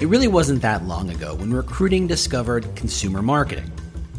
It 0.00 0.08
really 0.08 0.26
wasn't 0.26 0.60
that 0.62 0.84
long 0.84 1.10
ago 1.10 1.36
when 1.36 1.52
recruiting 1.52 2.08
discovered 2.08 2.74
consumer 2.74 3.22
marketing. 3.22 3.70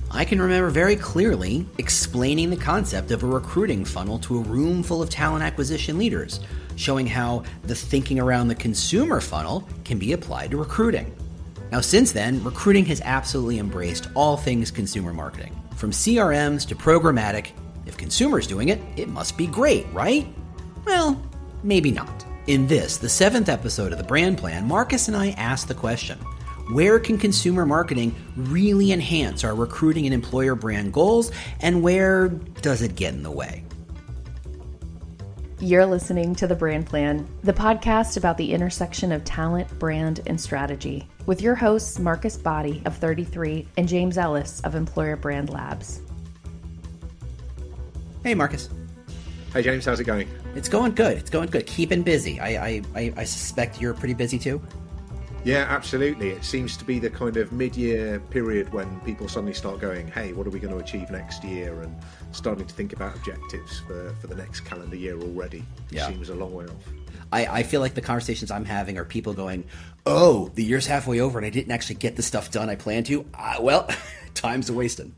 I 0.10 0.24
can 0.24 0.42
remember 0.42 0.70
very 0.70 0.96
clearly 0.96 1.66
explaining 1.78 2.50
the 2.50 2.56
concept 2.56 3.12
of 3.12 3.24
a 3.24 3.28
recruiting 3.28 3.84
funnel 3.84 4.18
to 4.20 4.38
a 4.38 4.42
room 4.42 4.84
full 4.84 5.02
of 5.02 5.10
talent 5.10 5.44
acquisition 5.44 5.98
leaders, 5.98 6.40
showing 6.78 7.06
how 7.06 7.44
the 7.64 7.76
thinking 7.76 8.22
around 8.22 8.48
the 8.48 8.56
consumer 8.56 9.20
funnel 9.20 9.68
can 9.84 10.00
be 10.00 10.14
applied 10.14 10.52
to 10.52 10.58
recruiting. 10.58 11.14
Now, 11.74 11.82
since 11.82 12.14
then, 12.14 12.42
recruiting 12.42 12.86
has 12.86 13.02
absolutely 13.02 13.60
embraced 13.60 14.08
all 14.14 14.38
things 14.38 14.72
consumer 14.72 15.14
marketing. 15.14 15.62
From 15.76 15.92
CRMs 15.92 16.66
to 16.70 16.76
programmatic, 16.76 17.52
if 17.86 17.98
consumers 17.98 18.48
doing 18.48 18.70
it, 18.70 18.80
it 18.96 19.10
must 19.10 19.38
be 19.38 19.46
great, 19.46 19.86
right? 19.92 20.26
Well, 20.86 21.22
maybe 21.64 21.92
not. 21.92 22.25
In 22.48 22.68
this, 22.68 22.98
the 22.98 23.10
seventh 23.10 23.50
episode 23.50 23.92
of 23.92 23.98
the 23.98 24.04
brand 24.04 24.38
plan, 24.38 24.68
Marcus 24.68 25.08
and 25.08 25.18
I 25.18 25.32
asked 25.32 25.68
the 25.68 25.74
question 25.74 26.20
where 26.72 27.00
can 27.00 27.18
consumer 27.18 27.66
marketing 27.66 28.16
really 28.36 28.92
enhance 28.92 29.44
our 29.44 29.56
recruiting 29.56 30.06
and 30.06 30.14
employer 30.14 30.54
brand 30.54 30.94
goals, 30.94 31.32
and 31.62 31.82
where 31.82 32.30
does 32.30 32.84
it 32.84 32.96
get 32.96 33.16
in 33.16 33.24
the 33.24 33.32
way? 33.32 33.64
You're 35.60 35.88
listening 35.88 36.36
to 36.36 36.46
The 36.46 36.56
Brand 36.56 36.86
Plan, 36.86 37.28
the 37.44 37.54
podcast 37.54 38.18
about 38.18 38.38
the 38.38 38.52
intersection 38.52 39.12
of 39.12 39.24
talent, 39.24 39.80
brand, 39.80 40.22
and 40.28 40.40
strategy, 40.40 41.08
with 41.26 41.42
your 41.42 41.56
hosts, 41.56 41.98
Marcus 41.98 42.38
Body 42.38 42.84
of 42.86 42.96
33 42.98 43.68
and 43.78 43.88
James 43.88 44.20
Ellis 44.20 44.60
of 44.62 44.76
Employer 44.76 45.16
Brand 45.16 45.50
Labs. 45.50 46.02
Hey, 48.24 48.36
Marcus. 48.36 48.70
Hey, 49.56 49.62
James, 49.62 49.86
how's 49.86 50.02
it 50.02 50.04
going? 50.04 50.28
It's 50.54 50.68
going 50.68 50.96
good. 50.96 51.18
It's 51.18 51.30
going 51.30 51.50
good. 51.50 51.66
Keeping 51.66 52.04
busy. 52.04 52.42
I, 52.42 52.84
I, 52.94 53.14
I 53.16 53.24
suspect 53.24 53.80
you're 53.80 53.94
pretty 53.94 54.14
busy 54.14 54.38
too. 54.38 54.62
Yeah, 55.46 55.66
absolutely. 55.70 56.32
It 56.32 56.44
seems 56.44 56.76
to 56.76 56.84
be 56.84 57.00
the 57.00 57.10
kind 57.10 57.38
of 57.38 57.54
mid 57.54 57.78
year 57.78 58.20
period 58.32 58.74
when 58.74 59.00
people 59.06 59.30
suddenly 59.30 59.54
start 59.54 59.80
going, 59.80 60.10
hey, 60.10 60.34
what 60.34 60.46
are 60.46 60.50
we 60.50 60.60
going 60.60 60.74
to 60.78 60.84
achieve 60.84 61.10
next 61.10 61.42
year? 61.46 61.84
And 61.84 61.96
starting 62.34 62.66
to 62.66 62.74
think 62.74 62.92
about 62.92 63.16
objectives 63.16 63.80
for, 63.88 64.14
for 64.20 64.28
the 64.28 64.36
next 64.36 64.66
calendar 64.66 64.98
year 64.98 65.18
already. 65.18 65.60
It 65.60 65.64
yeah. 65.92 66.10
seems 66.10 66.28
a 66.28 66.36
long 66.36 66.54
way 66.54 66.66
off. 66.66 66.92
I, 67.32 67.46
I 67.46 67.64
feel 67.64 67.80
like 67.80 67.94
the 67.94 68.02
conversations 68.02 68.52
I'm 68.52 68.66
having 68.66 68.98
are 68.98 69.06
people 69.06 69.32
going, 69.32 69.64
oh, 70.06 70.52
the 70.56 70.66
year's 70.66 70.86
halfway 70.86 71.22
over 71.22 71.40
and 71.40 71.46
I 71.46 71.50
didn't 71.50 71.72
actually 71.72 71.96
get 71.96 72.18
the 72.18 72.24
stuff 72.24 72.52
done 72.52 72.70
I 72.70 72.76
planned 72.76 73.06
to. 73.06 73.26
Uh, 73.34 73.56
well, 73.62 73.90
time's 74.34 74.70
a 74.70 74.74
wasting. 74.74 75.16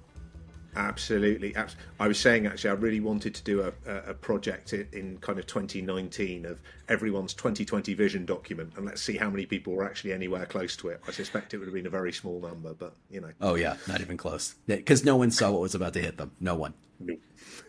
Absolutely. 0.78 1.56
I 2.00 2.08
was 2.08 2.20
saying 2.20 2.46
actually, 2.46 2.70
I 2.70 2.74
really 2.74 3.00
wanted 3.00 3.34
to 3.34 3.44
do 3.44 3.62
a, 3.62 4.12
a 4.12 4.14
project 4.14 4.74
in 4.74 5.18
kind 5.22 5.40
of 5.40 5.48
2019 5.48 6.46
of 6.46 6.62
everyone's 6.88 7.34
2020 7.34 7.96
vision 7.96 8.28
document, 8.28 8.74
and 8.78 8.86
let's 8.86 9.02
see 9.02 9.18
how 9.18 9.28
many 9.32 9.48
people 9.48 9.74
were 9.74 9.84
actually 9.84 10.14
anywhere 10.14 10.46
close 10.46 10.76
to 10.78 10.90
it. 10.90 11.02
I 11.08 11.12
suspect 11.12 11.56
it 11.56 11.58
would 11.58 11.66
have 11.66 11.74
been 11.74 11.88
a 11.88 11.90
very 11.90 12.14
small 12.14 12.40
number, 12.40 12.76
but 12.76 12.96
you 13.10 13.22
know. 13.22 13.32
Oh 13.42 13.56
yeah, 13.56 13.78
not 13.88 14.02
even 14.02 14.18
close. 14.18 14.54
Because 14.68 15.04
no 15.04 15.16
one 15.16 15.32
saw 15.32 15.52
what 15.52 15.62
was 15.62 15.74
about 15.74 15.94
to 15.94 16.00
hit 16.00 16.18
them. 16.18 16.34
No 16.40 16.54
one. 16.54 16.76
No. 17.00 17.16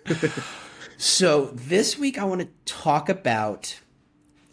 so 0.99 1.47
this 1.55 1.99
week 1.99 2.19
I 2.19 2.25
want 2.25 2.43
to 2.43 2.49
talk 2.67 3.09
about. 3.09 3.81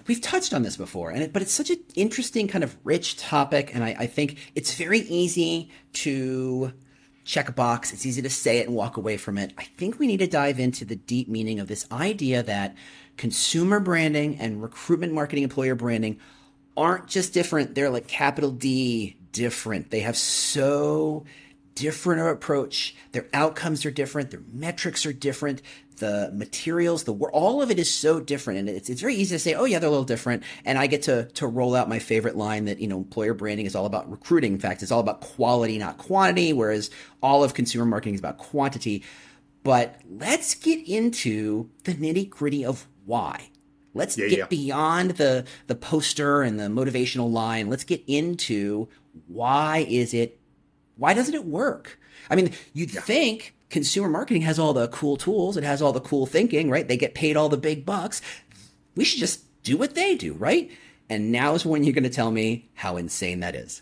We've 0.07 0.21
touched 0.21 0.53
on 0.53 0.61
this 0.61 0.77
before, 0.77 1.09
and 1.09 1.23
it, 1.23 1.33
but 1.33 1.41
it's 1.41 1.51
such 1.51 1.71
an 1.71 1.79
interesting 1.95 2.47
kind 2.47 2.63
of 2.63 2.77
rich 2.85 3.17
topic, 3.17 3.75
and 3.75 3.83
I, 3.83 3.95
I 3.99 4.07
think 4.07 4.51
it's 4.55 4.75
very 4.75 4.99
easy 4.99 5.71
to 5.93 6.71
check 7.25 7.49
a 7.49 7.51
box. 7.51 7.91
It's 7.91 8.05
easy 8.05 8.21
to 8.21 8.29
say 8.29 8.59
it 8.59 8.67
and 8.67 8.75
walk 8.75 8.97
away 8.97 9.17
from 9.17 9.37
it. 9.37 9.51
I 9.57 9.63
think 9.63 9.99
we 9.99 10.07
need 10.07 10.19
to 10.19 10.27
dive 10.27 10.59
into 10.59 10.85
the 10.85 10.95
deep 10.95 11.27
meaning 11.27 11.59
of 11.59 11.67
this 11.67 11.85
idea 11.91 12.43
that 12.43 12.75
consumer 13.17 13.79
branding 13.79 14.37
and 14.39 14.61
recruitment 14.61 15.11
marketing 15.11 15.43
employer 15.43 15.75
branding 15.75 16.19
aren't 16.77 17.07
just 17.07 17.33
different. 17.33 17.73
They're 17.73 17.89
like 17.89 18.07
capital 18.07 18.51
D 18.51 19.17
different. 19.31 19.89
They 19.89 20.01
have 20.01 20.15
so 20.15 21.25
different 21.75 22.27
approach. 22.27 22.95
Their 23.11 23.27
outcomes 23.33 23.85
are 23.85 23.91
different. 23.91 24.31
Their 24.31 24.43
metrics 24.51 25.05
are 25.05 25.13
different 25.13 25.61
the 25.97 26.31
materials, 26.33 27.03
the 27.03 27.13
all 27.13 27.61
of 27.61 27.71
it 27.71 27.79
is 27.79 27.91
so 27.91 28.19
different, 28.19 28.59
and 28.59 28.69
it's 28.69 28.89
it's 28.89 29.01
very 29.01 29.15
easy 29.15 29.35
to 29.35 29.39
say, 29.39 29.53
oh 29.53 29.65
yeah, 29.65 29.79
they're 29.79 29.87
a 29.87 29.91
little 29.91 30.05
different. 30.05 30.43
And 30.63 30.77
I 30.77 30.87
get 30.87 31.03
to 31.03 31.25
to 31.25 31.47
roll 31.47 31.75
out 31.75 31.89
my 31.89 31.99
favorite 31.99 32.35
line 32.35 32.65
that 32.65 32.79
you 32.79 32.87
know, 32.87 32.97
employer 32.97 33.33
branding 33.33 33.65
is 33.65 33.75
all 33.75 33.85
about 33.85 34.09
recruiting. 34.09 34.53
In 34.53 34.59
fact, 34.59 34.83
it's 34.83 34.91
all 34.91 34.99
about 34.99 35.21
quality, 35.21 35.77
not 35.77 35.97
quantity, 35.97 36.53
whereas 36.53 36.89
all 37.21 37.43
of 37.43 37.53
consumer 37.53 37.85
marketing 37.85 38.15
is 38.15 38.19
about 38.19 38.37
quantity. 38.37 39.03
But 39.63 39.99
let's 40.09 40.53
get 40.53 40.87
into 40.87 41.69
the 41.83 41.93
nitty 41.93 42.29
gritty 42.29 42.65
of 42.65 42.87
why. 43.05 43.49
Let's 43.93 44.17
yeah, 44.17 44.27
get 44.27 44.37
yeah. 44.37 44.45
beyond 44.47 45.11
the 45.11 45.45
the 45.67 45.75
poster 45.75 46.41
and 46.41 46.59
the 46.59 46.65
motivational 46.65 47.31
line. 47.31 47.69
Let's 47.69 47.85
get 47.85 48.03
into 48.07 48.89
why 49.27 49.85
is 49.89 50.13
it 50.13 50.39
why 50.97 51.13
doesn't 51.13 51.33
it 51.33 51.45
work? 51.45 51.99
I 52.29 52.35
mean, 52.35 52.51
you'd 52.73 52.93
yeah. 52.93 53.01
think 53.01 53.55
consumer 53.69 54.09
marketing 54.09 54.43
has 54.43 54.59
all 54.59 54.73
the 54.73 54.87
cool 54.87 55.17
tools, 55.17 55.57
it 55.57 55.63
has 55.63 55.81
all 55.81 55.93
the 55.93 56.01
cool 56.01 56.25
thinking, 56.25 56.69
right? 56.69 56.87
They 56.87 56.97
get 56.97 57.13
paid 57.13 57.37
all 57.37 57.49
the 57.49 57.57
big 57.57 57.85
bucks. 57.85 58.21
We 58.95 59.03
should 59.03 59.19
just 59.19 59.63
do 59.63 59.77
what 59.77 59.95
they 59.95 60.15
do, 60.15 60.33
right? 60.33 60.71
And 61.09 61.31
now 61.31 61.53
is 61.53 61.65
when 61.65 61.83
you're 61.83 61.93
going 61.93 62.03
to 62.03 62.09
tell 62.09 62.31
me 62.31 62.69
how 62.75 62.97
insane 62.97 63.41
that 63.41 63.55
is. 63.55 63.81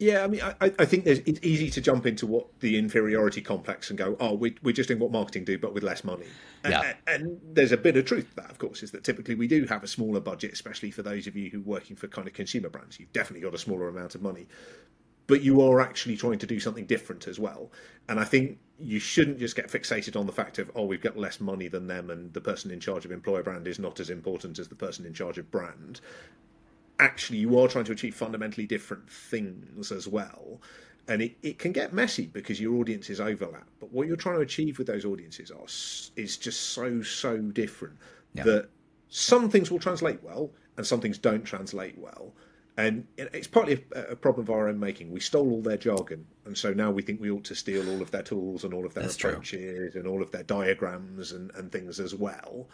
Yeah, 0.00 0.22
I 0.22 0.28
mean, 0.28 0.40
I, 0.42 0.72
I 0.78 0.84
think 0.84 1.06
it's 1.06 1.44
easy 1.44 1.70
to 1.70 1.80
jump 1.80 2.06
into 2.06 2.24
what 2.24 2.60
the 2.60 2.78
inferiority 2.78 3.40
complex 3.40 3.90
and 3.90 3.98
go, 3.98 4.16
oh, 4.20 4.32
we, 4.32 4.54
we're 4.62 4.72
just 4.72 4.86
doing 4.86 5.00
what 5.00 5.10
marketing 5.10 5.44
do, 5.44 5.58
but 5.58 5.74
with 5.74 5.82
less 5.82 6.04
money. 6.04 6.26
Yeah. 6.64 6.94
And, 7.08 7.24
and 7.24 7.40
there's 7.42 7.72
a 7.72 7.76
bit 7.76 7.96
of 7.96 8.04
truth 8.04 8.30
to 8.30 8.36
that, 8.36 8.50
of 8.50 8.58
course, 8.58 8.84
is 8.84 8.92
that 8.92 9.02
typically 9.02 9.34
we 9.34 9.48
do 9.48 9.64
have 9.64 9.82
a 9.82 9.88
smaller 9.88 10.20
budget, 10.20 10.52
especially 10.52 10.92
for 10.92 11.02
those 11.02 11.26
of 11.26 11.34
you 11.34 11.50
who 11.50 11.58
are 11.58 11.62
working 11.62 11.96
for 11.96 12.06
kind 12.06 12.28
of 12.28 12.34
consumer 12.34 12.68
brands. 12.68 13.00
You've 13.00 13.12
definitely 13.12 13.40
got 13.40 13.54
a 13.54 13.58
smaller 13.58 13.88
amount 13.88 14.14
of 14.14 14.22
money 14.22 14.46
but 15.28 15.42
you 15.42 15.60
are 15.60 15.80
actually 15.80 16.16
trying 16.16 16.38
to 16.38 16.46
do 16.46 16.58
something 16.58 16.86
different 16.86 17.28
as 17.28 17.38
well. 17.38 17.70
And 18.08 18.18
I 18.18 18.24
think 18.24 18.58
you 18.80 18.98
shouldn't 18.98 19.38
just 19.38 19.54
get 19.54 19.68
fixated 19.68 20.18
on 20.18 20.26
the 20.26 20.32
fact 20.32 20.58
of, 20.58 20.70
oh, 20.74 20.86
we've 20.86 21.02
got 21.02 21.16
less 21.16 21.38
money 21.38 21.68
than 21.68 21.86
them 21.86 22.10
and 22.10 22.32
the 22.32 22.40
person 22.40 22.70
in 22.70 22.80
charge 22.80 23.04
of 23.04 23.12
employer 23.12 23.42
brand 23.42 23.68
is 23.68 23.78
not 23.78 24.00
as 24.00 24.10
important 24.10 24.58
as 24.58 24.68
the 24.68 24.74
person 24.74 25.04
in 25.04 25.12
charge 25.12 25.36
of 25.36 25.48
brand. 25.50 26.00
Actually, 26.98 27.38
you 27.38 27.58
are 27.58 27.68
trying 27.68 27.84
to 27.84 27.92
achieve 27.92 28.14
fundamentally 28.14 28.66
different 28.66 29.08
things 29.08 29.92
as 29.92 30.08
well. 30.08 30.60
And 31.06 31.22
it, 31.22 31.36
it 31.42 31.58
can 31.58 31.72
get 31.72 31.92
messy 31.92 32.26
because 32.26 32.58
your 32.60 32.74
audiences 32.76 33.20
overlap. 33.20 33.68
But 33.80 33.92
what 33.92 34.06
you're 34.06 34.16
trying 34.16 34.36
to 34.36 34.42
achieve 34.42 34.78
with 34.78 34.86
those 34.86 35.04
audiences 35.04 35.50
are 35.50 35.66
is 36.20 36.36
just 36.38 36.70
so, 36.70 37.02
so 37.02 37.36
different 37.36 37.96
yeah. 38.32 38.44
that 38.44 38.68
some 39.10 39.50
things 39.50 39.70
will 39.70 39.78
translate 39.78 40.22
well 40.22 40.50
and 40.78 40.86
some 40.86 41.00
things 41.00 41.18
don't 41.18 41.44
translate 41.44 41.98
well 41.98 42.32
and 42.78 43.08
it's 43.16 43.48
partly 43.48 43.84
a, 43.92 44.14
problem 44.14 44.46
of 44.46 44.50
our 44.50 44.68
own 44.68 44.78
making. 44.78 45.10
We 45.10 45.18
stole 45.18 45.50
all 45.50 45.60
their 45.60 45.76
jargon, 45.76 46.24
and 46.46 46.56
so 46.56 46.72
now 46.72 46.92
we 46.92 47.02
think 47.02 47.20
we 47.20 47.28
ought 47.28 47.42
to 47.44 47.56
steal 47.56 47.90
all 47.90 48.00
of 48.00 48.12
their 48.12 48.22
tools 48.22 48.62
and 48.62 48.72
all 48.72 48.86
of 48.86 48.94
their 48.94 49.02
That's 49.02 49.16
approaches 49.16 49.92
true. 49.92 50.00
and 50.00 50.06
all 50.06 50.22
of 50.22 50.30
their 50.30 50.44
diagrams 50.44 51.32
and, 51.32 51.50
and 51.56 51.72
things 51.72 51.98
as 51.98 52.14
well. 52.14 52.68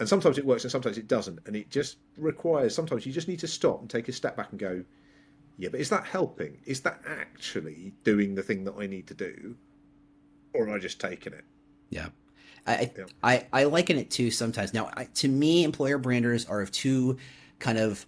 And 0.00 0.08
sometimes 0.08 0.38
it 0.38 0.44
works, 0.44 0.64
and 0.64 0.72
sometimes 0.72 0.98
it 0.98 1.06
doesn't. 1.06 1.38
And 1.46 1.54
it 1.54 1.70
just 1.70 1.98
requires 2.16 2.74
sometimes 2.74 3.06
you 3.06 3.12
just 3.12 3.28
need 3.28 3.38
to 3.38 3.46
stop 3.46 3.80
and 3.80 3.88
take 3.88 4.08
a 4.08 4.12
step 4.12 4.36
back 4.36 4.48
and 4.50 4.58
go, 4.58 4.82
yeah, 5.56 5.68
but 5.70 5.78
is 5.78 5.88
that 5.90 6.04
helping? 6.04 6.58
Is 6.66 6.80
that 6.80 7.00
actually 7.06 7.94
doing 8.02 8.34
the 8.34 8.42
thing 8.42 8.64
that 8.64 8.74
I 8.76 8.88
need 8.88 9.06
to 9.06 9.14
do, 9.14 9.54
or 10.52 10.66
am 10.66 10.74
I 10.74 10.78
just 10.78 11.00
taking 11.00 11.32
it? 11.32 11.44
Yeah. 11.90 12.08
I, 12.66 12.90
yeah. 12.98 13.04
I, 13.22 13.46
I 13.52 13.64
liken 13.64 13.98
it 13.98 14.10
to 14.12 14.32
sometimes. 14.32 14.74
Now, 14.74 14.90
I, 14.96 15.04
to 15.14 15.28
me, 15.28 15.62
employer 15.62 15.98
branders 15.98 16.44
are 16.46 16.60
of 16.60 16.72
two 16.72 17.18
kind 17.60 17.78
of 17.78 18.04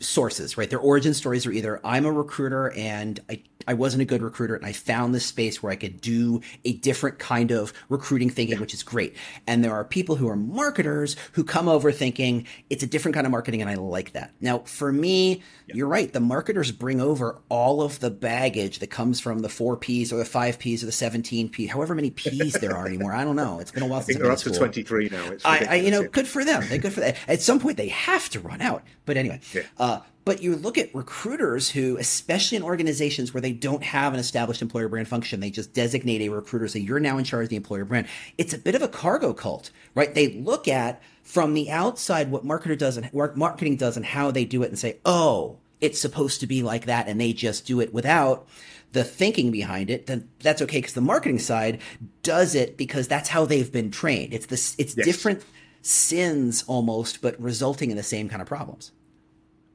sources, 0.00 0.56
right? 0.56 0.70
Their 0.70 0.78
origin 0.78 1.14
stories 1.14 1.46
are 1.46 1.52
either 1.52 1.80
I'm 1.84 2.04
a 2.06 2.12
recruiter 2.12 2.72
and 2.72 3.20
I, 3.28 3.42
I 3.68 3.74
wasn't 3.74 4.00
a 4.00 4.06
good 4.06 4.22
recruiter 4.22 4.56
and 4.56 4.64
I 4.64 4.72
found 4.72 5.14
this 5.14 5.26
space 5.26 5.62
where 5.62 5.70
I 5.70 5.76
could 5.76 6.00
do 6.00 6.40
a 6.64 6.72
different 6.72 7.18
kind 7.18 7.50
of 7.50 7.74
recruiting 7.90 8.30
thinking, 8.30 8.58
which 8.60 8.72
is 8.72 8.82
great. 8.82 9.14
And 9.46 9.62
there 9.62 9.74
are 9.74 9.84
people 9.84 10.16
who 10.16 10.26
are 10.26 10.36
marketers 10.36 11.16
who 11.32 11.44
come 11.44 11.68
over 11.68 11.92
thinking 11.92 12.46
it's 12.70 12.82
a 12.82 12.86
different 12.86 13.14
kind 13.14 13.26
of 13.26 13.30
marketing 13.30 13.60
and 13.60 13.70
I 13.70 13.74
like 13.74 14.12
that. 14.12 14.32
Now, 14.40 14.60
for 14.60 14.90
me, 14.90 15.42
yeah. 15.66 15.74
you're 15.74 15.86
right. 15.86 16.10
The 16.10 16.18
marketers 16.18 16.72
bring 16.72 16.98
over 16.98 17.42
all 17.50 17.82
of 17.82 18.00
the 18.00 18.10
baggage 18.10 18.78
that 18.78 18.86
comes 18.86 19.20
from 19.20 19.40
the 19.40 19.50
four 19.50 19.76
P's 19.76 20.14
or 20.14 20.16
the 20.16 20.24
five 20.24 20.58
P's 20.58 20.82
or 20.82 20.86
the 20.86 20.92
17 20.92 21.50
P's, 21.50 21.70
however 21.70 21.94
many 21.94 22.08
P's 22.08 22.54
there 22.54 22.74
are 22.74 22.86
anymore. 22.86 23.12
I 23.12 23.22
don't 23.22 23.36
know. 23.36 23.58
It's 23.58 23.70
been 23.70 23.82
a 23.82 23.86
while 23.86 24.00
since 24.00 24.16
I 24.16 24.20
think 24.20 24.22
they're 24.22 24.32
up 24.32 24.38
to 24.38 24.50
23 24.50 25.10
now. 25.10 25.32
I, 25.44 25.66
I, 25.68 25.74
you 25.74 25.90
know, 25.90 26.08
good 26.08 26.26
for 26.26 26.42
them. 26.42 26.64
They're 26.70 26.78
good 26.78 26.94
for 26.94 27.00
that. 27.00 27.18
At 27.28 27.42
some 27.42 27.60
point 27.60 27.76
they 27.76 27.88
have 27.88 28.30
to 28.30 28.40
run 28.40 28.62
out. 28.62 28.82
But 29.04 29.18
anyway, 29.18 29.40
yeah. 29.52 29.62
uh, 29.76 30.00
but 30.28 30.42
you 30.42 30.56
look 30.56 30.76
at 30.76 30.94
recruiters 30.94 31.70
who, 31.70 31.96
especially 31.96 32.58
in 32.58 32.62
organizations 32.62 33.32
where 33.32 33.40
they 33.40 33.50
don't 33.50 33.82
have 33.82 34.12
an 34.12 34.20
established 34.20 34.60
employer 34.60 34.86
brand 34.86 35.08
function, 35.08 35.40
they 35.40 35.48
just 35.48 35.72
designate 35.72 36.20
a 36.20 36.28
recruiter, 36.28 36.68
say, 36.68 36.80
you're 36.80 37.00
now 37.00 37.16
in 37.16 37.24
charge 37.24 37.44
of 37.44 37.48
the 37.48 37.56
employer 37.56 37.86
brand. 37.86 38.06
It's 38.36 38.52
a 38.52 38.58
bit 38.58 38.74
of 38.74 38.82
a 38.82 38.88
cargo 38.88 39.32
cult, 39.32 39.70
right? 39.94 40.14
They 40.14 40.34
look 40.34 40.68
at 40.68 41.02
from 41.22 41.54
the 41.54 41.70
outside 41.70 42.30
what 42.30 42.44
marketer 42.44 42.76
does 42.76 42.98
and 42.98 43.06
what 43.06 43.38
marketing 43.38 43.76
does 43.76 43.96
and 43.96 44.04
how 44.04 44.30
they 44.30 44.44
do 44.44 44.62
it 44.62 44.68
and 44.68 44.78
say, 44.78 44.98
oh, 45.06 45.56
it's 45.80 45.98
supposed 45.98 46.40
to 46.40 46.46
be 46.46 46.62
like 46.62 46.84
that. 46.84 47.08
And 47.08 47.18
they 47.18 47.32
just 47.32 47.64
do 47.64 47.80
it 47.80 47.94
without 47.94 48.46
the 48.92 49.04
thinking 49.04 49.50
behind 49.50 49.88
it, 49.88 50.08
then 50.08 50.28
that's 50.40 50.60
okay 50.60 50.76
because 50.76 50.92
the 50.92 51.00
marketing 51.00 51.38
side 51.38 51.80
does 52.22 52.54
it 52.54 52.76
because 52.76 53.08
that's 53.08 53.30
how 53.30 53.46
they've 53.46 53.72
been 53.72 53.90
trained. 53.90 54.34
It's 54.34 54.44
this, 54.44 54.74
it's 54.76 54.94
yes. 54.94 55.06
different 55.06 55.42
sins 55.80 56.64
almost, 56.66 57.22
but 57.22 57.40
resulting 57.40 57.90
in 57.90 57.96
the 57.96 58.02
same 58.02 58.28
kind 58.28 58.42
of 58.42 58.46
problems. 58.46 58.92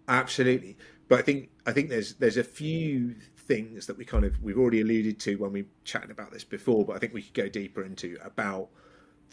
Absolutely. 0.07 0.77
But 1.07 1.19
I 1.19 1.21
think 1.21 1.49
I 1.65 1.71
think 1.71 1.89
there's 1.89 2.15
there's 2.15 2.37
a 2.37 2.43
few 2.43 3.15
things 3.37 3.87
that 3.87 3.97
we 3.97 4.05
kind 4.05 4.25
of 4.25 4.41
we've 4.41 4.57
already 4.57 4.81
alluded 4.81 5.19
to 5.21 5.35
when 5.35 5.51
we 5.51 5.65
chatted 5.83 6.11
about 6.11 6.31
this 6.31 6.43
before, 6.43 6.85
but 6.85 6.95
I 6.95 6.99
think 6.99 7.13
we 7.13 7.21
could 7.21 7.33
go 7.33 7.49
deeper 7.49 7.83
into 7.83 8.17
about 8.23 8.69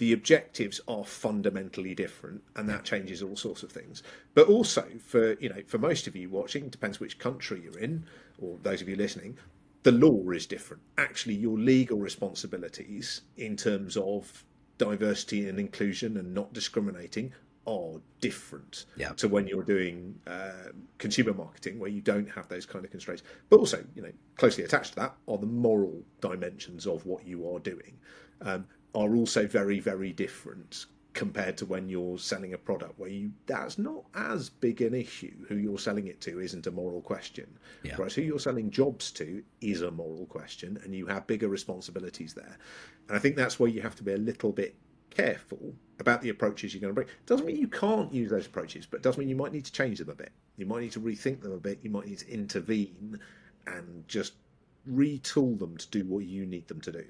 the 0.00 0.12
objectives 0.14 0.80
are 0.88 1.04
fundamentally 1.04 1.94
different 1.94 2.42
and 2.56 2.66
that 2.66 2.84
changes 2.84 3.22
all 3.22 3.36
sorts 3.36 3.62
of 3.62 3.70
things 3.70 4.02
but 4.32 4.48
also 4.48 4.86
for 4.98 5.34
you 5.34 5.50
know 5.50 5.62
for 5.66 5.76
most 5.76 6.06
of 6.06 6.16
you 6.16 6.30
watching 6.30 6.70
depends 6.70 6.98
which 6.98 7.18
country 7.18 7.60
you're 7.62 7.78
in 7.78 8.02
or 8.38 8.56
those 8.62 8.80
of 8.80 8.88
you 8.88 8.96
listening 8.96 9.36
the 9.82 9.92
law 9.92 10.30
is 10.30 10.46
different 10.46 10.82
actually 10.96 11.34
your 11.34 11.58
legal 11.58 11.98
responsibilities 11.98 13.20
in 13.36 13.54
terms 13.54 13.94
of 13.98 14.42
diversity 14.78 15.46
and 15.46 15.58
inclusion 15.58 16.16
and 16.16 16.32
not 16.32 16.50
discriminating 16.54 17.34
are 17.66 18.00
different 18.20 18.86
yeah. 18.96 19.10
to 19.10 19.28
when 19.28 19.46
you're 19.46 19.62
doing 19.62 20.18
uh, 20.26 20.70
consumer 20.98 21.34
marketing 21.34 21.78
where 21.78 21.90
you 21.90 22.00
don't 22.00 22.28
have 22.30 22.48
those 22.48 22.66
kind 22.66 22.84
of 22.84 22.90
constraints 22.90 23.22
but 23.48 23.58
also 23.58 23.84
you 23.94 24.02
know 24.02 24.12
closely 24.36 24.64
attached 24.64 24.90
to 24.90 24.96
that 24.96 25.14
are 25.28 25.38
the 25.38 25.46
moral 25.46 26.02
dimensions 26.20 26.86
of 26.86 27.04
what 27.06 27.26
you 27.26 27.48
are 27.52 27.58
doing 27.58 27.98
um, 28.42 28.66
are 28.94 29.14
also 29.14 29.46
very 29.46 29.78
very 29.78 30.12
different 30.12 30.86
compared 31.12 31.56
to 31.56 31.66
when 31.66 31.88
you're 31.88 32.18
selling 32.18 32.54
a 32.54 32.58
product 32.58 32.98
where 32.98 33.10
you 33.10 33.32
that's 33.46 33.78
not 33.78 34.04
as 34.14 34.48
big 34.48 34.80
an 34.80 34.94
issue 34.94 35.34
who 35.48 35.56
you're 35.56 35.78
selling 35.78 36.06
it 36.06 36.20
to 36.20 36.40
isn't 36.40 36.66
a 36.66 36.70
moral 36.70 37.00
question 37.00 37.46
yeah. 37.82 37.96
whereas 37.96 38.14
who 38.14 38.22
you're 38.22 38.38
selling 38.38 38.70
jobs 38.70 39.10
to 39.10 39.42
is 39.60 39.82
a 39.82 39.90
moral 39.90 40.24
question 40.26 40.78
and 40.84 40.94
you 40.94 41.06
have 41.06 41.26
bigger 41.26 41.48
responsibilities 41.48 42.32
there 42.32 42.56
and 43.08 43.16
i 43.16 43.20
think 43.20 43.34
that's 43.36 43.58
where 43.58 43.68
you 43.68 43.82
have 43.82 43.96
to 43.96 44.04
be 44.04 44.12
a 44.12 44.16
little 44.16 44.52
bit 44.52 44.76
careful 45.10 45.74
about 45.98 46.22
the 46.22 46.28
approaches 46.28 46.72
you're 46.72 46.80
going 46.80 46.90
to 46.90 46.94
bring 46.94 47.08
doesn't 47.26 47.46
mean 47.46 47.56
you 47.56 47.68
can't 47.68 48.12
use 48.12 48.30
those 48.30 48.46
approaches 48.46 48.86
but 48.86 48.98
it 48.98 49.02
does 49.02 49.18
mean 49.18 49.28
you 49.28 49.36
might 49.36 49.52
need 49.52 49.64
to 49.64 49.72
change 49.72 49.98
them 49.98 50.08
a 50.08 50.14
bit 50.14 50.32
you 50.56 50.66
might 50.66 50.80
need 50.80 50.92
to 50.92 51.00
rethink 51.00 51.42
them 51.42 51.52
a 51.52 51.58
bit 51.58 51.78
you 51.82 51.90
might 51.90 52.06
need 52.06 52.18
to 52.18 52.32
intervene 52.32 53.18
and 53.66 54.04
just 54.08 54.34
retool 54.88 55.58
them 55.58 55.76
to 55.76 55.88
do 55.88 56.04
what 56.04 56.24
you 56.24 56.46
need 56.46 56.66
them 56.68 56.80
to 56.80 56.90
do 56.90 57.04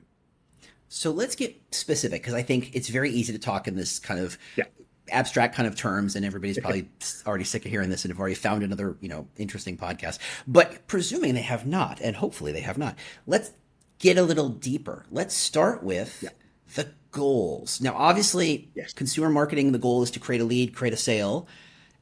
so 0.93 1.13
let's 1.13 1.37
get 1.37 1.57
specific 1.71 2.21
because 2.21 2.35
I 2.35 2.43
think 2.43 2.75
it's 2.75 2.89
very 2.89 3.11
easy 3.11 3.33
to 3.33 3.39
talk 3.39 3.69
in 3.69 3.77
this 3.77 4.01
kind 4.01 4.19
of 4.19 4.37
yeah. 4.57 4.65
abstract 5.09 5.55
kind 5.55 5.69
of 5.69 5.77
terms, 5.77 6.17
and 6.17 6.27
everybody's 6.27 6.59
probably 6.59 6.89
already 7.25 7.45
sick 7.45 7.65
of 7.65 7.71
hearing 7.71 7.91
this 7.91 8.05
and 8.05 8.13
have 8.13 8.19
already 8.19 8.35
found 8.35 8.65
another 8.65 8.97
you 9.01 9.09
know 9.09 9.29
interesting 9.37 9.77
podcast. 9.77 10.19
But 10.49 10.89
presuming 10.89 11.35
they 11.35 11.43
have 11.43 11.65
not, 11.65 12.01
and 12.01 12.17
hopefully 12.17 12.51
they 12.51 12.63
have 12.63 12.77
not, 12.77 12.99
let's 13.25 13.53
get 14.01 14.19
a 14.19 14.23
little 14.23 14.49
deeper. 14.49 15.07
Let's 15.13 15.33
start 15.33 15.85
with 15.85 16.25
yeah. 16.25 16.31
The 16.75 16.93
goals. 17.11 17.81
Now, 17.81 17.95
obviously, 17.95 18.71
yes. 18.75 18.93
consumer 18.93 19.31
marketing, 19.31 19.73
the 19.73 19.79
goal 19.79 20.03
is 20.03 20.11
to 20.13 20.21
create 20.21 20.41
a 20.41 20.45
lead, 20.45 20.75
create 20.75 20.95
a 20.95 20.99
sale. 20.99 21.47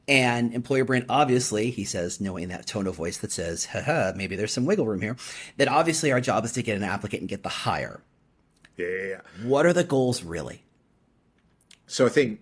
And 0.07 0.55
employer 0.55 0.85
brand, 0.85 1.05
obviously, 1.07 1.69
he 1.69 1.83
says, 1.83 2.19
knowing 2.19 2.47
that 2.47 2.65
tone 2.65 2.87
of 2.87 2.95
voice 2.95 3.17
that 3.17 3.31
says, 3.31 3.65
haha, 3.65 4.13
maybe 4.15 4.35
there's 4.35 4.51
some 4.51 4.65
wiggle 4.65 4.87
room 4.87 5.01
here, 5.01 5.15
that 5.57 5.67
obviously 5.67 6.11
our 6.11 6.19
job 6.19 6.45
is 6.45 6.51
to 6.53 6.63
get 6.63 6.77
an 6.77 6.83
applicant 6.83 7.21
and 7.21 7.29
get 7.29 7.43
the 7.43 7.49
hire. 7.49 8.01
Yeah. 8.75 9.21
What 9.43 9.65
are 9.67 9.73
the 9.73 9.83
goals 9.83 10.23
really? 10.23 10.63
So 11.85 12.05
I 12.05 12.09
think 12.09 12.39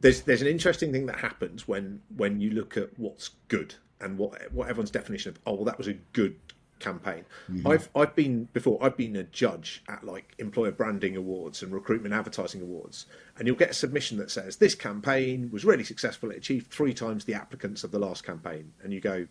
there's 0.00 0.22
there's 0.22 0.42
an 0.42 0.48
interesting 0.48 0.92
thing 0.92 1.06
that 1.06 1.16
happens 1.16 1.68
when 1.68 2.00
when 2.16 2.40
you 2.40 2.50
look 2.50 2.76
at 2.76 2.98
what's 2.98 3.30
good 3.48 3.74
and 4.00 4.18
what 4.18 4.52
what 4.52 4.68
everyone's 4.68 4.90
definition 4.90 5.30
of 5.30 5.38
oh 5.46 5.54
well 5.54 5.64
that 5.64 5.78
was 5.78 5.88
a 5.88 5.94
good 6.12 6.36
campaign. 6.80 7.24
Mm-hmm. 7.50 7.66
I've 7.68 7.88
I've 7.94 8.14
been 8.14 8.48
before 8.52 8.78
I've 8.82 8.96
been 8.96 9.16
a 9.16 9.22
judge 9.24 9.82
at 9.88 10.04
like 10.04 10.34
employer 10.38 10.72
branding 10.72 11.16
awards 11.16 11.62
and 11.62 11.72
recruitment 11.72 12.14
advertising 12.14 12.62
awards, 12.62 13.06
and 13.38 13.46
you'll 13.46 13.56
get 13.56 13.70
a 13.70 13.74
submission 13.74 14.18
that 14.18 14.30
says 14.30 14.56
this 14.56 14.74
campaign 14.74 15.50
was 15.52 15.64
really 15.64 15.84
successful. 15.84 16.30
It 16.30 16.38
achieved 16.38 16.70
three 16.70 16.94
times 16.94 17.24
the 17.24 17.34
applicants 17.34 17.84
of 17.84 17.90
the 17.90 17.98
last 17.98 18.24
campaign, 18.24 18.72
and 18.82 18.92
you 18.92 19.00
go, 19.00 19.26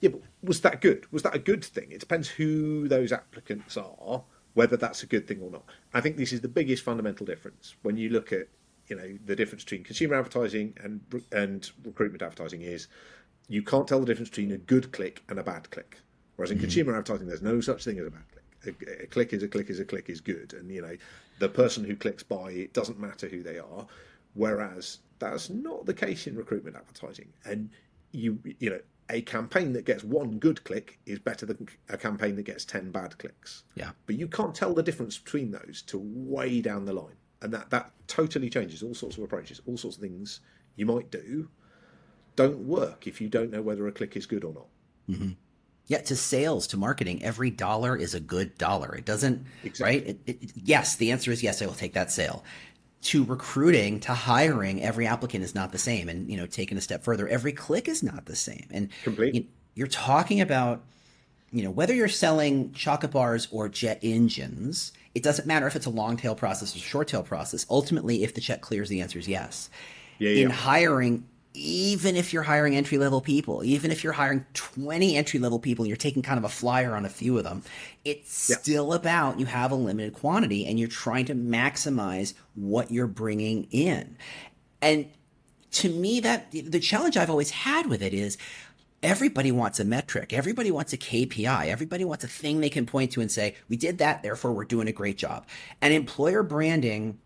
yeah, 0.00 0.10
but 0.10 0.22
was 0.42 0.60
that 0.60 0.80
good? 0.80 1.06
Was 1.10 1.22
that 1.22 1.34
a 1.34 1.40
good 1.40 1.64
thing? 1.64 1.90
It 1.90 2.00
depends 2.00 2.28
who 2.28 2.88
those 2.88 3.12
applicants 3.12 3.76
are 3.76 4.22
whether 4.54 4.76
that's 4.76 5.02
a 5.02 5.06
good 5.06 5.26
thing 5.26 5.40
or 5.40 5.50
not. 5.50 5.64
I 5.94 6.00
think 6.00 6.16
this 6.16 6.32
is 6.32 6.40
the 6.40 6.48
biggest 6.48 6.82
fundamental 6.82 7.26
difference 7.26 7.74
when 7.82 7.96
you 7.96 8.10
look 8.10 8.32
at 8.32 8.48
you 8.88 8.96
know 8.96 9.18
the 9.24 9.36
difference 9.36 9.64
between 9.64 9.84
consumer 9.84 10.16
advertising 10.16 10.74
and 10.82 11.00
and 11.30 11.70
recruitment 11.84 12.22
advertising 12.22 12.62
is 12.62 12.88
you 13.48 13.62
can't 13.62 13.88
tell 13.88 14.00
the 14.00 14.06
difference 14.06 14.28
between 14.28 14.52
a 14.52 14.58
good 14.58 14.92
click 14.92 15.22
and 15.28 15.38
a 15.38 15.42
bad 15.42 15.70
click. 15.70 15.98
Whereas 16.42 16.50
in 16.50 16.56
mm-hmm. 16.56 16.64
consumer 16.64 16.96
advertising, 16.96 17.28
there's 17.28 17.40
no 17.40 17.60
such 17.60 17.84
thing 17.84 18.00
as 18.00 18.06
a 18.08 18.10
bad 18.10 18.24
click. 18.32 18.74
A, 18.98 19.04
a, 19.04 19.06
click 19.06 19.32
is 19.32 19.44
a 19.44 19.48
click 19.48 19.70
is 19.70 19.78
a 19.78 19.84
click 19.84 20.10
is 20.10 20.20
good, 20.20 20.54
and 20.54 20.68
you 20.68 20.82
know 20.82 20.96
the 21.38 21.48
person 21.48 21.84
who 21.84 21.94
clicks 21.94 22.24
buy 22.24 22.50
it 22.50 22.72
doesn't 22.72 22.98
matter 22.98 23.28
who 23.28 23.44
they 23.44 23.60
are. 23.60 23.86
Whereas 24.34 24.98
that's 25.20 25.50
not 25.50 25.86
the 25.86 25.94
case 25.94 26.26
in 26.26 26.34
recruitment 26.34 26.74
advertising, 26.74 27.28
and 27.44 27.70
you 28.10 28.40
you 28.58 28.70
know 28.70 28.80
a 29.08 29.22
campaign 29.22 29.72
that 29.74 29.84
gets 29.84 30.02
one 30.02 30.40
good 30.40 30.64
click 30.64 30.98
is 31.06 31.20
better 31.20 31.46
than 31.46 31.68
a 31.88 31.96
campaign 31.96 32.34
that 32.34 32.42
gets 32.42 32.64
10 32.64 32.90
bad 32.90 33.18
clicks. 33.18 33.62
Yeah. 33.76 33.90
But 34.06 34.16
you 34.16 34.26
can't 34.26 34.52
tell 34.52 34.74
the 34.74 34.82
difference 34.82 35.18
between 35.18 35.52
those 35.52 35.80
to 35.82 36.00
way 36.02 36.60
down 36.60 36.86
the 36.86 36.92
line. 36.92 37.18
And 37.40 37.54
that, 37.54 37.70
that 37.70 37.92
totally 38.08 38.50
changes 38.50 38.82
all 38.82 38.94
sorts 38.94 39.16
of 39.16 39.22
approaches, 39.22 39.60
all 39.66 39.76
sorts 39.76 39.96
of 39.96 40.02
things 40.02 40.40
you 40.74 40.86
might 40.86 41.10
do 41.12 41.50
don't 42.34 42.60
work 42.60 43.06
if 43.06 43.20
you 43.20 43.28
don't 43.28 43.50
know 43.50 43.62
whether 43.62 43.86
a 43.86 43.92
click 43.92 44.16
is 44.16 44.26
good 44.26 44.44
or 44.44 44.54
not. 44.54 44.66
Mm-hmm. 45.10 45.32
Yeah, 45.92 46.00
to 46.00 46.16
sales, 46.16 46.66
to 46.68 46.78
marketing, 46.78 47.22
every 47.22 47.50
dollar 47.50 47.94
is 47.94 48.14
a 48.14 48.20
good 48.20 48.56
dollar. 48.56 48.94
It 48.94 49.04
doesn't, 49.04 49.44
exactly. 49.62 49.98
right? 49.98 50.06
It, 50.08 50.20
it, 50.26 50.52
yes, 50.56 50.96
the 50.96 51.12
answer 51.12 51.30
is 51.30 51.42
yes, 51.42 51.60
I 51.60 51.66
will 51.66 51.74
take 51.74 51.92
that 51.92 52.10
sale 52.10 52.42
to 53.02 53.24
recruiting 53.24 54.00
to 54.00 54.14
hiring 54.14 54.82
every 54.82 55.06
applicant 55.06 55.44
is 55.44 55.54
not 55.54 55.72
the 55.72 55.78
same 55.78 56.08
and 56.08 56.30
you 56.30 56.36
know 56.36 56.46
taking 56.46 56.78
a 56.78 56.80
step 56.80 57.02
further 57.02 57.26
every 57.26 57.52
click 57.52 57.88
is 57.88 58.02
not 58.02 58.26
the 58.26 58.36
same 58.36 58.64
and 58.70 58.88
Complete. 59.02 59.50
You, 59.74 59.84
are 59.84 59.88
talking 59.88 60.40
about 60.40 60.82
you 61.50 61.64
know 61.64 61.70
whether 61.70 61.92
you're 61.92 62.06
selling 62.06 62.72
chocolate 62.72 63.10
bars 63.10 63.48
or 63.50 63.68
jet 63.68 63.98
engines 64.02 64.92
it 65.16 65.24
doesn't 65.24 65.46
matter 65.48 65.66
if 65.66 65.74
it's 65.74 65.86
a 65.86 65.90
long 65.90 66.16
tail 66.16 66.36
process 66.36 66.76
or 66.76 66.78
short 66.78 67.08
tail 67.08 67.24
process 67.24 67.66
ultimately 67.68 68.22
if 68.22 68.34
the 68.34 68.40
check 68.40 68.60
clears 68.60 68.88
the 68.88 69.00
answer 69.00 69.18
is 69.18 69.26
yes 69.26 69.68
yeah, 70.20 70.30
in 70.30 70.48
yeah. 70.48 70.54
hiring 70.54 71.26
even 71.54 72.16
if 72.16 72.32
you're 72.32 72.42
hiring 72.42 72.74
entry 72.76 72.98
level 72.98 73.20
people, 73.20 73.62
even 73.64 73.90
if 73.90 74.02
you're 74.02 74.12
hiring 74.12 74.44
20 74.54 75.16
entry 75.16 75.38
level 75.38 75.58
people 75.58 75.86
you're 75.86 75.96
taking 75.96 76.22
kind 76.22 76.38
of 76.38 76.44
a 76.44 76.48
flyer 76.48 76.94
on 76.94 77.04
a 77.04 77.08
few 77.08 77.36
of 77.36 77.44
them, 77.44 77.62
it's 78.04 78.48
yeah. 78.48 78.56
still 78.56 78.92
about 78.92 79.38
you 79.38 79.46
have 79.46 79.70
a 79.70 79.74
limited 79.74 80.14
quantity 80.14 80.66
and 80.66 80.78
you're 80.78 80.88
trying 80.88 81.26
to 81.26 81.34
maximize 81.34 82.34
what 82.54 82.90
you're 82.90 83.06
bringing 83.06 83.64
in. 83.70 84.16
And 84.80 85.08
to 85.72 85.90
me, 85.90 86.20
that 86.20 86.50
the 86.50 86.80
challenge 86.80 87.16
I've 87.16 87.30
always 87.30 87.50
had 87.50 87.86
with 87.86 88.02
it 88.02 88.14
is 88.14 88.38
everybody 89.02 89.52
wants 89.52 89.80
a 89.80 89.84
metric, 89.84 90.32
everybody 90.32 90.70
wants 90.70 90.92
a 90.92 90.98
KPI, 90.98 91.66
everybody 91.66 92.04
wants 92.04 92.24
a 92.24 92.28
thing 92.28 92.60
they 92.60 92.70
can 92.70 92.86
point 92.86 93.12
to 93.12 93.20
and 93.20 93.30
say, 93.30 93.56
we 93.68 93.76
did 93.76 93.98
that, 93.98 94.22
therefore 94.22 94.52
we're 94.52 94.64
doing 94.64 94.88
a 94.88 94.92
great 94.92 95.18
job. 95.18 95.46
And 95.80 95.92
employer 95.92 96.42
branding 96.42 97.18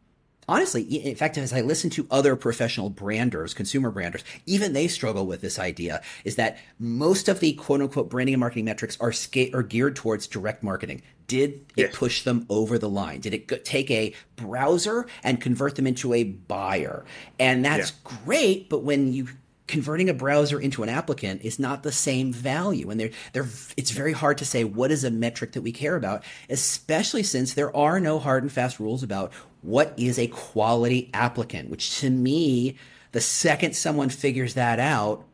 honestly, 0.49 0.83
in 0.83 1.17
fact, 1.17 1.38
as 1.38 1.53
I 1.53 1.61
listen 1.61 1.91
to 1.91 2.07
other 2.11 2.37
professional 2.37 2.91
branders, 2.91 3.55
consumer 3.55 3.91
branders, 3.91 4.25
even 4.47 4.73
they 4.73 4.88
struggle 4.88 5.26
with 5.26 5.41
this 5.41 5.59
idea 5.59 6.03
is 6.25 6.37
that 6.37 6.59
most 6.79 7.29
of 7.29 7.41
the 7.41 7.55
quote 7.55 7.81
unquote 7.81 8.11
branding 8.11 8.35
and 8.35 8.41
marketing 8.41 8.65
metrics 8.65 8.97
are, 9.00 9.12
sca- 9.12 9.55
are 9.55 9.62
geared 9.62 9.97
towards 9.97 10.26
direct 10.26 10.62
marketing. 10.62 11.03
Did 11.26 11.67
it 11.76 11.87
yes. 11.87 11.97
push 11.97 12.23
them 12.23 12.47
over 12.49 12.79
the 12.79 12.88
line? 12.88 13.21
Did 13.21 13.35
it 13.35 13.65
take 13.65 13.91
a 13.91 14.15
browser 14.37 15.07
and 15.25 15.41
convert 15.41 15.75
them 15.75 15.87
into 15.87 16.15
a 16.15 16.23
buyer? 16.23 17.05
And 17.41 17.65
that's 17.65 17.91
yeah. 17.91 18.19
great, 18.25 18.69
but 18.69 18.85
when 18.85 19.12
you 19.12 19.29
converting 19.67 20.09
a 20.09 20.15
browser 20.15 20.61
into 20.61 20.83
an 20.83 20.89
applicant 20.89 21.43
is 21.43 21.59
not 21.59 21.83
the 21.83 21.93
same 21.93 22.33
value. 22.33 22.91
And 22.91 23.01
they're, 23.01 23.11
they're 23.33 23.49
it's 23.77 23.91
very 23.91 24.13
hard 24.13 24.39
to 24.39 24.45
say 24.45 24.65
what 24.65 24.91
is 24.91 25.05
a 25.05 25.11
metric 25.11 25.53
that 25.53 25.63
we 25.63 25.73
care 25.73 25.97
about 25.97 26.25
especially 26.49 27.23
since 27.23 27.55
there 27.55 27.75
are 27.77 28.01
no 28.01 28.19
hard 28.19 28.43
and 28.43 28.53
fast 28.53 28.81
rules 28.81 29.03
about 29.03 29.33
what 29.63 29.95
is 29.97 30.19
a 30.19 30.27
quality 30.29 31.11
applicant 31.13 31.71
which 31.71 31.99
to 32.01 32.11
me 32.11 32.77
the 33.13 33.21
second 33.21 33.75
someone 33.75 34.09
figures 34.09 34.55
that 34.55 34.79
out 34.79 35.25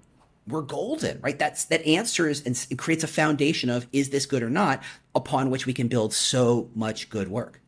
we're 0.49 0.62
golden 0.62 1.21
right? 1.21 1.39
That's 1.39 1.67
that 1.67 1.87
answers 1.87 2.43
and 2.45 2.79
creates 2.79 3.05
a 3.05 3.09
foundation 3.09 3.71
of 3.71 3.87
is 3.93 4.11
this 4.11 4.27
good 4.27 4.43
or 4.43 4.51
not 4.51 4.83
upon 5.15 5.51
which 5.51 5.67
we 5.67 5.73
can 5.73 5.89
build 5.89 6.12
so 6.12 6.71
much 6.75 7.11
good 7.11 7.29
work 7.29 7.62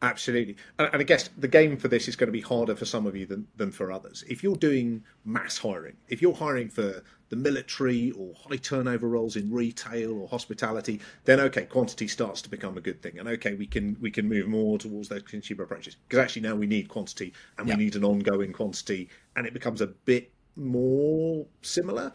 Absolutely. 0.00 0.56
And, 0.78 0.88
and, 0.92 1.00
I 1.00 1.04
guess 1.04 1.28
the 1.36 1.48
game 1.48 1.76
for 1.76 1.88
this 1.88 2.06
is 2.06 2.14
going 2.14 2.28
to 2.28 2.32
be 2.32 2.40
harder 2.40 2.76
for 2.76 2.84
some 2.84 3.06
of 3.06 3.16
you 3.16 3.26
than, 3.26 3.48
than 3.56 3.72
for 3.72 3.90
others. 3.90 4.22
If 4.28 4.42
you're 4.42 4.56
doing 4.56 5.02
mass 5.24 5.58
hiring, 5.58 5.96
if 6.08 6.22
you're 6.22 6.34
hiring 6.34 6.68
for 6.68 7.02
the 7.30 7.36
military 7.36 8.12
or 8.12 8.32
high 8.48 8.56
turnover 8.56 9.08
roles 9.08 9.36
in 9.36 9.52
retail 9.52 10.12
or 10.12 10.28
hospitality, 10.28 11.00
then 11.24 11.40
okay, 11.40 11.64
quantity 11.64 12.06
starts 12.06 12.40
to 12.42 12.48
become 12.48 12.78
a 12.78 12.80
good 12.80 13.02
thing. 13.02 13.18
And 13.18 13.28
okay, 13.28 13.54
we 13.54 13.66
can 13.66 13.96
we 14.00 14.10
can 14.10 14.28
move 14.28 14.46
more 14.46 14.78
towards 14.78 15.08
those 15.08 15.22
consumer 15.22 15.64
approaches. 15.64 15.96
Because 16.06 16.22
actually 16.22 16.42
now 16.42 16.54
we 16.54 16.66
need 16.66 16.88
quantity 16.88 17.32
and 17.58 17.68
we 17.68 17.74
need 17.74 17.96
an 17.96 18.04
ongoing 18.04 18.52
quantity 18.52 19.08
and 19.36 19.46
it 19.46 19.52
becomes 19.52 19.80
a 19.80 19.88
bit 19.88 20.30
more 20.56 21.44
similar. 21.62 22.12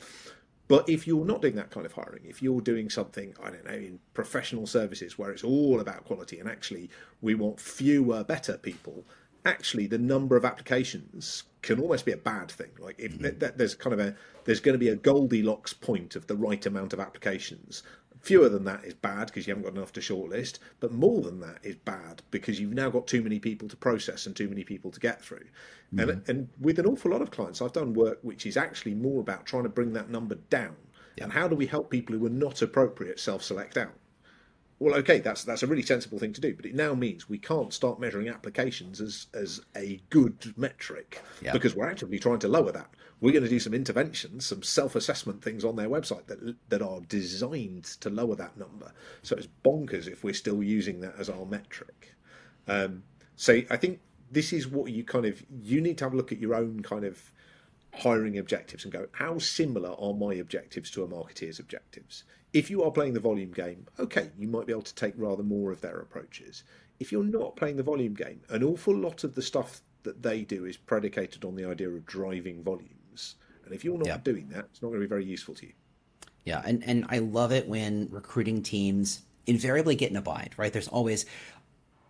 But 0.67 0.87
if 0.87 1.05
you're 1.05 1.25
not 1.25 1.41
doing 1.41 1.55
that 1.55 1.71
kind 1.71 1.85
of 1.85 1.93
hiring, 1.93 2.25
if 2.25 2.41
you're 2.41 2.61
doing 2.61 2.89
something, 2.89 3.35
I 3.43 3.49
don't 3.49 3.65
know, 3.65 3.73
in 3.73 3.99
professional 4.13 4.65
services 4.65 5.17
where 5.17 5.31
it's 5.31 5.43
all 5.43 5.79
about 5.79 6.05
quality 6.05 6.39
and 6.39 6.49
actually 6.49 6.89
we 7.21 7.35
want 7.35 7.59
fewer, 7.59 8.23
better 8.23 8.57
people, 8.57 9.05
actually 9.45 9.87
the 9.87 9.97
number 9.97 10.37
of 10.37 10.45
applications 10.45 11.43
can 11.61 11.79
almost 11.79 12.05
be 12.05 12.11
a 12.11 12.17
bad 12.17 12.49
thing. 12.49 12.71
Like 12.79 12.95
if 12.97 13.17
mm-hmm. 13.17 13.57
there's 13.57 13.75
kind 13.75 13.93
of 13.93 13.99
a 13.99 14.15
there's 14.45 14.59
going 14.59 14.73
to 14.73 14.79
be 14.79 14.89
a 14.89 14.95
Goldilocks 14.95 15.73
point 15.73 16.15
of 16.15 16.27
the 16.27 16.35
right 16.35 16.65
amount 16.65 16.93
of 16.93 16.99
applications. 16.99 17.83
Fewer 18.23 18.47
than 18.47 18.63
that 18.63 18.85
is 18.85 18.93
bad 18.93 19.27
because 19.27 19.45
you 19.45 19.51
haven't 19.51 19.65
got 19.65 19.75
enough 19.75 19.91
to 19.91 19.99
shortlist, 19.99 20.59
but 20.79 20.93
more 20.93 21.21
than 21.21 21.41
that 21.41 21.59
is 21.61 21.75
bad 21.75 22.21
because 22.31 22.57
you've 22.57 22.73
now 22.73 22.89
got 22.89 23.05
too 23.05 23.21
many 23.21 23.37
people 23.37 23.67
to 23.67 23.75
process 23.75 24.25
and 24.25 24.33
too 24.33 24.47
many 24.47 24.63
people 24.63 24.91
to 24.91 24.99
get 25.01 25.21
through. 25.21 25.45
Mm-hmm. 25.93 26.09
And 26.09 26.29
and 26.29 26.49
with 26.57 26.79
an 26.79 26.85
awful 26.85 27.11
lot 27.11 27.21
of 27.21 27.31
clients, 27.31 27.61
I've 27.61 27.73
done 27.73 27.93
work 27.93 28.19
which 28.21 28.45
is 28.45 28.55
actually 28.55 28.95
more 28.95 29.19
about 29.19 29.45
trying 29.45 29.63
to 29.63 29.69
bring 29.69 29.91
that 29.93 30.09
number 30.09 30.35
down. 30.49 30.77
Yeah. 31.17 31.25
And 31.25 31.33
how 31.33 31.49
do 31.49 31.55
we 31.57 31.67
help 31.67 31.89
people 31.89 32.17
who 32.17 32.25
are 32.25 32.29
not 32.29 32.61
appropriate 32.61 33.19
self-select 33.19 33.77
out? 33.77 33.93
Well, 34.83 34.95
okay, 34.95 35.19
that's 35.19 35.45
that's 35.45 35.63
a 35.63 35.67
really 35.67 35.81
sensible 35.81 36.19
thing 36.19 36.33
to 36.33 36.41
do, 36.41 36.53
but 36.53 36.65
it 36.65 36.75
now 36.75 36.93
means 36.93 37.29
we 37.29 37.37
can't 37.37 37.71
start 37.71 38.01
measuring 38.01 38.27
applications 38.27 38.99
as 38.99 39.27
as 39.33 39.61
a 39.77 40.01
good 40.09 40.53
metric 40.57 41.21
yeah. 41.41 41.53
because 41.53 41.73
we're 41.73 41.89
actively 41.89 42.19
trying 42.19 42.39
to 42.39 42.49
lower 42.49 42.73
that. 42.73 42.89
We're 43.21 43.31
going 43.31 43.45
to 43.45 43.49
do 43.49 43.61
some 43.61 43.73
interventions, 43.73 44.45
some 44.45 44.61
self-assessment 44.61 45.41
things 45.41 45.63
on 45.63 45.77
their 45.77 45.87
website 45.87 46.25
that 46.27 46.57
that 46.67 46.81
are 46.81 46.99
designed 47.07 47.85
to 48.01 48.09
lower 48.09 48.35
that 48.35 48.57
number. 48.57 48.91
So 49.21 49.37
it's 49.37 49.47
bonkers 49.63 50.07
if 50.07 50.21
we're 50.21 50.33
still 50.33 50.61
using 50.61 50.99
that 50.99 51.15
as 51.17 51.29
our 51.29 51.45
metric. 51.45 52.13
Um, 52.67 53.03
so 53.37 53.61
I 53.69 53.77
think 53.77 54.01
this 54.31 54.51
is 54.51 54.67
what 54.67 54.91
you 54.91 55.05
kind 55.05 55.25
of 55.25 55.41
you 55.61 55.79
need 55.79 55.97
to 55.99 56.03
have 56.03 56.13
a 56.13 56.17
look 56.17 56.33
at 56.33 56.39
your 56.39 56.55
own 56.55 56.81
kind 56.81 57.05
of 57.05 57.31
hiring 57.93 58.37
objectives 58.37 58.83
and 58.83 58.91
go, 58.91 59.07
how 59.13 59.37
similar 59.37 59.91
are 59.91 60.13
my 60.13 60.33
objectives 60.33 60.91
to 60.91 61.03
a 61.03 61.07
marketeer's 61.07 61.59
objectives? 61.59 62.25
If 62.53 62.69
you 62.69 62.83
are 62.83 62.91
playing 62.91 63.13
the 63.13 63.19
volume 63.19 63.51
game, 63.51 63.87
okay, 63.99 64.29
you 64.37 64.47
might 64.47 64.67
be 64.67 64.73
able 64.73 64.83
to 64.83 64.95
take 64.95 65.15
rather 65.17 65.43
more 65.43 65.71
of 65.71 65.81
their 65.81 65.99
approaches. 65.99 66.63
If 66.99 67.11
you're 67.11 67.23
not 67.23 67.55
playing 67.55 67.77
the 67.77 67.83
volume 67.83 68.13
game, 68.13 68.41
an 68.49 68.63
awful 68.63 68.95
lot 68.95 69.23
of 69.23 69.35
the 69.35 69.41
stuff 69.41 69.81
that 70.03 70.21
they 70.21 70.43
do 70.43 70.65
is 70.65 70.77
predicated 70.77 71.43
on 71.43 71.55
the 71.55 71.65
idea 71.65 71.89
of 71.89 72.05
driving 72.05 72.63
volumes. 72.63 73.35
And 73.65 73.73
if 73.73 73.83
you're 73.83 73.97
not 73.97 74.07
yeah. 74.07 74.17
doing 74.17 74.49
that, 74.49 74.65
it's 74.65 74.81
not 74.81 74.89
going 74.89 75.01
to 75.01 75.07
be 75.07 75.09
very 75.09 75.25
useful 75.25 75.55
to 75.55 75.65
you. 75.65 75.73
Yeah, 76.45 76.61
and, 76.65 76.83
and 76.85 77.05
I 77.09 77.19
love 77.19 77.51
it 77.51 77.67
when 77.67 78.09
recruiting 78.11 78.61
teams 78.61 79.21
invariably 79.47 79.95
get 79.95 80.11
in 80.11 80.17
a 80.17 80.21
bind, 80.21 80.51
right? 80.57 80.71
There's 80.71 80.89
always 80.89 81.25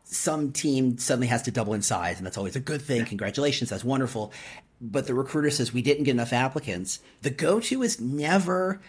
some 0.03 0.51
team 0.51 0.97
suddenly 0.97 1.27
has 1.27 1.43
to 1.43 1.51
double 1.51 1.73
in 1.73 1.81
size, 1.81 2.17
and 2.17 2.25
that's 2.25 2.38
always 2.38 2.55
a 2.55 2.59
good 2.59 2.81
thing. 2.81 3.05
Congratulations, 3.05 3.69
that's 3.69 3.83
wonderful. 3.83 4.33
But 4.81 5.07
the 5.07 5.13
recruiter 5.13 5.50
says 5.50 5.73
we 5.73 5.81
didn't 5.81 6.03
get 6.03 6.12
enough 6.12 6.33
applicants. 6.33 7.00
The 7.21 7.29
go 7.29 7.59
to 7.62 7.83
is 7.83 8.01
never 8.01 8.81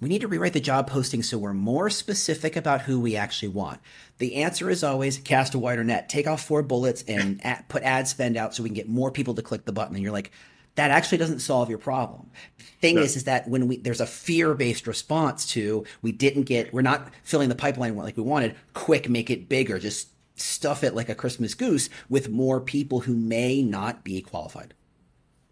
we 0.00 0.08
need 0.08 0.20
to 0.20 0.28
rewrite 0.28 0.52
the 0.52 0.60
job 0.60 0.88
posting 0.88 1.22
so 1.22 1.38
we're 1.38 1.54
more 1.54 1.90
specific 1.90 2.54
about 2.56 2.82
who 2.82 3.00
we 3.00 3.16
actually 3.16 3.48
want. 3.48 3.80
The 4.18 4.36
answer 4.36 4.70
is 4.70 4.84
always 4.84 5.18
cast 5.18 5.54
a 5.54 5.58
wider 5.58 5.82
net, 5.82 6.08
take 6.08 6.26
off 6.26 6.44
four 6.44 6.62
bullets 6.62 7.02
and 7.08 7.42
put 7.68 7.82
ad 7.82 8.06
spend 8.06 8.36
out 8.36 8.54
so 8.54 8.62
we 8.62 8.68
can 8.68 8.76
get 8.76 8.88
more 8.88 9.10
people 9.10 9.34
to 9.34 9.42
click 9.42 9.64
the 9.64 9.72
button. 9.72 9.94
And 9.94 10.02
you're 10.02 10.12
like, 10.12 10.30
that 10.76 10.92
actually 10.92 11.18
doesn't 11.18 11.40
solve 11.40 11.68
your 11.68 11.78
problem. 11.78 12.30
The 12.58 12.64
thing 12.80 12.94
no. 12.96 13.02
is, 13.02 13.16
is 13.16 13.24
that 13.24 13.48
when 13.48 13.66
we 13.66 13.78
there's 13.78 14.00
a 14.00 14.06
fear 14.06 14.54
based 14.54 14.86
response 14.86 15.44
to 15.48 15.84
we 16.02 16.12
didn't 16.12 16.44
get, 16.44 16.72
we're 16.72 16.82
not 16.82 17.10
filling 17.24 17.48
the 17.48 17.56
pipeline 17.56 17.96
like 17.96 18.16
we 18.16 18.22
wanted. 18.22 18.54
Quick, 18.74 19.08
make 19.08 19.30
it 19.30 19.48
bigger. 19.48 19.80
Just 19.80 20.10
stuff 20.36 20.84
it 20.84 20.94
like 20.94 21.08
a 21.08 21.16
Christmas 21.16 21.54
goose 21.54 21.90
with 22.08 22.28
more 22.28 22.60
people 22.60 23.00
who 23.00 23.14
may 23.14 23.60
not 23.60 24.04
be 24.04 24.22
qualified. 24.22 24.74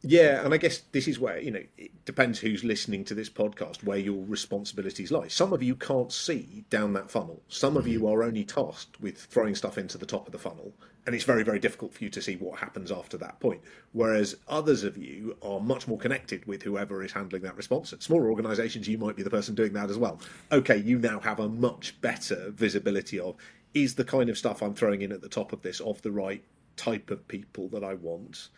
Yeah, 0.09 0.45
and 0.45 0.55
I 0.55 0.59
guess 0.59 0.83
this 0.93 1.09
is 1.09 1.19
where, 1.19 1.41
you 1.41 1.51
know, 1.51 1.65
it 1.77 1.91
depends 2.05 2.39
who's 2.39 2.63
listening 2.63 3.05
to 3.07 3.15
this 3.15 3.29
podcast 3.29 3.83
where 3.83 3.99
your 3.99 4.25
responsibilities 4.25 5.11
lie. 5.11 5.27
Some 5.27 5.53
of 5.53 5.65
you 5.65 5.75
can't 5.75 6.13
see 6.13 6.65
down 6.71 6.93
that 6.93 7.11
funnel. 7.11 7.43
Some 7.49 7.77
of 7.77 7.89
you 7.89 7.99
mm-hmm. 7.99 8.21
are 8.21 8.23
only 8.23 8.45
tasked 8.45 9.01
with 9.01 9.19
throwing 9.19 9.57
stuff 9.57 9.79
into 9.79 9.99
the 9.99 10.07
top 10.07 10.29
of 10.29 10.33
the 10.33 10.39
funnel, 10.39 10.73
and 11.07 11.15
it's 11.17 11.25
very, 11.25 11.43
very 11.43 11.59
difficult 11.59 11.93
for 11.93 12.05
you 12.05 12.11
to 12.11 12.23
see 12.23 12.37
what 12.37 12.61
happens 12.61 12.93
after 12.93 13.17
that 13.19 13.41
point. 13.41 13.61
Whereas 13.95 14.37
others 14.47 14.85
of 14.85 14.97
you 14.97 15.37
are 15.43 15.59
much 15.59 15.89
more 15.89 15.99
connected 15.99 16.47
with 16.47 16.63
whoever 16.63 17.03
is 17.03 17.11
handling 17.11 17.43
that 17.43 17.57
response. 17.57 17.93
At 17.93 18.05
smaller 18.05 18.31
organizations, 18.31 18.87
you 18.87 18.99
might 18.99 19.17
be 19.17 19.25
the 19.25 19.31
person 19.31 19.57
doing 19.57 19.73
that 19.73 19.91
as 19.91 19.99
well. 19.99 20.21
Okay, 20.53 20.77
you 20.77 21.01
now 21.01 21.19
have 21.19 21.41
a 21.41 21.49
much 21.49 22.01
better 22.01 22.53
visibility 22.53 23.19
of 23.19 23.35
is 23.75 23.97
the 23.97 24.05
kind 24.05 24.31
of 24.31 24.39
stuff 24.39 24.63
I'm 24.63 24.75
throwing 24.75 25.03
in 25.03 25.11
at 25.11 25.21
the 25.21 25.29
top 25.29 25.53
of 25.53 25.63
this 25.63 25.81
of 25.81 26.01
the 26.03 26.13
right 26.13 26.45
type 26.77 27.11
of 27.11 27.27
people 27.27 27.69
that 27.71 27.83
I 27.83 27.95
want. 27.95 28.51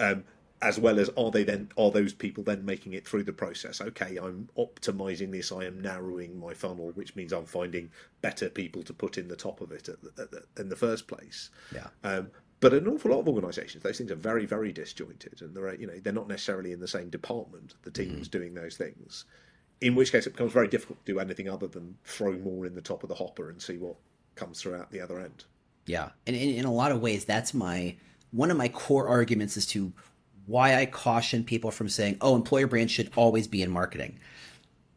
Um, 0.00 0.24
as 0.62 0.78
well 0.78 0.98
as 0.98 1.08
are 1.16 1.30
they 1.30 1.42
then 1.42 1.70
are 1.76 1.90
those 1.90 2.12
people 2.12 2.44
then 2.44 2.64
making 2.64 2.92
it 2.92 3.06
through 3.06 3.22
the 3.22 3.32
process 3.32 3.80
okay 3.80 4.18
i'm 4.18 4.48
optimizing 4.58 5.30
this 5.30 5.52
i 5.52 5.64
am 5.64 5.80
narrowing 5.80 6.38
my 6.38 6.52
funnel 6.52 6.90
which 6.94 7.16
means 7.16 7.32
i'm 7.32 7.46
finding 7.46 7.90
better 8.20 8.48
people 8.48 8.82
to 8.82 8.92
put 8.92 9.16
in 9.16 9.28
the 9.28 9.36
top 9.36 9.60
of 9.60 9.72
it 9.72 9.88
at 9.88 10.02
the, 10.02 10.22
at 10.22 10.30
the, 10.30 10.42
in 10.58 10.68
the 10.68 10.76
first 10.76 11.08
place 11.08 11.50
yeah 11.74 11.88
um, 12.04 12.28
but 12.60 12.74
an 12.74 12.86
awful 12.86 13.10
lot 13.10 13.20
of 13.20 13.28
organisations, 13.28 13.82
those 13.82 13.96
things 13.96 14.10
are 14.10 14.16
very, 14.16 14.44
very 14.44 14.70
disjointed, 14.70 15.40
and 15.40 15.56
they're 15.56 15.74
you 15.74 15.86
know 15.86 15.98
they're 15.98 16.12
not 16.12 16.28
necessarily 16.28 16.72
in 16.72 16.80
the 16.80 16.86
same 16.86 17.08
department. 17.08 17.74
The 17.82 17.90
teams 17.90 18.28
mm. 18.28 18.30
doing 18.30 18.54
those 18.54 18.76
things, 18.76 19.24
in 19.80 19.94
which 19.94 20.12
case 20.12 20.26
it 20.26 20.32
becomes 20.32 20.52
very 20.52 20.68
difficult 20.68 21.04
to 21.04 21.12
do 21.12 21.20
anything 21.20 21.48
other 21.48 21.66
than 21.66 21.96
throw 22.04 22.32
more 22.32 22.66
in 22.66 22.74
the 22.74 22.82
top 22.82 23.02
of 23.02 23.08
the 23.08 23.14
hopper 23.14 23.48
and 23.48 23.60
see 23.60 23.78
what 23.78 23.96
comes 24.34 24.60
through 24.60 24.72
throughout 24.72 24.90
the 24.90 25.00
other 25.00 25.20
end. 25.20 25.44
Yeah, 25.86 26.10
and 26.26 26.36
in, 26.36 26.50
in 26.56 26.64
a 26.66 26.72
lot 26.72 26.92
of 26.92 27.00
ways, 27.00 27.24
that's 27.24 27.54
my 27.54 27.96
one 28.30 28.50
of 28.50 28.58
my 28.58 28.68
core 28.68 29.08
arguments 29.08 29.56
as 29.56 29.66
to 29.66 29.92
why 30.50 30.74
I 30.74 30.86
caution 30.86 31.44
people 31.44 31.70
from 31.70 31.88
saying, 31.88 32.16
"Oh, 32.20 32.36
employer 32.36 32.66
brand 32.66 32.90
should 32.90 33.10
always 33.16 33.46
be 33.46 33.62
in 33.62 33.70
marketing." 33.70 34.18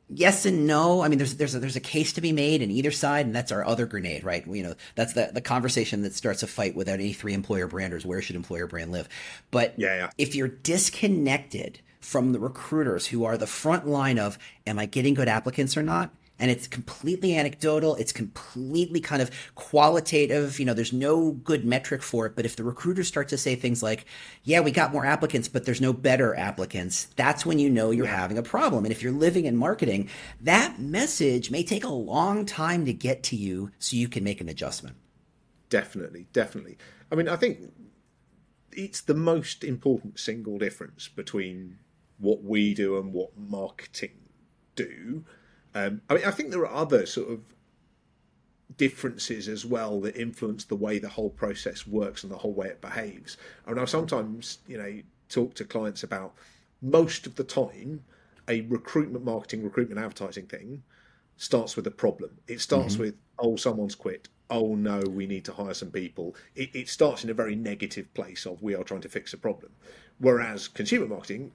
Yes 0.10 0.46
and 0.46 0.68
no. 0.68 1.02
I 1.02 1.08
mean, 1.08 1.18
there's 1.18 1.36
there's 1.36 1.56
a, 1.56 1.60
there's 1.60 1.76
a 1.76 1.82
case 1.82 2.14
to 2.14 2.22
be 2.22 2.32
made 2.32 2.62
in 2.62 2.70
either 2.70 2.92
side, 2.92 3.26
and 3.26 3.36
that's 3.36 3.52
our 3.52 3.66
other 3.66 3.86
grenade, 3.86 4.24
right? 4.24 4.46
You 4.46 4.64
know, 4.64 4.76
that's 4.96 5.14
the 5.14 5.32
the 5.34 5.42
conversation 5.42 6.02
that 6.04 6.14
starts 6.14 6.44
a 6.44 6.48
fight 6.48 6.76
without 6.76 7.00
any 7.00 7.14
three 7.14 7.34
employer 7.34 7.68
branders. 7.68 8.06
Where 8.06 8.22
should 8.22 8.36
employer 8.36 8.68
brand 8.68 8.92
live? 8.92 9.08
But 9.50 9.74
yeah, 9.78 9.96
yeah. 9.96 10.10
if 10.18 10.36
you're 10.36 10.50
disconnected 10.50 11.80
from 12.00 12.34
the 12.34 12.40
recruiters 12.40 13.08
who 13.08 13.24
are 13.24 13.38
the 13.38 13.48
front 13.48 13.88
line 13.88 14.20
of, 14.20 14.38
"Am 14.68 14.78
I 14.78 14.86
getting 14.86 15.14
good 15.14 15.30
applicants 15.30 15.78
or 15.78 15.84
not?" 15.84 16.14
And 16.40 16.50
it's 16.50 16.68
completely 16.68 17.36
anecdotal. 17.36 17.96
It's 17.96 18.12
completely 18.12 19.00
kind 19.00 19.22
of 19.22 19.30
qualitative. 19.56 20.60
You 20.60 20.66
know, 20.66 20.74
there's 20.74 20.94
no 20.94 21.32
good 21.32 21.64
metric 21.64 22.02
for 22.02 22.26
it. 22.26 22.36
But 22.36 22.46
if 22.46 22.56
the 22.56 22.64
recruiters 22.64 23.08
start 23.08 23.30
to 23.30 23.38
say 23.38 23.56
things 23.56 23.84
like, 23.84 24.06
yeah, 24.44 24.60
we 24.60 24.72
got 24.72 24.92
more 24.92 25.06
applicants, 25.06 25.48
but 25.48 25.66
there's 25.66 25.82
no 25.82 25.94
better 25.94 26.36
applicants, 26.36 27.06
that's 27.16 27.46
when 27.46 27.60
you 27.60 27.70
know 27.70 27.92
you're 27.92 28.08
having 28.08 28.38
a 28.38 28.44
problem. 28.44 28.84
And 28.84 28.92
if 28.92 29.04
you're 29.04 29.12
living 29.12 29.46
in 29.46 29.56
marketing, 29.56 30.10
that 30.42 30.80
message 30.80 31.52
may 31.52 31.64
take 31.64 31.84
a 31.84 31.90
long 31.90 32.46
time 32.46 32.86
to 32.86 32.94
get 32.94 33.24
to 33.24 33.36
you 33.36 33.72
so 33.78 33.96
you 33.96 34.08
can 34.08 34.24
make 34.24 34.42
an 34.42 34.50
adjustment. 34.50 34.98
Definitely, 35.70 36.28
definitely. 36.34 36.78
I 37.12 37.16
mean, 37.16 37.30
I 37.30 37.36
think 37.36 37.72
it's 38.72 39.02
the 39.02 39.14
most 39.14 39.64
important 39.64 40.20
single 40.20 40.58
difference 40.58 41.08
between 41.08 41.78
what 42.18 42.44
we 42.44 42.74
do 42.74 42.98
and 42.98 43.14
what 43.14 43.38
marketing 43.38 44.12
do 44.76 45.24
um, 45.76 46.02
I 46.10 46.16
mean, 46.16 46.26
I 46.26 46.32
think 46.32 46.52
there 46.52 46.66
are 46.66 46.74
other 46.74 47.06
sort 47.06 47.32
of 47.32 47.42
differences 48.78 49.48
as 49.48 49.66
well 49.66 50.02
that 50.02 50.16
influence 50.16 50.66
the 50.66 50.76
way 50.76 51.00
the 51.00 51.10
whole 51.10 51.30
process 51.30 51.86
works 51.86 52.24
and 52.24 52.32
the 52.32 52.38
whole 52.38 52.54
way 52.54 52.68
it 52.68 52.82
behaves. 52.82 53.38
I 53.66 53.72
mean, 53.72 53.80
I 53.80 53.86
sometimes, 53.86 54.60
you 54.68 54.78
know, 54.78 55.02
talk 55.30 55.54
to 55.56 55.66
clients 55.66 56.04
about 56.04 56.34
most 56.82 57.26
of 57.28 57.36
the 57.36 57.44
time 57.44 58.04
a 58.48 58.62
recruitment 58.62 59.24
marketing, 59.24 59.64
recruitment 59.64 60.00
advertising 60.00 60.46
thing 60.48 60.84
starts 61.38 61.76
with 61.76 61.88
a 61.88 61.92
problem. 61.92 62.38
It 62.48 62.62
starts 62.62 62.94
mm-hmm. 62.94 63.04
with, 63.04 63.16
oh, 63.40 63.56
someone's 63.56 63.96
quit. 63.96 64.28
Oh 64.50 64.76
no, 64.76 65.00
we 65.00 65.26
need 65.26 65.46
to 65.46 65.54
hire 65.54 65.74
some 65.74 65.90
people. 65.92 66.36
It, 66.56 66.76
it 66.76 66.90
starts 66.90 67.24
in 67.24 67.30
a 67.30 67.34
very 67.34 67.56
negative 67.56 68.14
place 68.14 68.46
of 68.46 68.62
we 68.62 68.76
are 68.76 68.84
trying 68.84 69.02
to 69.02 69.10
fix 69.10 69.34
a 69.34 69.38
problem. 69.38 69.72
Whereas 70.20 70.68
consumer 70.68 71.08
marketing 71.08 71.54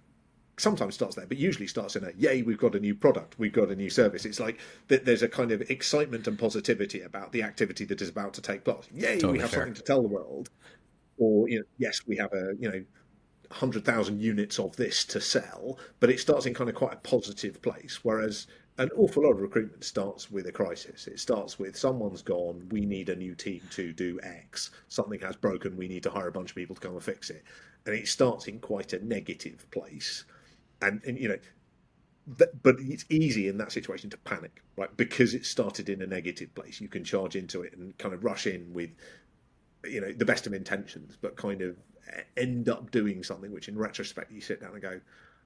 sometimes 0.61 0.95
starts 0.95 1.17
there, 1.17 1.27
but 1.27 1.39
usually 1.39 1.67
starts 1.67 1.97
in 1.97 2.05
a 2.05 2.13
yay, 2.17 2.43
we've 2.43 2.59
got 2.59 2.75
a 2.75 2.81
new 2.81 2.95
product, 2.95 3.39
we've 3.39 3.53
got 3.53 3.71
a 3.71 3.77
new 3.77 3.91
service. 3.91 4.25
It's 4.25 4.41
like 4.41 4.59
there's 4.89 5.23
a 5.23 5.29
kind 5.29 5.53
of 5.53 5.63
excitement 5.71 6.27
and 6.27 6.39
positivity 6.39 7.03
about 7.03 7.33
the 7.33 7.43
activity 7.43 7.85
that 7.87 8.03
is 8.03 8.09
about 8.09 8.35
to 8.35 8.43
take 8.43 8.65
place. 8.65 8.89
Yay, 8.93 9.15
totally 9.15 9.35
we 9.35 9.39
have 9.41 9.51
fair. 9.51 9.61
something 9.61 9.75
to 9.75 9.83
tell 9.83 10.03
the 10.03 10.09
world. 10.09 10.51
Or 11.19 11.49
you 11.49 11.59
know, 11.59 11.65
yes, 11.79 12.01
we 12.07 12.17
have 12.17 12.33
a 12.33 12.55
you 12.59 12.71
know 12.71 12.85
hundred 13.51 13.85
thousand 13.85 14.21
units 14.21 14.59
of 14.59 14.77
this 14.77 15.05
to 15.07 15.21
sell, 15.21 15.79
but 16.01 16.11
it 16.11 16.21
starts 16.21 16.47
in 16.47 16.55
kind 16.55 16.69
of 16.69 16.77
quite 16.77 16.93
a 16.93 16.97
positive 16.97 17.61
place. 17.63 18.01
Whereas 18.03 18.47
an 18.79 18.91
awful 18.97 19.25
lot 19.25 19.33
of 19.33 19.41
recruitment 19.41 19.83
starts 19.83 20.31
with 20.31 20.47
a 20.47 20.53
crisis. 20.53 21.09
It 21.09 21.19
starts 21.19 21.59
with 21.59 21.77
someone's 21.77 22.23
gone, 22.23 22.69
we 22.71 22.87
need 22.87 23.09
a 23.09 23.17
new 23.17 23.35
team 23.35 23.61
to 23.71 23.93
do 23.93 24.21
X. 24.23 24.71
Something 24.87 25.19
has 25.21 25.35
broken, 25.35 25.77
we 25.77 25.89
need 25.89 26.05
to 26.05 26.11
hire 26.11 26.29
a 26.29 26.33
bunch 26.33 26.51
of 26.51 26.57
people 26.57 26.77
to 26.77 26.81
come 26.81 26.93
and 26.93 27.03
fix 27.03 27.31
it. 27.31 27.43
And 27.87 27.95
it 27.95 28.07
starts 28.07 28.47
in 28.47 28.61
quite 28.61 28.93
a 28.93 29.05
negative 29.05 29.69
place 29.73 30.25
and, 30.83 31.03
and 31.05 31.19
you 31.19 31.29
know, 31.29 31.39
but 32.63 32.77
it's 32.79 33.07
easy 33.09 33.49
in 33.49 33.57
that 33.59 33.73
situation 33.73 34.11
to 34.11 34.19
panic, 34.19 34.63
right? 34.77 34.95
Because 34.97 35.33
it 35.35 35.47
started 35.47 35.89
in 35.89 36.03
a 36.03 36.07
negative 36.07 36.55
place. 36.55 36.81
You 36.81 36.89
can 36.89 37.05
charge 37.05 37.37
into 37.37 37.63
it 37.63 37.75
and 37.75 37.97
kind 37.97 38.13
of 38.15 38.23
rush 38.23 38.47
in 38.47 38.73
with, 38.75 38.91
you 39.85 40.01
know, 40.01 40.13
the 40.13 40.27
best 40.27 40.47
of 40.47 40.53
intentions, 40.53 41.17
but 41.21 41.37
kind 41.37 41.63
of 41.63 41.77
end 42.37 42.69
up 42.69 42.91
doing 42.91 43.23
something 43.23 43.51
which, 43.53 43.69
in 43.69 43.79
retrospect, 43.79 44.31
you 44.31 44.41
sit 44.41 44.61
down 44.61 44.73
and 44.73 44.83
go, 44.83 45.01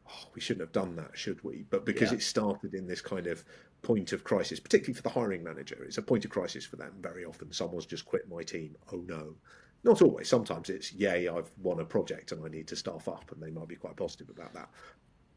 "Oh, 0.08 0.28
we 0.34 0.40
shouldn't 0.40 0.62
have 0.62 0.72
done 0.72 0.96
that, 0.96 1.16
should 1.16 1.42
we?" 1.44 1.64
But 1.70 1.84
because 1.86 2.10
yeah. 2.10 2.16
it 2.18 2.22
started 2.22 2.74
in 2.74 2.86
this 2.86 3.00
kind 3.00 3.26
of 3.28 3.44
point 3.82 4.12
of 4.12 4.24
crisis, 4.24 4.60
particularly 4.60 4.94
for 4.94 5.02
the 5.02 5.08
hiring 5.10 5.42
manager, 5.44 5.82
it's 5.84 5.98
a 5.98 6.02
point 6.02 6.24
of 6.24 6.30
crisis 6.30 6.64
for 6.66 6.76
them. 6.76 6.94
Very 7.00 7.24
often, 7.24 7.52
someone's 7.52 7.86
just 7.86 8.04
quit 8.06 8.28
my 8.28 8.42
team. 8.42 8.76
Oh 8.92 9.04
no, 9.06 9.36
Not 9.84 10.02
always. 10.02 10.28
Sometimes 10.28 10.70
it's, 10.70 10.92
yay, 10.92 11.28
I've 11.28 11.50
won 11.58 11.80
a 11.80 11.84
project 11.84 12.32
and 12.32 12.44
I 12.44 12.48
need 12.48 12.68
to 12.68 12.76
staff 12.76 13.08
up, 13.08 13.30
and 13.32 13.42
they 13.42 13.50
might 13.50 13.68
be 13.68 13.76
quite 13.76 13.96
positive 13.96 14.28
about 14.30 14.54
that. 14.54 14.68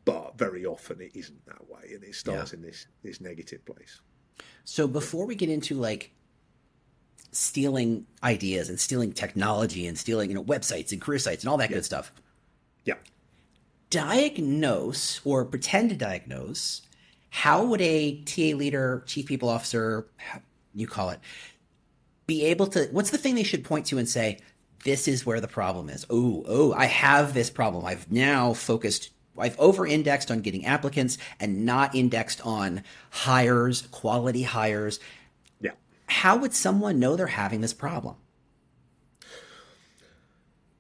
But 0.06 0.38
very 0.38 0.66
often 0.66 1.02
it 1.02 1.12
isn't 1.16 1.46
that 1.48 1.68
way, 1.70 1.94
and 1.94 2.04
it 2.04 2.16
starts 2.16 2.52
yeah. 2.52 2.58
in 2.58 2.64
this 2.64 2.88
this 3.04 3.20
negative 3.20 3.66
place. 3.66 4.02
So 4.64 4.88
before 4.88 5.26
we 5.26 5.36
get 5.36 5.50
into 5.50 5.76
like 5.76 6.12
stealing 7.32 8.06
ideas 8.24 8.70
and 8.70 8.80
stealing 8.80 9.12
technology 9.12 9.88
and 9.88 9.98
stealing 9.98 10.30
you 10.30 10.36
know 10.36 10.44
websites 10.44 10.92
and 10.92 11.02
career 11.02 11.20
sites 11.20 11.44
and 11.44 11.50
all 11.50 11.58
that 11.58 11.70
yeah. 11.70 11.78
good 11.78 11.86
stuff, 11.86 12.12
yeah, 12.86 12.96
diagnose 13.90 15.22
or 15.26 15.44
pretend 15.44 15.90
to 15.90 15.96
diagnose 15.96 16.82
how 17.36 17.66
would 17.66 17.82
a 17.82 18.22
TA 18.22 18.56
leader, 18.56 19.04
chief 19.06 19.26
people 19.26 19.50
officer, 19.50 20.08
you 20.74 20.88
call 20.88 21.10
it, 21.10 21.20
be 22.28 22.46
able 22.46 22.68
to 22.68 22.88
what's 22.92 23.10
the 23.10 23.18
thing 23.18 23.36
they 23.36 23.44
should 23.44 23.64
point 23.64 23.86
to 23.88 23.98
and 23.98 24.08
say 24.08 24.40
this 24.84 25.08
is 25.08 25.26
where 25.26 25.42
the 25.42 25.48
problem 25.48 25.90
is 25.90 26.06
oh 26.10 26.44
oh 26.48 26.74
i 26.74 26.86
have 26.86 27.34
this 27.34 27.50
problem 27.50 27.86
i've 27.86 28.12
now 28.12 28.54
focused 28.54 29.12
i've 29.38 29.60
over 29.60 29.86
indexed 29.86 30.32
on 30.32 30.42
getting 30.42 30.66
applicants 30.66 31.18
and 31.40 31.66
not 31.66 31.94
indexed 31.96 32.42
on 32.46 32.84
hires 33.12 33.84
quality 33.92 34.44
hires. 34.44 35.00
Yeah. 35.62 35.72
How 36.08 36.38
would 36.38 36.54
someone 36.54 37.00
know 37.00 37.16
they're 37.16 37.28
having 37.28 37.62
this 37.62 37.74
problem 37.74 38.16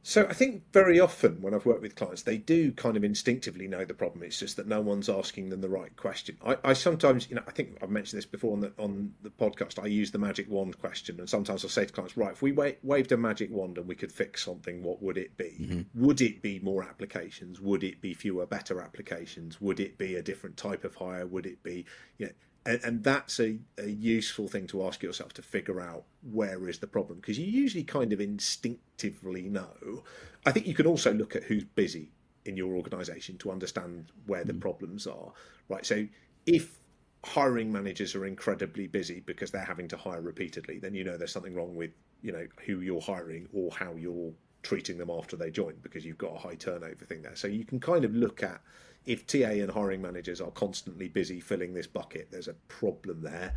so 0.08 0.28
I 0.28 0.34
think 0.34 0.72
very 0.72 1.00
often 1.00 1.42
when 1.42 1.56
I've 1.56 1.66
worked 1.66 1.82
with 1.82 1.96
clients, 1.96 2.22
they 2.22 2.38
do 2.38 2.72
kind 2.74 2.96
of 2.96 3.04
instinctively 3.04 3.68
know 3.68 3.86
the 3.86 3.96
problem. 3.96 4.22
It's 4.22 4.38
just 4.38 4.56
that 4.58 4.68
no 4.68 4.80
one's 4.80 5.10
asking 5.10 5.50
them 5.50 5.62
the 5.62 5.68
right 5.68 5.96
question. 5.98 6.38
I, 6.46 6.58
I 6.64 6.74
sometimes, 6.74 7.28
you 7.28 7.36
know, 7.36 7.42
I 7.48 7.52
think 7.52 7.80
I've 7.82 7.90
mentioned 7.90 8.20
this 8.20 8.26
before 8.28 8.54
on 8.54 8.60
the 8.60 8.72
on 8.78 9.16
the 9.24 9.32
podcast. 9.32 9.84
I 9.84 9.88
use 9.88 10.12
the 10.12 10.20
magic 10.20 10.48
wand 10.48 10.80
question, 10.80 11.20
and 11.20 11.28
sometimes 11.28 11.66
I 11.66 11.70
say 11.70 11.86
to 11.86 11.92
clients, 11.92 12.16
right, 12.16 12.34
if 12.34 12.44
we 12.44 12.52
wa- 12.52 12.74
waved 12.84 13.14
a 13.14 13.18
magic 13.18 13.50
wand 13.50 13.80
and 13.80 13.88
we 13.88 13.96
could 13.96 14.12
fix 14.12 14.46
something, 14.46 14.84
what 14.84 15.02
would 15.02 15.18
it 15.18 15.36
be? 15.38 15.58
Mm-hmm. 15.60 16.06
Would 16.06 16.22
it 16.22 16.44
be 16.44 16.60
more 16.60 16.84
applications? 16.84 17.60
Would 17.60 17.84
it 17.84 18.00
be 18.00 18.14
fewer, 18.14 18.46
better 18.46 18.82
applications? 18.82 19.60
Would 19.60 19.80
it 19.80 19.98
be 19.98 20.14
a 20.18 20.22
different 20.22 20.56
type 20.56 20.84
of 20.84 20.94
hire? 20.94 21.26
Would 21.26 21.48
it 21.48 21.64
be, 21.64 21.84
you 22.20 22.28
know, 22.28 22.32
and, 22.66 22.84
and 22.84 23.04
that's 23.04 23.40
a, 23.40 23.58
a, 23.78 23.88
useful 23.88 24.48
thing 24.48 24.68
to 24.68 24.86
ask 24.86 25.04
yourself 25.04 25.34
to 25.34 25.42
figure 25.42 25.80
out 25.80 26.04
where 26.32 26.68
is 26.68 26.80
the 26.80 26.88
problem 26.88 27.20
because 27.20 27.38
you 27.38 27.46
usually 27.46 27.84
kind 27.84 28.12
of 28.14 28.20
instinctively 28.20 29.44
know. 29.44 30.04
I 30.46 30.52
think 30.52 30.68
you 30.68 30.74
can 30.74 30.88
also 30.88 31.14
look 31.14 31.36
at 31.36 31.44
who's 31.44 31.64
busy 31.64 32.12
in 32.46 32.56
your 32.58 32.76
organization 32.76 33.38
to 33.40 33.52
understand 33.52 34.12
where 34.28 34.44
the 34.44 34.54
mm. 34.54 34.62
problems 34.62 35.08
are 35.08 35.32
right? 35.70 35.86
So 35.86 36.08
if 36.46 36.80
hiring 37.24 37.72
managers 37.72 38.14
are 38.16 38.26
incredibly 38.26 38.88
busy 38.88 39.22
because 39.26 39.50
they're 39.50 39.64
having 39.64 39.88
to 39.88 39.98
hire 39.98 40.22
repeatedly 40.22 40.78
then 40.78 40.94
you 40.94 41.04
know 41.04 41.18
there's 41.18 41.32
something 41.32 41.56
wrong 41.56 41.76
with 41.76 41.90
you 42.22 42.32
know 42.32 42.46
who 42.66 42.82
you're 42.82 43.02
hiring 43.02 43.48
or 43.52 43.72
how 43.72 43.96
you're 43.96 44.32
treating 44.66 44.98
them 44.98 45.12
after 45.12 45.38
they 45.38 45.52
join 45.52 45.76
because 45.84 46.04
you've 46.04 46.18
got 46.18 46.36
a 46.36 46.40
high 46.40 46.56
turnover 46.56 47.06
thing 47.06 47.22
there. 47.22 47.36
So 47.36 47.48
you 47.48 47.64
can 47.64 47.80
kind 47.80 48.04
of 48.04 48.16
look 48.16 48.42
at 48.42 48.60
if 49.06 49.28
TA 49.28 49.50
and 49.50 49.70
hiring 49.70 50.02
managers 50.02 50.42
are 50.42 50.52
constantly 50.52 51.08
busy 51.08 51.40
filling 51.40 51.74
this 51.74 51.88
bucket, 51.88 52.30
there's 52.32 52.48
a 52.48 52.56
problem 52.68 53.22
there, 53.22 53.54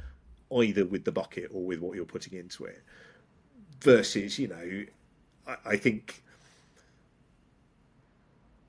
either 0.52 0.85
with 0.85 1.05
the 1.05 1.12
bucket 1.12 1.50
or 1.52 1.64
with 1.64 1.81
what 1.81 1.97
you're 1.97 2.05
putting 2.05 2.38
into 2.38 2.64
it. 2.64 2.83
Versus, 3.81 4.38
you 4.38 4.49
know, 4.49 4.85
I, 5.47 5.57
I 5.73 5.76
think 5.76 6.23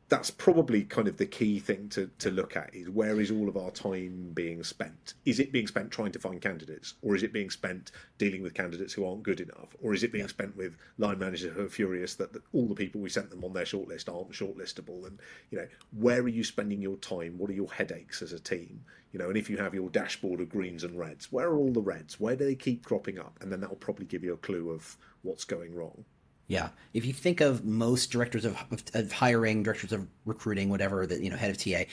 that's 0.10 0.32
probably 0.32 0.84
kind 0.84 1.08
of 1.08 1.18
the 1.18 1.26
key 1.26 1.60
thing 1.60 1.88
to, 1.90 2.10
to 2.18 2.32
look 2.32 2.58
at 2.58 2.74
is 2.74 2.90
where 2.90 3.22
is 3.22 3.30
all 3.30 3.48
of 3.48 3.56
our 3.56 3.70
time 3.70 4.32
being 4.34 4.64
spent? 4.64 5.14
Is 5.26 5.40
it 5.40 5.52
being 5.52 5.68
spent 5.68 5.92
trying 5.92 6.12
to 6.14 6.20
find 6.20 6.42
candidates, 6.42 6.96
or 7.04 7.16
is 7.16 7.22
it 7.22 7.32
being 7.32 7.52
spent 7.52 7.92
dealing 8.18 8.42
with 8.42 8.56
candidates 8.56 8.94
who 8.94 9.06
aren't 9.06 9.22
good 9.22 9.40
enough, 9.40 9.76
or 9.82 9.94
is 9.94 10.04
it 10.04 10.12
being 10.12 10.28
spent 10.28 10.58
with 10.58 10.76
line 10.98 11.20
managers 11.20 11.54
who 11.54 11.64
are 11.64 11.70
furious 11.70 12.16
that 12.16 12.34
the, 12.34 12.42
all 12.54 12.68
the 12.68 12.74
people 12.74 13.00
we 13.00 13.10
sent 13.10 13.30
them 13.30 13.44
on 13.46 13.54
their 13.54 13.66
shortlist 13.66 14.14
aren't 14.14 14.32
shortlistable? 14.32 15.06
And 15.06 15.20
you 15.52 15.60
know, 15.60 15.68
where 15.92 16.22
are 16.22 16.28
you 16.28 16.44
spending 16.44 16.82
your 16.82 16.98
time? 16.98 17.38
What 17.38 17.52
are 17.52 17.54
your 17.54 17.72
headaches 17.72 18.24
as 18.24 18.34
a 18.34 18.40
team? 18.40 18.82
You 19.12 19.20
know, 19.20 19.30
and 19.30 19.38
if 19.38 19.50
you 19.50 19.58
have 19.58 19.76
your 19.76 19.90
dashboard 19.90 20.42
of 20.42 20.50
greens 20.50 20.84
and 20.84 20.98
reds, 20.98 21.32
where 21.32 21.50
are 21.50 21.58
all 21.58 21.72
the 21.72 21.82
reds? 21.82 22.20
Where 22.20 22.36
do 22.36 22.46
they 22.46 22.56
keep 22.56 22.84
cropping 22.84 23.20
up? 23.20 23.38
And 23.42 23.52
then 23.52 23.62
that 23.62 23.70
will 23.70 23.78
probably 23.78 24.06
give 24.06 24.24
you 24.24 24.34
a 24.34 24.38
clue 24.38 24.72
of 24.72 24.98
what's 25.22 25.46
going 25.46 25.76
wrong. 25.76 26.06
Yeah, 26.50 26.70
if 26.96 27.06
you 27.06 27.14
think 27.14 27.42
of 27.42 27.64
most 27.64 28.12
directors 28.12 28.44
of, 28.44 28.58
of, 28.72 28.84
of, 28.96 29.12
hiring, 29.12 29.62
directors 29.62 29.94
of 29.94 30.08
recruiting, 30.26 30.70
whatever 30.70 31.06
the 31.06 31.24
you 31.24 31.30
know 31.30 31.38
head 31.38 31.52
of 31.52 31.58
TA, 31.58 31.84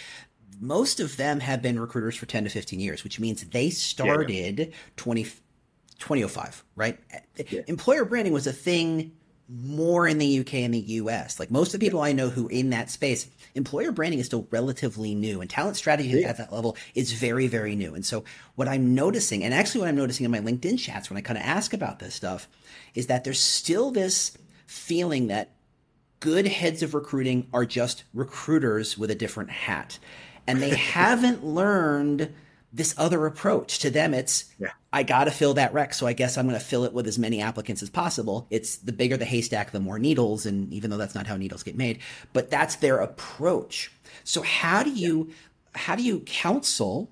most 0.59 0.99
of 0.99 1.19
them 1.19 1.40
have 1.40 1.61
been 1.61 1.79
recruiters 1.79 2.16
for 2.16 2.25
ten 2.25 2.42
to 2.45 2.51
fifteen 2.51 2.81
years, 2.81 3.05
which 3.05 3.21
means 3.21 3.45
they 3.45 3.69
started 3.69 4.59
yeah, 4.59 4.64
yeah. 4.64 4.73
20, 4.97 5.25
2005, 5.99 6.64
right? 6.75 6.99
Yeah. 7.51 7.61
Employer 7.66 8.07
branding 8.07 8.33
was 8.33 8.47
a 8.47 8.53
thing 8.53 9.12
more 9.49 10.09
in 10.09 10.19
the 10.19 10.40
UK 10.40 10.55
and 10.55 10.75
the 10.75 10.79
US. 10.79 11.38
Like 11.38 11.51
most 11.51 11.73
of 11.73 11.81
the 11.81 11.87
people 11.87 12.01
I 12.01 12.12
know 12.12 12.31
who 12.31 12.49
in 12.49 12.71
that 12.71 12.90
space, 12.90 13.29
employer 13.55 13.92
branding 13.92 14.19
is 14.19 14.27
still 14.27 14.49
relatively 14.51 15.14
new 15.14 15.40
and 15.40 15.49
talent 15.49 15.77
strategy 15.77 16.25
at 16.25 16.38
that 16.38 16.53
level 16.53 16.77
is 16.95 17.12
very, 17.12 17.47
very 17.47 17.77
new. 17.77 17.95
And 17.95 18.05
so 18.05 18.25
what 18.57 18.69
I'm 18.69 18.95
noticing, 18.95 19.45
and 19.45 19.55
actually 19.55 19.83
what 19.83 19.88
I'm 19.88 19.97
noticing 19.97 20.25
in 20.25 20.33
my 20.33 20.40
LinkedIn 20.40 20.79
chats 20.79 21.11
when 21.11 21.16
I 21.16 21.21
kind 21.21 21.38
of 21.38 21.45
ask 21.45 21.73
about 21.73 22.01
this 22.01 22.14
stuff, 22.14 22.49
is 22.95 23.07
that 23.07 23.25
there's 23.25 23.40
still 23.40 23.90
this 23.90 24.37
feeling 24.66 25.29
that 25.29 25.52
good 26.20 26.46
heads 26.46 26.83
of 26.83 26.94
recruiting 26.94 27.48
are 27.52 27.64
just 27.64 28.05
recruiters 28.14 28.96
with 28.98 29.11
a 29.11 29.14
different 29.14 29.50
hat. 29.50 29.98
And 30.46 30.62
they 30.62 30.70
haven't 30.76 31.44
learned 31.44 32.33
this 32.72 32.94
other 32.98 33.26
approach. 33.26 33.79
To 33.81 33.90
them, 33.90 34.12
it's, 34.12 34.44
yeah. 34.59 34.70
I 34.92 35.02
got 35.02 35.24
to 35.24 35.31
fill 35.31 35.55
that 35.55 35.72
rec. 35.72 35.94
So 35.94 36.07
I 36.07 36.12
guess 36.12 36.37
I'm 36.37 36.46
going 36.46 36.59
to 36.59 36.64
fill 36.64 36.85
it 36.85 36.92
with 36.92 37.07
as 37.07 37.18
many 37.18 37.40
applicants 37.40 37.83
as 37.83 37.90
possible. 37.90 38.46
It's 38.50 38.76
the 38.76 38.92
bigger 38.92 39.16
the 39.16 39.24
haystack, 39.24 39.70
the 39.70 39.81
more 39.81 39.98
needles. 39.98 40.46
And 40.46 40.72
even 40.72 40.90
though 40.90 40.96
that's 40.96 41.14
not 41.14 41.26
how 41.26 41.37
needles 41.37 41.62
get 41.62 41.76
made, 41.76 42.00
but 42.33 42.50
that's 42.50 42.76
their 42.76 42.98
approach. 42.98 43.90
So 44.24 44.42
how 44.42 44.83
do 44.83 44.90
you, 44.90 45.29
yeah. 45.29 45.35
how 45.74 45.96
do 45.96 46.02
you 46.02 46.20
counsel 46.20 47.11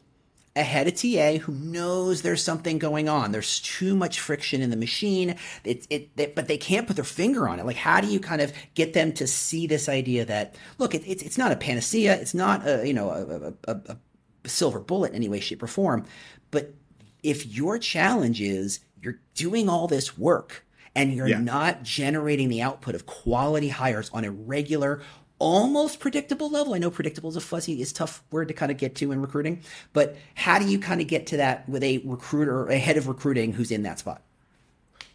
ahead 0.56 0.86
of 0.86 0.94
TA 0.94 1.38
who 1.38 1.52
knows 1.52 2.22
there's 2.22 2.42
something 2.42 2.78
going 2.78 3.08
on. 3.08 3.32
There's 3.32 3.60
too 3.60 3.96
much 3.96 4.20
friction 4.20 4.62
in 4.62 4.70
the 4.70 4.76
machine. 4.76 5.36
It, 5.64 5.86
it, 5.90 6.34
but 6.34 6.46
they 6.46 6.58
can't 6.58 6.86
put 6.86 6.96
their 6.96 7.04
finger 7.04 7.48
on 7.48 7.58
it. 7.58 7.66
Like, 7.66 7.76
how 7.76 8.00
do 8.00 8.06
you 8.06 8.20
kind 8.20 8.40
of 8.40 8.52
get 8.74 8.92
them 8.92 9.12
to 9.14 9.26
see 9.26 9.66
this 9.66 9.88
idea 9.88 10.24
that 10.26 10.54
look, 10.78 10.94
it, 10.94 11.02
it's 11.06 11.22
it's 11.22 11.38
not 11.38 11.52
a 11.52 11.56
panacea. 11.56 12.14
It's 12.20 12.34
not 12.34 12.66
a 12.66 12.86
you 12.86 12.94
know 12.94 13.10
a, 13.10 13.72
a, 13.72 13.96
a 14.44 14.48
silver 14.48 14.78
bullet 14.78 15.10
in 15.10 15.16
any 15.16 15.28
way, 15.28 15.40
shape, 15.40 15.62
or 15.62 15.66
form. 15.66 16.04
But 16.50 16.74
if 17.22 17.46
your 17.46 17.78
challenge 17.78 18.40
is 18.40 18.80
you're 19.00 19.20
doing 19.34 19.68
all 19.68 19.88
this 19.88 20.16
work 20.16 20.64
and 20.94 21.12
you're 21.12 21.28
yeah. 21.28 21.40
not 21.40 21.82
generating 21.82 22.48
the 22.48 22.62
output 22.62 22.94
of 22.94 23.06
quality 23.06 23.68
hires 23.68 24.10
on 24.10 24.24
a 24.24 24.30
regular 24.30 25.02
almost 25.44 26.00
predictable 26.00 26.48
level. 26.48 26.72
I 26.72 26.78
know 26.78 26.90
predictable 26.90 27.28
is 27.28 27.37
a 27.37 27.40
fuzzy, 27.40 27.83
is 27.83 27.92
tough 27.92 28.24
word 28.30 28.48
to 28.48 28.54
kind 28.54 28.72
of 28.72 28.78
get 28.78 28.94
to 28.96 29.12
in 29.12 29.20
recruiting, 29.20 29.61
but 29.92 30.16
how 30.35 30.59
do 30.59 30.64
you 30.64 30.78
kind 30.78 31.02
of 31.02 31.07
get 31.07 31.26
to 31.28 31.37
that 31.37 31.68
with 31.68 31.83
a 31.83 31.98
recruiter, 31.98 32.66
a 32.68 32.78
head 32.78 32.96
of 32.96 33.09
recruiting 33.09 33.52
who's 33.52 33.70
in 33.70 33.83
that 33.83 33.98
spot? 33.98 34.22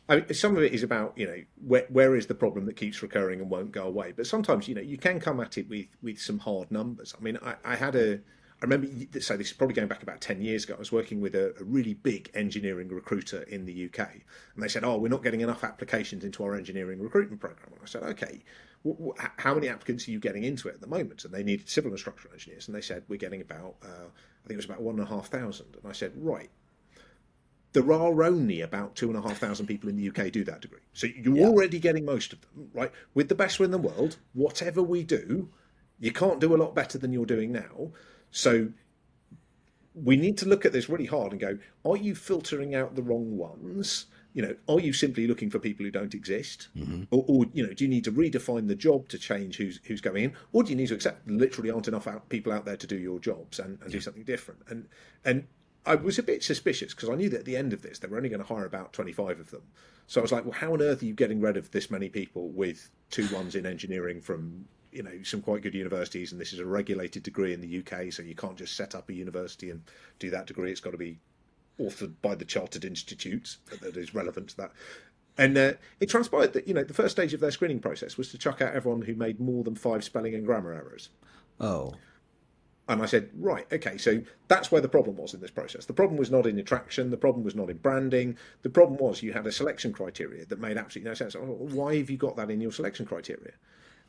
I 0.07 0.17
mean, 0.17 0.33
some 0.33 0.55
of 0.55 0.61
it 0.61 0.71
is 0.71 0.83
about 0.83 1.13
you 1.15 1.25
know 1.25 1.43
where 1.65 1.85
where 1.89 2.15
is 2.15 2.27
the 2.27 2.35
problem 2.35 2.65
that 2.65 2.75
keeps 2.75 3.01
recurring 3.01 3.41
and 3.41 3.49
won't 3.49 3.71
go 3.71 3.85
away. 3.85 4.13
But 4.15 4.27
sometimes 4.27 4.67
you 4.67 4.75
know 4.75 4.81
you 4.81 4.97
can 4.97 5.19
come 5.19 5.39
at 5.39 5.57
it 5.57 5.67
with 5.67 5.87
with 6.03 6.19
some 6.19 6.37
hard 6.39 6.69
numbers. 6.71 7.15
I 7.19 7.23
mean, 7.23 7.39
I, 7.43 7.55
I 7.65 7.75
had 7.75 7.95
a 7.95 8.19
I 8.61 8.65
remember 8.65 8.87
so 9.21 9.37
this 9.37 9.47
is 9.47 9.53
probably 9.53 9.75
going 9.75 9.87
back 9.87 10.03
about 10.03 10.21
ten 10.21 10.41
years 10.41 10.63
ago. 10.63 10.75
I 10.75 10.79
was 10.79 10.91
working 10.91 11.21
with 11.21 11.33
a, 11.33 11.55
a, 11.59 11.63
really 11.63 11.93
big 11.93 12.29
engineering 12.33 12.89
recruiter 12.89 13.43
in 13.43 13.65
the 13.65 13.85
UK, 13.85 13.99
and 14.53 14.63
they 14.63 14.67
said, 14.67 14.83
"Oh, 14.83 14.97
we're 14.97 15.09
not 15.09 15.23
getting 15.23 15.41
enough 15.41 15.63
applications 15.63 16.23
into 16.23 16.43
our 16.43 16.55
engineering 16.55 17.01
recruitment 17.01 17.39
program." 17.39 17.71
And 17.71 17.81
I 17.81 17.85
said, 17.85 18.03
"Okay, 18.03 18.41
how 19.37 19.53
many 19.53 19.67
applicants 19.67 20.07
are 20.07 20.11
you 20.11 20.19
getting 20.19 20.43
into 20.43 20.69
it 20.69 20.75
at 20.75 20.81
the 20.81 20.87
moment? 20.87 21.25
And 21.25 21.33
they 21.33 21.43
needed 21.43 21.69
civil 21.69 21.91
and 21.91 21.99
structural 21.99 22.33
engineers, 22.33 22.67
and 22.67 22.75
they 22.75 22.81
said 22.81 23.03
we're 23.07 23.17
getting 23.17 23.41
about, 23.41 23.75
uh, 23.83 24.07
I 24.07 24.47
think 24.47 24.51
it 24.51 24.55
was 24.55 24.65
about 24.65 24.81
one 24.81 24.95
and 24.95 25.03
a 25.03 25.09
half 25.09 25.27
thousand. 25.27 25.75
And 25.75 25.89
I 25.89 25.93
said, 25.93 26.13
right, 26.15 26.49
there 27.73 27.91
are 27.91 28.23
only 28.23 28.61
about 28.61 28.95
two 28.95 29.09
and 29.09 29.17
a 29.17 29.21
half 29.21 29.37
thousand 29.37 29.67
people 29.67 29.89
in 29.89 29.97
the 29.97 30.09
UK 30.09 30.31
do 30.31 30.43
that 30.45 30.61
degree, 30.61 30.79
so 30.93 31.07
you're 31.07 31.37
yeah. 31.37 31.45
already 31.45 31.79
getting 31.79 32.05
most 32.05 32.33
of 32.33 32.41
them, 32.41 32.69
right? 32.73 32.91
With 33.13 33.29
the 33.29 33.35
best 33.35 33.59
in 33.59 33.71
the 33.71 33.77
world, 33.77 34.17
whatever 34.33 34.81
we 34.81 35.03
do, 35.03 35.49
you 35.99 36.11
can't 36.11 36.39
do 36.39 36.55
a 36.55 36.57
lot 36.57 36.73
better 36.73 36.97
than 36.97 37.13
you're 37.13 37.25
doing 37.25 37.51
now. 37.51 37.91
So 38.31 38.69
we 39.93 40.15
need 40.15 40.37
to 40.39 40.47
look 40.47 40.65
at 40.65 40.71
this 40.71 40.89
really 40.89 41.05
hard 41.05 41.31
and 41.31 41.41
go: 41.41 41.59
Are 41.85 41.97
you 41.97 42.15
filtering 42.15 42.73
out 42.73 42.95
the 42.95 43.03
wrong 43.03 43.37
ones? 43.37 44.05
You 44.33 44.41
know, 44.41 44.55
are 44.67 44.79
you 44.79 44.93
simply 44.93 45.27
looking 45.27 45.49
for 45.49 45.59
people 45.59 45.85
who 45.85 45.91
don't 45.91 46.13
exist, 46.13 46.69
mm-hmm. 46.77 47.03
or, 47.11 47.25
or, 47.27 47.45
you 47.53 47.65
know, 47.65 47.73
do 47.73 47.83
you 47.83 47.89
need 47.89 48.03
to 48.03 48.11
redefine 48.11 48.67
the 48.67 48.75
job 48.75 49.07
to 49.09 49.17
change 49.17 49.57
who's 49.57 49.79
who's 49.85 50.01
going 50.01 50.23
in, 50.23 50.33
or 50.51 50.63
do 50.63 50.69
you 50.69 50.75
need 50.75 50.87
to 50.87 50.93
accept 50.93 51.27
literally 51.27 51.71
aren't 51.71 51.87
enough 51.87 52.07
out, 52.07 52.29
people 52.29 52.51
out 52.53 52.65
there 52.65 52.77
to 52.77 52.87
do 52.87 52.97
your 52.97 53.19
jobs 53.19 53.59
and, 53.59 53.79
and 53.81 53.89
yeah. 53.89 53.97
do 53.97 54.01
something 54.01 54.23
different? 54.23 54.61
And 54.67 54.87
and 55.25 55.47
I 55.85 55.95
was 55.95 56.19
a 56.19 56.23
bit 56.23 56.43
suspicious 56.43 56.93
because 56.93 57.09
I 57.09 57.15
knew 57.15 57.29
that 57.29 57.39
at 57.39 57.45
the 57.45 57.57
end 57.57 57.73
of 57.73 57.81
this 57.81 57.99
they 57.99 58.07
were 58.07 58.17
only 58.17 58.29
going 58.29 58.41
to 58.41 58.47
hire 58.47 58.65
about 58.65 58.93
twenty 58.93 59.13
five 59.13 59.39
of 59.39 59.51
them. 59.51 59.63
So 60.05 60.21
I 60.21 60.23
was 60.23 60.31
like, 60.31 60.43
well, 60.43 60.53
how 60.53 60.73
on 60.73 60.81
earth 60.81 61.01
are 61.01 61.05
you 61.05 61.13
getting 61.13 61.39
rid 61.39 61.57
of 61.57 61.71
this 61.71 61.91
many 61.91 62.09
people 62.09 62.49
with 62.49 62.89
two 63.09 63.27
ones 63.33 63.55
in 63.55 63.65
engineering 63.65 64.21
from 64.21 64.65
you 64.91 65.03
know 65.03 65.21
some 65.23 65.41
quite 65.41 65.61
good 65.61 65.75
universities 65.75 66.31
and 66.31 66.41
this 66.41 66.53
is 66.53 66.59
a 66.59 66.65
regulated 66.65 67.23
degree 67.23 67.53
in 67.53 67.61
the 67.61 67.79
UK 67.79 68.11
so 68.11 68.23
you 68.23 68.35
can't 68.35 68.57
just 68.57 68.75
set 68.75 68.95
up 68.95 69.09
a 69.09 69.13
university 69.13 69.69
and 69.69 69.83
do 70.17 70.29
that 70.31 70.47
degree 70.47 70.71
it's 70.71 70.79
got 70.79 70.91
to 70.91 70.97
be 70.97 71.19
authored 71.79 72.13
by 72.21 72.35
the 72.35 72.45
chartered 72.45 72.85
institutes 72.85 73.57
that 73.81 73.95
is 73.95 74.13
relevant 74.13 74.49
to 74.49 74.57
that. 74.57 74.71
And 75.37 75.57
uh, 75.57 75.73
it 75.99 76.09
transpired 76.09 76.53
that 76.53 76.67
you 76.67 76.73
know 76.73 76.83
the 76.83 76.93
first 76.93 77.15
stage 77.15 77.33
of 77.33 77.39
their 77.39 77.51
screening 77.51 77.79
process 77.79 78.17
was 78.17 78.29
to 78.31 78.37
chuck 78.37 78.61
out 78.61 78.73
everyone 78.73 79.01
who 79.01 79.15
made 79.15 79.39
more 79.39 79.63
than 79.63 79.75
five 79.75 80.03
spelling 80.03 80.35
and 80.35 80.45
grammar 80.45 80.73
errors. 80.73 81.09
Oh. 81.59 81.93
And 82.89 83.03
I 83.03 83.05
said, 83.05 83.29
right, 83.37 83.67
okay, 83.71 83.99
so 83.99 84.19
that's 84.47 84.71
where 84.71 84.81
the 84.81 84.89
problem 84.89 85.15
was 85.15 85.35
in 85.35 85.41
this 85.41 85.51
process. 85.51 85.85
The 85.85 85.93
problem 85.93 86.17
was 86.17 86.31
not 86.31 86.47
in 86.47 86.57
attraction. 86.57 87.11
The 87.11 87.17
problem 87.17 87.43
was 87.45 87.53
not 87.53 87.69
in 87.69 87.77
branding. 87.77 88.35
The 88.63 88.69
problem 88.69 88.97
was 88.97 89.21
you 89.21 89.31
had 89.31 89.45
a 89.45 89.51
selection 89.51 89.93
criteria 89.93 90.43
that 90.47 90.59
made 90.59 90.75
absolutely 90.75 91.09
no 91.09 91.13
sense. 91.13 91.35
Oh, 91.35 91.67
why 91.71 91.97
have 91.97 92.09
you 92.09 92.17
got 92.17 92.35
that 92.37 92.49
in 92.49 92.59
your 92.59 92.71
selection 92.71 93.05
criteria? 93.05 93.53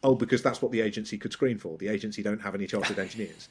Oh, 0.03 0.15
because 0.15 0.43
that's 0.43 0.63
what 0.63 0.73
the 0.73 0.81
agency 0.81 1.19
could 1.19 1.33
screen 1.33 1.59
for. 1.59 1.77
The 1.77 1.89
agency 1.89 2.23
don't 2.23 2.41
have 2.41 2.55
any 2.55 2.67
chartered 2.67 2.99
engineers 3.07 3.51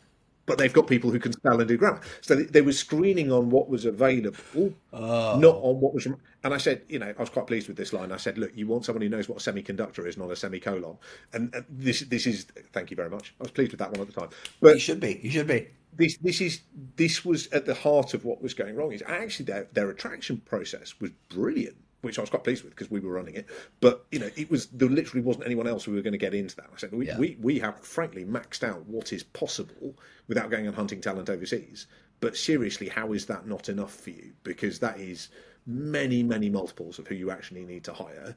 but 0.50 0.58
they've 0.58 0.74
got 0.74 0.88
people 0.88 1.12
who 1.12 1.20
can 1.20 1.32
spell 1.32 1.60
and 1.60 1.68
do 1.68 1.78
grammar. 1.78 2.02
So 2.22 2.34
they 2.34 2.62
were 2.62 2.72
screening 2.72 3.32
on 3.32 3.52
what 3.52 3.70
was 3.70 3.86
available, 3.86 4.74
oh. 4.92 5.38
not 5.38 5.56
on 5.58 5.80
what 5.80 5.94
was. 5.94 6.08
And 6.08 6.54
I 6.56 6.58
said, 6.58 6.82
you 6.90 6.98
know, 6.98 7.14
I 7.16 7.22
was 7.22 7.30
quite 7.30 7.46
pleased 7.46 7.68
with 7.68 7.78
this 7.78 7.94
line. 7.94 8.12
I 8.12 8.18
said, 8.18 8.40
look, 8.40 8.52
you 8.56 8.66
want 8.66 8.84
someone 8.84 9.04
who 9.04 9.10
knows 9.10 9.30
what 9.30 9.46
a 9.46 9.52
semiconductor 9.54 10.08
is, 10.08 10.18
not 10.18 10.32
a 10.32 10.36
semicolon. 10.36 10.98
And, 11.34 11.54
and 11.54 11.66
this, 11.70 12.00
this 12.02 12.26
is. 12.26 12.48
Thank 12.74 12.90
you 12.90 12.98
very 12.98 13.12
much. 13.12 13.36
I 13.40 13.44
was 13.44 13.52
pleased 13.52 13.72
with 13.72 13.80
that 13.80 13.92
one 13.92 14.02
at 14.02 14.08
the 14.08 14.20
time. 14.20 14.30
But 14.60 14.74
you 14.74 14.80
should 14.80 15.00
be. 15.00 15.20
You 15.22 15.30
should 15.30 15.48
be. 15.48 15.68
This, 15.96 16.18
this 16.18 16.42
is 16.42 16.62
this 16.96 17.24
was 17.24 17.48
at 17.52 17.68
the 17.68 17.76
heart 17.76 18.16
of 18.16 18.26
what 18.26 18.42
was 18.42 18.56
going 18.56 18.76
wrong. 18.76 18.92
Is 18.92 19.04
actually 19.06 19.46
their 19.46 19.68
their 19.74 19.92
attraction 19.92 20.38
process 20.38 21.00
was 21.00 21.12
brilliant 21.30 21.78
which 22.02 22.18
I 22.18 22.22
was 22.22 22.30
quite 22.30 22.44
pleased 22.44 22.64
with 22.64 22.76
because 22.76 22.90
we 22.90 23.00
were 23.00 23.12
running 23.12 23.36
it. 23.36 23.48
But 23.82 24.06
you 24.12 24.20
know, 24.20 24.30
it 24.36 24.50
was 24.50 24.68
there 24.68 24.90
literally 24.90 25.24
wasn't 25.24 25.46
anyone 25.46 25.68
else 25.68 25.84
who 25.84 25.92
were 25.92 26.02
going 26.02 26.14
to 26.14 26.18
get 26.18 26.34
into 26.34 26.56
that. 26.58 26.68
I 26.74 26.78
said 26.78 26.92
we, 26.92 27.08
yeah. 27.08 27.18
we 27.18 27.38
we 27.42 27.60
have 27.60 27.80
frankly 27.80 28.26
maxed 28.26 28.64
out 28.64 28.86
what 28.86 29.12
is 29.12 29.24
possible 29.24 29.96
without 30.28 30.50
going 30.50 30.68
and 30.68 30.76
hunting 30.76 31.02
talent 31.02 31.30
overseas. 31.30 31.88
But 32.22 32.36
seriously, 32.36 32.90
how 32.90 33.14
is 33.14 33.26
that 33.28 33.48
not 33.48 33.70
enough 33.70 33.94
for 33.94 34.10
you? 34.12 34.34
Because 34.44 34.80
that 34.80 35.00
is 35.00 35.30
many 35.66 36.24
many 36.24 36.50
multiples 36.50 37.00
of 37.00 37.08
who 37.08 37.16
you 37.16 37.32
actually 37.32 37.66
need 37.66 37.84
to 37.86 37.94
hire, 37.94 38.36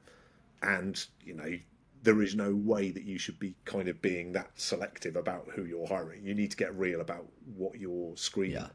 and 0.63 1.05
you 1.25 1.35
know. 1.35 1.59
There 2.05 2.21
is 2.21 2.35
no 2.35 2.53
way 2.53 2.91
that 2.91 3.05
you 3.05 3.17
should 3.17 3.39
be 3.39 3.55
kind 3.65 3.87
of 3.87 4.03
being 4.03 4.33
that 4.33 4.51
selective 4.57 5.15
about 5.15 5.47
who 5.55 5.67
you're 5.67 5.87
hiring. 5.87 6.27
You 6.27 6.35
need 6.35 6.51
to 6.51 6.57
get 6.57 6.77
real 6.77 7.01
about 7.01 7.27
what 7.55 7.79
you're 7.79 8.17
screening. 8.17 8.57
Yeah. 8.57 8.71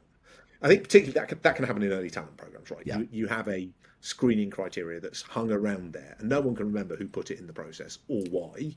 I 0.62 0.69
think 0.69 0.84
particularly 0.84 1.12
that 1.19 1.28
can, 1.28 1.39
that 1.41 1.56
can 1.58 1.65
happen 1.65 1.84
in 1.84 1.91
early 1.91 2.10
talent 2.10 2.38
programs, 2.38 2.71
right? 2.71 2.84
Yeah. 2.86 3.00
You, 3.00 3.08
you 3.12 3.28
have 3.28 3.50
a 3.50 3.69
screening 4.08 4.50
criteria 4.50 5.00
that's 5.00 5.22
hung 5.22 5.52
around 5.52 5.93
there, 5.93 6.15
and 6.20 6.30
no 6.30 6.39
one 6.39 6.56
can 6.56 6.65
remember 6.65 6.96
who 6.96 7.08
put 7.08 7.30
it 7.30 7.39
in 7.39 7.48
the 7.48 7.54
process 7.54 8.00
or 8.08 8.22
why. 8.30 8.76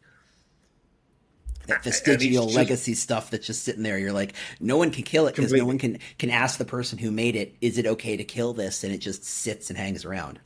That 1.66 1.85
vestigial 1.85 2.47
just, 2.47 2.57
legacy 2.57 2.95
stuff 2.95 3.31
that's 3.31 3.47
just 3.47 3.62
sitting 3.62 3.83
there. 3.83 3.99
You're 3.99 4.12
like, 4.12 4.33
no 4.59 4.77
one 4.77 4.90
can 4.90 5.05
kill 5.05 5.29
it 5.29 5.37
because 5.37 5.53
no 5.53 5.64
one 5.64 5.79
can 5.79 5.99
can 6.19 6.31
ask 6.31 6.59
the 6.59 6.64
person 6.64 6.99
who 6.99 7.11
made 7.11 7.37
it, 7.37 7.55
is 7.61 7.79
it 7.79 7.87
okay 7.87 8.16
to 8.16 8.25
kill 8.25 8.53
this? 8.53 8.83
And 8.83 8.93
it 8.93 8.99
just 8.99 9.25
sits 9.25 9.71
and 9.71 9.79
hangs 9.79 10.05
around. 10.05 10.40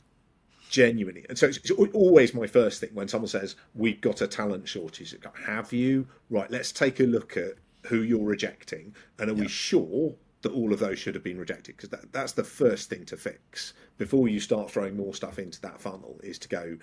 Genuinely, 0.69 1.25
and 1.29 1.37
so 1.37 1.47
it's, 1.47 1.57
it's 1.57 1.71
always 1.93 2.33
my 2.33 2.47
first 2.47 2.81
thing 2.81 2.89
when 2.93 3.07
someone 3.07 3.29
says 3.29 3.55
we've 3.75 4.01
got 4.01 4.21
a 4.21 4.27
talent 4.27 4.67
shortage. 4.67 5.15
Have 5.45 5.71
you? 5.71 6.07
Right, 6.29 6.51
let's 6.51 6.71
take 6.71 6.99
a 6.99 7.03
look 7.03 7.37
at 7.37 7.53
who 7.85 8.01
you're 8.01 8.25
rejecting, 8.25 8.93
and 9.17 9.29
are 9.29 9.33
we 9.33 9.47
sure 9.47 10.15
that 10.45 10.53
all 10.53 10.71
of 10.71 10.77
those 10.77 10.99
should 10.99 11.15
have 11.15 11.23
been 11.23 11.39
rejected 11.39 11.75
because 11.75 11.89
that, 11.89 12.13
that's 12.13 12.33
the 12.33 12.43
first 12.43 12.87
thing 12.87 13.03
to 13.03 13.17
fix 13.17 13.73
before 13.97 14.27
you 14.27 14.39
start 14.39 14.69
throwing 14.69 14.95
more 14.95 15.15
stuff 15.15 15.39
into 15.39 15.59
that 15.59 15.81
funnel 15.81 16.19
is 16.23 16.37
to 16.37 16.47
go 16.47 16.77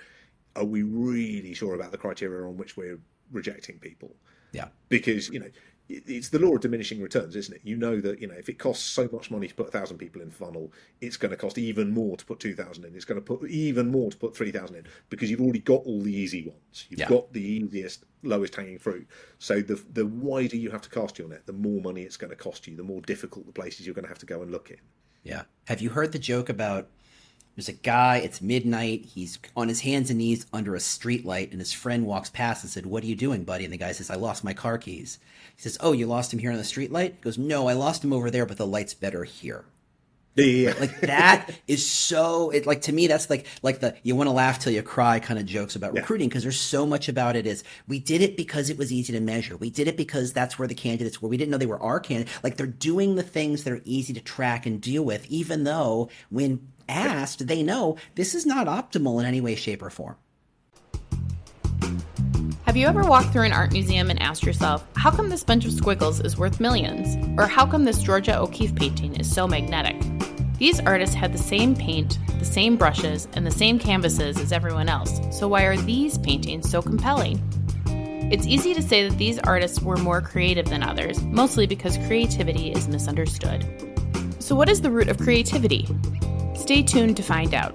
are 0.56 0.64
we 0.64 0.82
really 0.82 1.54
sure 1.54 1.76
about 1.76 1.92
the 1.92 1.96
criteria 1.96 2.44
on 2.44 2.56
which 2.56 2.76
we're 2.76 2.98
rejecting 3.30 3.78
people? 3.78 4.16
Yeah. 4.50 4.66
Because 4.88 5.28
you 5.28 5.38
know 5.38 5.50
it's 5.88 6.28
the 6.30 6.38
law 6.38 6.54
of 6.54 6.60
diminishing 6.60 7.02
returns, 7.02 7.36
isn't 7.36 7.54
it? 7.54 7.60
You 7.64 7.76
know 7.76 8.00
that 8.00 8.20
you 8.20 8.26
know 8.26 8.34
if 8.34 8.48
it 8.48 8.58
costs 8.58 8.84
so 8.84 9.08
much 9.12 9.30
money 9.30 9.48
to 9.48 9.54
put 9.54 9.68
a 9.68 9.70
thousand 9.70 9.98
people 9.98 10.22
in 10.22 10.30
funnel, 10.30 10.72
it's 11.00 11.16
going 11.16 11.30
to 11.30 11.36
cost 11.36 11.58
even 11.58 11.92
more 11.92 12.16
to 12.16 12.24
put 12.24 12.40
two 12.40 12.54
thousand 12.54 12.84
in. 12.84 12.94
It's 12.94 13.04
going 13.04 13.20
to 13.20 13.24
put 13.24 13.48
even 13.50 13.90
more 13.90 14.10
to 14.10 14.16
put 14.16 14.36
three 14.36 14.50
thousand 14.50 14.76
in 14.76 14.86
because 15.10 15.30
you've 15.30 15.40
already 15.40 15.58
got 15.58 15.82
all 15.84 16.00
the 16.00 16.14
easy 16.14 16.46
ones. 16.46 16.86
You've 16.88 17.00
yeah. 17.00 17.08
got 17.08 17.32
the 17.32 17.42
easiest, 17.42 18.04
lowest 18.22 18.54
hanging 18.54 18.78
fruit. 18.78 19.06
So 19.38 19.60
the 19.60 19.82
the 19.92 20.06
wider 20.06 20.56
you 20.56 20.70
have 20.70 20.82
to 20.82 20.90
cast 20.90 21.18
your 21.18 21.28
net, 21.28 21.46
the 21.46 21.52
more 21.52 21.80
money 21.80 22.02
it's 22.02 22.16
going 22.16 22.30
to 22.30 22.36
cost 22.36 22.66
you. 22.66 22.76
The 22.76 22.82
more 22.82 23.00
difficult 23.02 23.46
the 23.46 23.52
places 23.52 23.86
you're 23.86 23.94
going 23.94 24.04
to 24.04 24.10
have 24.10 24.20
to 24.20 24.26
go 24.26 24.42
and 24.42 24.50
look 24.50 24.70
in. 24.70 24.78
Yeah. 25.24 25.42
Have 25.66 25.80
you 25.80 25.90
heard 25.90 26.12
the 26.12 26.18
joke 26.18 26.48
about 26.48 26.88
there's 27.56 27.68
a 27.68 27.72
guy, 27.72 28.16
it's 28.18 28.40
midnight, 28.40 29.04
he's 29.04 29.38
on 29.56 29.68
his 29.68 29.80
hands 29.80 30.08
and 30.10 30.18
knees 30.18 30.46
under 30.52 30.74
a 30.74 30.80
street 30.80 31.24
light, 31.24 31.50
and 31.50 31.60
his 31.60 31.72
friend 31.72 32.06
walks 32.06 32.30
past 32.30 32.64
and 32.64 32.70
said, 32.70 32.86
What 32.86 33.04
are 33.04 33.06
you 33.06 33.16
doing, 33.16 33.44
buddy? 33.44 33.64
And 33.64 33.72
the 33.72 33.78
guy 33.78 33.92
says, 33.92 34.10
I 34.10 34.14
lost 34.14 34.44
my 34.44 34.54
car 34.54 34.78
keys. 34.78 35.18
He 35.56 35.62
says, 35.62 35.76
Oh, 35.80 35.92
you 35.92 36.06
lost 36.06 36.32
him 36.32 36.38
here 36.38 36.50
on 36.50 36.56
the 36.56 36.64
street 36.64 36.90
light? 36.90 37.14
He 37.18 37.22
goes, 37.22 37.36
No, 37.38 37.68
I 37.68 37.74
lost 37.74 38.02
him 38.02 38.12
over 38.12 38.30
there, 38.30 38.46
but 38.46 38.56
the 38.56 38.66
light's 38.66 38.94
better 38.94 39.24
here. 39.24 39.64
Yeah. 40.34 40.72
Like 40.80 40.98
that 41.02 41.50
is 41.68 41.86
so 41.86 42.50
it 42.50 42.66
like 42.66 42.82
to 42.82 42.92
me 42.92 43.06
that's 43.06 43.28
like 43.28 43.46
like 43.62 43.80
the 43.80 43.94
you 44.02 44.16
want 44.16 44.28
to 44.28 44.32
laugh 44.32 44.58
till 44.58 44.72
you 44.72 44.82
cry 44.82 45.20
kind 45.20 45.38
of 45.38 45.44
jokes 45.44 45.76
about 45.76 45.94
yeah. 45.94 46.00
recruiting 46.00 46.28
because 46.28 46.42
there's 46.42 46.60
so 46.60 46.86
much 46.86 47.08
about 47.08 47.36
it 47.36 47.46
is 47.46 47.64
we 47.86 47.98
did 47.98 48.22
it 48.22 48.34
because 48.36 48.70
it 48.70 48.78
was 48.78 48.90
easy 48.90 49.12
to 49.12 49.20
measure. 49.20 49.56
We 49.58 49.68
did 49.68 49.88
it 49.88 49.96
because 49.96 50.32
that's 50.32 50.58
where 50.58 50.68
the 50.68 50.74
candidates 50.74 51.20
were. 51.20 51.28
We 51.28 51.36
didn't 51.36 51.50
know 51.50 51.58
they 51.58 51.66
were 51.66 51.82
our 51.82 52.00
candidates. 52.00 52.42
Like 52.42 52.56
they're 52.56 52.66
doing 52.66 53.16
the 53.16 53.22
things 53.22 53.64
that 53.64 53.74
are 53.74 53.82
easy 53.84 54.14
to 54.14 54.20
track 54.20 54.64
and 54.64 54.80
deal 54.80 55.04
with, 55.04 55.26
even 55.26 55.64
though 55.64 56.08
when 56.30 56.66
asked, 56.88 57.46
they 57.46 57.62
know 57.62 57.96
this 58.14 58.34
is 58.34 58.46
not 58.46 58.66
optimal 58.66 59.20
in 59.20 59.26
any 59.26 59.40
way, 59.40 59.54
shape, 59.54 59.82
or 59.82 59.90
form. 59.90 60.16
Have 62.64 62.76
you 62.76 62.86
ever 62.86 63.02
walked 63.02 63.32
through 63.32 63.42
an 63.42 63.52
art 63.52 63.72
museum 63.72 64.08
and 64.08 64.22
asked 64.22 64.44
yourself, 64.44 64.86
how 64.96 65.10
come 65.10 65.28
this 65.28 65.44
bunch 65.44 65.66
of 65.66 65.72
squiggles 65.72 66.20
is 66.20 66.38
worth 66.38 66.60
millions? 66.60 67.16
Or 67.38 67.46
how 67.46 67.66
come 67.66 67.84
this 67.84 68.02
Georgia 68.02 68.38
O'Keeffe 68.38 68.74
painting 68.74 69.16
is 69.16 69.30
so 69.30 69.46
magnetic? 69.46 70.00
These 70.58 70.80
artists 70.80 71.14
had 71.14 71.32
the 71.32 71.38
same 71.38 71.74
paint, 71.74 72.18
the 72.38 72.44
same 72.44 72.76
brushes, 72.76 73.26
and 73.32 73.46
the 73.46 73.50
same 73.50 73.78
canvases 73.78 74.38
as 74.38 74.52
everyone 74.52 74.88
else, 74.88 75.20
so 75.36 75.48
why 75.48 75.64
are 75.64 75.76
these 75.76 76.18
paintings 76.18 76.70
so 76.70 76.80
compelling? 76.80 77.42
It's 78.32 78.46
easy 78.46 78.72
to 78.72 78.80
say 78.80 79.08
that 79.08 79.18
these 79.18 79.38
artists 79.40 79.82
were 79.82 79.96
more 79.98 80.22
creative 80.22 80.66
than 80.66 80.82
others, 80.82 81.20
mostly 81.24 81.66
because 81.66 81.98
creativity 82.06 82.72
is 82.72 82.88
misunderstood. 82.88 83.66
So, 84.38 84.54
what 84.54 84.70
is 84.70 84.80
the 84.80 84.90
root 84.90 85.08
of 85.08 85.18
creativity? 85.18 85.86
Stay 86.54 86.82
tuned 86.82 87.16
to 87.16 87.22
find 87.22 87.54
out. 87.54 87.74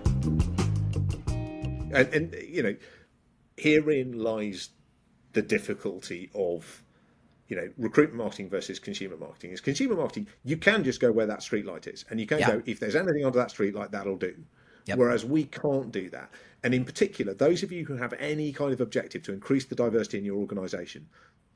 And, 1.28 2.13
and 2.13 2.36
you 2.48 2.63
know, 2.63 2.76
herein 3.58 4.13
lies 4.18 4.70
the 5.34 5.42
difficulty 5.42 6.30
of 6.34 6.84
you 7.48 7.56
know 7.56 7.70
recruitment 7.78 8.18
marketing 8.18 8.50
versus 8.50 8.80
consumer 8.80 9.18
marketing 9.18 9.52
is 9.52 9.62
consumer 9.62 9.96
marketing 9.96 10.28
you 10.44 10.58
can 10.58 10.84
just 10.84 11.00
go 11.00 11.12
where 11.12 11.26
that 11.26 11.42
street 11.42 11.66
light 11.66 11.88
is 11.88 12.06
and 12.10 12.20
you 12.20 12.26
can 12.26 12.40
yeah. 12.40 12.52
go 12.52 12.63
if 12.66 12.80
there's 12.80 12.96
anything 12.96 13.26
under 13.26 13.38
that 13.38 13.52
street 13.52 13.74
light 13.76 13.92
that'll 13.92 14.18
do 14.18 14.36
yep. 14.86 14.98
whereas 14.98 15.24
we 15.24 15.44
can't 15.44 15.92
do 15.92 16.10
that 16.10 16.30
and 16.63 16.74
in 16.74 16.84
particular 16.86 17.34
those 17.34 17.63
of 17.63 17.72
you 17.72 17.86
who 17.86 17.96
have 17.96 18.13
any 18.13 18.52
kind 18.52 18.74
of 18.74 18.82
objective 18.82 19.24
to 19.24 19.34
increase 19.34 19.65
the 19.65 19.76
diversity 19.76 20.17
in 20.17 20.26
your 20.26 20.38
organization 20.38 21.08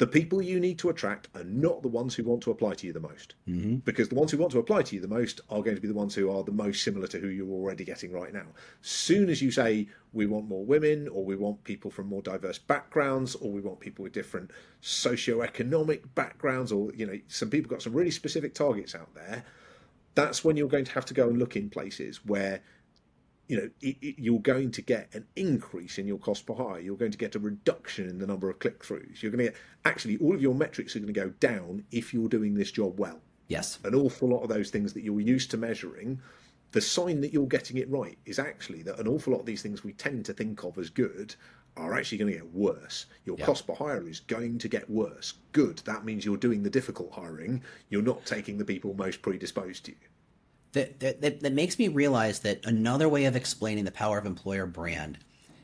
the 0.01 0.07
people 0.07 0.41
you 0.41 0.59
need 0.59 0.79
to 0.79 0.89
attract 0.89 1.27
are 1.35 1.43
not 1.43 1.83
the 1.83 1.87
ones 1.87 2.15
who 2.15 2.23
want 2.23 2.41
to 2.41 2.49
apply 2.49 2.73
to 2.73 2.87
you 2.87 2.91
the 2.91 2.99
most. 2.99 3.35
Mm-hmm. 3.47 3.75
Because 3.85 4.09
the 4.09 4.15
ones 4.15 4.31
who 4.31 4.39
want 4.39 4.51
to 4.53 4.57
apply 4.57 4.81
to 4.81 4.95
you 4.95 4.99
the 4.99 5.07
most 5.07 5.41
are 5.47 5.61
going 5.61 5.75
to 5.75 5.81
be 5.81 5.87
the 5.87 5.93
ones 5.93 6.15
who 6.15 6.31
are 6.31 6.43
the 6.43 6.51
most 6.51 6.81
similar 6.81 7.05
to 7.05 7.19
who 7.19 7.27
you're 7.27 7.51
already 7.51 7.85
getting 7.85 8.11
right 8.11 8.33
now. 8.33 8.47
Soon 8.81 9.29
as 9.29 9.43
you 9.43 9.51
say, 9.51 9.87
we 10.11 10.25
want 10.25 10.47
more 10.47 10.65
women, 10.65 11.07
or 11.07 11.23
we 11.23 11.35
want 11.35 11.63
people 11.65 11.91
from 11.91 12.07
more 12.07 12.23
diverse 12.23 12.57
backgrounds, 12.57 13.35
or 13.35 13.51
we 13.51 13.61
want 13.61 13.79
people 13.79 14.01
with 14.01 14.11
different 14.11 14.49
socio-economic 14.79 16.15
backgrounds, 16.15 16.71
or, 16.71 16.91
you 16.95 17.05
know, 17.05 17.19
some 17.27 17.51
people 17.51 17.69
got 17.69 17.83
some 17.83 17.93
really 17.93 18.09
specific 18.09 18.55
targets 18.55 18.95
out 18.95 19.13
there, 19.13 19.45
that's 20.15 20.43
when 20.43 20.57
you're 20.57 20.67
going 20.67 20.85
to 20.85 20.93
have 20.93 21.05
to 21.05 21.13
go 21.13 21.29
and 21.29 21.37
look 21.37 21.55
in 21.55 21.69
places 21.69 22.25
where 22.25 22.63
you 23.51 23.57
know, 23.57 23.69
it, 23.81 23.97
it, 24.01 24.15
you're 24.17 24.39
going 24.39 24.71
to 24.71 24.81
get 24.81 25.13
an 25.13 25.27
increase 25.35 25.97
in 25.97 26.07
your 26.07 26.17
cost 26.17 26.45
per 26.45 26.53
hire. 26.53 26.79
You're 26.79 26.95
going 26.95 27.11
to 27.11 27.17
get 27.17 27.35
a 27.35 27.39
reduction 27.39 28.07
in 28.07 28.17
the 28.17 28.25
number 28.25 28.49
of 28.49 28.59
click 28.59 28.81
throughs. 28.81 29.21
You're 29.21 29.29
going 29.29 29.45
to 29.45 29.51
get 29.51 29.61
actually 29.83 30.15
all 30.19 30.33
of 30.33 30.41
your 30.41 30.55
metrics 30.55 30.95
are 30.95 30.99
going 30.99 31.13
to 31.13 31.19
go 31.19 31.31
down 31.41 31.83
if 31.91 32.13
you're 32.13 32.29
doing 32.29 32.53
this 32.53 32.71
job 32.71 32.97
well. 32.97 33.19
Yes. 33.49 33.77
An 33.83 33.93
awful 33.93 34.29
lot 34.29 34.41
of 34.41 34.47
those 34.47 34.69
things 34.69 34.93
that 34.93 35.03
you're 35.03 35.19
used 35.19 35.51
to 35.51 35.57
measuring, 35.57 36.21
the 36.71 36.79
sign 36.79 37.19
that 37.19 37.33
you're 37.33 37.45
getting 37.45 37.75
it 37.75 37.89
right 37.89 38.17
is 38.25 38.39
actually 38.39 38.83
that 38.83 38.97
an 38.99 39.07
awful 39.09 39.33
lot 39.33 39.41
of 39.41 39.45
these 39.45 39.61
things 39.61 39.83
we 39.83 39.91
tend 39.91 40.23
to 40.27 40.33
think 40.33 40.63
of 40.63 40.77
as 40.77 40.89
good 40.89 41.35
are 41.75 41.93
actually 41.93 42.19
going 42.19 42.31
to 42.31 42.37
get 42.37 42.53
worse. 42.53 43.07
Your 43.25 43.35
yep. 43.37 43.47
cost 43.47 43.67
per 43.67 43.73
hire 43.73 44.07
is 44.07 44.21
going 44.21 44.59
to 44.59 44.69
get 44.69 44.89
worse. 44.89 45.33
Good. 45.51 45.79
That 45.79 46.05
means 46.05 46.23
you're 46.23 46.37
doing 46.37 46.63
the 46.63 46.69
difficult 46.69 47.11
hiring. 47.11 47.63
You're 47.89 48.01
not 48.01 48.25
taking 48.25 48.57
the 48.57 48.65
people 48.65 48.93
most 48.93 49.21
predisposed 49.21 49.83
to 49.85 49.91
you 49.91 50.10
that, 50.73 50.99
that, 50.99 51.41
that 51.41 51.53
makes 51.53 51.77
me 51.77 51.87
realize 51.87 52.39
that 52.39 52.65
another 52.65 53.09
way 53.09 53.25
of 53.25 53.35
explaining 53.35 53.85
the 53.85 53.91
power 53.91 54.17
of 54.17 54.25
employer 54.25 54.65
brand 54.65 55.17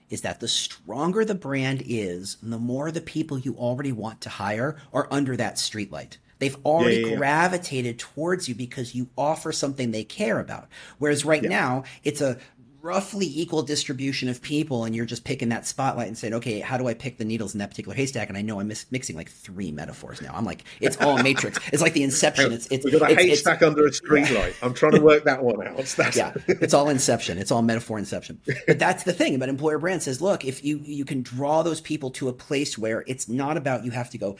is 0.09 0.21
that 0.21 0.39
the 0.39 0.47
stronger 0.47 1.25
the 1.25 1.35
brand 1.35 1.83
is, 1.85 2.37
the 2.41 2.57
more 2.57 2.91
the 2.91 3.01
people 3.01 3.37
you 3.37 3.55
already 3.55 3.91
want 3.91 4.21
to 4.21 4.29
hire 4.29 4.77
are 4.93 5.07
under 5.11 5.35
that 5.35 5.55
streetlight. 5.55 6.17
They've 6.39 6.57
already 6.65 6.97
yeah, 6.97 7.01
yeah, 7.01 7.11
yeah. 7.11 7.17
gravitated 7.17 7.99
towards 7.99 8.47
you 8.47 8.55
because 8.55 8.93
you 8.93 9.09
offer 9.17 9.51
something 9.51 9.91
they 9.91 10.03
care 10.03 10.39
about. 10.39 10.67
Whereas 10.99 11.25
right 11.25 11.41
now, 11.41 11.83
it's 12.03 12.21
a 12.21 12.37
roughly 12.81 13.25
equal 13.25 13.63
distribution 13.63 14.29
of 14.29 14.41
people 14.41 14.83
and 14.83 14.95
you're 14.95 15.05
just 15.05 15.23
picking 15.23 15.49
that 15.49 15.65
spotlight 15.65 16.07
and 16.07 16.17
saying 16.17 16.33
okay 16.33 16.59
how 16.59 16.77
do 16.77 16.87
i 16.87 16.93
pick 16.93 17.17
the 17.17 17.25
needles 17.25 17.53
in 17.53 17.59
that 17.59 17.69
particular 17.69 17.95
haystack? 17.95 18.29
And 18.29 18.37
i 18.37 18.41
know 18.41 18.59
i'm 18.59 18.67
mis- 18.67 18.85
mixing 18.91 19.15
like 19.15 19.29
three 19.29 19.71
metaphors 19.71 20.21
now. 20.21 20.33
I'm 20.33 20.45
like 20.45 20.63
it's 20.79 20.97
all 20.97 21.17
matrix. 21.23 21.59
It's 21.73 21.81
like 21.81 21.93
the 21.93 22.03
inception. 22.03 22.51
It's 22.51 22.67
it's 22.67 22.85
we've 22.85 22.99
got 22.99 23.11
a 23.11 23.13
it's, 23.13 23.21
haystack 23.21 23.61
it's, 23.61 23.63
under 23.63 23.85
a 23.85 23.91
streetlight. 23.91 24.55
I'm 24.61 24.73
trying 24.73 24.93
to 24.93 25.01
work 25.01 25.23
that 25.23 25.43
one 25.43 25.65
out. 25.65 25.77
That's... 25.77 26.15
yeah. 26.15 26.33
It's 26.47 26.73
all 26.73 26.89
inception. 26.89 27.37
It's 27.37 27.51
all 27.51 27.61
metaphor 27.61 27.97
inception. 27.97 28.39
But 28.67 28.79
that's 28.79 29.03
the 29.03 29.13
thing 29.13 29.35
about 29.35 29.49
employer 29.49 29.79
brand 29.79 30.03
says 30.03 30.21
look 30.21 30.45
if 30.45 30.63
you 30.63 30.79
you 30.83 31.05
can 31.05 31.21
draw 31.21 31.63
those 31.63 31.81
people 31.81 32.11
to 32.11 32.29
a 32.29 32.33
place 32.33 32.77
where 32.77 33.03
it's 33.07 33.27
not 33.27 33.57
about 33.57 33.85
you 33.85 33.91
have 33.91 34.09
to 34.11 34.17
go 34.17 34.37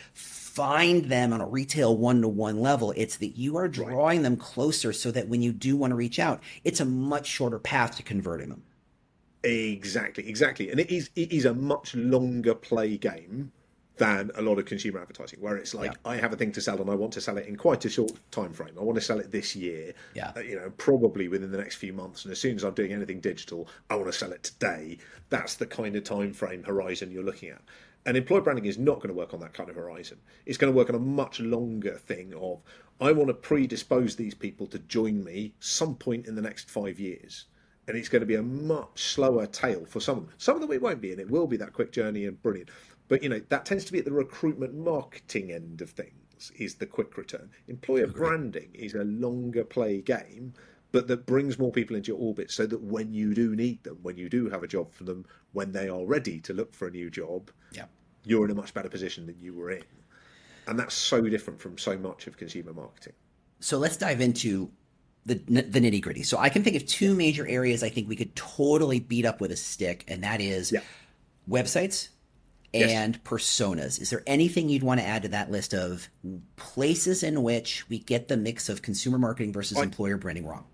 find 0.57 1.05
them 1.05 1.33
on 1.33 1.39
a 1.39 1.45
retail 1.45 1.95
one-to-one 1.95 2.59
level. 2.59 2.91
It's 2.97 3.17
that 3.17 3.37
you 3.37 3.57
are 3.57 3.67
drawing 3.67 4.19
right. 4.19 4.23
them 4.23 4.37
closer 4.37 4.91
so 4.91 5.11
that 5.11 5.27
when 5.27 5.43
you 5.43 5.53
do 5.53 5.77
want 5.77 5.91
to 5.91 5.95
reach 5.95 6.17
out 6.17 6.41
it's 6.63 6.79
a 6.79 6.85
much 6.85 7.27
shorter 7.27 7.59
path 7.59 7.95
to 7.97 8.03
converting 8.03 8.49
them. 8.49 8.63
Exactly 9.43 10.27
exactly. 10.27 10.71
And 10.71 10.79
it 10.79 10.89
is 10.89 11.11
it 11.15 11.31
is 11.31 11.45
a 11.45 11.53
much 11.53 11.93
longer 11.93 12.55
play 12.55 12.97
game 12.97 13.51
than 13.97 14.31
a 14.35 14.41
lot 14.41 14.57
of 14.57 14.65
consumer 14.65 14.99
advertising 14.99 15.39
where 15.41 15.57
it's 15.57 15.73
like 15.73 15.91
yeah. 15.91 16.11
i 16.11 16.15
have 16.15 16.31
a 16.31 16.35
thing 16.35 16.51
to 16.51 16.61
sell 16.61 16.79
and 16.79 16.87
i 16.87 16.93
want 16.93 17.11
to 17.11 17.19
sell 17.19 17.35
it 17.35 17.47
in 17.47 17.55
quite 17.55 17.83
a 17.83 17.89
short 17.89 18.11
time 18.29 18.53
frame 18.53 18.75
i 18.79 18.83
want 18.83 18.95
to 18.95 19.01
sell 19.01 19.19
it 19.19 19.31
this 19.31 19.55
year 19.55 19.91
yeah. 20.13 20.31
uh, 20.37 20.39
you 20.39 20.55
know 20.55 20.71
probably 20.77 21.27
within 21.27 21.51
the 21.51 21.57
next 21.57 21.77
few 21.77 21.91
months. 21.93 22.23
And 22.23 22.31
as 22.31 22.39
soon 22.39 22.55
as 22.55 22.63
i'm 22.63 22.75
doing 22.75 22.93
anything 22.93 23.19
digital 23.19 23.67
i 23.89 23.95
want 23.95 24.05
to 24.05 24.13
sell 24.13 24.31
it 24.31 24.43
today. 24.43 24.99
That's 25.29 25.55
the 25.55 25.65
kind 25.65 25.95
of 25.95 26.03
time 26.03 26.31
frame 26.31 26.63
horizon 26.63 27.11
you're 27.11 27.23
looking 27.23 27.49
at 27.49 27.61
and 28.07 28.15
employer 28.15 28.39
branding 28.39 28.65
is 28.65 28.77
not 28.77 28.95
going 28.95 29.09
to 29.09 29.13
work 29.13 29.33
on 29.33 29.41
that 29.41 29.53
kind 29.53 29.69
of 29.69 29.75
horizon. 29.75 30.17
It's 30.45 30.57
going 30.57 30.71
to 30.71 30.77
work 30.77 30.89
on 30.89 30.95
a 30.95 30.99
much 30.99 31.41
longer 31.41 31.97
thing 31.97 32.33
of 32.33 32.61
I 33.01 33.11
want 33.11 33.27
to 33.27 33.33
predispose 33.33 34.15
these 34.15 34.33
people 34.33 34.65
to 34.67 34.79
join 34.79 35.25
me 35.25 35.53
some 35.59 35.93
point 35.93 36.25
in 36.25 36.33
the 36.33 36.41
next 36.41 36.69
five 36.69 37.01
years. 37.01 37.45
And 37.85 37.97
it's 37.97 38.07
going 38.07 38.21
to 38.21 38.25
be 38.25 38.35
a 38.35 38.41
much 38.41 39.03
slower 39.03 39.45
tail 39.45 39.85
for 39.85 39.99
some 39.99 40.19
of 40.19 40.23
them. 40.25 40.33
Some 40.37 40.55
of 40.55 40.61
them 40.61 40.71
it 40.71 40.81
won't 40.81 41.01
be, 41.01 41.11
and 41.11 41.19
it 41.19 41.29
will 41.29 41.47
be 41.47 41.57
that 41.57 41.73
quick 41.73 41.91
journey 41.91 42.25
and 42.25 42.41
brilliant. 42.41 42.69
But 43.09 43.23
you 43.23 43.29
know, 43.29 43.41
that 43.49 43.65
tends 43.65 43.83
to 43.85 43.91
be 43.91 43.99
at 43.99 44.05
the 44.05 44.11
recruitment 44.13 44.73
marketing 44.73 45.51
end 45.51 45.81
of 45.81 45.89
things 45.89 46.51
is 46.57 46.75
the 46.75 46.85
quick 46.85 47.17
return. 47.17 47.49
Employer 47.67 48.07
branding 48.07 48.69
is 48.73 48.93
a 48.93 49.03
longer 49.03 49.65
play 49.65 50.01
game 50.01 50.53
but 50.97 51.07
that 51.09 51.27
brings 51.27 51.59
more 51.59 51.71
people 51.71 51.95
into 51.95 52.07
your 52.07 52.19
orbit 52.19 52.49
so 52.49 52.65
that 52.65 52.81
when 52.81 53.13
you 53.13 53.35
do 53.35 53.55
need 53.55 53.83
them, 53.83 53.99
when 54.01 54.17
you 54.17 54.27
do 54.29 54.49
have 54.49 54.63
a 54.63 54.67
job 54.67 54.91
for 54.91 55.03
them, 55.03 55.23
when 55.53 55.71
they 55.71 55.87
are 55.87 56.03
ready 56.07 56.39
to 56.39 56.53
look 56.53 56.73
for 56.73 56.87
a 56.87 56.91
new 56.91 57.07
job, 57.11 57.51
yeah. 57.71 57.85
you're 58.23 58.43
in 58.45 58.49
a 58.49 58.55
much 58.55 58.73
better 58.73 58.89
position 58.89 59.27
than 59.27 59.39
you 59.39 59.53
were 59.53 59.69
in. 59.69 59.83
And 60.65 60.79
that's 60.79 60.95
so 60.95 61.21
different 61.21 61.61
from 61.61 61.77
so 61.77 61.95
much 61.99 62.25
of 62.25 62.35
consumer 62.35 62.73
marketing. 62.73 63.13
So 63.59 63.77
let's 63.77 63.95
dive 63.95 64.21
into 64.21 64.71
the, 65.27 65.35
the 65.35 65.79
nitty 65.79 66.01
gritty. 66.01 66.23
So 66.23 66.39
I 66.39 66.49
can 66.49 66.63
think 66.63 66.75
of 66.75 66.87
two 66.87 67.13
major 67.13 67.47
areas 67.47 67.83
I 67.83 67.89
think 67.89 68.09
we 68.09 68.15
could 68.15 68.35
totally 68.35 68.99
beat 68.99 69.25
up 69.25 69.39
with 69.39 69.51
a 69.51 69.55
stick, 69.55 70.03
and 70.07 70.23
that 70.23 70.41
is 70.41 70.71
yeah. 70.71 70.79
websites 71.47 72.09
and 72.73 73.13
yes. 73.13 73.21
personas. 73.23 74.01
Is 74.01 74.09
there 74.09 74.23
anything 74.25 74.67
you'd 74.67 74.81
want 74.81 74.99
to 74.99 75.05
add 75.05 75.21
to 75.21 75.27
that 75.27 75.51
list 75.51 75.75
of 75.75 76.09
places 76.55 77.21
in 77.21 77.43
which 77.43 77.87
we 77.87 77.99
get 77.99 78.29
the 78.29 78.37
mix 78.37 78.67
of 78.67 78.81
consumer 78.81 79.19
marketing 79.19 79.53
versus 79.53 79.77
I, 79.77 79.83
employer 79.83 80.17
branding 80.17 80.47
wrong? 80.47 80.65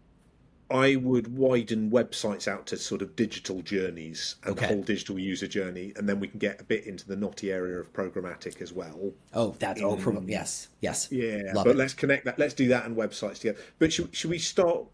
I 0.74 0.96
would 0.96 1.38
widen 1.38 1.92
websites 1.92 2.48
out 2.48 2.66
to 2.68 2.78
sort 2.78 3.04
of 3.04 3.16
digital 3.16 3.62
journeys 3.62 4.38
and 4.44 4.54
okay. 4.54 4.62
the 4.62 4.74
whole 4.74 4.84
digital 4.84 5.20
user 5.20 5.48
journey, 5.48 5.94
and 5.96 6.10
then 6.10 6.20
we 6.20 6.28
can 6.28 6.40
get 6.40 6.60
a 6.60 6.64
bit 6.64 6.88
into 6.88 7.08
the 7.08 7.16
knotty 7.16 7.52
area 7.52 7.80
of 7.80 7.94
programmatic 7.94 8.60
as 8.60 8.74
well. 8.74 9.14
Oh, 9.36 9.56
that's 9.60 9.80
in, 9.80 9.86
oh, 9.86 9.96
pro- 9.96 10.20
yes, 10.26 10.70
yes, 10.82 11.10
yeah. 11.12 11.42
Love 11.54 11.66
but 11.66 11.72
it. 11.72 11.78
let's 11.78 11.94
connect 11.94 12.26
that. 12.26 12.40
Let's 12.40 12.56
do 12.56 12.68
that 12.70 12.86
and 12.86 12.98
websites 12.98 13.40
together. 13.40 13.60
But 13.78 13.94
should, 13.94 14.16
should 14.16 14.32
we 14.32 14.40
start? 14.40 14.86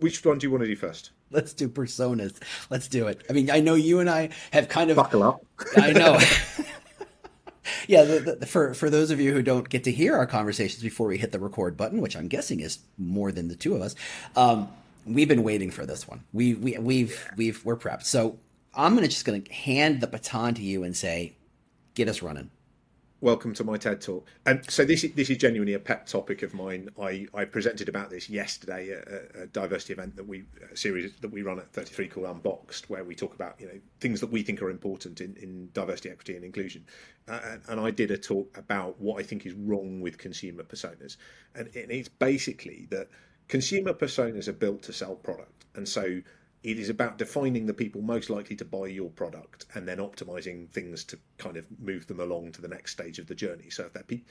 Which 0.00 0.24
one 0.24 0.38
do 0.38 0.46
you 0.46 0.50
want 0.52 0.62
to 0.62 0.68
do 0.68 0.76
first? 0.76 1.10
Let's 1.30 1.52
do 1.52 1.68
personas. 1.68 2.40
Let's 2.70 2.86
do 2.86 3.08
it. 3.08 3.24
I 3.28 3.32
mean, 3.32 3.50
I 3.50 3.58
know 3.58 3.74
you 3.74 3.98
and 3.98 4.08
I 4.08 4.30
have 4.52 4.68
kind 4.68 4.90
of 4.90 4.96
buckle 4.96 5.24
up. 5.24 5.44
I 5.76 5.92
know. 5.92 6.18
yeah, 7.88 8.04
the, 8.04 8.36
the, 8.40 8.46
for 8.46 8.72
for 8.74 8.88
those 8.88 9.10
of 9.10 9.20
you 9.20 9.32
who 9.32 9.42
don't 9.42 9.68
get 9.68 9.82
to 9.84 9.92
hear 9.92 10.16
our 10.16 10.26
conversations 10.26 10.82
before 10.82 11.08
we 11.08 11.18
hit 11.18 11.32
the 11.32 11.40
record 11.40 11.76
button, 11.76 12.00
which 12.00 12.16
I'm 12.16 12.28
guessing 12.28 12.60
is 12.60 12.78
more 12.98 13.32
than 13.32 13.48
the 13.48 13.56
two 13.56 13.74
of 13.74 13.82
us, 13.82 13.96
um, 14.36 14.68
we've 15.06 15.28
been 15.28 15.42
waiting 15.42 15.70
for 15.70 15.86
this 15.86 16.08
one. 16.08 16.24
We 16.32 16.54
we 16.54 16.78
we've 16.78 17.28
we've 17.36 17.64
we're 17.64 17.76
prepped. 17.76 18.04
So 18.04 18.38
I'm 18.74 18.94
gonna 18.94 19.08
just 19.08 19.24
gonna 19.24 19.42
hand 19.50 20.00
the 20.00 20.06
baton 20.06 20.54
to 20.54 20.62
you 20.62 20.84
and 20.84 20.96
say, 20.96 21.36
get 21.94 22.08
us 22.08 22.22
running. 22.22 22.50
Welcome 23.20 23.54
to 23.54 23.64
my 23.64 23.78
TED 23.78 24.02
talk. 24.02 24.26
And 24.44 24.70
so 24.70 24.84
this 24.84 25.02
is, 25.02 25.14
this 25.14 25.30
is 25.30 25.38
genuinely 25.38 25.72
a 25.72 25.78
pet 25.78 26.06
topic 26.06 26.42
of 26.42 26.52
mine. 26.52 26.90
I, 27.00 27.26
I 27.32 27.46
presented 27.46 27.88
about 27.88 28.10
this 28.10 28.28
yesterday 28.28 28.90
at 28.90 29.42
a, 29.42 29.46
diversity 29.46 29.94
event 29.94 30.14
that 30.16 30.28
we 30.28 30.44
a 30.70 30.76
series 30.76 31.16
that 31.16 31.32
we 31.32 31.40
run 31.40 31.58
at 31.58 31.72
33 31.72 32.08
called 32.08 32.26
Unboxed, 32.26 32.90
where 32.90 33.02
we 33.02 33.14
talk 33.14 33.34
about 33.34 33.58
you 33.58 33.66
know 33.66 33.80
things 33.98 34.20
that 34.20 34.30
we 34.30 34.42
think 34.42 34.60
are 34.60 34.68
important 34.68 35.22
in, 35.22 35.36
in 35.36 35.70
diversity, 35.72 36.10
equity, 36.10 36.36
and 36.36 36.44
inclusion. 36.44 36.84
Uh, 37.26 37.40
and, 37.44 37.62
and, 37.68 37.80
I 37.80 37.90
did 37.90 38.10
a 38.10 38.18
talk 38.18 38.58
about 38.58 39.00
what 39.00 39.18
I 39.18 39.22
think 39.22 39.46
is 39.46 39.54
wrong 39.54 40.02
with 40.02 40.18
consumer 40.18 40.62
personas, 40.62 41.16
and, 41.54 41.68
and 41.74 41.90
it's 41.90 42.10
basically 42.10 42.88
that 42.90 43.08
consumer 43.48 43.92
personas 43.92 44.48
are 44.48 44.52
built 44.52 44.82
to 44.84 44.92
sell 44.92 45.14
product, 45.14 45.64
and 45.74 45.88
so 45.88 46.20
it 46.62 46.78
is 46.78 46.88
about 46.88 47.18
defining 47.18 47.66
the 47.66 47.74
people 47.74 48.00
most 48.00 48.30
likely 48.30 48.56
to 48.56 48.64
buy 48.64 48.86
your 48.86 49.10
product 49.10 49.66
and 49.74 49.86
then 49.86 49.98
optimizing 49.98 50.70
things 50.70 51.04
to 51.04 51.18
kind 51.36 51.58
of 51.58 51.66
move 51.78 52.06
them 52.06 52.20
along 52.20 52.52
to 52.52 52.62
the 52.62 52.68
next 52.68 52.92
stage 52.92 53.18
of 53.18 53.26
the 53.26 53.34
journey. 53.34 53.68
So 53.68 53.84
if 53.84 53.92
that 53.92 54.08
pe- 54.08 54.22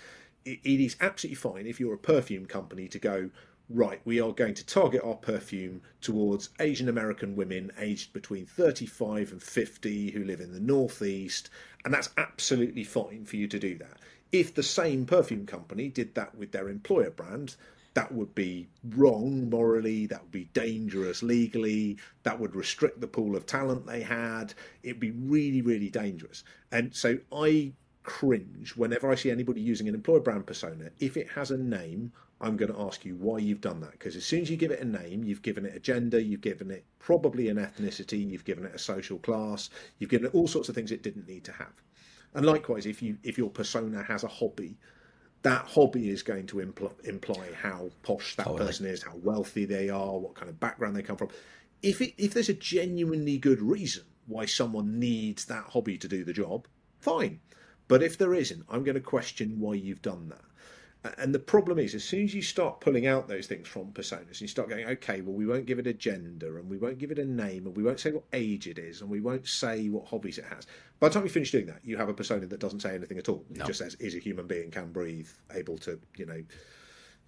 it 0.44 0.60
is 0.66 0.98
absolutely 1.00 1.36
fine 1.36 1.68
if 1.68 1.80
you're 1.80 1.94
a 1.94 1.98
perfume 1.98 2.48
company 2.48 2.88
to 2.88 2.98
go 2.98 3.30
right. 3.70 4.02
We 4.06 4.20
are 4.20 4.32
going 4.32 4.56
to 4.56 4.66
target 4.66 5.02
our 5.04 5.16
perfume 5.16 5.82
towards 6.02 6.50
Asian 6.60 6.90
American 6.90 7.36
women 7.36 7.72
aged 7.78 8.14
between 8.14 8.46
35 8.46 9.32
and 9.32 9.42
50 9.42 10.12
who 10.12 10.24
live 10.24 10.42
in 10.42 10.54
the 10.54 10.60
northeast, 10.60 11.50
and 11.86 11.94
that's 11.94 12.10
absolutely 12.18 12.84
fine 12.84 13.26
for 13.26 13.36
you 13.36 13.48
to 13.48 13.60
do 13.60 13.78
that. 13.78 13.98
If 14.32 14.54
the 14.54 14.64
same 14.64 15.06
perfume 15.06 15.46
company 15.46 15.90
did 15.90 16.16
that 16.16 16.36
with 16.36 16.52
their 16.52 16.70
employer 16.70 17.12
brand, 17.12 17.56
that 17.94 18.12
would 18.12 18.34
be 18.34 18.68
wrong 18.96 19.50
morally, 19.50 20.08
that 20.08 20.22
would 20.22 20.32
be 20.32 20.50
dangerous 20.54 21.22
legally, 21.22 21.98
that 22.24 22.40
would 22.40 22.56
restrict 22.56 23.02
the 23.02 23.08
pool 23.08 23.36
of 23.36 23.46
talent 23.46 23.86
they 23.86 24.02
had. 24.02 24.54
It'd 24.82 25.00
be 25.00 25.12
really, 25.12 25.62
really 25.62 25.90
dangerous. 25.90 26.44
And 26.72 26.96
so 26.96 27.20
I 27.32 27.74
cringe 28.04 28.76
whenever 28.76 29.10
I 29.12 29.16
see 29.16 29.32
anybody 29.32 29.62
using 29.62 29.88
an 29.88 29.96
employer 29.96 30.20
brand 30.20 30.46
persona. 30.46 30.90
If 31.00 31.18
it 31.18 31.30
has 31.30 31.52
a 31.52 31.58
name, 31.58 32.12
I'm 32.42 32.58
going 32.58 32.74
to 32.74 32.80
ask 32.80 33.06
you 33.06 33.16
why 33.16 33.38
you've 33.38 33.62
done 33.62 33.80
that. 33.82 33.92
Because 33.92 34.16
as 34.16 34.26
soon 34.26 34.42
as 34.42 34.50
you 34.50 34.58
give 34.58 34.72
it 34.72 34.82
a 34.82 34.86
name, 34.86 35.24
you've 35.24 35.42
given 35.42 35.66
it 35.66 35.76
a 35.76 35.80
gender, 35.80 36.20
you've 36.20 36.42
given 36.42 36.72
it 36.72 36.84
probably 37.00 37.48
an 37.48 37.58
ethnicity, 37.58 38.30
you've 38.30 38.44
given 38.44 38.66
it 38.66 38.76
a 38.76 38.80
social 38.80 39.18
class, 39.20 39.70
you've 40.00 40.10
given 40.10 40.28
it 40.28 40.36
all 40.36 40.48
sorts 40.48 40.68
of 40.68 40.76
things 40.76 40.92
it 40.92 41.04
didn't 41.04 41.28
need 41.28 41.46
to 41.46 41.54
have. 41.54 41.74
And 42.34 42.46
likewise, 42.46 42.86
if 42.86 43.02
you 43.02 43.18
if 43.24 43.38
your 43.38 43.50
persona 43.50 44.04
has 44.04 44.24
a 44.24 44.28
hobby, 44.28 44.76
that 45.44 45.66
hobby 45.66 46.10
is 46.10 46.24
going 46.24 46.48
to 46.48 46.58
impl- 46.58 47.06
imply 47.06 47.48
how 47.62 47.90
posh 48.02 48.36
that 48.36 48.46
totally. 48.46 48.66
person 48.66 48.86
is, 48.86 49.04
how 49.04 49.16
wealthy 49.18 49.66
they 49.66 49.90
are, 49.90 50.18
what 50.18 50.36
kind 50.36 50.50
of 50.50 50.60
background 50.60 50.96
they 50.96 51.04
come 51.04 51.18
from. 51.18 51.30
If 51.82 52.02
it, 52.02 52.14
if 52.18 52.34
there's 52.34 52.50
a 52.50 52.54
genuinely 52.54 53.38
good 53.38 53.62
reason 53.62 54.04
why 54.26 54.46
someone 54.46 55.00
needs 55.00 55.46
that 55.46 55.66
hobby 55.66 55.98
to 55.98 56.08
do 56.08 56.24
the 56.24 56.34
job, 56.34 56.68
fine. 57.00 57.42
But 57.90 58.02
if 58.02 58.18
there 58.18 58.34
isn't, 58.34 58.64
I'm 58.70 58.84
going 58.84 58.96
to 58.96 59.02
question 59.02 59.60
why 59.60 59.74
you've 59.74 60.02
done 60.02 60.30
that. 60.30 60.42
And 61.18 61.36
the 61.36 61.40
problem 61.40 61.80
is, 61.80 61.96
as 61.96 62.04
soon 62.04 62.24
as 62.24 62.34
you 62.34 62.42
start 62.42 62.80
pulling 62.80 63.08
out 63.08 63.28
those 63.28 63.46
things 63.46 63.68
from 63.68 63.92
personas, 63.92 64.40
you 64.40 64.48
start 64.48 64.70
going, 64.70 64.86
okay, 64.86 65.20
well, 65.20 65.36
we 65.36 65.46
won't 65.46 65.66
give 65.66 65.78
it 65.78 65.86
a 65.86 65.94
gender, 65.94 66.60
and 66.60 66.70
we 66.70 66.78
won't 66.78 66.98
give 66.98 67.12
it 67.12 67.20
a 67.20 67.26
name, 67.26 67.68
and 67.68 67.76
we 67.76 67.84
won't 67.84 68.00
say 68.00 68.14
what 68.14 68.24
age 68.32 68.68
it 68.68 68.78
is, 68.78 69.02
and 69.02 69.10
we 69.10 69.20
won't 69.20 69.46
say 69.46 69.90
what 69.90 70.08
hobbies 70.08 70.38
it 70.38 70.46
has. 70.46 70.66
By 71.02 71.10
the 71.10 71.16
time 71.16 71.24
you 71.24 71.30
finish 71.30 71.52
doing 71.52 71.66
that, 71.66 71.82
you 71.84 71.98
have 71.98 72.08
a 72.08 72.14
persona 72.14 72.46
that 72.46 72.60
doesn't 72.62 72.80
say 72.80 72.96
anything 72.96 73.18
at 73.18 73.28
all. 73.28 73.44
It 73.52 73.58
no. 73.58 73.66
just 73.66 73.80
says, 73.80 73.96
is 73.96 74.16
a 74.16 74.20
human 74.20 74.48
being, 74.48 74.72
can 74.72 74.94
breathe, 74.94 75.28
able 75.54 75.78
to, 75.80 76.00
you 76.16 76.26
know, 76.26 76.42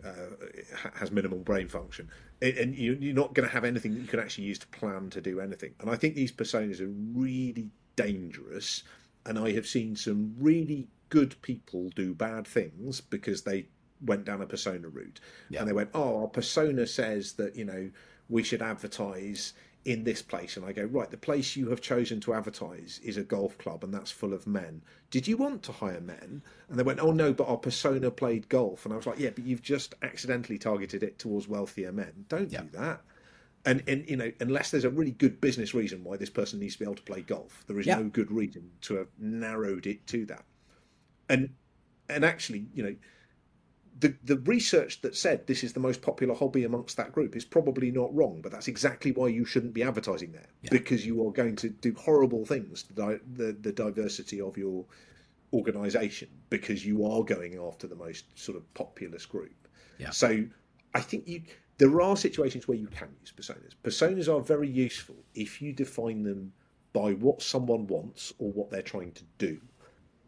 uh, 0.05 0.89
has 0.93 1.11
minimal 1.11 1.39
brain 1.39 1.67
function, 1.67 2.09
and 2.41 2.75
you're 2.75 3.13
not 3.13 3.33
going 3.33 3.47
to 3.47 3.53
have 3.53 3.65
anything 3.65 3.93
that 3.95 3.99
you 3.99 4.07
can 4.07 4.21
actually 4.21 4.45
use 4.45 4.59
to 4.59 4.67
plan 4.67 5.09
to 5.09 5.19
do 5.19 5.41
anything. 5.41 5.73
And 5.81 5.89
I 5.89 5.97
think 5.97 6.15
these 6.15 6.31
personas 6.31 6.79
are 6.79 6.93
really 7.13 7.71
dangerous, 7.97 8.83
and 9.25 9.37
I 9.37 9.51
have 9.51 9.67
seen 9.67 9.97
some 9.97 10.33
really 10.39 10.87
good 11.15 11.41
people 11.41 11.87
do 11.95 12.13
bad 12.13 12.45
things 12.45 12.99
because 12.99 13.43
they 13.43 13.65
went 14.05 14.25
down 14.25 14.41
a 14.41 14.45
persona 14.45 14.89
route. 14.89 15.21
Yeah. 15.49 15.59
and 15.59 15.69
they 15.69 15.71
went 15.71 15.91
oh 15.93 16.19
our 16.23 16.27
persona 16.27 16.85
says 16.85 17.33
that 17.33 17.55
you 17.55 17.63
know 17.63 17.89
we 18.27 18.43
should 18.43 18.61
advertise 18.61 19.53
in 19.85 20.03
this 20.03 20.21
place. 20.21 20.57
And 20.57 20.65
i 20.65 20.73
go 20.73 20.83
right 20.83 21.09
the 21.09 21.15
place 21.29 21.55
you 21.55 21.69
have 21.69 21.79
chosen 21.79 22.19
to 22.21 22.33
advertise 22.33 22.99
is 23.01 23.15
a 23.15 23.23
golf 23.23 23.57
club 23.57 23.85
and 23.85 23.93
that's 23.93 24.11
full 24.11 24.33
of 24.33 24.45
men. 24.45 24.81
Did 25.09 25.25
you 25.25 25.37
want 25.37 25.63
to 25.63 25.71
hire 25.71 26.01
men? 26.01 26.41
And 26.67 26.77
they 26.77 26.83
went 26.83 26.99
oh 26.99 27.11
no 27.11 27.31
but 27.31 27.47
our 27.47 27.55
persona 27.69 28.11
played 28.11 28.49
golf. 28.49 28.83
And 28.83 28.93
i 28.93 28.97
was 28.97 29.07
like 29.07 29.19
yeah 29.19 29.29
but 29.33 29.45
you've 29.45 29.61
just 29.61 29.95
accidentally 30.01 30.57
targeted 30.57 31.01
it 31.01 31.17
towards 31.17 31.47
wealthier 31.47 31.93
men. 31.93 32.25
Don't 32.27 32.51
yeah. 32.51 32.63
do 32.63 32.69
that. 32.73 33.01
And, 33.67 33.81
and 33.87 34.09
you 34.09 34.17
know 34.17 34.33
unless 34.41 34.69
there's 34.69 34.83
a 34.83 34.89
really 34.89 35.11
good 35.11 35.39
business 35.39 35.73
reason 35.73 36.03
why 36.03 36.17
this 36.17 36.29
person 36.29 36.59
needs 36.59 36.73
to 36.73 36.79
be 36.79 36.85
able 36.85 36.95
to 36.95 37.03
play 37.03 37.21
golf 37.21 37.63
there 37.67 37.79
is 37.79 37.87
yeah. 37.87 37.95
no 37.95 38.03
good 38.03 38.31
reason 38.31 38.69
to 38.81 38.97
have 38.97 39.07
narrowed 39.17 39.87
it 39.87 40.05
to 40.07 40.25
that 40.25 40.43
and 41.29 41.49
and 42.09 42.23
actually, 42.23 42.67
you 42.73 42.83
know, 42.83 42.95
the, 43.99 44.15
the 44.23 44.37
research 44.39 45.01
that 45.01 45.15
said 45.15 45.47
this 45.47 45.63
is 45.63 45.73
the 45.73 45.79
most 45.79 46.01
popular 46.01 46.35
hobby 46.35 46.65
amongst 46.65 46.97
that 46.97 47.13
group 47.13 47.35
is 47.35 47.45
probably 47.45 47.91
not 47.91 48.13
wrong, 48.13 48.41
but 48.41 48.51
that's 48.51 48.67
exactly 48.67 49.11
why 49.11 49.27
you 49.27 49.45
shouldn't 49.45 49.73
be 49.73 49.83
advertising 49.83 50.31
there 50.31 50.47
yeah. 50.61 50.69
because 50.71 51.05
you 51.05 51.25
are 51.25 51.31
going 51.31 51.55
to 51.55 51.69
do 51.69 51.95
horrible 51.97 52.45
things 52.45 52.83
to 52.83 52.93
the, 52.93 53.21
the, 53.33 53.57
the 53.61 53.71
diversity 53.71 54.41
of 54.41 54.57
your 54.57 54.85
organization 55.53 56.27
because 56.49 56.85
you 56.85 57.05
are 57.05 57.23
going 57.23 57.57
after 57.57 57.87
the 57.87 57.95
most 57.95 58.25
sort 58.37 58.57
of 58.57 58.73
populous 58.73 59.25
group. 59.25 59.67
Yeah. 59.97 60.09
So 60.09 60.45
I 60.93 60.99
think 60.99 61.27
you 61.27 61.43
there 61.77 62.01
are 62.01 62.15
situations 62.15 62.67
where 62.67 62.77
you 62.77 62.87
can 62.87 63.09
use 63.19 63.33
personas. 63.35 63.73
Personas 63.83 64.33
are 64.33 64.39
very 64.39 64.69
useful 64.69 65.15
if 65.33 65.61
you 65.61 65.73
define 65.73 66.23
them 66.23 66.53
by 66.93 67.11
what 67.11 67.41
someone 67.41 67.85
wants 67.87 68.33
or 68.39 68.51
what 68.51 68.69
they're 68.69 68.81
trying 68.81 69.11
to 69.11 69.23
do. 69.37 69.59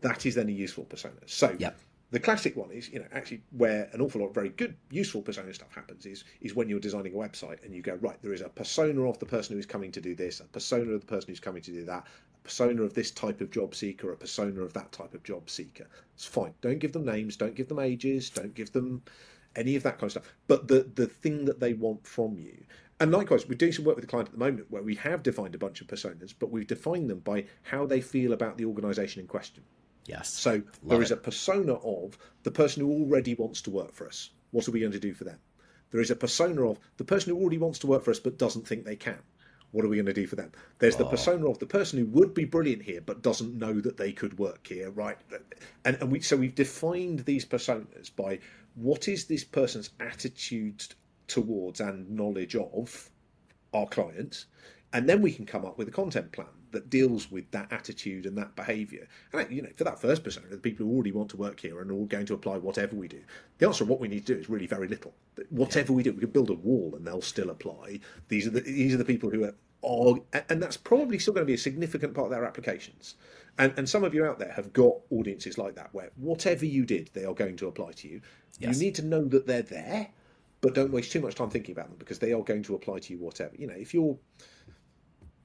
That 0.02 0.26
is 0.26 0.36
then 0.36 0.50
a 0.50 0.52
useful 0.52 0.86
persona. 0.86 1.16
So 1.26 1.56
yep 1.58 1.80
the 2.10 2.20
classic 2.20 2.56
one 2.56 2.72
is, 2.72 2.90
you 2.90 3.00
know, 3.00 3.06
actually 3.12 3.42
where 3.52 3.90
an 3.92 4.00
awful 4.00 4.22
lot 4.22 4.28
of 4.28 4.34
very 4.34 4.50
good, 4.50 4.76
useful 4.90 5.22
persona 5.22 5.54
stuff 5.54 5.74
happens 5.74 6.06
is 6.06 6.24
is 6.40 6.56
when 6.56 6.70
you're 6.70 6.80
designing 6.80 7.14
a 7.14 7.18
website 7.18 7.64
and 7.66 7.76
you 7.76 7.82
go, 7.82 7.96
right, 7.96 8.18
there 8.22 8.34
is 8.34 8.42
a 8.42 8.50
persona 8.50 9.02
of 9.10 9.20
the 9.20 9.26
person 9.26 9.56
who's 9.56 9.66
coming 9.66 9.92
to 9.92 10.00
do 10.00 10.16
this, 10.16 10.40
a 10.40 10.46
persona 10.46 10.92
of 10.92 11.02
the 11.02 11.08
person 11.08 11.30
who's 11.30 11.42
coming 11.42 11.62
to 11.62 11.72
do 11.72 11.84
that, 11.84 12.06
a 12.06 12.44
persona 12.44 12.82
of 12.82 12.94
this 12.94 13.12
type 13.12 13.42
of 13.42 13.52
job 13.52 13.76
seeker, 13.76 14.12
a 14.12 14.16
persona 14.16 14.62
of 14.62 14.72
that 14.74 14.92
type 14.94 15.14
of 15.14 15.24
job 15.24 15.50
seeker. 15.50 15.88
It's 16.16 16.26
fine. 16.26 16.54
Don't 16.62 16.80
give 16.80 16.94
them 16.94 17.06
names, 17.06 17.36
don't 17.36 17.56
give 17.56 17.68
them 17.68 17.80
ages, 17.80 18.30
don't 18.30 18.56
give 18.56 18.72
them 18.72 19.02
any 19.58 19.76
of 19.76 19.84
that 19.84 19.96
kind 19.96 20.04
of 20.04 20.12
stuff. 20.12 20.34
But 20.48 20.70
the 20.70 20.90
the 20.96 21.08
thing 21.08 21.44
that 21.46 21.60
they 21.60 21.74
want 21.74 22.08
from 22.08 22.38
you. 22.38 22.64
And 23.00 23.12
likewise, 23.12 23.48
we're 23.48 23.56
doing 23.56 23.74
some 23.74 23.86
work 23.86 23.98
with 23.98 24.06
a 24.06 24.08
client 24.08 24.30
at 24.30 24.34
the 24.34 24.40
moment 24.40 24.72
where 24.72 24.82
we 24.82 24.96
have 24.96 25.22
defined 25.24 25.56
a 25.56 25.60
bunch 25.60 25.82
of 25.82 25.88
personas, 25.88 26.34
but 26.40 26.52
we've 26.52 26.66
defined 26.66 27.10
them 27.10 27.20
by 27.20 27.46
how 27.64 27.86
they 27.86 28.02
feel 28.02 28.34
about 28.34 28.58
the 28.58 28.66
organization 28.66 29.22
in 29.22 29.28
question. 29.28 29.64
Yes. 30.08 30.30
So 30.30 30.52
Love 30.52 30.64
there 30.84 31.02
is 31.02 31.12
it. 31.12 31.16
a 31.16 31.22
persona 31.22 31.74
of 31.74 32.18
the 32.44 32.52
person 32.52 32.82
who 32.82 32.92
already 32.92 33.36
wants 33.36 33.62
to 33.64 33.72
work 33.72 33.94
for 33.94 34.08
us. 34.08 34.32
What 34.52 34.68
are 34.68 34.72
we 34.72 34.80
going 34.80 34.94
to 34.94 35.00
do 35.00 35.14
for 35.14 35.26
them? 35.26 35.38
There 35.92 36.02
is 36.02 36.12
a 36.12 36.16
persona 36.16 36.70
of 36.70 36.80
the 36.98 37.04
person 37.04 37.34
who 37.34 37.42
already 37.42 37.58
wants 37.58 37.80
to 37.80 37.88
work 37.88 38.04
for 38.04 38.12
us 38.12 38.20
but 38.20 38.38
doesn't 38.38 38.68
think 38.68 38.86
they 38.86 38.96
can. 38.96 39.20
What 39.72 39.84
are 39.84 39.90
we 39.90 39.98
going 39.98 40.06
to 40.06 40.14
do 40.14 40.28
for 40.28 40.38
them? 40.38 40.54
There's 40.80 40.96
oh. 40.96 41.00
the 41.00 41.10
persona 41.10 41.50
of 41.50 41.60
the 41.60 41.66
person 41.66 42.00
who 42.00 42.06
would 42.08 42.34
be 42.34 42.46
brilliant 42.46 42.84
here 42.84 43.02
but 43.02 43.22
doesn't 43.22 43.58
know 43.58 43.80
that 43.82 43.98
they 43.98 44.14
could 44.14 44.40
work 44.40 44.66
here, 44.68 44.90
right? 44.92 45.18
And, 45.84 45.98
and 45.98 46.12
we 46.12 46.22
so 46.22 46.38
we've 46.38 46.56
defined 46.56 47.20
these 47.20 47.46
personas 47.46 48.10
by 48.16 48.40
what 48.76 49.08
is 49.10 49.26
this 49.26 49.44
person's 49.44 49.90
attitude 50.00 50.84
towards 51.28 51.82
and 51.82 52.10
knowledge 52.10 52.56
of 52.56 53.10
our 53.74 53.88
clients, 53.88 54.46
and 54.94 55.10
then 55.10 55.22
we 55.22 55.34
can 55.34 55.46
come 55.46 55.66
up 55.66 55.78
with 55.78 55.90
a 55.90 55.92
content 55.92 56.32
plan 56.32 56.48
that 56.72 56.90
deals 56.90 57.32
with 57.32 57.50
that 57.52 57.72
attitude 57.72 58.26
and 58.26 58.38
that 58.38 58.56
behaviour. 58.56 59.08
And 59.34 59.52
you 59.52 59.62
know, 59.62 59.70
for 59.76 59.84
that 59.84 60.00
first 60.00 60.24
persona, 60.24 60.48
the 60.48 60.58
people 60.58 60.86
who 60.86 60.94
already 60.94 61.12
want 61.12 61.30
to 61.32 61.38
work 61.38 61.60
here 61.60 61.82
and 61.82 61.92
are 61.92 61.94
all 61.94 62.06
going 62.06 62.26
to 62.28 62.34
apply 62.34 62.58
whatever 62.58 62.96
we 62.96 63.08
do. 63.08 63.22
The 63.58 63.68
answer 63.68 63.84
of 63.84 63.90
what 63.90 64.00
we 64.00 64.08
need 64.08 64.26
to 64.26 64.34
do 64.36 64.40
is 64.40 64.50
really 64.50 64.68
very 64.68 64.88
little. 64.88 65.14
Whatever 65.50 65.94
we 65.94 66.04
do, 66.04 66.14
we 66.14 66.20
could 66.20 66.34
build 66.34 66.50
a 66.50 66.54
wall 66.54 66.94
and 66.96 67.06
they'll 67.06 67.22
still 67.22 67.50
apply. 67.50 68.00
These 68.28 68.48
are 68.48 68.52
the 68.52 68.62
these 68.62 68.94
are 68.94 68.98
the 68.98 69.06
people 69.06 69.30
who 69.30 69.44
are, 69.44 69.56
are 69.84 70.16
and 70.50 70.62
that's 70.62 70.78
probably 70.78 71.20
still 71.20 71.34
going 71.34 71.46
to 71.46 71.50
be 71.50 71.56
a 71.56 71.58
significant 71.58 72.14
part 72.14 72.26
of 72.26 72.32
their 72.32 72.46
applications. 72.46 73.16
And, 73.60 73.74
and 73.78 73.90
some 73.90 74.04
of 74.04 74.14
you 74.14 74.24
out 74.26 74.40
there 74.40 74.52
have 74.52 74.72
got 74.72 74.96
audiences 75.10 75.58
like 75.58 75.76
that 75.76 75.90
where 75.94 76.12
whatever 76.16 76.66
you 76.66 76.86
did, 76.86 77.10
they 77.14 77.26
are 77.26 77.34
going 77.34 77.58
to 77.58 77.68
apply 77.68 77.92
to 77.94 78.08
you. 78.08 78.22
Yes. 78.60 78.76
You 78.76 78.86
need 78.86 78.96
to 78.96 79.06
know 79.06 79.26
that 79.26 79.48
they're 79.48 79.64
there, 79.64 80.10
but 80.62 80.76
don't 80.76 80.92
waste 80.92 81.12
too 81.12 81.22
much 81.22 81.36
time 81.36 81.50
thinking 81.50 81.74
about 81.74 81.90
them 81.90 81.98
because 81.98 82.20
they 82.20 82.34
are 82.34 82.44
going 82.44 82.64
to 82.64 82.76
apply 82.76 83.00
to 83.00 83.14
you 83.14 83.20
whatever. 83.20 83.56
You 83.58 83.68
know, 83.68 83.76
if 83.76 83.94
you're 83.94 84.18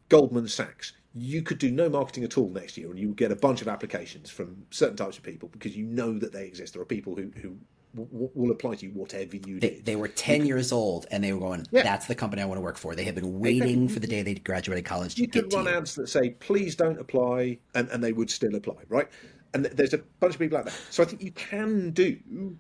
Goldman 0.09 0.49
Sachs, 0.49 0.93
you 1.15 1.43
could 1.43 1.59
do 1.59 1.71
no 1.71 1.89
marketing 1.89 2.25
at 2.25 2.39
all 2.39 2.49
next 2.49 2.77
year 2.77 2.91
and 2.91 2.99
you 2.99 3.09
would 3.09 3.17
get 3.17 3.31
a 3.31 3.37
bunch 3.37 3.61
of 3.61 3.69
applications 3.69 4.31
from 4.31 4.65
certain 4.71 4.97
types 4.97 5.19
of 5.19 5.23
people 5.23 5.49
because 5.51 5.77
you 5.77 5.85
know 5.85 6.19
that 6.19 6.33
they 6.33 6.47
exist. 6.47 6.73
There 6.73 6.83
are 6.83 6.87
people 6.87 7.15
who, 7.15 7.31
who 7.41 7.57
w- 7.95 8.31
will 8.35 8.51
apply 8.51 8.77
to 8.77 8.87
you 8.87 8.93
whatever 8.93 9.37
you 9.37 9.61
they, 9.61 9.71
did. 9.71 9.85
They 9.85 9.97
were 9.97 10.09
10 10.09 10.47
years 10.47 10.73
old 10.73 11.07
and 11.11 11.23
they 11.23 11.33
were 11.33 11.41
going, 11.41 11.67
yeah. 11.71 11.83
that's 11.83 12.07
the 12.07 12.15
company 12.15 12.41
I 12.41 12.47
want 12.47 12.57
to 12.57 12.63
work 12.63 12.79
for. 12.79 12.95
They 12.95 13.05
had 13.05 13.15
been 13.15 13.39
waiting 13.39 13.89
for 13.89 14.01
the 14.01 14.07
day 14.07 14.23
they 14.23 14.35
graduated 14.35 14.87
college 14.87 15.17
to 15.17 15.21
you 15.21 15.27
get 15.27 15.45
could 15.45 15.53
run 15.53 15.67
you. 15.67 15.73
ads 15.73 15.95
that 15.97 16.09
say, 16.09 16.31
please 16.31 16.75
don't 16.75 16.99
apply, 16.99 17.59
and, 17.75 17.89
and 17.91 18.03
they 18.03 18.13
would 18.13 18.31
still 18.31 18.55
apply, 18.55 18.77
right? 18.89 19.09
And 19.53 19.67
there's 19.67 19.93
a 19.93 19.99
bunch 19.99 20.35
of 20.35 20.41
people 20.41 20.57
like 20.57 20.67
that. 20.67 20.75
So 20.89 21.03
I 21.03 21.07
think 21.07 21.23
you 21.23 21.33
can 21.33 21.91
do 21.91 22.57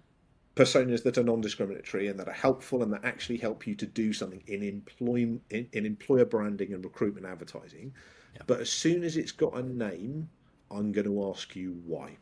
personas 0.54 1.02
that 1.04 1.16
are 1.16 1.22
non-discriminatory 1.22 2.08
and 2.08 2.20
that 2.20 2.28
are 2.28 2.32
helpful 2.32 2.82
and 2.82 2.92
that 2.92 3.02
actually 3.04 3.38
help 3.38 3.66
you 3.66 3.74
to 3.74 3.86
do 3.86 4.12
something 4.12 4.42
in 4.46 4.62
employ 4.62 5.38
in, 5.48 5.66
in 5.72 5.86
employer 5.86 6.26
branding 6.26 6.74
and 6.74 6.84
recruitment 6.84 7.26
advertising 7.26 7.94
but 8.46 8.60
as 8.60 8.70
soon 8.70 9.04
as 9.04 9.16
it's 9.16 9.32
got 9.32 9.54
a 9.54 9.62
name, 9.62 10.28
I'm 10.70 10.92
going 10.92 11.06
to 11.06 11.30
ask 11.30 11.54
you 11.54 11.80
why. 11.86 12.16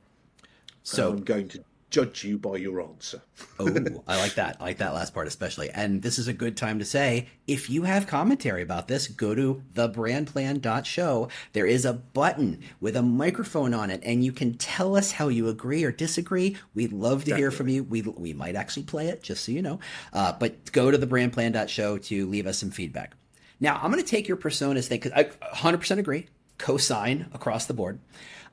So 0.83 1.11
and 1.11 1.19
I'm 1.19 1.25
going 1.25 1.49
to 1.49 1.65
judge 1.91 2.25
you 2.25 2.39
by 2.39 2.57
your 2.57 2.81
answer. 2.81 3.21
oh, 3.59 3.67
I 4.07 4.17
like 4.17 4.35
that. 4.35 4.57
I 4.61 4.65
like 4.65 4.79
that 4.79 4.95
last 4.95 5.13
part 5.13 5.27
especially. 5.27 5.71
And 5.71 6.03
this 6.03 6.19
is 6.19 6.29
a 6.29 6.33
good 6.33 6.57
time 6.57 6.79
to 6.79 6.85
say 6.85 7.29
if 7.47 7.69
you 7.69 7.83
have 7.83 8.07
commentary 8.07 8.63
about 8.63 8.89
this, 8.89 9.09
go 9.09 9.35
to 9.35 9.63
thebrandplan.show. 9.75 11.29
There 11.53 11.67
is 11.67 11.85
a 11.85 11.93
button 11.93 12.63
with 12.81 12.97
a 12.97 13.03
microphone 13.03 13.75
on 13.75 13.91
it, 13.91 14.01
and 14.05 14.25
you 14.25 14.33
can 14.33 14.55
tell 14.55 14.97
us 14.97 15.13
how 15.13 15.29
you 15.29 15.49
agree 15.49 15.85
or 15.85 15.93
disagree. 15.93 16.57
We'd 16.75 16.93
love 16.93 17.25
to 17.25 17.31
Definitely. 17.31 17.41
hear 17.41 17.51
from 17.51 17.69
you. 17.69 17.85
We, 17.85 18.03
we 18.03 18.33
might 18.33 18.55
actually 18.55 18.85
play 18.85 19.09
it, 19.09 19.23
just 19.23 19.45
so 19.45 19.53
you 19.53 19.63
know. 19.63 19.81
Uh, 20.13 20.33
but 20.33 20.71
go 20.73 20.91
to 20.91 20.99
thebrandplan.show 20.99 21.99
to 21.99 22.27
leave 22.27 22.47
us 22.47 22.59
some 22.59 22.71
feedback. 22.71 23.15
Now, 23.61 23.79
I'm 23.83 23.91
going 23.91 24.03
to 24.03 24.09
take 24.09 24.27
your 24.27 24.37
personas 24.37 24.87
thing 24.87 25.01
because 25.01 25.13
I 25.13 25.25
100% 25.55 25.99
agree, 25.99 26.27
co-sign 26.59 27.29
across 27.33 27.67
the 27.67 27.75
board. 27.75 28.01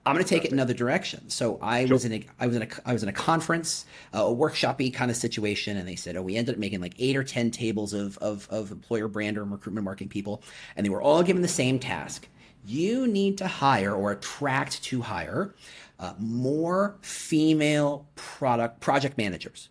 I'm 0.06 0.14
going 0.14 0.24
to 0.24 0.30
take 0.30 0.46
it 0.46 0.54
another 0.54 0.74
direction. 0.74 1.30
So 1.30 1.60
I 1.62 1.86
sure. 1.86 1.96
was 1.96 2.06
in 2.06 2.14
a 2.14 2.26
I 2.40 2.48
was 2.48 2.56
in 2.56 2.62
a 2.62 2.68
I 2.86 2.94
was 2.94 3.04
in 3.04 3.10
a 3.10 3.14
conference, 3.14 3.86
uh, 4.14 4.20
a 4.20 4.34
workshopy 4.34 4.94
kind 4.94 5.12
of 5.12 5.18
situation, 5.18 5.76
and 5.76 5.86
they 5.86 5.98
said, 5.98 6.16
"Oh, 6.16 6.22
we 6.22 6.38
ended 6.38 6.56
up 6.56 6.60
making 6.60 6.80
like 6.80 6.94
eight 6.98 7.18
or 7.18 7.26
ten 7.26 7.52
tables 7.52 7.94
of 7.94 8.18
of, 8.20 8.48
of 8.50 8.72
employer 8.72 9.10
brand 9.10 9.38
or 9.38 9.44
recruitment 9.44 9.84
marketing 9.84 10.08
people, 10.08 10.44
and 10.78 10.86
they 10.86 10.90
were 10.90 11.02
all 11.02 11.24
given 11.24 11.42
the 11.42 11.50
same 11.50 11.78
task: 11.78 12.30
you 12.66 13.06
need 13.06 13.38
to 13.40 13.48
hire 13.48 13.94
or 13.94 14.12
attract 14.14 14.82
to 14.84 15.02
hire 15.02 15.54
uh, 16.00 16.14
more 16.18 16.96
female 17.02 18.08
product 18.16 18.80
project 18.80 19.18
managers." 19.18 19.68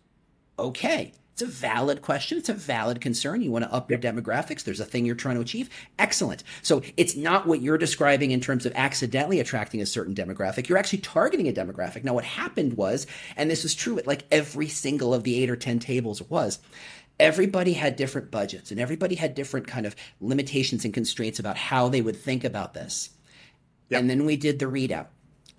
Okay, 0.59 1.13
it's 1.37 1.43
a 1.43 1.45
valid 1.45 2.01
question. 2.01 2.39
It's 2.39 2.49
a 2.49 2.53
valid 2.53 2.99
concern. 2.99 3.43
You 3.43 3.51
want 3.51 3.63
to 3.63 3.71
up 3.71 3.91
your 3.91 3.99
demographics. 3.99 4.63
There's 4.63 4.79
a 4.79 4.85
thing 4.85 5.05
you're 5.05 5.13
trying 5.13 5.35
to 5.35 5.41
achieve. 5.41 5.69
Excellent. 5.99 6.43
So 6.63 6.81
it's 6.97 7.15
not 7.15 7.45
what 7.45 7.61
you're 7.61 7.77
describing 7.77 8.31
in 8.31 8.41
terms 8.41 8.65
of 8.65 8.73
accidentally 8.75 9.39
attracting 9.39 9.79
a 9.79 9.85
certain 9.85 10.15
demographic. 10.15 10.67
You're 10.67 10.79
actually 10.79 11.01
targeting 11.01 11.47
a 11.47 11.53
demographic. 11.53 12.03
Now, 12.03 12.15
what 12.15 12.23
happened 12.23 12.75
was, 12.75 13.05
and 13.35 13.51
this 13.51 13.65
is 13.65 13.75
true 13.75 13.99
at 13.99 14.07
like 14.07 14.23
every 14.31 14.67
single 14.67 15.13
of 15.13 15.23
the 15.23 15.43
eight 15.43 15.51
or 15.51 15.55
10 15.55 15.77
tables 15.77 16.23
was, 16.23 16.57
everybody 17.19 17.73
had 17.73 17.97
different 17.97 18.31
budgets 18.31 18.71
and 18.71 18.79
everybody 18.79 19.13
had 19.13 19.35
different 19.35 19.67
kind 19.67 19.85
of 19.85 19.95
limitations 20.19 20.85
and 20.85 20.93
constraints 20.95 21.37
about 21.37 21.55
how 21.55 21.87
they 21.87 22.01
would 22.01 22.17
think 22.17 22.45
about 22.45 22.73
this. 22.73 23.11
Yep. 23.89 24.01
And 24.01 24.09
then 24.09 24.25
we 24.25 24.37
did 24.37 24.57
the 24.57 24.65
readout. 24.65 25.05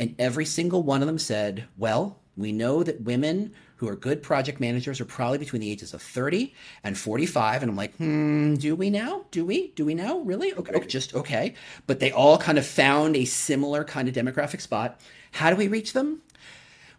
And 0.01 0.17
every 0.19 0.45
single 0.45 0.83
one 0.83 1.03
of 1.03 1.07
them 1.07 1.19
said, 1.21 1.69
well, 1.77 2.19
we 2.37 2.51
know 2.51 2.83
that 2.83 3.03
women 3.03 3.53
who 3.79 3.88
are 3.88 3.97
good 3.97 4.23
project 4.23 4.61
managers 4.61 5.01
are 5.01 5.05
probably 5.05 5.38
between 5.38 5.61
the 5.61 5.71
ages 5.71 5.95
of 5.95 6.03
30 6.03 6.53
and 6.83 6.99
45. 6.99 7.62
And 7.62 7.71
I'm 7.71 7.77
like, 7.77 7.95
hmm, 7.97 8.55
do 8.55 8.75
we 8.75 8.91
now? 8.91 9.25
Do 9.31 9.45
we? 9.45 9.69
Do 9.69 9.85
we 9.85 9.95
now? 9.95 10.19
Really? 10.19 10.53
Okay, 10.53 10.73
okay, 10.75 10.87
just 10.87 11.14
okay. 11.14 11.55
But 11.87 12.01
they 12.01 12.11
all 12.11 12.38
kind 12.38 12.59
of 12.59 12.67
found 12.67 13.17
a 13.17 13.25
similar 13.25 13.85
kind 13.85 14.09
of 14.09 14.14
demographic 14.14 14.61
spot. 14.61 15.01
How 15.31 15.51
do 15.51 15.57
we 15.57 15.69
reach 15.69 15.93
them? 15.93 16.23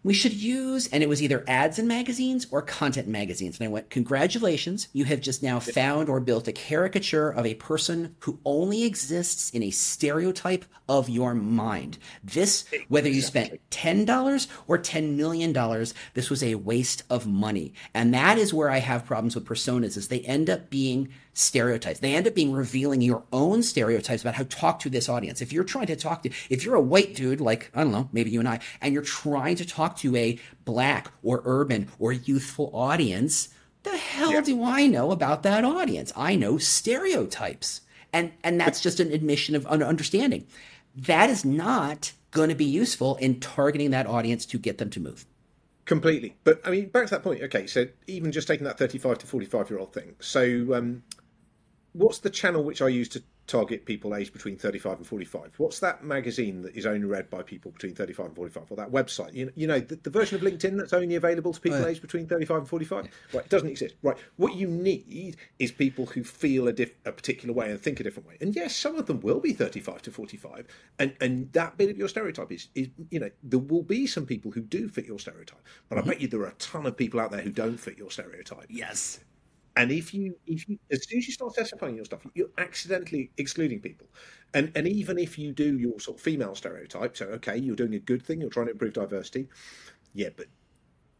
We 0.02 0.14
should 0.14 0.32
use, 0.32 0.88
and 0.88 1.02
it 1.02 1.08
was 1.08 1.22
either 1.22 1.44
ads 1.46 1.78
in 1.78 1.86
magazines 1.86 2.46
or 2.50 2.62
content 2.62 3.06
magazines. 3.06 3.58
And 3.58 3.68
I 3.68 3.70
went, 3.70 3.90
Congratulations, 3.90 4.88
you 4.92 5.04
have 5.04 5.20
just 5.20 5.42
now 5.42 5.60
found 5.60 6.08
or 6.08 6.20
built 6.20 6.48
a 6.48 6.52
caricature 6.52 7.28
of 7.28 7.44
a 7.44 7.54
person 7.54 8.16
who 8.20 8.40
only 8.44 8.84
exists 8.84 9.50
in 9.50 9.62
a 9.62 9.70
stereotype 9.70 10.64
of 10.88 11.08
your 11.08 11.34
mind. 11.34 11.98
This, 12.24 12.64
whether 12.88 13.08
you 13.08 13.20
spent 13.20 13.60
$10 13.70 14.48
or 14.66 14.78
$10 14.78 15.16
million, 15.16 15.52
this 16.14 16.30
was 16.30 16.42
a 16.42 16.54
waste 16.54 17.02
of 17.10 17.26
money. 17.26 17.74
And 17.94 18.14
that 18.14 18.38
is 18.38 18.54
where 18.54 18.70
I 18.70 18.78
have 18.78 19.06
problems 19.06 19.34
with 19.34 19.44
personas, 19.44 19.96
is 19.96 20.08
they 20.08 20.20
end 20.20 20.48
up 20.48 20.70
being 20.70 21.10
stereotypes. 21.32 22.00
They 22.00 22.14
end 22.14 22.26
up 22.26 22.34
being 22.34 22.52
revealing 22.52 23.00
your 23.00 23.22
own 23.32 23.62
stereotypes 23.62 24.22
about 24.22 24.34
how 24.34 24.42
to 24.42 24.48
talk 24.48 24.80
to 24.80 24.90
this 24.90 25.08
audience. 25.08 25.40
If 25.40 25.52
you're 25.52 25.64
trying 25.64 25.86
to 25.86 25.96
talk 25.96 26.22
to, 26.22 26.30
if 26.48 26.64
you're 26.64 26.74
a 26.74 26.80
white 26.80 27.14
dude, 27.14 27.40
like, 27.40 27.70
I 27.74 27.82
don't 27.82 27.92
know, 27.92 28.08
maybe 28.12 28.30
you 28.30 28.40
and 28.40 28.48
I, 28.48 28.60
and 28.80 28.92
you're 28.92 29.02
trying 29.02 29.56
to 29.56 29.66
talk 29.66 29.96
to 29.98 30.16
a 30.16 30.38
black 30.64 31.10
or 31.22 31.42
urban 31.44 31.88
or 31.98 32.12
youthful 32.12 32.70
audience, 32.74 33.48
the 33.82 33.96
hell 33.96 34.32
yeah. 34.32 34.40
do 34.40 34.62
I 34.64 34.86
know 34.86 35.10
about 35.10 35.42
that 35.44 35.64
audience? 35.64 36.12
I 36.16 36.36
know 36.36 36.58
stereotypes. 36.58 37.82
And, 38.12 38.32
and 38.42 38.60
that's 38.60 38.80
just 38.80 39.00
an 39.00 39.12
admission 39.12 39.54
of 39.54 39.66
understanding. 39.66 40.46
That 40.96 41.30
is 41.30 41.44
not 41.44 42.12
going 42.32 42.48
to 42.48 42.54
be 42.54 42.64
useful 42.64 43.16
in 43.16 43.40
targeting 43.40 43.90
that 43.90 44.06
audience 44.06 44.44
to 44.46 44.58
get 44.58 44.78
them 44.78 44.90
to 44.90 45.00
move. 45.00 45.26
Completely. 45.84 46.36
But 46.44 46.60
I 46.64 46.70
mean, 46.70 46.88
back 46.88 47.06
to 47.06 47.10
that 47.10 47.24
point. 47.24 47.42
Okay, 47.42 47.66
so 47.66 47.86
even 48.06 48.30
just 48.30 48.46
taking 48.46 48.64
that 48.64 48.78
35 48.78 49.18
to 49.18 49.26
45 49.26 49.70
year 49.70 49.78
old 49.80 49.92
thing. 49.92 50.14
So 50.20 50.74
um, 50.74 51.02
what's 51.92 52.18
the 52.18 52.30
channel 52.30 52.62
which 52.62 52.82
I 52.82 52.88
use 52.88 53.08
to 53.10 53.22
target 53.50 53.84
people 53.84 54.14
aged 54.14 54.32
between 54.32 54.56
35 54.56 54.98
and 54.98 55.06
45. 55.06 55.54
What's 55.56 55.80
that 55.80 56.04
magazine 56.04 56.62
that 56.62 56.76
is 56.76 56.86
only 56.86 57.04
read 57.04 57.28
by 57.28 57.42
people 57.42 57.72
between 57.72 57.96
35 57.96 58.26
and 58.26 58.36
45? 58.36 58.70
Or 58.70 58.76
that 58.76 58.92
website? 58.92 59.34
You 59.34 59.46
know, 59.46 59.52
you 59.56 59.66
know 59.66 59.80
the, 59.80 59.96
the 59.96 60.10
version 60.10 60.36
of 60.36 60.42
LinkedIn 60.42 60.78
that's 60.78 60.92
only 60.92 61.16
available 61.16 61.52
to 61.52 61.60
people 61.60 61.84
aged 61.84 62.00
between 62.00 62.28
35 62.28 62.58
and 62.58 62.68
45? 62.68 63.08
Right, 63.34 63.44
it 63.44 63.48
doesn't 63.48 63.68
exist. 63.68 63.96
Right, 64.02 64.16
what 64.36 64.54
you 64.54 64.68
need 64.68 65.36
is 65.58 65.72
people 65.72 66.06
who 66.06 66.22
feel 66.22 66.68
a, 66.68 66.72
diff, 66.72 66.92
a 67.04 67.10
particular 67.10 67.52
way 67.52 67.72
and 67.72 67.80
think 67.80 67.98
a 67.98 68.04
different 68.04 68.28
way. 68.28 68.36
And 68.40 68.54
yes, 68.54 68.76
some 68.76 68.94
of 68.94 69.06
them 69.06 69.20
will 69.20 69.40
be 69.40 69.52
35 69.52 70.02
to 70.02 70.12
45. 70.12 70.68
And, 71.00 71.14
and 71.20 71.52
that 71.52 71.76
bit 71.76 71.90
of 71.90 71.98
your 71.98 72.08
stereotype 72.08 72.52
is, 72.52 72.68
is, 72.76 72.88
you 73.10 73.18
know, 73.18 73.30
there 73.42 73.58
will 73.58 73.82
be 73.82 74.06
some 74.06 74.26
people 74.26 74.52
who 74.52 74.60
do 74.60 74.88
fit 74.88 75.06
your 75.06 75.18
stereotype. 75.18 75.60
But 75.88 75.98
mm-hmm. 75.98 76.08
I 76.08 76.12
bet 76.12 76.20
you 76.20 76.28
there 76.28 76.42
are 76.42 76.46
a 76.46 76.54
ton 76.54 76.86
of 76.86 76.96
people 76.96 77.18
out 77.18 77.32
there 77.32 77.42
who 77.42 77.50
don't 77.50 77.78
fit 77.78 77.98
your 77.98 78.12
stereotype. 78.12 78.66
Yes. 78.68 79.18
And 79.76 79.92
if 79.92 80.12
you, 80.12 80.36
if 80.46 80.68
you, 80.68 80.78
as 80.90 81.08
soon 81.08 81.18
as 81.18 81.26
you 81.26 81.32
start 81.32 81.52
specifying 81.52 81.96
your 81.96 82.04
stuff, 82.04 82.26
you're 82.34 82.50
accidentally 82.58 83.30
excluding 83.36 83.80
people. 83.80 84.08
And 84.52 84.72
and 84.74 84.88
even 84.88 85.18
if 85.18 85.38
you 85.38 85.52
do 85.52 85.78
your 85.78 86.00
sort 86.00 86.18
of 86.18 86.22
female 86.22 86.54
stereotype, 86.54 87.16
so 87.16 87.26
okay, 87.26 87.56
you're 87.56 87.76
doing 87.76 87.94
a 87.94 88.00
good 88.00 88.22
thing, 88.22 88.40
you're 88.40 88.50
trying 88.50 88.66
to 88.66 88.72
improve 88.72 88.94
diversity, 88.94 89.48
yeah, 90.12 90.30
but 90.36 90.46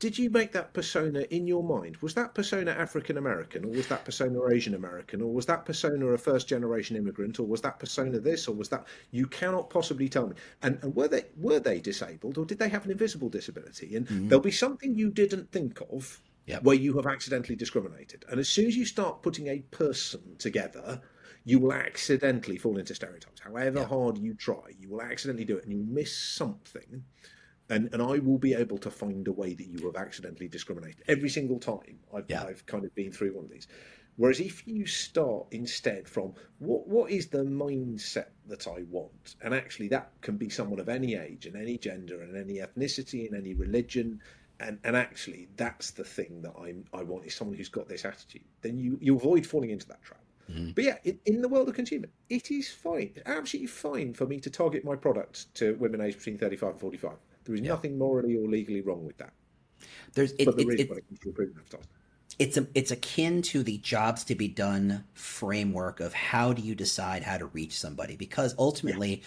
did 0.01 0.19
you 0.19 0.31
make 0.31 0.53
that 0.53 0.73
persona 0.73 1.21
in 1.29 1.47
your 1.47 1.63
mind? 1.63 1.99
Was 1.99 2.15
that 2.15 2.35
persona 2.35 2.71
African 2.71 3.19
American, 3.19 3.67
or 3.67 3.69
was 3.69 3.87
that 3.89 4.05
persona 4.07 4.41
Asian 4.51 4.75
American, 4.75 5.21
or 5.21 5.33
was 5.33 5.45
that 5.47 5.67
persona 5.67 6.07
a 6.07 6.19
first 6.19 6.49
generation 6.49 6.97
immigrant, 6.97 7.39
or 7.39 7.47
was 7.47 7.61
that 7.61 7.79
persona 7.79 8.19
this, 8.19 8.49
or 8.49 8.55
was 8.55 8.71
that? 8.71 8.87
You 9.11 9.27
cannot 9.27 9.69
possibly 9.69 10.09
tell 10.09 10.27
me. 10.27 10.37
And, 10.63 10.79
and 10.83 10.97
were 10.97 11.07
they 11.07 11.27
were 11.37 11.61
they 11.61 11.81
disabled, 11.81 12.39
or 12.39 12.47
did 12.47 12.59
they 12.59 12.71
have 12.71 12.87
an 12.87 12.91
invisible 12.91 13.29
disability? 13.29 13.95
And 13.95 14.07
mm-hmm. 14.07 14.29
there'll 14.29 14.43
be 14.43 14.51
something 14.51 14.95
you 14.95 15.11
didn't 15.11 15.53
think 15.53 15.81
of 15.93 16.19
yep. 16.47 16.63
where 16.63 16.77
you 16.77 16.97
have 16.97 17.07
accidentally 17.07 17.57
discriminated. 17.57 18.25
And 18.29 18.41
as 18.41 18.49
soon 18.49 18.67
as 18.67 18.77
you 18.77 18.85
start 18.85 19.23
putting 19.23 19.49
a 19.49 19.61
person 19.71 20.37
together, 20.39 21.01
you 21.45 21.59
will 21.59 21.73
accidentally 21.73 22.59
fall 22.59 22.79
into 22.79 22.95
stereotypes. 22.95 23.41
However 23.41 23.81
yep. 23.81 23.89
hard 23.89 24.19
you 24.19 24.35
try, 24.35 24.75
you 24.79 24.91
will 24.91 25.03
accidentally 25.03 25.45
do 25.45 25.57
it 25.57 25.65
and 25.65 25.73
you 25.73 25.85
miss 25.89 26.17
something. 26.17 27.05
And, 27.69 27.89
and 27.93 28.03
I 28.03 28.19
will 28.19 28.39
be 28.39 28.53
able 28.53 28.79
to 28.79 28.91
find 28.91 29.27
a 29.29 29.33
way 29.33 29.55
that 29.55 29.67
you 29.67 29.87
have 29.87 29.97
accidentally 29.97 30.49
discriminated 30.49 31.03
every 31.07 31.29
single 31.29 31.61
time 31.61 32.01
I've, 32.13 32.29
yep. 32.29 32.47
I've 32.49 32.67
kind 32.67 32.85
of 32.85 32.95
been 32.95 33.13
through 33.13 33.35
one 33.35 33.45
of 33.45 33.51
these. 33.51 33.69
Whereas 34.17 34.41
if 34.41 34.67
you 34.67 34.87
start 34.87 35.47
instead 35.51 36.07
from 36.07 36.35
what 36.59 36.87
what 36.87 37.11
is 37.11 37.29
the 37.29 37.45
mindset 37.45 38.27
that 38.49 38.67
I 38.67 38.83
want, 38.91 39.37
and 39.41 39.55
actually 39.55 39.89
that 39.89 40.13
can 40.21 40.37
be 40.37 40.51
someone 40.51 40.79
of 40.79 40.91
any 40.91 41.15
age 41.15 41.47
and 41.47 41.57
any 41.57 41.79
gender 41.79 42.21
and 42.21 42.37
any 42.37 42.59
ethnicity 42.59 43.27
and 43.27 43.35
any 43.35 43.55
religion 43.55 44.21
and 44.61 44.79
and 44.85 44.97
actually 44.97 45.49
that's 45.57 45.91
the 45.91 46.05
thing 46.05 46.43
that 46.43 46.53
I'm 46.61 46.85
I 46.93 47.03
want 47.03 47.25
is 47.25 47.35
someone 47.35 47.57
who's 47.57 47.69
got 47.69 47.89
this 47.89 48.05
attitude. 48.05 48.45
Then 48.63 48.79
you 48.79 48.99
you 49.01 49.17
avoid 49.17 49.47
falling 49.47 49.71
into 49.71 49.89
that 49.89 50.03
trap. 50.03 50.21
Mm-hmm. 50.51 50.71
But 50.73 50.85
yeah, 50.85 50.99
in, 51.05 51.19
in, 51.27 51.43
the 51.43 51.49
world 51.49 51.69
of 51.69 51.75
consumer, 51.77 52.09
it 52.29 52.51
is 52.51 52.69
fine, 52.69 53.13
absolutely 53.25 53.69
fine 53.69 54.15
for 54.15 54.27
me 54.27 54.41
to 54.41 54.51
target 54.51 54.85
my 54.85 54.97
product 54.97 55.55
to 55.55 55.77
women 55.77 56.01
aged 56.01 56.19
between 56.19 56.39
thirty 56.39 56.57
five 56.57 56.73
and 56.73 56.81
forty 56.81 56.97
five. 56.97 57.19
There 57.45 57.55
is 57.55 57.61
yeah. 57.61 57.69
nothing 57.69 57.97
morally 57.97 58.37
or 58.37 58.49
legally 58.49 58.81
wrong 58.81 59.05
with 59.05 59.17
that. 59.19 59.33
There's 60.15 60.33
it, 60.33 60.47
but 60.47 60.57
there 60.57 60.71
it, 60.71 60.81
is 60.81 60.91
it, 60.91 61.05
it 61.27 61.87
it's 62.39 62.57
a, 62.57 62.67
it's 62.75 62.91
akin 62.91 63.43
to 63.43 63.63
the 63.63 63.79
jobs 63.79 64.25
to 64.25 64.35
be 64.35 64.49
done 64.49 65.05
framework 65.15 66.01
of 66.01 66.15
how 66.15 66.53
do 66.53 66.63
you 66.63 66.75
decide 66.75 67.23
how 67.23 67.39
to 67.39 67.47
reach 67.47 67.79
somebody 67.79 68.17
because 68.17 68.55
ultimately. 68.59 69.17
Yeah 69.17 69.27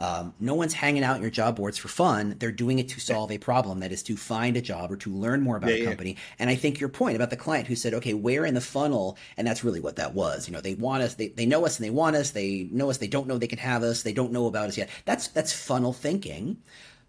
um, 0.00 0.32
no 0.40 0.54
one's 0.54 0.72
hanging 0.72 1.04
out 1.04 1.16
in 1.16 1.22
your 1.22 1.30
job 1.30 1.56
boards 1.56 1.76
for 1.76 1.88
fun. 1.88 2.34
They're 2.38 2.50
doing 2.50 2.78
it 2.78 2.88
to 2.88 3.00
solve 3.00 3.30
a 3.30 3.36
problem 3.36 3.80
that 3.80 3.92
is 3.92 4.02
to 4.04 4.16
find 4.16 4.56
a 4.56 4.62
job 4.62 4.90
or 4.90 4.96
to 4.96 5.10
learn 5.10 5.42
more 5.42 5.58
about 5.58 5.70
yeah, 5.70 5.82
a 5.82 5.84
company. 5.84 6.12
Yeah. 6.12 6.18
And 6.38 6.50
I 6.50 6.54
think 6.54 6.80
your 6.80 6.88
point 6.88 7.16
about 7.16 7.28
the 7.28 7.36
client 7.36 7.68
who 7.68 7.76
said, 7.76 7.92
okay, 7.92 8.14
where 8.14 8.46
in 8.46 8.54
the 8.54 8.62
funnel? 8.62 9.18
And 9.36 9.46
that's 9.46 9.62
really 9.62 9.78
what 9.78 9.96
that 9.96 10.14
was. 10.14 10.48
You 10.48 10.54
know, 10.54 10.62
they 10.62 10.74
want 10.74 11.02
us, 11.02 11.14
they, 11.14 11.28
they 11.28 11.44
know 11.44 11.66
us 11.66 11.78
and 11.78 11.84
they 11.84 11.90
want 11.90 12.16
us. 12.16 12.30
They 12.30 12.66
know 12.72 12.88
us. 12.88 12.96
They 12.96 13.08
don't 13.08 13.26
know 13.28 13.36
they 13.36 13.46
can 13.46 13.58
have 13.58 13.82
us. 13.82 14.02
They 14.02 14.14
don't 14.14 14.32
know 14.32 14.46
about 14.46 14.68
us 14.68 14.78
yet. 14.78 14.88
That's, 15.04 15.28
that's 15.28 15.52
funnel 15.52 15.92
thinking 15.92 16.56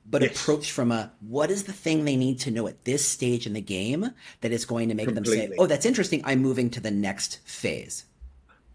but 0.09 0.23
yes. 0.23 0.31
approach 0.31 0.71
from 0.71 0.91
a 0.91 1.11
what 1.21 1.51
is 1.51 1.63
the 1.63 1.71
thing 1.71 2.05
they 2.05 2.15
need 2.15 2.39
to 2.39 2.51
know 2.51 2.67
at 2.67 2.83
this 2.85 3.07
stage 3.07 3.45
in 3.45 3.53
the 3.53 3.61
game 3.61 4.11
that 4.41 4.51
is 4.51 4.65
going 4.65 4.89
to 4.89 4.95
make 4.95 5.05
Completely. 5.05 5.37
them 5.37 5.49
say, 5.51 5.55
"Oh, 5.59 5.67
that's 5.67 5.85
interesting. 5.85 6.23
I'm 6.25 6.39
moving 6.39 6.71
to 6.71 6.79
the 6.79 6.89
next 6.89 7.39
phase." 7.45 8.05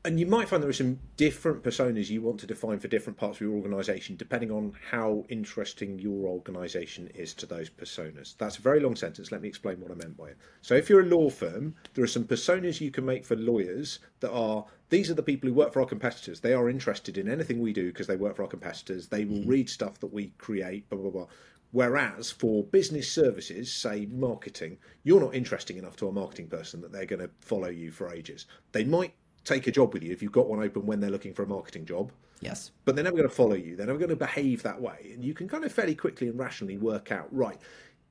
And 0.06 0.20
you 0.20 0.26
might 0.26 0.48
find 0.48 0.62
there 0.62 0.70
are 0.70 0.72
some 0.72 1.00
different 1.16 1.64
personas 1.64 2.08
you 2.08 2.22
want 2.22 2.38
to 2.38 2.46
define 2.46 2.78
for 2.78 2.86
different 2.86 3.18
parts 3.18 3.38
of 3.38 3.40
your 3.40 3.54
organization 3.54 4.14
depending 4.16 4.52
on 4.52 4.72
how 4.90 5.24
interesting 5.28 5.98
your 5.98 6.28
organization 6.28 7.08
is 7.08 7.34
to 7.34 7.44
those 7.44 7.68
personas. 7.68 8.36
That's 8.38 8.58
a 8.58 8.62
very 8.62 8.78
long 8.78 8.94
sentence. 8.94 9.32
Let 9.32 9.42
me 9.42 9.48
explain 9.48 9.80
what 9.80 9.90
i 9.90 9.94
meant 9.94 10.16
by 10.16 10.28
it. 10.28 10.38
So 10.62 10.76
if 10.76 10.88
you're 10.88 11.00
a 11.00 11.06
law 11.06 11.28
firm 11.28 11.74
there 11.94 12.04
are 12.04 12.08
some 12.08 12.24
personas 12.24 12.80
you 12.80 12.92
can 12.92 13.04
make 13.04 13.24
for 13.24 13.34
lawyers 13.34 13.98
that 14.20 14.30
are 14.30 14.64
these 14.90 15.10
are 15.10 15.14
the 15.14 15.22
people 15.22 15.48
who 15.48 15.54
work 15.54 15.72
for 15.72 15.80
our 15.80 15.86
competitors. 15.86 16.40
They 16.40 16.54
are 16.54 16.70
interested 16.70 17.18
in 17.18 17.28
anything 17.28 17.60
we 17.60 17.72
do 17.72 17.88
because 17.88 18.06
they 18.06 18.16
work 18.16 18.36
for 18.36 18.42
our 18.42 18.48
competitors. 18.48 19.08
They 19.08 19.24
will 19.24 19.38
mm-hmm. 19.38 19.50
read 19.50 19.68
stuff 19.68 19.98
that 19.98 20.12
we 20.12 20.32
create 20.38 20.88
blah 20.88 21.00
blah 21.00 21.10
blah. 21.10 21.26
Whereas 21.72 22.30
for 22.30 22.62
business 22.62 23.10
services, 23.10 23.74
say 23.74 24.06
marketing, 24.06 24.78
you're 25.02 25.20
not 25.20 25.34
interesting 25.34 25.76
enough 25.76 25.96
to 25.96 26.08
a 26.08 26.12
marketing 26.12 26.46
person 26.46 26.80
that 26.80 26.92
they're 26.92 27.06
going 27.06 27.20
to 27.20 27.30
follow 27.40 27.68
you 27.68 27.90
for 27.90 28.08
ages. 28.08 28.46
They 28.70 28.84
might 28.84 29.12
take 29.46 29.66
a 29.66 29.72
job 29.72 29.94
with 29.94 30.02
you 30.02 30.12
if 30.12 30.22
you've 30.22 30.32
got 30.32 30.48
one 30.48 30.62
open 30.62 30.84
when 30.84 31.00
they're 31.00 31.10
looking 31.10 31.32
for 31.32 31.42
a 31.42 31.46
marketing 31.46 31.86
job. 31.86 32.12
Yes. 32.40 32.72
But 32.84 32.94
they're 32.94 33.04
never 33.04 33.16
going 33.16 33.28
to 33.28 33.34
follow 33.34 33.54
you. 33.54 33.76
They're 33.76 33.86
never 33.86 33.98
going 33.98 34.10
to 34.10 34.16
behave 34.16 34.62
that 34.64 34.80
way. 34.80 35.12
And 35.14 35.24
you 35.24 35.32
can 35.32 35.48
kind 35.48 35.64
of 35.64 35.72
fairly 35.72 35.94
quickly 35.94 36.28
and 36.28 36.38
rationally 36.38 36.76
work 36.76 37.10
out, 37.10 37.28
right, 37.34 37.58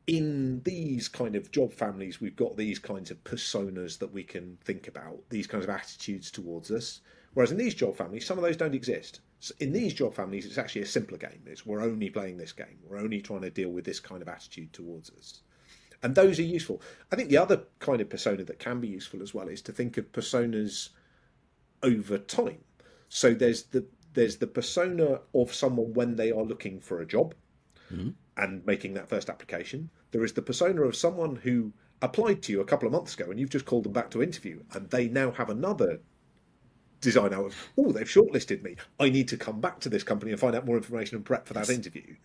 in 0.07 0.61
these 0.63 1.07
kind 1.07 1.35
of 1.35 1.51
job 1.51 1.73
families, 1.73 2.21
we've 2.21 2.35
got 2.35 2.57
these 2.57 2.79
kinds 2.79 3.11
of 3.11 3.23
personas 3.23 3.97
that 3.99 4.13
we 4.13 4.23
can 4.23 4.57
think 4.63 4.87
about, 4.87 5.17
these 5.29 5.47
kinds 5.47 5.63
of 5.63 5.69
attitudes 5.69 6.31
towards 6.31 6.71
us. 6.71 7.01
Whereas 7.33 7.51
in 7.51 7.57
these 7.57 7.75
job 7.75 7.97
families, 7.97 8.25
some 8.25 8.37
of 8.37 8.43
those 8.43 8.57
don't 8.57 8.75
exist. 8.75 9.21
So 9.39 9.53
in 9.59 9.73
these 9.73 9.93
job 9.93 10.13
families, 10.13 10.45
it's 10.45 10.57
actually 10.57 10.83
a 10.83 10.87
simpler 10.87 11.17
game. 11.17 11.41
It's 11.45 11.65
we're 11.65 11.81
only 11.81 12.09
playing 12.09 12.37
this 12.37 12.53
game. 12.53 12.79
We're 12.87 12.99
only 12.99 13.21
trying 13.21 13.41
to 13.41 13.49
deal 13.49 13.69
with 13.69 13.83
this 13.83 13.99
kind 13.99 14.21
of 14.21 14.29
attitude 14.29 14.73
towards 14.73 15.09
us. 15.11 15.41
And 16.01 16.15
those 16.15 16.39
are 16.39 16.43
useful. 16.43 16.81
I 17.11 17.15
think 17.15 17.29
the 17.29 17.37
other 17.37 17.63
kind 17.79 17.99
of 17.99 18.09
persona 18.09 18.43
that 18.43 18.59
can 18.59 18.79
be 18.79 18.87
useful 18.87 19.21
as 19.21 19.33
well 19.33 19.47
is 19.47 19.61
to 19.63 19.71
think 19.71 19.97
of 19.97 20.11
personas 20.11 20.89
over 21.83 22.17
time. 22.17 22.59
So 23.09 23.33
there's 23.33 23.63
the 23.63 23.85
there's 24.13 24.37
the 24.37 24.47
persona 24.47 25.19
of 25.33 25.53
someone 25.53 25.93
when 25.93 26.15
they 26.15 26.31
are 26.31 26.43
looking 26.43 26.79
for 26.79 27.01
a 27.01 27.05
job 27.05 27.35
mm-hmm. 27.93 28.09
and 28.37 28.65
making 28.65 28.93
that 28.93 29.09
first 29.09 29.29
application. 29.29 29.89
There 30.11 30.23
is 30.23 30.33
the 30.33 30.41
persona 30.41 30.83
of 30.83 30.95
someone 30.95 31.35
who 31.35 31.73
applied 32.01 32.41
to 32.43 32.51
you 32.51 32.61
a 32.61 32.65
couple 32.65 32.87
of 32.87 32.93
months 32.93 33.13
ago 33.13 33.29
and 33.29 33.39
you've 33.39 33.49
just 33.49 33.65
called 33.65 33.83
them 33.83 33.93
back 33.93 34.09
to 34.11 34.23
interview 34.23 34.61
and 34.73 34.89
they 34.89 35.07
now 35.07 35.31
have 35.31 35.49
another 35.49 35.99
design 37.01 37.33
out 37.33 37.45
of 37.45 37.55
oh 37.77 37.91
they've 37.91 38.07
shortlisted 38.07 38.63
me 38.63 38.75
i 38.99 39.09
need 39.09 39.27
to 39.27 39.37
come 39.37 39.61
back 39.61 39.79
to 39.79 39.89
this 39.89 40.03
company 40.03 40.31
and 40.31 40.39
find 40.39 40.55
out 40.55 40.65
more 40.65 40.77
information 40.77 41.15
and 41.15 41.25
prep 41.25 41.45
for 41.47 41.53
that 41.53 41.67
yes. 41.67 41.69
interview 41.69 42.15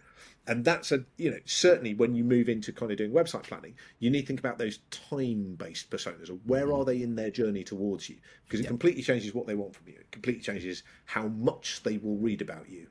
and 0.47 0.64
that's 0.64 0.91
a 0.91 1.05
you 1.16 1.30
know 1.30 1.38
certainly 1.45 1.95
when 1.95 2.14
you 2.14 2.24
move 2.24 2.49
into 2.49 2.72
kind 2.72 2.91
of 2.91 2.99
doing 2.99 3.12
website 3.12 3.43
planning 3.43 3.74
you 3.99 4.11
need 4.11 4.22
to 4.22 4.26
think 4.26 4.41
about 4.41 4.59
those 4.59 4.78
time 4.91 5.55
based 5.59 5.91
personas 5.91 6.30
or 6.30 6.38
where 6.45 6.66
mm-hmm. 6.66 6.80
are 6.80 6.84
they 6.84 7.03
in 7.03 7.14
their 7.14 7.30
journey 7.30 7.62
towards 7.62 8.09
you 8.09 8.16
because 8.45 8.61
it 8.61 8.64
yep. 8.64 8.70
completely 8.70 9.03
changes 9.03 9.34
what 9.34 9.47
they 9.47 9.55
want 9.55 9.74
from 9.74 9.88
you 9.88 9.95
it 9.95 10.11
completely 10.11 10.43
changes 10.43 10.82
how 11.05 11.28
much 11.28 11.82
they 11.82 11.99
will 11.99 12.16
read 12.16 12.41
about 12.41 12.68
you 12.68 12.86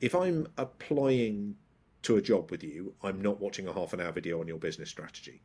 if 0.00 0.14
i'm 0.14 0.46
applying 0.58 1.54
to 2.02 2.16
a 2.16 2.22
job 2.22 2.50
with 2.50 2.62
you 2.62 2.94
i'm 3.02 3.20
not 3.20 3.40
watching 3.40 3.68
a 3.68 3.72
half 3.72 3.92
an 3.92 4.00
hour 4.00 4.12
video 4.12 4.40
on 4.40 4.48
your 4.48 4.58
business 4.58 4.88
strategy 4.88 5.42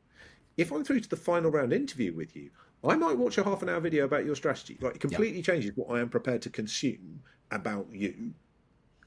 if 0.58 0.72
i'm 0.72 0.84
through 0.84 1.00
to 1.00 1.10
the 1.10 1.16
final 1.16 1.52
round 1.52 1.74
interview 1.74 2.14
with 2.14 2.36
you 2.36 2.50
i 2.84 2.96
might 2.96 3.18
watch 3.18 3.38
a 3.38 3.44
half 3.44 3.62
an 3.62 3.70
hour 3.70 3.80
video 3.80 4.06
about 4.06 4.26
your 4.26 4.36
strategy 4.36 4.78
like 4.82 4.96
it 4.96 5.02
completely 5.02 5.38
yep. 5.38 5.46
changes 5.46 5.72
what 5.76 5.94
i 5.94 6.00
am 6.00 6.10
prepared 6.10 6.42
to 6.42 6.50
consume 6.50 7.22
about 7.52 7.88
you 7.92 8.34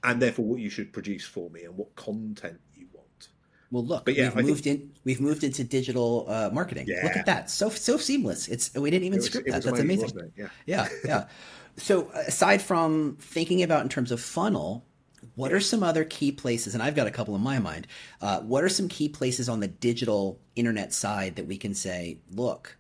and 0.05 0.21
therefore 0.21 0.45
what 0.45 0.61
you 0.61 0.71
should 0.71 0.93
produce 0.93 1.25
for 1.25 1.51
me 1.51 1.65
and 1.65 1.77
what 1.77 1.95
content 1.97 2.61
you 2.75 2.87
want. 2.93 3.29
Well, 3.71 3.85
look, 3.85 4.05
but 4.05 4.15
yeah, 4.15 4.31
we've 4.35 4.45
I 4.45 4.49
moved 4.49 4.65
think... 4.65 4.81
in. 4.81 4.93
We've 5.05 5.21
moved 5.21 5.45
into 5.45 5.65
digital 5.65 6.27
uh, 6.29 6.51
marketing. 6.53 6.87
Yeah. 6.89 7.05
Look 7.05 7.17
at 7.17 7.27
that, 7.27 7.51
so 7.51 7.71
so 7.71 7.97
seamless. 7.97 8.49
It's 8.49 8.75
we 8.75 8.91
didn't 8.91 9.05
even 9.05 9.19
was, 9.19 9.27
script 9.27 9.49
that. 9.49 9.63
That's 9.63 9.79
amazing. 9.79 10.11
amazing. 10.11 10.33
Yeah, 10.37 10.49
yeah, 10.67 10.89
yeah. 11.05 11.25
so 11.77 12.09
aside 12.11 12.63
from 12.63 13.17
thinking 13.21 13.63
about 13.63 13.83
in 13.83 13.89
terms 13.89 14.11
of 14.11 14.21
funnel, 14.21 14.85
what 15.35 15.53
are 15.53 15.61
some 15.61 15.83
other 15.83 16.05
key 16.05 16.33
places? 16.33 16.75
And 16.75 16.83
I've 16.83 16.95
got 16.95 17.07
a 17.07 17.11
couple 17.11 17.35
in 17.35 17.43
my 17.43 17.59
mind. 17.59 17.87
Uh, 18.21 18.41
what 18.41 18.65
are 18.65 18.69
some 18.69 18.89
key 18.89 19.09
places 19.09 19.49
on 19.49 19.61
the 19.61 19.69
digital 19.69 20.41
internet 20.57 20.93
side 20.93 21.37
that 21.37 21.47
we 21.47 21.57
can 21.57 21.75
say, 21.75 22.19
look, 22.33 22.77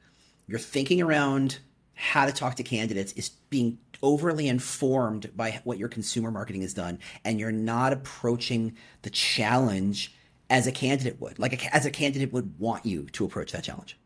you're 0.46 0.58
thinking 0.58 1.00
around 1.00 1.58
how 2.00 2.24
to 2.24 2.32
talk 2.32 2.54
to 2.54 2.62
candidates 2.62 3.12
is 3.12 3.28
being 3.50 3.76
overly 4.02 4.48
informed 4.48 5.30
by 5.36 5.60
what 5.64 5.76
your 5.76 5.88
consumer 5.88 6.30
marketing 6.30 6.62
has 6.62 6.72
done 6.72 6.98
and 7.26 7.38
you're 7.38 7.52
not 7.52 7.92
approaching 7.92 8.74
the 9.02 9.10
challenge 9.10 10.14
as 10.48 10.66
a 10.66 10.72
candidate 10.72 11.20
would 11.20 11.38
like 11.38 11.52
a, 11.52 11.76
as 11.76 11.84
a 11.84 11.90
candidate 11.90 12.32
would 12.32 12.58
want 12.58 12.86
you 12.86 13.04
to 13.10 13.26
approach 13.26 13.52
that 13.52 13.62
challenge. 13.62 13.98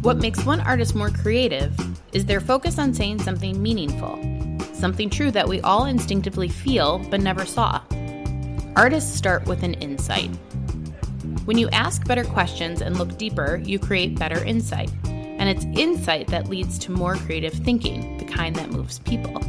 What 0.00 0.16
makes 0.16 0.42
one 0.46 0.60
artist 0.60 0.94
more 0.94 1.10
creative 1.10 1.76
is 2.14 2.24
their 2.24 2.40
focus 2.40 2.78
on 2.78 2.94
saying 2.94 3.20
something 3.20 3.62
meaningful 3.62 4.18
something 4.72 5.10
true 5.10 5.30
that 5.30 5.48
we 5.48 5.60
all 5.62 5.84
instinctively 5.86 6.48
feel 6.48 6.98
but 7.10 7.20
never 7.20 7.46
saw. 7.46 7.80
Artists 8.76 9.14
start 9.14 9.46
with 9.46 9.62
an 9.62 9.72
insight. 9.74 10.30
When 11.46 11.56
you 11.56 11.68
ask 11.70 12.06
better 12.06 12.24
questions 12.24 12.80
and 12.80 12.98
look 12.98 13.18
deeper 13.18 13.60
you 13.64 13.78
create 13.78 14.18
better 14.18 14.42
insight 14.44 14.90
and 15.38 15.48
it's 15.48 15.64
insight 15.78 16.28
that 16.28 16.48
leads 16.48 16.78
to 16.80 16.92
more 16.92 17.16
creative 17.16 17.52
thinking, 17.52 18.18
the 18.18 18.24
kind 18.24 18.56
that 18.56 18.70
moves 18.70 18.98
people. 19.00 19.42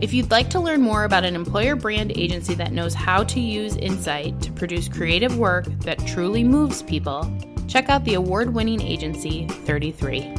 If 0.00 0.12
you'd 0.12 0.30
like 0.30 0.50
to 0.50 0.60
learn 0.60 0.82
more 0.82 1.04
about 1.04 1.24
an 1.24 1.34
employer 1.34 1.76
brand 1.76 2.12
agency 2.16 2.54
that 2.54 2.72
knows 2.72 2.94
how 2.94 3.24
to 3.24 3.40
use 3.40 3.76
insight 3.76 4.40
to 4.42 4.52
produce 4.52 4.88
creative 4.88 5.38
work 5.38 5.66
that 5.80 5.98
truly 6.06 6.44
moves 6.44 6.82
people, 6.82 7.32
check 7.68 7.88
out 7.88 8.04
the 8.04 8.14
award 8.14 8.52
winning 8.52 8.82
agency 8.82 9.46
33. 9.48 10.34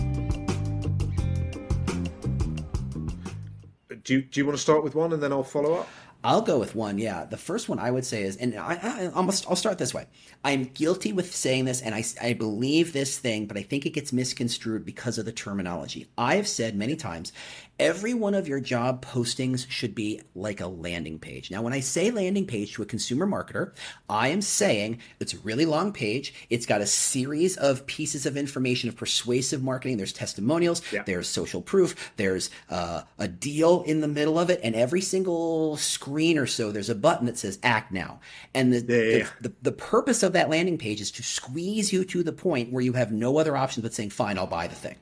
Do 4.03 4.13
you, 4.13 4.21
do 4.21 4.39
you 4.39 4.45
want 4.45 4.55
to 4.55 4.61
start 4.61 4.83
with 4.83 4.93
one 4.93 5.13
and 5.13 5.23
then 5.23 5.31
I'll 5.31 5.41
follow 5.41 5.73
up? 5.73 5.89
I'll 6.25 6.41
go 6.41 6.57
with 6.57 6.73
one. 6.73 6.97
Yeah, 6.97 7.25
the 7.25 7.37
first 7.37 7.69
one 7.69 7.77
I 7.77 7.91
would 7.91 8.03
say 8.03 8.23
is, 8.23 8.35
and 8.35 8.55
I, 8.55 8.79
I 8.81 9.11
almost 9.13 9.45
I'll 9.47 9.55
start 9.55 9.77
this 9.77 9.93
way. 9.93 10.07
I'm 10.43 10.63
guilty 10.63 11.13
with 11.13 11.35
saying 11.35 11.65
this, 11.65 11.81
and 11.81 11.93
I, 11.93 12.03
I 12.21 12.33
believe 12.33 12.93
this 12.93 13.19
thing, 13.19 13.45
but 13.45 13.57
I 13.57 13.61
think 13.61 13.85
it 13.85 13.91
gets 13.91 14.11
misconstrued 14.11 14.85
because 14.85 15.19
of 15.19 15.25
the 15.25 15.31
terminology. 15.31 16.07
I 16.17 16.35
have 16.35 16.47
said 16.47 16.75
many 16.75 16.95
times, 16.95 17.31
every 17.79 18.13
one 18.13 18.33
of 18.33 18.47
your 18.47 18.59
job 18.59 19.05
postings 19.05 19.69
should 19.69 19.93
be 19.93 20.21
like 20.33 20.61
a 20.61 20.67
landing 20.67 21.19
page. 21.19 21.51
Now, 21.51 21.61
when 21.61 21.73
I 21.73 21.81
say 21.81 22.11
landing 22.11 22.47
page 22.47 22.73
to 22.73 22.81
a 22.81 22.85
consumer 22.85 23.27
marketer, 23.27 23.73
I 24.09 24.29
am 24.29 24.41
saying 24.41 24.99
it's 25.19 25.33
a 25.33 25.39
really 25.39 25.65
long 25.65 25.91
page. 25.91 26.33
It's 26.49 26.65
got 26.65 26.81
a 26.81 26.85
series 26.85 27.57
of 27.57 27.85
pieces 27.85 28.25
of 28.25 28.37
information 28.37 28.89
of 28.89 28.95
persuasive 28.95 29.61
marketing. 29.61 29.97
There's 29.97 30.13
testimonials, 30.13 30.81
yeah. 30.91 31.03
there's 31.03 31.27
social 31.27 31.61
proof, 31.61 32.13
there's 32.15 32.49
uh, 32.69 33.01
a 33.19 33.27
deal 33.27 33.83
in 33.83 34.01
the 34.01 34.07
middle 34.07 34.39
of 34.39 34.49
it, 34.49 34.61
and 34.63 34.75
every 34.75 35.01
single 35.01 35.77
screen 35.77 36.37
or 36.37 36.47
so, 36.47 36.71
there's 36.71 36.89
a 36.89 36.95
button 36.95 37.25
that 37.25 37.37
says 37.37 37.59
act 37.63 37.91
now. 37.91 38.19
And 38.53 38.73
the, 38.73 38.79
yeah, 38.79 39.27
the, 39.41 39.49
the, 39.49 39.55
the 39.63 39.71
purpose 39.71 40.23
of 40.23 40.33
that 40.33 40.49
landing 40.49 40.77
page 40.77 41.01
is 41.01 41.11
to 41.11 41.23
squeeze 41.23 41.91
you 41.91 42.05
to 42.05 42.23
the 42.23 42.33
point 42.33 42.71
where 42.71 42.83
you 42.83 42.93
have 42.93 43.11
no 43.11 43.37
other 43.37 43.57
options 43.57 43.83
but 43.83 43.93
saying, 43.93 44.11
fine, 44.11 44.37
I'll 44.37 44.47
buy 44.47 44.67
the 44.67 44.75
thing. 44.75 44.95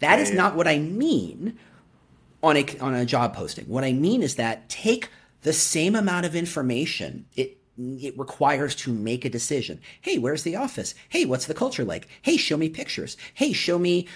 That 0.00 0.18
is 0.18 0.30
not 0.30 0.54
what 0.54 0.68
I 0.68 0.78
mean 0.78 1.58
on 2.42 2.56
a 2.56 2.78
on 2.78 2.94
a 2.94 3.06
job 3.06 3.34
posting. 3.34 3.66
What 3.66 3.84
I 3.84 3.92
mean 3.92 4.22
is 4.22 4.36
that 4.36 4.68
take 4.68 5.10
the 5.42 5.52
same 5.52 5.94
amount 5.94 6.26
of 6.26 6.34
information 6.34 7.26
it 7.34 7.58
it 7.78 8.18
requires 8.18 8.74
to 8.74 8.92
make 8.92 9.24
a 9.24 9.30
decision. 9.30 9.80
Hey, 10.00 10.18
where's 10.18 10.44
the 10.44 10.56
office? 10.56 10.94
Hey, 11.10 11.26
what's 11.26 11.46
the 11.46 11.54
culture 11.54 11.84
like? 11.84 12.08
Hey, 12.22 12.38
show 12.38 12.56
me 12.56 12.70
pictures. 12.70 13.18
Hey, 13.34 13.52
show 13.52 13.78
me 13.78 14.08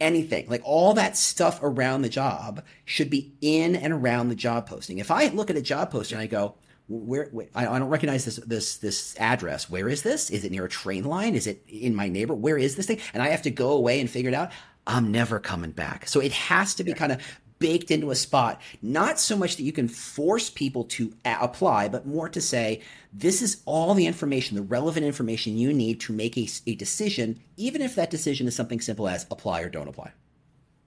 anything. 0.00 0.46
Like 0.48 0.60
all 0.64 0.94
that 0.94 1.16
stuff 1.16 1.58
around 1.62 2.02
the 2.02 2.08
job 2.08 2.62
should 2.84 3.08
be 3.08 3.34
in 3.40 3.74
and 3.74 3.92
around 3.92 4.28
the 4.28 4.34
job 4.34 4.68
posting. 4.68 4.98
If 4.98 5.10
I 5.10 5.28
look 5.28 5.48
at 5.48 5.56
a 5.56 5.62
job 5.62 5.90
posting 5.90 6.16
and 6.16 6.22
I 6.22 6.26
go, 6.26 6.56
where, 6.88 7.28
where 7.32 7.48
I, 7.54 7.66
I, 7.66 7.78
don't 7.78 7.88
recognize 7.88 8.24
this 8.24 8.36
this 8.36 8.76
this 8.76 9.16
address. 9.18 9.68
Where 9.68 9.88
is 9.88 10.02
this? 10.02 10.30
Is 10.30 10.44
it 10.44 10.52
near 10.52 10.66
a 10.66 10.68
train 10.68 11.04
line? 11.04 11.34
Is 11.34 11.46
it 11.46 11.64
in 11.68 11.96
my 11.96 12.08
neighbor? 12.08 12.34
Where 12.34 12.56
is 12.56 12.76
this 12.76 12.86
thing? 12.86 13.00
And 13.12 13.22
I 13.22 13.30
have 13.30 13.42
to 13.42 13.50
go 13.50 13.72
away 13.72 14.00
and 14.00 14.08
figure 14.08 14.30
it 14.30 14.34
out. 14.34 14.52
I'm 14.86 15.10
never 15.10 15.40
coming 15.40 15.72
back. 15.72 16.06
So 16.06 16.20
it 16.20 16.32
has 16.32 16.76
to 16.76 16.84
be 16.84 16.90
yeah. 16.90 16.96
kind 16.96 17.12
of 17.12 17.20
baked 17.58 17.90
into 17.90 18.10
a 18.10 18.14
spot. 18.14 18.60
Not 18.82 19.18
so 19.18 19.36
much 19.36 19.56
that 19.56 19.62
you 19.62 19.72
can 19.72 19.88
force 19.88 20.50
people 20.50 20.84
to 20.84 21.14
a- 21.24 21.38
apply, 21.40 21.88
but 21.88 22.06
more 22.06 22.28
to 22.28 22.40
say, 22.40 22.80
this 23.12 23.42
is 23.42 23.62
all 23.64 23.94
the 23.94 24.06
information, 24.06 24.56
the 24.56 24.62
relevant 24.62 25.06
information 25.06 25.56
you 25.56 25.72
need 25.72 26.00
to 26.00 26.12
make 26.12 26.36
a, 26.36 26.48
a 26.66 26.74
decision, 26.74 27.40
even 27.56 27.82
if 27.82 27.94
that 27.94 28.10
decision 28.10 28.46
is 28.46 28.54
something 28.54 28.80
simple 28.80 29.08
as 29.08 29.26
apply 29.30 29.60
or 29.62 29.68
don't 29.68 29.88
apply. 29.88 30.12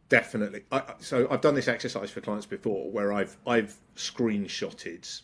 Definitely. 0.10 0.64
I, 0.72 0.82
so 1.00 1.28
I've 1.30 1.42
done 1.42 1.54
this 1.54 1.68
exercise 1.68 2.10
for 2.10 2.22
clients 2.22 2.48
before, 2.48 2.92
where 2.92 3.14
I've 3.14 3.38
I've 3.46 3.76
screenshotted 3.96 5.22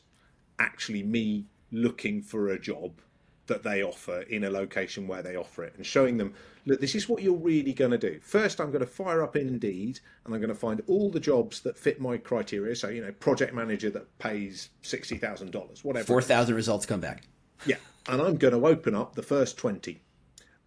actually 0.59 1.01
me 1.01 1.45
looking 1.71 2.21
for 2.21 2.49
a 2.49 2.59
job 2.59 3.01
that 3.47 3.63
they 3.63 3.83
offer 3.83 4.21
in 4.21 4.43
a 4.43 4.49
location 4.49 5.07
where 5.07 5.21
they 5.21 5.35
offer 5.35 5.63
it 5.63 5.73
and 5.75 5.85
showing 5.85 6.17
them 6.17 6.33
look 6.65 6.79
this 6.79 6.95
is 6.95 7.07
what 7.07 7.21
you're 7.21 7.33
really 7.33 7.73
going 7.73 7.91
to 7.91 7.97
do 7.97 8.19
first 8.21 8.59
i'm 8.59 8.71
going 8.71 8.81
to 8.81 8.87
fire 8.87 9.23
up 9.23 9.35
indeed 9.35 9.99
and 10.25 10.33
i'm 10.33 10.39
going 10.39 10.49
to 10.49 10.55
find 10.55 10.81
all 10.87 11.09
the 11.09 11.19
jobs 11.19 11.61
that 11.61 11.77
fit 11.77 11.99
my 11.99 12.17
criteria 12.17 12.75
so 12.75 12.89
you 12.89 13.01
know 13.01 13.11
project 13.13 13.53
manager 13.53 13.89
that 13.89 14.17
pays 14.19 14.69
$60000 14.83 15.83
whatever 15.83 16.05
4000 16.05 16.55
results 16.55 16.85
come 16.85 16.99
back 16.99 17.27
yeah 17.65 17.77
and 18.07 18.21
i'm 18.21 18.37
going 18.37 18.53
to 18.53 18.65
open 18.65 18.95
up 18.95 19.15
the 19.15 19.23
first 19.23 19.57
20 19.57 20.01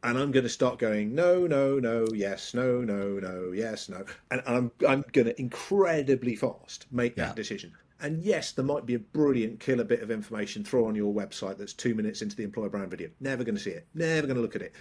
and 0.05 0.17
I'm 0.17 0.31
going 0.31 0.45
to 0.45 0.49
start 0.49 0.79
going 0.79 1.15
no, 1.15 1.47
no, 1.47 1.79
no, 1.79 2.07
yes, 2.15 2.55
no, 2.55 2.81
no, 2.81 3.19
no, 3.19 3.53
yes, 3.53 3.89
no, 3.89 4.05
and 4.31 4.43
I'm 4.47 4.71
I'm 4.87 5.05
going 5.13 5.27
to 5.27 5.41
incredibly 5.41 6.37
fast 6.37 6.87
make 6.93 7.17
yeah. 7.17 7.27
that 7.27 7.37
decision. 7.37 7.73
And 8.01 8.23
yes, 8.23 8.53
there 8.53 8.65
might 8.65 8.87
be 8.87 8.95
a 8.95 8.99
brilliant 8.99 9.59
killer 9.59 9.85
bit 9.85 10.03
of 10.03 10.11
information 10.11 10.63
thrown 10.63 10.89
on 10.89 10.95
your 10.95 11.13
website 11.13 11.59
that's 11.59 11.73
two 11.73 11.95
minutes 11.95 12.23
into 12.23 12.37
the 12.37 12.45
employer 12.45 12.69
brand 12.69 12.91
video. 12.91 13.11
Never 13.21 13.43
going 13.43 13.57
to 13.57 13.61
see 13.61 13.71
it. 13.71 13.87
Never 13.95 14.27
going 14.27 14.37
to 14.37 14.43
look 14.43 14.57
at 14.57 14.63
it. 14.63 14.73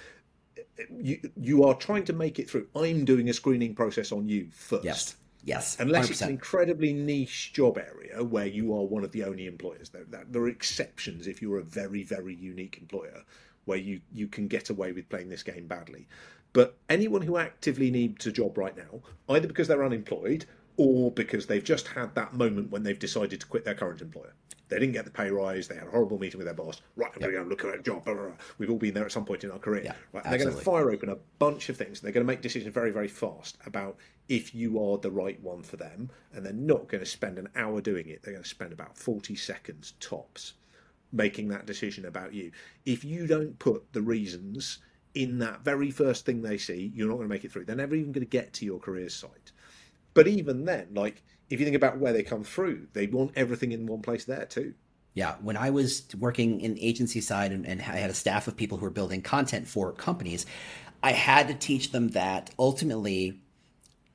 You 0.91 1.19
you 1.35 1.63
are 1.63 1.73
trying 1.73 2.05
to 2.05 2.13
make 2.13 2.37
it 2.37 2.49
through. 2.49 2.67
I'm 2.75 3.05
doing 3.05 3.29
a 3.29 3.33
screening 3.33 3.73
process 3.73 4.11
on 4.11 4.29
you 4.29 4.49
first. 4.51 4.83
Yes. 4.83 5.15
Yes. 5.43 5.77
Unless 5.79 6.07
100%. 6.07 6.11
it's 6.11 6.21
an 6.21 6.29
incredibly 6.29 6.93
niche 6.93 7.53
job 7.53 7.77
area 7.77 8.23
where 8.23 8.45
you 8.45 8.75
are 8.75 8.83
one 8.83 9.03
of 9.03 9.11
the 9.11 9.23
only 9.23 9.47
employers. 9.47 9.89
There, 9.89 10.05
there 10.29 10.41
are 10.41 10.49
exceptions 10.49 11.25
if 11.25 11.41
you're 11.41 11.59
a 11.59 11.63
very, 11.63 12.03
very 12.03 12.35
unique 12.35 12.77
employer 12.79 13.23
where 13.65 13.77
you, 13.77 14.01
you 14.11 14.27
can 14.27 14.47
get 14.47 14.69
away 14.69 14.91
with 14.91 15.09
playing 15.09 15.29
this 15.29 15.43
game 15.43 15.65
badly. 15.67 16.07
But 16.53 16.77
anyone 16.89 17.21
who 17.21 17.37
actively 17.37 17.91
needs 17.91 18.25
a 18.27 18.31
job 18.31 18.57
right 18.57 18.75
now, 18.75 19.01
either 19.29 19.47
because 19.47 19.67
they're 19.67 19.85
unemployed 19.85 20.45
or 20.77 21.11
because 21.11 21.47
they've 21.47 21.63
just 21.63 21.87
had 21.87 22.13
that 22.15 22.33
moment 22.33 22.71
when 22.71 22.83
they've 22.83 22.99
decided 22.99 23.41
to 23.41 23.47
quit 23.47 23.65
their 23.65 23.75
current 23.75 24.01
employer. 24.01 24.33
They 24.69 24.79
didn't 24.79 24.93
get 24.93 25.05
the 25.05 25.11
pay 25.11 25.31
rise. 25.31 25.67
They 25.67 25.75
had 25.75 25.87
a 25.87 25.91
horrible 25.91 26.19
meeting 26.19 26.37
with 26.37 26.45
their 26.45 26.53
boss. 26.53 26.81
Right, 26.95 27.11
I'm 27.15 27.21
yep. 27.21 27.31
going 27.31 27.43
to 27.43 27.43
go 27.43 27.49
look 27.49 27.73
at 27.73 27.79
a 27.79 27.83
job. 27.83 28.03
Blah, 28.03 28.13
blah, 28.13 28.23
blah. 28.23 28.33
We've 28.57 28.69
all 28.69 28.77
been 28.77 28.93
there 28.93 29.05
at 29.05 29.11
some 29.11 29.23
point 29.23 29.43
in 29.43 29.51
our 29.51 29.59
career. 29.59 29.95
right, 30.11 30.23
they're 30.23 30.37
going 30.37 30.53
to 30.53 30.61
fire 30.61 30.91
open 30.91 31.09
a 31.09 31.17
bunch 31.39 31.69
of 31.69 31.77
things. 31.77 32.01
They're 32.01 32.11
going 32.11 32.25
to 32.25 32.31
make 32.31 32.41
decisions 32.41 32.73
very, 32.73 32.91
very 32.91 33.07
fast 33.07 33.57
about 33.65 33.97
if 34.27 34.53
you 34.53 34.83
are 34.83 34.97
the 34.97 35.11
right 35.11 35.41
one 35.41 35.63
for 35.63 35.77
them. 35.77 36.09
And 36.33 36.45
they're 36.45 36.53
not 36.53 36.89
going 36.89 37.03
to 37.03 37.09
spend 37.09 37.39
an 37.39 37.47
hour 37.55 37.79
doing 37.79 38.09
it. 38.09 38.23
They're 38.23 38.33
going 38.33 38.43
to 38.43 38.49
spend 38.49 38.73
about 38.73 38.97
40 38.97 39.35
seconds 39.35 39.93
tops 40.01 40.53
making 41.13 41.47
that 41.47 41.65
decision 41.65 42.05
about 42.05 42.33
you. 42.33 42.51
If 42.85 43.05
you 43.05 43.25
don't 43.25 43.57
put 43.59 43.93
the 43.93 44.01
reasons 44.01 44.79
in 45.13 45.39
that 45.39 45.61
very 45.63 45.91
first 45.91 46.25
thing 46.25 46.41
they 46.41 46.57
see, 46.57 46.91
you're 46.93 47.07
not 47.07 47.15
going 47.15 47.29
to 47.29 47.33
make 47.33 47.45
it 47.45 47.51
through. 47.51 47.65
They're 47.65 47.75
never 47.75 47.95
even 47.95 48.11
going 48.11 48.25
to 48.25 48.29
get 48.29 48.51
to 48.53 48.65
your 48.65 48.79
career 48.79 49.07
site. 49.07 49.51
But 50.17 50.27
even 50.27 50.65
then, 50.65 50.87
like 50.93 51.23
if 51.49 51.59
you 51.59 51.65
think 51.65 51.75
about 51.75 51.99
where 51.99 52.11
they 52.11 52.23
come 52.23 52.43
through, 52.43 52.87
they 52.93 53.07
want 53.07 53.31
everything 53.35 53.71
in 53.71 53.85
one 53.85 54.01
place 54.01 54.25
there 54.25 54.45
too. 54.45 54.73
Yeah, 55.13 55.35
when 55.41 55.57
I 55.57 55.69
was 55.69 56.07
working 56.19 56.61
in 56.61 56.77
agency 56.79 57.21
side 57.21 57.51
and, 57.51 57.65
and, 57.65 57.81
I 57.81 57.97
had 57.97 58.09
a 58.09 58.13
staff 58.13 58.47
of 58.47 58.55
people 58.55 58.77
who 58.77 58.85
were 58.85 58.91
building 58.91 59.21
content 59.21 59.67
for 59.67 59.91
companies, 59.91 60.45
I 61.01 61.11
had 61.11 61.47
to 61.47 61.55
teach 61.55 61.91
them 61.91 62.09
that 62.09 62.51
ultimately 62.59 63.39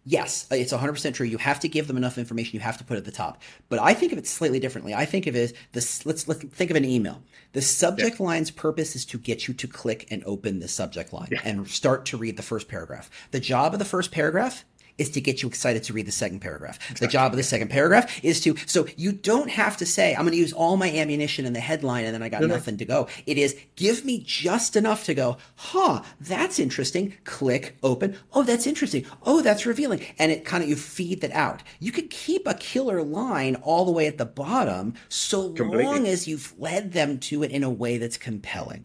yes, 0.05 0.47
it's 0.51 0.73
100% 0.73 1.15
true. 1.15 1.27
You 1.27 1.39
have 1.39 1.61
to 1.61 1.69
give 1.69 1.87
them 1.87 1.97
enough 1.97 2.19
information. 2.19 2.55
You 2.55 2.61
have 2.61 2.79
to 2.79 2.85
put 2.85 2.95
it 2.95 2.99
at 2.99 3.05
the 3.05 3.13
top. 3.13 3.41
But 3.69 3.81
I 3.81 3.95
think 3.95 4.13
of 4.13 4.19
it 4.19 4.27
slightly 4.27 4.61
differently. 4.61 4.95
I 4.95 5.05
think 5.05 5.27
of 5.27 5.37
it 5.37 5.41
as 5.41 5.55
this, 5.73 6.07
let's, 6.07 6.27
let's 6.29 6.43
think 6.43 6.71
of 6.71 6.77
an 6.77 6.85
email. 6.85 7.23
The 7.53 7.63
subject 7.63 8.19
yeah. 8.19 8.27
line's 8.27 8.51
purpose 8.51 8.97
is 8.97 9.05
to 9.07 9.19
get 9.19 9.47
you 9.47 9.55
to 9.55 9.69
click 9.69 10.09
and 10.11 10.23
open 10.25 10.61
the 10.61 10.69
subject 10.69 11.13
line 11.13 11.29
yeah. 11.31 11.41
and 11.45 11.69
start 11.69 12.07
to 12.07 12.17
read 12.17 12.37
the 12.37 12.43
first 12.43 12.69
paragraph. 12.69 13.11
The 13.31 13.41
job 13.41 13.73
of 13.73 13.79
the 13.79 13.85
first 13.85 14.11
paragraph 14.11 14.65
is 14.99 15.11
to 15.11 15.21
get 15.21 15.43
you 15.43 15.49
excited 15.49 15.83
to 15.85 15.93
read 15.93 16.07
the 16.07 16.13
second 16.13 16.41
paragraph. 16.41 16.77
Exactly. 16.77 17.07
The 17.07 17.13
job 17.13 17.33
of 17.33 17.37
the 17.37 17.43
second 17.43 17.69
paragraph 17.69 18.25
is 18.25 18.41
to, 18.41 18.57
so 18.67 18.87
you 18.97 19.13
don't 19.13 19.51
have 19.51 19.77
to 19.79 19.87
say, 19.87 20.15
I'm 20.15 20.23
going 20.23 20.33
to 20.33 20.39
use 20.39 20.53
all 20.53 20.77
my 20.77 20.91
ammunition 20.91 21.45
in 21.47 21.53
the 21.53 21.61
headline 21.61 22.05
and 22.05 22.15
then 22.15 22.23
I 22.23 22.29
got 22.29 22.41
no, 22.41 22.47
nothing 22.47 22.77
to 22.79 22.85
go. 22.85 23.09
It 23.27 23.39
is 23.39 23.57
give 23.77 24.05
me 24.05 24.23
just 24.25 24.77
enough 24.77 25.05
to 25.05 25.15
go, 25.15 25.39
huh, 25.57 26.03
that's 26.21 26.59
interesting. 26.59 27.15
Click, 27.25 27.77
open. 27.83 28.17
Oh, 28.33 28.43
that's 28.43 28.67
interesting. 28.67 29.05
Oh, 29.23 29.43
that's 29.43 29.67
revealing. 29.67 30.05
And 30.19 30.31
it 30.33 30.45
kind 30.45 30.63
of, 30.63 30.69
you 30.69 30.77
feed 30.77 31.21
that 31.23 31.33
out. 31.33 31.63
You 31.81 31.93
could 31.93 32.11
keep 32.11 32.47
a 32.47 32.55
killer 32.55 33.03
line 33.03 33.57
all 33.57 33.85
the 33.85 33.93
way 33.93 34.07
at 34.07 34.19
the 34.19 34.27
bottom 34.27 34.95
so 35.09 35.53
Completely. 35.53 35.85
long 35.85 36.07
as 36.07 36.29
you've 36.29 36.55
led 36.59 36.93
them 36.93 37.19
to 37.21 37.43
it 37.43 37.51
in 37.51 37.63
a 37.65 37.71
way 37.71 37.99
that's 37.99 38.17
compelling. 38.17 38.85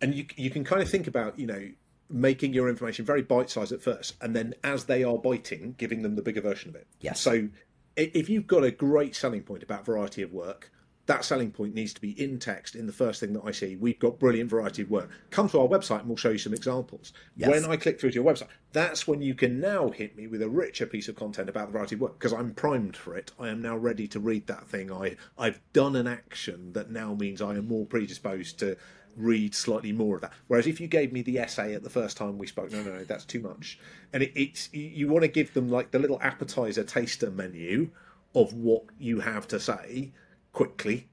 And 0.00 0.14
you, 0.14 0.26
you 0.36 0.50
can 0.50 0.62
kind 0.62 0.80
of 0.80 0.88
think 0.88 1.06
about, 1.08 1.38
you 1.38 1.46
know, 1.46 1.68
making 2.10 2.54
your 2.54 2.68
information 2.68 3.04
very 3.04 3.22
bite 3.22 3.50
sized 3.50 3.72
at 3.72 3.82
first, 3.82 4.14
and 4.20 4.34
then 4.34 4.54
as 4.64 4.84
they 4.84 5.04
are 5.04 5.18
biting, 5.18 5.74
giving 5.78 6.02
them 6.02 6.16
the 6.16 6.22
bigger 6.22 6.40
version 6.40 6.70
of 6.70 6.74
it. 6.74 6.86
Yes. 7.00 7.20
So 7.20 7.48
if 7.96 8.28
you've 8.28 8.46
got 8.46 8.64
a 8.64 8.70
great 8.70 9.14
selling 9.14 9.42
point 9.42 9.62
about 9.62 9.84
variety 9.84 10.22
of 10.22 10.32
work, 10.32 10.70
that 11.08 11.24
selling 11.24 11.50
point 11.50 11.74
needs 11.74 11.94
to 11.94 12.02
be 12.02 12.10
in 12.22 12.38
text 12.38 12.76
in 12.76 12.86
the 12.86 12.92
first 12.92 13.18
thing 13.18 13.32
that 13.32 13.42
I 13.42 13.50
see. 13.50 13.76
We've 13.76 13.98
got 13.98 14.18
brilliant 14.18 14.50
variety 14.50 14.82
of 14.82 14.90
work. 14.90 15.08
Come 15.30 15.48
to 15.48 15.60
our 15.60 15.66
website 15.66 16.00
and 16.00 16.08
we'll 16.08 16.18
show 16.18 16.28
you 16.28 16.38
some 16.38 16.52
examples. 16.52 17.14
Yes. 17.34 17.48
When 17.48 17.64
I 17.64 17.78
click 17.78 17.98
through 17.98 18.10
to 18.10 18.14
your 18.16 18.24
website, 18.24 18.48
that's 18.72 19.08
when 19.08 19.22
you 19.22 19.34
can 19.34 19.58
now 19.58 19.88
hit 19.88 20.16
me 20.16 20.26
with 20.26 20.42
a 20.42 20.50
richer 20.50 20.84
piece 20.84 21.08
of 21.08 21.16
content 21.16 21.48
about 21.48 21.68
the 21.68 21.72
variety 21.72 21.94
of 21.94 22.02
work 22.02 22.18
because 22.18 22.34
I'm 22.34 22.52
primed 22.52 22.94
for 22.94 23.16
it. 23.16 23.32
I 23.40 23.48
am 23.48 23.62
now 23.62 23.74
ready 23.74 24.06
to 24.08 24.20
read 24.20 24.46
that 24.48 24.68
thing. 24.68 24.92
I, 24.92 25.16
I've 25.38 25.60
done 25.72 25.96
an 25.96 26.06
action 26.06 26.74
that 26.74 26.90
now 26.90 27.14
means 27.14 27.40
I 27.40 27.56
am 27.56 27.68
more 27.68 27.86
predisposed 27.86 28.58
to 28.58 28.76
read 29.18 29.54
slightly 29.54 29.92
more 29.92 30.16
of 30.16 30.20
that. 30.22 30.32
Whereas 30.46 30.66
if 30.66 30.80
you 30.80 30.86
gave 30.86 31.12
me 31.12 31.22
the 31.22 31.38
essay 31.38 31.74
at 31.74 31.82
the 31.82 31.90
first 31.90 32.16
time 32.16 32.38
we 32.38 32.46
spoke, 32.46 32.70
no, 32.70 32.82
no, 32.82 32.94
no, 32.94 33.04
that's 33.04 33.24
too 33.24 33.40
much. 33.40 33.78
And 34.12 34.22
it, 34.22 34.32
it's 34.34 34.72
you 34.72 35.08
want 35.08 35.22
to 35.22 35.28
give 35.28 35.54
them 35.54 35.68
like 35.68 35.90
the 35.90 35.98
little 35.98 36.20
appetizer 36.22 36.84
taster 36.84 37.30
menu 37.30 37.90
of 38.34 38.54
what 38.54 38.84
you 38.98 39.20
have 39.20 39.48
to 39.48 39.60
say 39.60 40.12
quickly. 40.52 41.08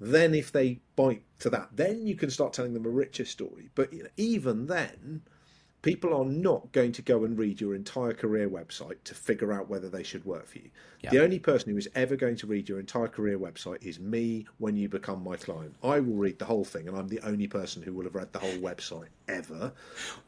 Then, 0.00 0.34
if 0.34 0.50
they 0.50 0.80
bite 0.96 1.22
to 1.38 1.50
that, 1.50 1.68
then 1.76 2.06
you 2.08 2.16
can 2.16 2.30
start 2.30 2.52
telling 2.52 2.74
them 2.74 2.86
a 2.86 2.90
richer 2.90 3.24
story. 3.24 3.70
But 3.76 3.92
you 3.92 4.02
know, 4.02 4.08
even 4.16 4.66
then, 4.66 5.22
people 5.82 6.14
are 6.14 6.24
not 6.24 6.70
going 6.72 6.92
to 6.92 7.02
go 7.02 7.24
and 7.24 7.36
read 7.36 7.60
your 7.60 7.74
entire 7.74 8.14
career 8.14 8.48
website 8.48 9.02
to 9.04 9.14
figure 9.14 9.52
out 9.52 9.68
whether 9.68 9.88
they 9.88 10.02
should 10.02 10.24
work 10.24 10.46
for 10.46 10.58
you. 10.58 10.70
Yeah. 11.00 11.10
The 11.10 11.22
only 11.22 11.40
person 11.40 11.72
who 11.72 11.76
is 11.76 11.88
ever 11.94 12.14
going 12.14 12.36
to 12.36 12.46
read 12.46 12.68
your 12.68 12.78
entire 12.78 13.08
career 13.08 13.38
website 13.38 13.82
is 13.82 13.98
me 13.98 14.46
when 14.58 14.76
you 14.76 14.88
become 14.88 15.22
my 15.22 15.36
client. 15.36 15.74
I 15.82 15.98
will 15.98 16.14
read 16.14 16.38
the 16.38 16.44
whole 16.44 16.64
thing, 16.64 16.86
and 16.86 16.96
I'm 16.96 17.08
the 17.08 17.20
only 17.20 17.48
person 17.48 17.82
who 17.82 17.92
will 17.92 18.04
have 18.04 18.14
read 18.14 18.32
the 18.32 18.38
whole 18.38 18.58
website 18.58 19.08
ever. 19.28 19.72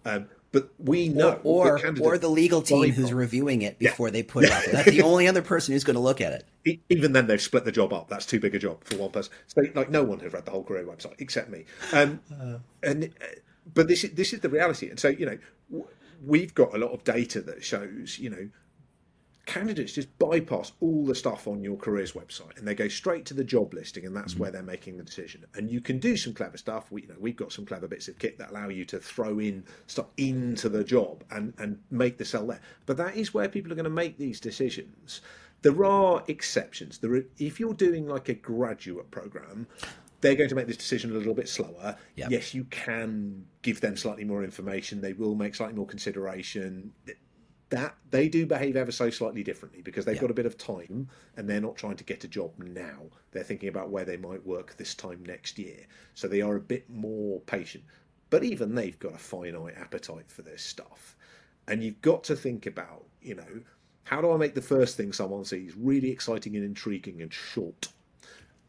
Um, 0.05 0.27
but 0.55 0.73
we 0.79 1.09
know, 1.09 1.41
or 1.43 1.81
that 1.81 2.01
or 2.01 2.17
the 2.17 2.29
legal 2.29 2.63
team 2.63 2.93
who's 2.93 3.09
from- 3.09 3.19
reviewing 3.19 3.63
it 3.63 3.77
before 3.77 4.13
they 4.13 4.23
put 4.23 4.45
it 4.45 4.53
out. 4.53 4.63
That's 4.71 4.89
the 4.89 5.03
only 5.11 5.27
other 5.27 5.43
person 5.43 5.73
who's 5.73 5.83
going 5.83 5.97
to 5.97 6.01
look 6.01 6.21
at 6.21 6.47
it. 6.65 6.79
Even 6.89 7.13
then 7.13 7.27
they've 7.27 7.43
split 7.43 7.65
the 7.65 7.73
job 7.73 7.93
up. 7.93 8.09
That's 8.09 8.25
too 8.25 8.39
big 8.39 8.55
a 8.55 8.61
job 8.61 8.85
for 8.85 8.97
one 8.97 9.11
person. 9.11 9.33
So 9.49 9.63
like 9.75 9.91
no 9.91 10.05
one 10.05 10.21
has 10.21 10.33
read 10.33 10.45
the 10.45 10.53
whole 10.53 10.63
career 10.63 10.85
website 10.85 11.15
except 11.19 11.51
me. 11.51 11.65
Um, 11.93 12.21
and 12.85 13.11
uh, 13.21 13.27
but 13.75 13.89
this 13.89 14.05
is 14.05 14.13
this 14.13 14.33
is 14.33 14.41
the 14.41 14.49
reality. 14.49 14.89
And 14.89 15.01
so 15.01 15.09
you 15.09 15.27
know 15.27 15.39
we've 16.25 16.55
got 16.55 16.73
a 16.73 16.79
lot 16.79 16.93
of 16.93 17.03
data 17.03 17.41
that 17.43 17.65
shows 17.65 18.21
you 18.21 18.31
know 18.31 18.49
candidates 19.47 19.93
just 19.93 20.19
bypass 20.19 20.73
all 20.81 21.05
the 21.05 21.15
stuff 21.15 21.47
on 21.47 21.63
your 21.63 21.77
careers 21.77 22.13
website 22.13 22.57
and 22.57 22.67
they 22.67 22.75
go 22.75 22.89
straight 22.89 23.27
to 23.27 23.35
the 23.35 23.45
job 23.45 23.75
listing 23.75 24.07
and 24.07 24.17
that's 24.17 24.35
mm. 24.35 24.39
where 24.39 24.51
they're 24.51 24.63
making 24.63 24.97
the 24.97 25.03
decision 25.03 25.45
and 25.55 25.71
you 25.71 25.81
can 25.81 25.99
do 25.99 26.17
some 26.17 26.33
clever 26.33 26.57
stuff 26.57 26.91
we 26.91 27.03
you 27.03 27.09
know 27.09 27.15
we've 27.19 27.37
got 27.37 27.53
some 27.53 27.67
clever 27.67 27.87
bits 27.87 28.09
of 28.09 28.19
kit 28.19 28.39
that 28.39 28.51
allow 28.51 28.69
you 28.69 28.85
to 28.85 28.99
throw 28.99 29.39
in 29.39 29.65
stuff 29.87 30.07
into 30.17 30.69
the 30.69 30.83
job 30.83 31.23
and 31.31 31.53
and 31.59 31.79
make 31.91 32.17
the 32.17 32.25
sell 32.25 32.47
there 32.47 32.61
but 32.87 32.97
that 32.97 33.17
is 33.17 33.35
where 33.35 33.49
people 33.49 33.71
are 33.71 33.77
going 33.77 33.85
to 33.85 33.91
make 33.91 34.17
these 34.19 34.41
decisions 34.41 35.21
there 35.63 35.85
are 35.85 36.23
exceptions 36.29 36.99
there 36.99 37.15
are, 37.15 37.25
if 37.39 37.61
you're 37.61 37.75
doing 37.75 38.07
like 38.09 38.29
a 38.29 38.35
graduate 38.35 39.11
program 39.11 39.67
they're 40.25 40.35
going 40.35 40.49
to 40.49 40.55
make 40.55 40.67
this 40.67 40.79
decision 40.79 41.11
a 41.11 41.15
little 41.19 41.35
bit 41.35 41.51
slower. 41.51 41.99
Yep. 42.17 42.31
Yes, 42.31 42.55
you 42.55 42.65
can 42.71 43.45
give 43.61 43.83
them 43.83 43.95
slightly 43.95 44.25
more 44.25 44.43
information. 44.43 45.03
They 45.03 45.13
will 45.13 45.35
make 45.35 45.55
slightly 45.55 45.75
more 45.75 45.87
consideration. 45.87 46.93
That 47.71 47.97
they 48.11 48.29
do 48.29 48.47
behave 48.47 48.77
ever 48.77 48.93
so 48.93 49.11
slightly 49.11 49.43
differently 49.43 49.83
because 49.83 50.05
they've 50.05 50.17
Yeah. 50.17 50.21
got 50.23 50.31
a 50.31 50.35
bit 50.35 50.47
of 50.47 50.59
time 50.59 51.09
and 51.37 51.49
they're 51.49 51.61
not 51.61 51.77
trying 51.77 51.97
to 51.97 52.05
get 52.05 52.23
a 52.23 52.29
job 52.29 52.53
now. 52.59 53.11
They're 53.33 53.43
thinking 53.43 53.69
about 53.69 53.91
where 53.91 54.05
they 54.05 54.17
might 54.17 54.47
work 54.47 54.77
this 54.77 54.95
time 54.95 55.25
next 55.25 55.59
year. 55.59 55.87
So 56.15 56.29
they 56.29 56.41
are 56.41 56.57
a 56.57 56.61
bit 56.61 56.89
more 56.91 57.41
patient. 57.41 57.85
But 58.31 58.45
even 58.45 58.75
they've 58.75 58.99
got 58.99 59.15
a 59.15 59.19
finite 59.19 59.77
appetite 59.77 60.31
for 60.31 60.43
this 60.43 60.63
stuff. 60.63 61.17
And 61.67 61.83
you've 61.83 62.03
got 62.03 62.23
to 62.25 62.37
think 62.37 62.67
about, 62.67 63.07
you 63.23 63.35
know, 63.35 63.63
how 64.05 64.21
do 64.21 64.31
I 64.31 64.37
make 64.37 64.55
the 64.55 64.63
first 64.63 64.97
thing 64.97 65.13
someone 65.13 65.45
sees 65.45 65.75
really 65.75 66.11
exciting 66.11 66.55
and 66.57 66.65
intriguing 66.65 67.23
and 67.23 67.33
short? 67.33 67.89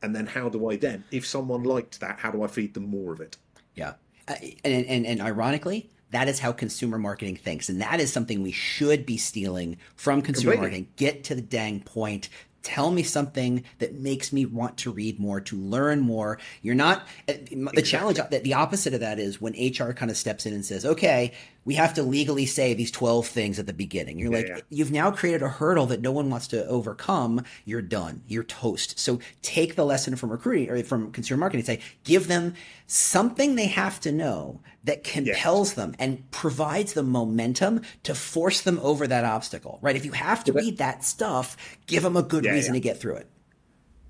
And 0.01 0.15
then 0.15 0.27
how 0.27 0.49
do 0.49 0.69
I 0.69 0.77
then, 0.77 1.03
if 1.11 1.25
someone 1.27 1.63
liked 1.63 1.99
that, 1.99 2.19
how 2.19 2.31
do 2.31 2.43
I 2.43 2.47
feed 2.47 2.73
them 2.73 2.85
more 2.89 3.11
of 3.11 3.19
it? 3.19 3.37
Yeah. 3.75 3.95
Uh, 4.27 4.35
and, 4.63 4.85
and, 4.85 5.05
and 5.05 5.21
ironically, 5.21 5.89
that 6.11 6.27
is 6.27 6.39
how 6.39 6.51
consumer 6.51 6.97
marketing 6.97 7.35
thinks. 7.35 7.69
And 7.69 7.81
that 7.81 7.99
is 7.99 8.11
something 8.11 8.41
we 8.41 8.51
should 8.51 9.05
be 9.05 9.17
stealing 9.17 9.77
from 9.95 10.21
consumer 10.21 10.53
Completely. 10.53 10.79
marketing. 10.79 10.93
Get 10.95 11.23
to 11.25 11.35
the 11.35 11.41
dang 11.41 11.81
point. 11.81 12.29
Tell 12.61 12.89
me 12.89 13.03
something 13.03 13.63
that 13.77 13.93
makes 13.93 14.33
me 14.33 14.45
want 14.45 14.77
to 14.77 14.91
read 14.91 15.19
more, 15.19 15.39
to 15.41 15.55
learn 15.55 15.99
more. 15.99 16.39
You're 16.63 16.73
not, 16.73 17.07
uh, 17.29 17.33
the 17.73 17.83
challenge, 17.83 18.19
the, 18.31 18.39
the 18.39 18.55
opposite 18.55 18.95
of 18.95 19.01
that 19.01 19.19
is 19.19 19.39
when 19.39 19.53
HR 19.53 19.91
kind 19.91 20.09
of 20.09 20.17
steps 20.17 20.45
in 20.47 20.53
and 20.53 20.65
says, 20.65 20.83
okay, 20.83 21.33
we 21.65 21.73
have 21.73 21.95
to 21.95 22.03
legally 22.03 22.45
say 22.45 22.75
these 22.75 22.91
12 22.91 23.27
things 23.27 23.57
at 23.57 23.65
the 23.65 23.73
beginning. 23.73 24.19
You're 24.19 24.31
like, 24.31 24.47
yeah. 24.47 24.59
you've 24.69 24.91
now 24.91 25.09
created 25.09 25.41
a 25.41 25.49
hurdle 25.49 25.87
that 25.87 25.99
no 25.99 26.11
one 26.11 26.29
wants 26.29 26.47
to 26.49 26.65
overcome. 26.67 27.43
You're 27.65 27.81
done. 27.81 28.21
You're 28.27 28.43
toast. 28.43 28.99
So 28.99 29.19
take 29.41 29.75
the 29.75 29.83
lesson 29.83 30.15
from 30.15 30.31
recruiting 30.31 30.69
or 30.69 30.81
from 30.83 31.11
consumer 31.11 31.39
marketing. 31.39 31.65
Say, 31.65 31.81
give 32.03 32.27
them 32.27 32.53
something 32.85 33.55
they 33.55 33.65
have 33.65 33.99
to 34.01 34.11
know 34.11 34.61
that 34.83 35.03
compels 35.03 35.73
them 35.73 35.95
and 35.97 36.29
provides 36.29 36.93
them 36.93 37.09
momentum 37.09 37.81
to 38.03 38.13
force 38.13 38.61
them 38.61 38.79
over 38.83 39.07
that 39.07 39.25
obstacle. 39.25 39.79
Right? 39.81 39.95
If 39.95 40.05
you 40.05 40.11
have 40.11 40.43
to 40.43 40.53
read 40.53 40.77
that 40.77 41.03
stuff, 41.03 41.57
give 41.87 42.03
them 42.03 42.15
a 42.15 42.23
good 42.23 42.45
Yeah, 42.45 42.51
reason 42.51 42.75
yeah. 42.75 42.79
to 42.79 42.83
get 42.83 42.99
through 42.99 43.15
it. 43.15 43.29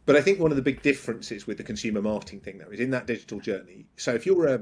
But 0.05 0.17
I 0.17 0.21
think 0.21 0.39
one 0.39 0.51
of 0.51 0.57
the 0.57 0.61
big 0.61 0.81
differences 0.81 1.47
with 1.47 1.57
the 1.57 1.63
consumer 1.63 2.01
marketing 2.01 2.41
thing, 2.41 2.59
though, 2.59 2.69
is 2.69 2.81
in 2.81 2.91
that 2.91 3.07
digital 3.07 3.39
journey. 3.39 3.85
So 3.95 4.13
if 4.13 4.25
you're 4.25 4.45
a, 4.45 4.61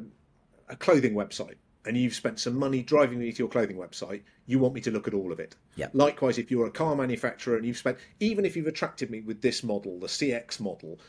a 0.69 0.75
clothing 0.75 1.15
website 1.15 1.55
and 1.85 1.97
you've 1.97 2.13
spent 2.13 2.39
some 2.39 2.57
money 2.57 2.81
driving 2.81 3.19
me 3.19 3.31
to 3.31 3.39
your 3.39 3.49
clothing 3.49 3.77
website, 3.77 4.21
you 4.45 4.59
want 4.59 4.73
me 4.73 4.81
to 4.81 4.91
look 4.91 5.07
at 5.07 5.13
all 5.13 5.31
of 5.31 5.39
it. 5.39 5.55
Yeah. 5.75 5.87
Likewise, 5.93 6.37
if 6.37 6.49
you're 6.49 6.65
a 6.65 6.71
car 6.71 6.95
manufacturer 6.95 7.57
and 7.57 7.65
you've 7.65 7.77
spent, 7.77 7.97
even 8.19 8.45
if 8.45 8.55
you've 8.55 8.67
attracted 8.67 9.09
me 9.09 9.21
with 9.21 9.41
this 9.41 9.63
model, 9.63 9.99
the 9.99 10.07
CX 10.07 10.59
model, 10.59 10.99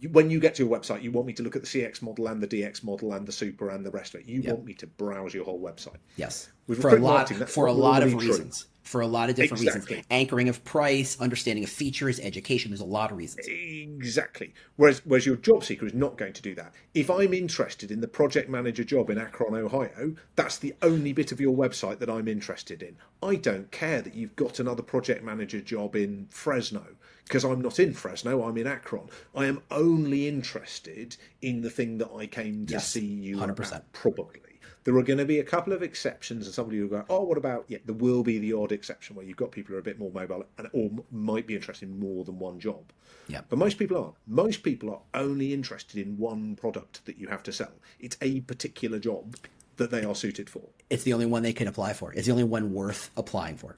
you, 0.00 0.08
when 0.10 0.30
you 0.30 0.40
get 0.40 0.54
to 0.56 0.64
your 0.64 0.76
website, 0.78 1.02
you 1.02 1.10
want 1.12 1.26
me 1.26 1.32
to 1.34 1.42
look 1.42 1.56
at 1.56 1.62
the 1.62 1.68
CX 1.68 2.02
model 2.02 2.28
and 2.28 2.40
the 2.42 2.46
DX 2.48 2.82
model 2.84 3.12
and 3.12 3.26
the 3.26 3.32
Super 3.32 3.70
and 3.70 3.84
the 3.84 3.90
rest 3.90 4.14
of 4.14 4.20
it. 4.20 4.26
You 4.26 4.40
Yeah. 4.42 4.52
want 4.52 4.64
me 4.64 4.74
to 4.74 4.86
browse 4.86 5.34
your 5.34 5.44
whole 5.44 5.60
website. 5.60 5.96
Yes. 6.16 6.48
With 6.66 6.80
for 6.82 6.94
a 6.96 7.00
lot 7.00 7.28
for 7.48 7.66
a 7.66 7.72
lot 7.72 8.02
of 8.02 8.10
true. 8.10 8.20
reasons. 8.20 8.66
For 8.82 9.02
a 9.02 9.06
lot 9.06 9.28
of 9.28 9.36
different 9.36 9.62
Exactly. 9.62 9.96
reasons. 9.96 10.06
Anchoring 10.10 10.48
of 10.48 10.64
price, 10.64 11.18
understanding 11.20 11.62
of 11.62 11.68
features, 11.68 12.18
education. 12.20 12.70
There's 12.70 12.80
a 12.80 12.86
lot 12.86 13.10
of 13.10 13.18
reasons. 13.18 13.46
Exactly. 13.46 14.54
Whereas, 14.76 15.02
whereas 15.04 15.26
your 15.26 15.36
job 15.36 15.62
seeker 15.64 15.86
is 15.86 15.92
not 15.92 16.16
going 16.16 16.32
to 16.32 16.40
do 16.42 16.54
that. 16.54 16.72
If 16.94 17.10
I'm 17.10 17.34
interested 17.34 17.90
in 17.90 18.00
the 18.00 18.08
project 18.08 18.48
manager 18.48 18.84
job 18.84 19.10
in 19.10 19.18
Akron, 19.18 19.54
Ohio, 19.54 20.14
that's 20.36 20.56
the 20.58 20.74
only 20.80 21.12
bit 21.12 21.32
of 21.32 21.40
your 21.40 21.54
website 21.54 21.98
that 21.98 22.08
I'm 22.08 22.28
interested 22.28 22.82
in. 22.82 22.96
I 23.22 23.34
don't 23.34 23.70
care 23.70 24.00
that 24.00 24.14
you've 24.14 24.36
got 24.36 24.58
another 24.58 24.82
project 24.82 25.22
manager 25.22 25.60
job 25.60 25.94
in 25.94 26.26
Fresno 26.30 26.86
because 27.28 27.44
I'm 27.44 27.60
not 27.60 27.78
in 27.78 27.94
Fresno. 27.94 28.42
I'm 28.44 28.56
in 28.56 28.66
Akron. 28.66 29.08
I 29.34 29.46
am 29.46 29.62
only 29.70 30.26
interested 30.26 31.16
in 31.42 31.60
the 31.60 31.70
thing 31.70 31.98
that 31.98 32.10
I 32.16 32.26
came 32.26 32.66
to 32.66 32.72
Yes, 32.74 32.88
see 32.88 33.04
you 33.04 33.36
100%. 33.36 33.68
about. 33.68 33.92
Probably. 33.92 34.40
There 34.84 34.96
are 34.96 35.02
going 35.02 35.18
to 35.18 35.26
be 35.26 35.38
a 35.38 35.44
couple 35.44 35.74
of 35.74 35.82
exceptions, 35.82 36.46
and 36.46 36.54
somebody 36.54 36.80
will 36.80 36.88
go, 36.88 37.04
"Oh, 37.10 37.22
what 37.24 37.36
about?" 37.36 37.66
Yeah, 37.68 37.78
there 37.84 37.94
will 37.94 38.22
be 38.22 38.38
the 38.38 38.54
odd 38.54 38.72
exception 38.72 39.16
where 39.16 39.24
you've 39.26 39.36
got 39.36 39.50
people 39.52 39.72
who 39.72 39.76
are 39.76 39.80
a 39.80 39.82
bit 39.82 39.98
more 39.98 40.10
mobile 40.10 40.46
and 40.56 40.68
or 40.72 40.90
might 41.12 41.46
be 41.46 41.54
interested 41.54 41.90
in 41.90 41.98
more 42.00 42.24
than 42.24 42.38
one 42.38 42.58
job. 42.58 42.90
Yeah. 43.26 43.42
But 43.50 43.58
most 43.58 43.76
people 43.76 43.98
aren't. 43.98 44.14
Most 44.26 44.62
people 44.62 44.88
are 44.90 45.00
only 45.20 45.52
interested 45.52 45.98
in 46.06 46.16
one 46.16 46.56
product 46.56 47.04
that 47.04 47.18
you 47.18 47.26
have 47.28 47.42
to 47.42 47.52
sell. 47.52 47.72
It's 48.00 48.16
a 48.22 48.40
particular 48.42 48.98
job 48.98 49.36
that 49.76 49.90
they 49.90 50.04
are 50.04 50.14
suited 50.14 50.48
for. 50.48 50.62
It's 50.88 51.02
the 51.04 51.12
only 51.12 51.26
one 51.26 51.42
they 51.42 51.52
can 51.52 51.68
apply 51.68 51.92
for. 51.92 52.12
It's 52.14 52.26
the 52.26 52.32
only 52.32 52.44
one 52.44 52.72
worth 52.72 53.10
applying 53.16 53.56
for. 53.58 53.76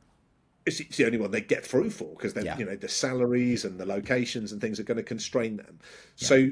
It's, 0.71 0.81
it's 0.81 0.97
the 0.97 1.07
only 1.07 1.19
one 1.19 1.31
they 1.31 1.41
get 1.41 1.65
through 1.65 1.91
for 1.91 2.15
because 2.17 2.35
Yeah. 2.45 2.57
you 2.59 2.65
know 2.65 2.77
the 2.77 2.89
salaries 2.89 3.65
and 3.65 3.79
the 3.79 3.87
locations 3.87 4.53
and 4.53 4.61
things 4.61 4.79
are 4.81 4.85
going 4.85 4.97
to 4.99 5.03
constrain 5.03 5.57
them. 5.57 5.79
So 6.17 6.51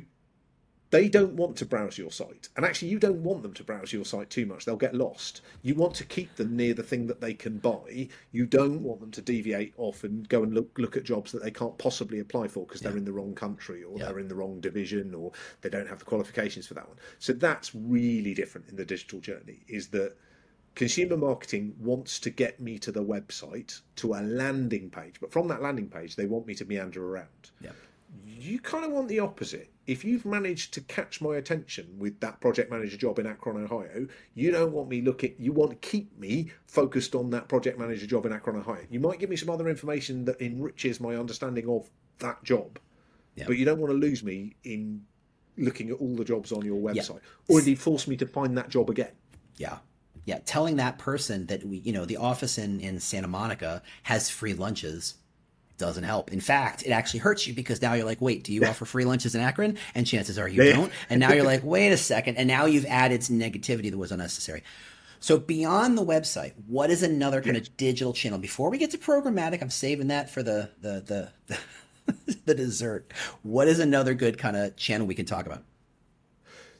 they 0.90 1.06
don't 1.06 1.34
want 1.34 1.54
to 1.58 1.66
browse 1.66 1.98
your 1.98 2.10
site, 2.10 2.48
and 2.56 2.64
actually 2.64 2.88
you 2.88 2.98
don't 2.98 3.22
want 3.22 3.42
them 3.42 3.52
to 3.52 3.62
browse 3.62 3.92
your 3.92 4.06
site 4.06 4.30
too 4.30 4.46
much. 4.46 4.64
They'll 4.64 4.76
get 4.76 4.94
lost. 4.94 5.42
You 5.60 5.74
want 5.74 5.94
to 5.96 6.04
keep 6.04 6.34
them 6.36 6.56
near 6.56 6.72
the 6.72 6.82
thing 6.82 7.06
that 7.08 7.20
they 7.20 7.34
can 7.34 7.58
buy. 7.58 8.08
You 8.32 8.46
don't 8.46 8.82
want 8.82 9.00
them 9.00 9.10
to 9.10 9.20
deviate 9.20 9.74
off 9.76 10.02
and 10.04 10.26
go 10.30 10.42
and 10.42 10.54
look 10.54 10.78
look 10.78 10.96
at 10.96 11.04
jobs 11.04 11.30
that 11.32 11.42
they 11.42 11.50
can't 11.50 11.76
possibly 11.76 12.20
apply 12.20 12.48
for 12.48 12.64
because 12.64 12.80
they're 12.80 12.96
in 12.96 13.04
the 13.04 13.12
wrong 13.12 13.34
country 13.34 13.84
or 13.84 13.98
Yeah. 13.98 14.06
they're 14.06 14.18
in 14.18 14.28
the 14.28 14.34
wrong 14.34 14.60
division 14.60 15.14
or 15.14 15.32
they 15.60 15.68
don't 15.68 15.88
have 15.88 15.98
the 15.98 16.06
qualifications 16.06 16.66
for 16.66 16.72
that 16.74 16.88
one. 16.88 16.96
So 17.18 17.34
that's 17.34 17.74
really 17.74 18.32
different 18.32 18.68
in 18.70 18.76
the 18.76 18.86
digital 18.86 19.20
journey. 19.20 19.60
Is 19.68 19.88
that 19.88 20.16
consumer 20.78 21.16
marketing 21.16 21.74
wants 21.80 22.20
to 22.20 22.30
get 22.30 22.60
me 22.60 22.78
to 22.78 22.92
the 22.92 23.02
website 23.04 23.80
to 23.96 24.14
a 24.14 24.22
landing 24.22 24.88
page, 24.88 25.16
but 25.20 25.32
from 25.32 25.48
that 25.48 25.60
landing 25.60 25.88
page, 25.88 26.14
they 26.14 26.24
want 26.26 26.46
me 26.46 26.54
to 26.54 26.64
meander 26.64 27.04
around. 27.04 27.50
Yeah. 27.60 27.72
You 28.24 28.60
kind 28.60 28.84
of 28.84 28.92
want 28.92 29.08
the 29.08 29.18
opposite. 29.18 29.70
If 29.88 30.04
you've 30.04 30.24
managed 30.24 30.72
to 30.74 30.80
catch 30.82 31.20
my 31.20 31.34
attention 31.36 31.96
with 31.98 32.20
that 32.20 32.40
project 32.40 32.70
manager 32.70 32.96
job 32.96 33.18
in 33.18 33.26
Akron, 33.26 33.64
Ohio, 33.64 34.06
you 34.34 34.52
don't 34.52 34.70
want 34.70 34.88
me 34.88 35.00
looking, 35.02 35.34
you 35.36 35.52
want 35.52 35.72
to 35.72 35.76
keep 35.88 36.16
me 36.16 36.52
focused 36.68 37.16
on 37.16 37.30
that 37.30 37.48
project 37.48 37.76
manager 37.76 38.06
job 38.06 38.24
in 38.24 38.32
Akron, 38.32 38.56
Ohio. 38.56 38.84
You 38.88 39.00
might 39.00 39.18
give 39.18 39.30
me 39.30 39.36
some 39.36 39.50
other 39.50 39.68
information 39.68 40.24
that 40.26 40.40
enriches 40.40 41.00
my 41.00 41.16
understanding 41.16 41.68
of 41.68 41.90
that 42.20 42.44
job, 42.44 42.78
Yeah. 43.34 43.44
but 43.48 43.58
you 43.58 43.64
don't 43.64 43.80
want 43.80 43.90
to 43.90 43.98
lose 43.98 44.22
me 44.22 44.54
in 44.62 45.04
looking 45.56 45.90
at 45.90 45.96
all 45.96 46.14
the 46.14 46.24
jobs 46.24 46.52
on 46.52 46.64
your 46.64 46.76
Yeah. 46.94 47.02
website 47.02 47.20
or 47.48 47.58
indeed 47.58 47.80
force 47.80 48.06
me 48.06 48.16
to 48.18 48.26
find 48.26 48.56
that 48.56 48.68
job 48.68 48.88
again. 48.90 49.12
Yeah. 49.56 49.78
Yeah. 50.28 50.40
Telling 50.44 50.76
that 50.76 50.98
person 50.98 51.46
that 51.46 51.64
we, 51.64 51.78
you 51.78 51.92
know, 51.92 52.04
the 52.04 52.18
office 52.18 52.58
in, 52.58 52.80
in 52.80 53.00
Santa 53.00 53.28
Monica 53.28 53.82
has 54.02 54.28
free 54.28 54.52
lunches 54.52 55.14
doesn't 55.78 56.04
help. 56.04 56.30
In 56.30 56.40
fact, 56.40 56.82
it 56.84 56.90
actually 56.90 57.20
hurts 57.20 57.46
you 57.46 57.54
because 57.54 57.80
now 57.80 57.94
you're 57.94 58.04
like, 58.04 58.20
wait, 58.20 58.44
do 58.44 58.52
you 58.52 58.62
offer 58.66 58.84
free 58.84 59.06
lunches 59.06 59.34
in 59.34 59.40
Akron? 59.40 59.78
And 59.94 60.06
chances 60.06 60.38
are 60.38 60.46
you 60.46 60.62
Yeah. 60.62 60.74
don't. 60.74 60.92
And 61.08 61.18
now 61.18 61.32
you're 61.32 61.44
like, 61.54 61.64
wait 61.64 61.92
a 61.92 61.96
second. 61.96 62.36
And 62.36 62.46
now 62.46 62.66
you've 62.66 62.84
added 62.84 63.24
some 63.24 63.38
negativity 63.38 63.90
that 63.90 63.96
was 63.96 64.12
unnecessary. 64.12 64.62
So 65.18 65.38
beyond 65.38 65.96
the 65.96 66.04
website, 66.04 66.52
what 66.66 66.90
is 66.90 67.02
another 67.02 67.40
kind 67.40 67.56
of 67.56 67.74
digital 67.78 68.12
channel? 68.12 68.38
Before 68.38 68.68
we 68.68 68.76
get 68.76 68.90
to 68.90 68.98
programmatic, 68.98 69.62
I'm 69.62 69.70
saving 69.70 70.08
that 70.08 70.28
for 70.28 70.42
the 70.42 70.70
the 70.82 71.00
the 71.46 71.56
the, 72.26 72.36
the 72.44 72.54
dessert. 72.54 73.10
What 73.42 73.66
is 73.66 73.78
another 73.78 74.12
good 74.12 74.36
kind 74.36 74.56
of 74.56 74.76
channel 74.76 75.06
we 75.06 75.14
can 75.14 75.24
talk 75.26 75.46
about? 75.46 75.64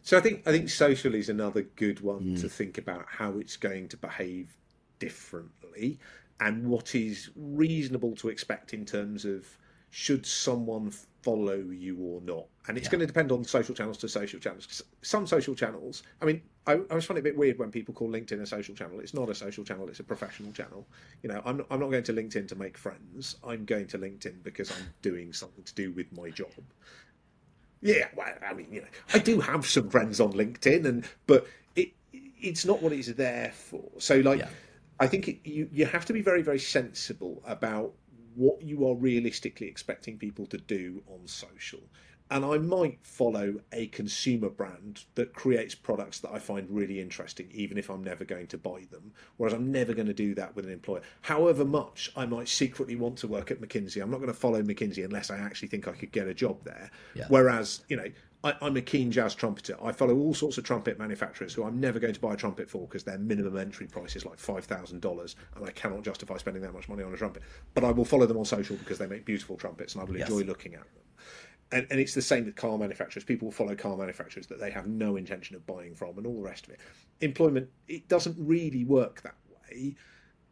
So 0.09 0.17
I 0.17 0.23
think 0.23 0.49
I 0.49 0.53
think 0.53 0.71
social 0.71 1.15
is 1.15 1.29
another 1.29 1.61
good 1.77 2.01
one 2.01 2.35
to 2.37 2.47
mm. 2.47 2.51
think 2.51 2.79
about 2.79 3.05
how 3.07 3.33
it's 3.33 3.59
going 3.59 3.89
to 3.89 3.99
behave 3.99 4.57
differently 4.99 5.99
and 6.41 6.67
what 6.67 6.95
is 6.95 7.29
reasonable 7.37 8.17
to 8.17 8.31
expect 8.31 8.73
in 8.73 8.87
terms 8.87 9.27
of 9.27 9.47
should 9.91 10.25
someone 10.25 10.93
follow 11.21 11.57
you 11.57 11.99
or 11.99 12.23
not? 12.23 12.47
And 12.69 12.79
it's 12.79 12.87
yeah. 12.87 12.93
going 12.93 13.01
to 13.01 13.07
depend 13.07 13.33
on 13.33 13.45
social 13.45 13.75
channels 13.75 13.99
to 13.99 14.09
social 14.09 14.41
channels. 14.41 14.83
Some 15.03 15.27
social 15.27 15.55
channels, 15.55 16.03
I 16.23 16.25
mean, 16.25 16.41
I, 16.67 16.73
I 16.73 16.81
always 16.91 17.05
find 17.05 17.19
it 17.19 17.21
a 17.21 17.25
bit 17.25 17.37
weird 17.37 17.59
when 17.59 17.71
people 17.71 17.93
call 17.93 18.09
LinkedIn 18.09 18.41
a 18.41 18.47
social 18.47 18.75
channel. 18.75 19.01
It's 19.01 19.13
not 19.13 19.29
a 19.29 19.35
social 19.35 19.63
channel; 19.63 19.89
it's 19.89 20.01
a 20.01 20.05
professional 20.05 20.53
channel. 20.53 20.87
You 21.23 21.29
know, 21.29 21.43
I'm 21.45 21.67
I'm 21.71 21.81
not 21.81 21.91
going 21.91 22.05
to 22.05 22.15
LinkedIn 22.15 22.49
to 22.49 22.55
make 22.55 22.79
friends. 22.79 23.37
I'm 23.47 23.67
going 23.67 23.87
to 23.89 23.99
LinkedIn 23.99 24.43
because 24.43 24.71
I'm 24.71 24.87
doing 25.03 25.35
something 25.35 25.65
to 25.65 25.75
do 25.75 25.93
with 25.93 26.11
my 26.17 26.31
job. 26.31 26.53
Yeah, 27.81 28.09
well, 28.17 28.33
I 28.45 28.55
mean, 28.55 28.69
you 28.73 28.81
know, 28.81 28.89
I 29.15 29.19
do 29.19 29.41
have 29.41 29.67
some 29.67 29.89
friends 29.89 30.21
on 30.21 30.33
LinkedIn, 30.33 30.85
and 30.85 31.05
but 31.27 31.47
it 31.77 31.93
it's 32.13 32.65
not 32.65 32.83
what 32.83 32.93
it's 32.93 33.09
there 33.13 33.53
for. 33.55 33.85
So, 33.99 34.19
like, 34.21 34.41
yeah. 34.41 34.49
I 34.99 35.07
think 35.07 35.29
it, 35.29 35.39
you 35.45 35.69
you 35.73 35.87
have 35.87 36.05
to 36.07 36.13
be 36.13 36.21
very 36.23 36.43
very 36.43 36.59
sensible 36.59 37.43
about 37.47 37.93
what 38.35 38.63
you 38.63 38.89
are 38.89 38.95
realistically 38.95 39.67
expecting 39.67 40.17
people 40.17 40.47
to 40.47 40.59
do 40.59 41.03
on 41.09 41.27
social. 41.27 41.81
And 42.31 42.45
I 42.45 42.59
might 42.59 42.99
follow 43.03 43.61
a 43.73 43.87
consumer 43.89 44.51
brand 44.51 45.05
that 45.15 45.33
creates 45.33 45.75
products 45.75 46.21
that 46.21 46.33
I 46.33 46.39
find 46.39 46.69
really 46.71 47.01
interesting, 47.01 47.49
even 47.53 47.79
if 47.79 47.89
I'm 47.89 48.05
never 48.05 48.25
going 48.25 48.49
to 48.49 48.59
buy 48.59 48.87
them. 48.91 49.13
Whereas 49.37 49.55
I'm 49.55 49.73
never 49.73 49.95
going 49.95 50.09
to 50.09 50.15
do 50.15 50.35
that 50.35 50.55
with 50.55 50.67
an 50.67 50.73
employer. 50.73 51.01
However 51.23 51.65
much 51.65 52.13
I 52.17 52.27
might 52.27 52.49
secretly 52.49 52.97
want 52.97 53.17
to 53.19 53.29
work 53.29 53.51
at 53.51 53.61
McKinsey, 53.61 54.03
I'm 54.03 54.11
not 54.11 54.19
going 54.19 54.29
to 54.29 54.35
follow 54.35 54.63
McKinsey 54.63 55.05
unless 55.05 55.31
I 55.31 55.39
actually 55.39 55.69
think 55.69 55.89
I 55.89 55.93
could 55.93 56.13
get 56.13 56.29
a 56.29 56.35
job 56.35 56.65
there. 56.65 56.91
Yeah. 57.15 57.27
Whereas, 57.29 57.83
you 57.89 57.97
know, 57.97 58.11
I, 58.45 58.55
am 58.61 58.77
a 58.77 58.81
keen 58.81 59.11
jazz 59.11 59.35
trumpeter. 59.35 59.77
I 59.83 59.91
follow 59.93 60.17
all 60.17 60.33
sorts 60.33 60.59
of 60.59 60.65
trumpet 60.65 60.99
manufacturers 60.99 61.55
who 61.55 61.65
I'm 61.65 61.81
never 61.81 61.99
going 61.99 62.15
to 62.15 62.21
buy 62.21 62.35
a 62.35 62.37
trumpet 62.37 62.71
for 62.71 62.87
because 62.87 63.03
their 63.03 63.19
minimum 63.19 63.57
entry 63.57 63.87
price 63.87 64.15
is 64.15 64.25
like 64.25 64.39
five 64.39 64.65
thousand 64.65 65.01
dollars, 65.01 65.35
and 65.57 65.67
I 65.67 65.73
cannot 65.73 66.03
justify 66.03 66.37
spending 66.37 66.63
that 66.63 66.73
much 66.73 66.89
money 66.89 67.03
on 67.03 67.13
a 67.13 67.17
trumpet. 67.17 67.43
But 67.75 67.83
I 67.83 67.91
will 67.91 68.05
follow 68.05 68.27
them 68.27 68.37
on 68.37 68.45
social 68.45 68.77
because 68.77 68.99
they 68.99 69.09
make 69.09 69.25
beautiful 69.25 69.57
trumpets, 69.57 69.95
and 69.95 70.03
I 70.03 70.05
will 70.05 70.17
yes. 70.17 70.29
enjoy 70.29 70.45
looking 70.45 70.75
at 70.75 70.83
them. 70.83 71.03
And, 71.71 71.87
and 71.91 72.01
it's 72.01 72.15
the 72.15 72.23
same 72.23 72.47
with 72.47 72.57
car 72.57 72.79
manufacturers. 72.79 73.25
People 73.25 73.51
follow 73.51 73.75
car 73.75 73.97
manufacturers 73.97 74.47
that 74.47 74.59
they 74.59 74.71
have 74.71 74.87
no 74.87 75.17
intention 75.17 75.55
of 75.55 75.67
buying 75.67 75.95
from, 75.95 76.17
and 76.17 76.27
all 76.27 76.37
the 76.37 76.49
rest 76.49 76.67
of 76.67 76.75
it. 76.75 76.81
Employment 77.21 77.69
it 77.89 78.09
doesn't 78.09 78.37
really 78.39 78.85
work 78.85 79.23
that 79.23 79.35
way, 79.51 79.97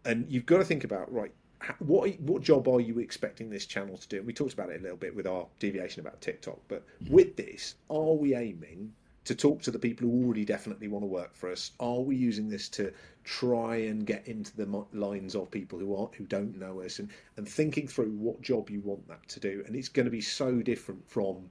and 0.04 0.26
you've 0.28 0.46
got 0.46 0.58
to 0.58 0.64
think 0.64 0.84
about 0.84 1.12
right 1.12 1.32
what 1.78 2.20
what 2.20 2.42
job 2.42 2.68
are 2.68 2.80
you 2.80 2.98
expecting 2.98 3.48
this 3.50 3.66
channel 3.66 3.96
to 3.96 4.08
do? 4.08 4.22
we 4.22 4.32
talked 4.32 4.52
about 4.52 4.70
it 4.70 4.80
a 4.80 4.82
little 4.82 4.96
bit 4.96 5.14
with 5.14 5.26
our 5.26 5.46
deviation 5.58 6.00
about 6.00 6.20
TikTok, 6.20 6.58
but 6.68 6.84
with 7.08 7.36
this, 7.36 7.76
are 7.88 8.12
we 8.12 8.34
aiming 8.34 8.92
to 9.26 9.34
talk 9.34 9.60
to 9.62 9.70
the 9.70 9.78
people 9.78 10.08
who 10.08 10.24
already 10.24 10.44
definitely 10.44 10.88
want 10.88 11.02
to 11.02 11.08
work 11.08 11.34
for 11.34 11.50
us? 11.50 11.72
Are 11.80 12.00
we 12.00 12.16
using 12.16 12.48
this 12.48 12.68
to 12.70 12.92
try 13.24 13.76
and 13.76 14.06
get 14.06 14.26
into 14.26 14.56
the 14.56 14.86
lines 14.92 15.34
of 15.34 15.50
people 15.50 15.78
who 15.78 15.94
aren't 15.94 16.14
who 16.14 16.24
don't 16.24 16.56
know 16.56 16.80
us 16.80 17.00
and 17.00 17.10
and 17.36 17.48
thinking 17.48 17.88
through 17.88 18.12
what 18.12 18.40
job 18.40 18.70
you 18.70 18.80
want 18.80 19.06
that 19.08 19.28
to 19.28 19.40
do? 19.40 19.64
And 19.66 19.76
it's 19.76 19.88
going 19.88 20.06
to 20.06 20.10
be 20.10 20.20
so 20.20 20.62
different 20.62 21.08
from 21.08 21.50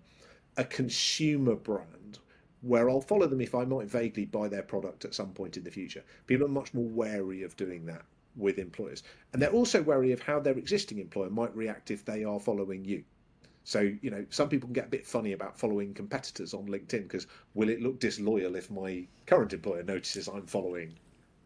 a 0.57 0.63
consumer 0.63 1.55
brand 1.55 2.19
where 2.61 2.89
I'll 2.89 3.01
follow 3.01 3.27
them 3.27 3.41
if 3.41 3.53
I 3.53 3.65
might 3.65 3.87
vaguely 3.87 4.25
buy 4.25 4.47
their 4.47 4.63
product 4.63 5.05
at 5.05 5.13
some 5.13 5.33
point 5.33 5.57
in 5.57 5.63
the 5.63 5.71
future. 5.71 6.03
People 6.27 6.45
are 6.45 6.49
much 6.49 6.73
more 6.73 6.87
wary 6.87 7.43
of 7.43 7.55
doing 7.57 7.85
that 7.85 8.05
with 8.35 8.57
employers. 8.57 9.03
And 9.33 9.41
they're 9.41 9.51
also 9.51 9.83
wary 9.83 10.11
of 10.13 10.21
how 10.21 10.39
their 10.39 10.57
existing 10.57 10.99
employer 10.99 11.29
might 11.29 11.55
react 11.55 11.91
if 11.91 12.05
they 12.05 12.23
are 12.23 12.39
following 12.39 12.83
you. 12.85 13.03
So, 13.65 13.91
you 14.01 14.11
know, 14.11 14.23
some 14.29 14.47
people 14.47 14.67
can 14.67 14.73
get 14.73 14.85
a 14.85 14.89
bit 14.89 15.07
funny 15.07 15.33
about 15.33 15.59
following 15.59 15.93
competitors 15.95 16.53
on 16.53 16.67
LinkedIn 16.67 17.03
because 17.03 17.25
will 17.55 17.67
it 17.67 17.81
look 17.81 17.99
disloyal 17.99 18.55
if 18.55 18.69
my 18.69 19.07
current 19.25 19.53
employer 19.53 19.81
notices 19.81 20.27
I'm 20.27 20.45
following 20.45 20.93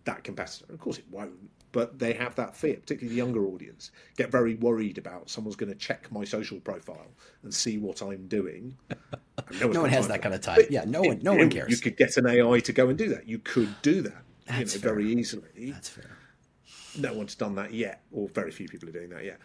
that 0.03 0.25
competitor? 0.25 0.65
Of 0.73 0.79
course 0.81 0.97
it 0.97 1.05
won't, 1.09 1.31
but 1.71 1.97
they 1.97 2.11
have 2.11 2.35
that 2.35 2.57
fear, 2.57 2.75
particularly 2.75 3.15
the 3.15 3.17
younger 3.25 3.45
audience, 3.45 3.91
get 4.17 4.29
very 4.29 4.55
worried 4.55 4.97
about 4.97 5.29
someone's 5.29 5.55
going 5.55 5.71
to 5.71 5.77
check 5.77 6.11
my 6.11 6.25
social 6.25 6.59
profile 6.59 7.07
and 7.43 7.53
see 7.53 7.77
what 7.77 8.01
I'm 8.01 8.27
doing. 8.27 8.75
No, 9.61 9.67
no 9.71 9.81
one 9.81 9.89
has 9.89 10.09
that, 10.09 10.21
kind 10.21 10.35
of 10.35 10.41
time. 10.41 10.57
But 10.57 10.71
yeah, 10.71 10.83
no 10.85 11.01
one, 11.01 11.21
no 11.23 11.35
one 11.35 11.49
cares. 11.49 11.71
You 11.71 11.77
could 11.77 11.95
get 11.95 12.17
an 12.17 12.27
AI 12.27 12.59
to 12.59 12.73
go 12.73 12.89
and 12.89 12.97
do 12.97 13.07
that. 13.09 13.29
You 13.29 13.39
could 13.39 13.81
do 13.81 14.01
that 14.01 14.23
That's 14.45 14.75
you 14.75 14.81
know, 14.81 14.87
very 14.89 15.13
easily. 15.13 15.71
That's 15.71 15.87
fair 15.87 16.17
no 16.97 17.13
one's 17.13 17.35
done 17.35 17.55
that 17.55 17.73
yet, 17.73 18.03
or 18.11 18.27
very 18.29 18.51
few 18.51 18.67
people 18.67 18.89
are 18.89 18.91
doing 18.91 19.09
that 19.09 19.23
yet. 19.23 19.39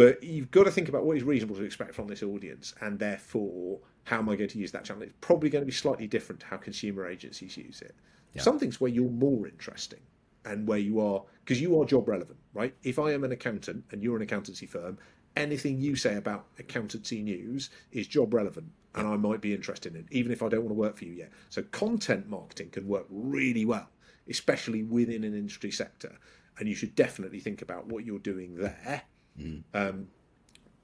But 0.00 0.24
you've 0.24 0.50
got 0.50 0.64
to 0.64 0.70
think 0.70 0.88
about 0.88 1.04
what 1.04 1.18
is 1.18 1.24
reasonable 1.24 1.56
to 1.56 1.62
expect 1.62 1.94
from 1.94 2.08
this 2.08 2.22
audience, 2.22 2.74
and 2.80 2.98
therefore, 2.98 3.80
how 4.04 4.16
am 4.16 4.30
I 4.30 4.36
going 4.36 4.48
to 4.48 4.58
use 4.58 4.72
that 4.72 4.82
channel? 4.82 5.02
It's 5.02 5.12
probably 5.20 5.50
going 5.50 5.60
to 5.60 5.66
be 5.66 5.72
slightly 5.72 6.06
different 6.06 6.40
to 6.40 6.46
how 6.46 6.56
consumer 6.56 7.06
agencies 7.06 7.54
use 7.54 7.82
it. 7.82 7.94
Yeah. 8.32 8.40
Some 8.40 8.58
things 8.58 8.80
where 8.80 8.90
you're 8.90 9.10
more 9.10 9.46
interesting 9.46 10.00
and 10.46 10.66
where 10.66 10.78
you 10.78 11.00
are, 11.00 11.22
because 11.44 11.60
you 11.60 11.78
are 11.78 11.84
job 11.84 12.08
relevant, 12.08 12.38
right? 12.54 12.74
If 12.82 12.98
I 12.98 13.12
am 13.12 13.24
an 13.24 13.32
accountant 13.32 13.84
and 13.90 14.02
you're 14.02 14.16
an 14.16 14.22
accountancy 14.22 14.64
firm, 14.64 14.96
anything 15.36 15.78
you 15.78 15.96
say 15.96 16.16
about 16.16 16.46
accountancy 16.58 17.22
news 17.22 17.68
is 17.92 18.06
job 18.06 18.32
relevant 18.32 18.70
and 18.94 19.06
I 19.06 19.16
might 19.16 19.42
be 19.42 19.52
interested 19.52 19.94
in, 19.94 20.08
even 20.10 20.32
if 20.32 20.42
I 20.42 20.48
don't 20.48 20.62
want 20.62 20.70
to 20.70 20.80
work 20.80 20.96
for 20.96 21.04
you 21.04 21.12
yet. 21.12 21.30
So 21.50 21.60
content 21.60 22.26
marketing 22.26 22.70
can 22.70 22.88
work 22.88 23.04
really 23.10 23.66
well, 23.66 23.90
especially 24.30 24.82
within 24.82 25.24
an 25.24 25.34
industry 25.34 25.70
sector 25.70 26.16
and 26.58 26.66
you 26.68 26.74
should 26.74 26.94
definitely 26.94 27.40
think 27.40 27.60
about 27.60 27.88
what 27.88 28.06
you're 28.06 28.18
doing 28.18 28.56
there. 28.56 29.02
Mm. 29.40 29.62
Um, 29.74 30.08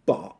but 0.06 0.36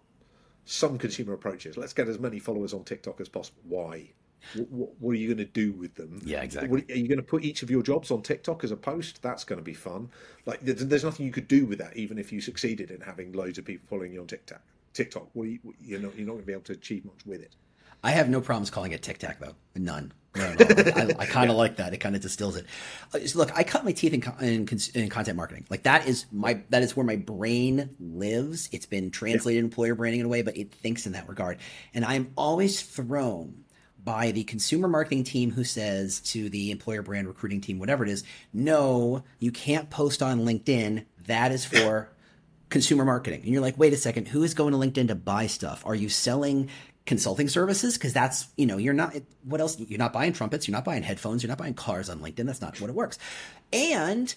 some 0.65 0.99
consumer 0.99 1.33
approaches. 1.33 1.77
Let's 1.77 1.93
get 1.93 2.09
as 2.09 2.19
many 2.19 2.39
followers 2.39 2.75
on 2.75 2.85
TikTok 2.85 3.21
as 3.21 3.29
possible. 3.29 3.63
Why? 3.69 4.11
What, 4.55 4.71
what, 4.71 4.91
what, 5.01 5.11
are 5.13 5.15
you 5.15 5.29
going 5.29 5.39
to 5.39 5.53
do 5.53 5.73
with 5.73 5.95
them? 5.95 6.21
Yeah, 6.25 6.43
exactly. 6.43 6.71
What, 6.71 6.91
are 6.91 6.99
you 6.99 7.09
going 7.09 7.19
to 7.19 7.25
put 7.25 7.45
each 7.45 7.63
of 7.63 7.71
your 7.71 7.83
jobs 7.83 8.11
on 8.11 8.23
TikTok 8.23 8.65
as 8.65 8.71
a 8.71 8.77
post? 8.77 9.23
That's 9.23 9.45
going 9.45 9.59
to 9.59 9.65
be 9.65 9.75
fun. 9.75 10.11
Like, 10.45 10.61
there's, 10.61 10.85
there's, 10.87 11.05
nothing 11.05 11.27
you 11.27 11.33
could 11.33 11.49
do 11.49 11.67
with 11.67 11.79
that, 11.79 11.97
even 11.97 12.19
if 12.19 12.33
you 12.33 12.41
succeeded 12.41 12.91
in 12.91 13.01
having 13.01 13.33
loads 13.33 13.59
of 13.59 13.65
people 13.65 13.87
following 13.89 14.13
you 14.13 14.21
on 14.21 14.27
TikTok. 14.27 14.63
TikTok, 14.93 15.29
what 15.33 15.49
you, 15.49 15.59
you're 15.81 16.01
not 16.01 16.17
you're 16.17 16.27
not 16.27 16.35
going 16.35 16.43
to 16.43 16.47
be 16.47 16.53
able 16.53 16.63
to 16.63 16.73
achieve 16.73 17.05
much 17.05 17.27
with 17.27 17.43
it. 17.43 17.55
I 18.03 18.11
have 18.11 18.29
no 18.29 18.41
problems 18.41 18.71
calling 18.71 18.93
it 18.93 19.03
TikTok 19.03 19.39
though. 19.39 19.55
None. 19.75 20.13
No, 20.37 20.55
no, 20.55 20.93
I, 20.95 21.15
I 21.19 21.27
kind 21.27 21.51
of 21.51 21.57
like 21.57 21.77
that. 21.77 21.93
It 21.95 21.99
kind 21.99 22.15
of 22.15 22.23
distills 22.23 22.57
it. 22.57 22.67
Uh, 23.15 23.19
look, 23.35 23.57
I 23.57 23.65
cut 23.65 23.85
my 23.85 23.93
teeth 23.93 24.13
in, 24.13 24.23
in, 24.41 24.69
in, 24.95 25.09
content 25.09 25.37
marketing. 25.37 25.67
Like 25.71 25.85
that 25.85 26.07
is 26.07 26.27
my 26.33 26.63
that 26.71 26.83
is 26.83 26.97
where 26.97 27.07
my 27.07 27.17
brain 27.17 27.97
lives. 27.99 28.69
It's 28.73 28.87
been 28.87 29.11
translated 29.11 29.61
yeah. 29.61 29.65
employer 29.65 29.95
branding 29.95 30.21
in 30.21 30.27
a 30.27 30.29
way, 30.29 30.43
but 30.43 30.57
it 30.57 30.73
thinks 30.73 31.07
in 31.07 31.13
that 31.13 31.29
regard. 31.29 31.59
And 31.95 32.05
I'm 32.05 32.33
always 32.37 32.83
thrown 32.83 33.65
by 34.07 34.31
the 34.31 34.45
consumer 34.45 34.87
marketing 34.87 35.25
team 35.25 35.51
who 35.51 35.65
says 35.65 36.21
to 36.21 36.49
the 36.49 36.71
employer 36.71 37.03
brand 37.03 37.27
recruiting 37.27 37.61
team, 37.61 37.81
whatever 37.81 38.05
it 38.05 38.09
is, 38.09 38.23
no, 38.53 39.25
you 39.41 39.51
can't 39.51 39.91
post 39.91 40.23
on 40.23 40.43
LinkedIn. 40.43 41.05
That 41.27 41.51
is 41.51 41.65
for 41.65 42.09
consumer 42.71 43.05
marketing. 43.05 43.41
And 43.43 43.51
you're 43.51 43.63
like, 43.63 43.77
wait 43.77 43.93
a 43.93 43.97
second, 43.97 44.29
who 44.29 44.45
is 44.45 44.55
going 44.55 44.73
to 44.73 44.79
LinkedIn 44.79 45.09
to 45.09 45.17
buy 45.17 45.49
stuff? 45.49 45.83
Are 45.85 45.95
you 45.95 46.09
selling 46.09 46.71
consulting 47.07 47.49
services 47.49 47.97
because 47.97 48.13
that's 48.13 48.49
you 48.57 48.67
know 48.67 48.77
you're 48.77 48.93
not 48.93 49.15
what 49.45 49.61
else 49.61 49.79
you're 49.79 49.99
not 49.99 50.13
buying 50.13 50.33
trumpets 50.33 50.67
you're 50.67 50.77
not 50.77 50.85
buying 50.85 51.03
headphones 51.03 51.43
you're 51.43 51.49
not 51.49 51.59
buying 51.59 51.75
cars 51.75 52.11
on 52.11 52.19
linkedin 52.19 52.47
that's 52.47 52.61
not 52.61 52.81
what 52.81 52.91
it 52.91 52.97
works 52.97 53.19
and 53.73 54.35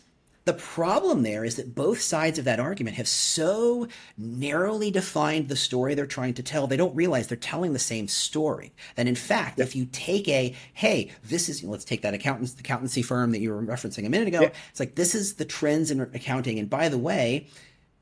the 0.50 0.54
problem 0.54 1.22
there 1.22 1.46
is 1.46 1.58
that 1.58 1.76
both 1.76 2.02
sides 2.02 2.40
of 2.40 2.46
that 2.46 2.60
argument 2.60 2.98
have 2.98 3.08
so 3.08 3.88
narrowly 4.18 4.90
defined 4.90 5.48
the 5.48 5.56
story 5.56 5.94
they're 5.94 6.08
trying 6.08 6.34
to 6.34 6.42
tell, 6.42 6.66
they 6.66 6.76
don't 6.76 6.96
realize 6.96 7.28
they're 7.28 7.38
telling 7.38 7.74
the 7.74 7.78
same 7.78 8.08
story. 8.08 8.74
And 8.98 9.08
in 9.08 9.14
fact, 9.14 9.60
yep. 9.60 9.68
if 9.68 9.76
you 9.76 9.86
take 9.92 10.28
a, 10.28 10.56
hey, 10.74 11.12
this 11.24 11.50
is, 11.50 11.64
let's 11.64 11.86
take 11.86 12.02
that 12.02 12.16
accountants, 12.16 12.60
accountancy 12.60 13.04
firm 13.04 13.32
that 13.32 13.42
you 13.42 13.52
were 13.52 13.62
referencing 13.62 14.08
a 14.08 14.10
minute 14.10 14.30
ago, 14.30 14.42
yep. 14.42 14.56
it's 14.72 14.80
like, 14.80 14.96
this 14.96 15.14
is 15.14 15.36
the 15.36 15.46
trends 15.46 15.92
in 15.92 16.02
accounting. 16.02 16.58
And 16.58 16.68
by 16.68 16.90
the 16.90 16.98
way, 16.98 17.48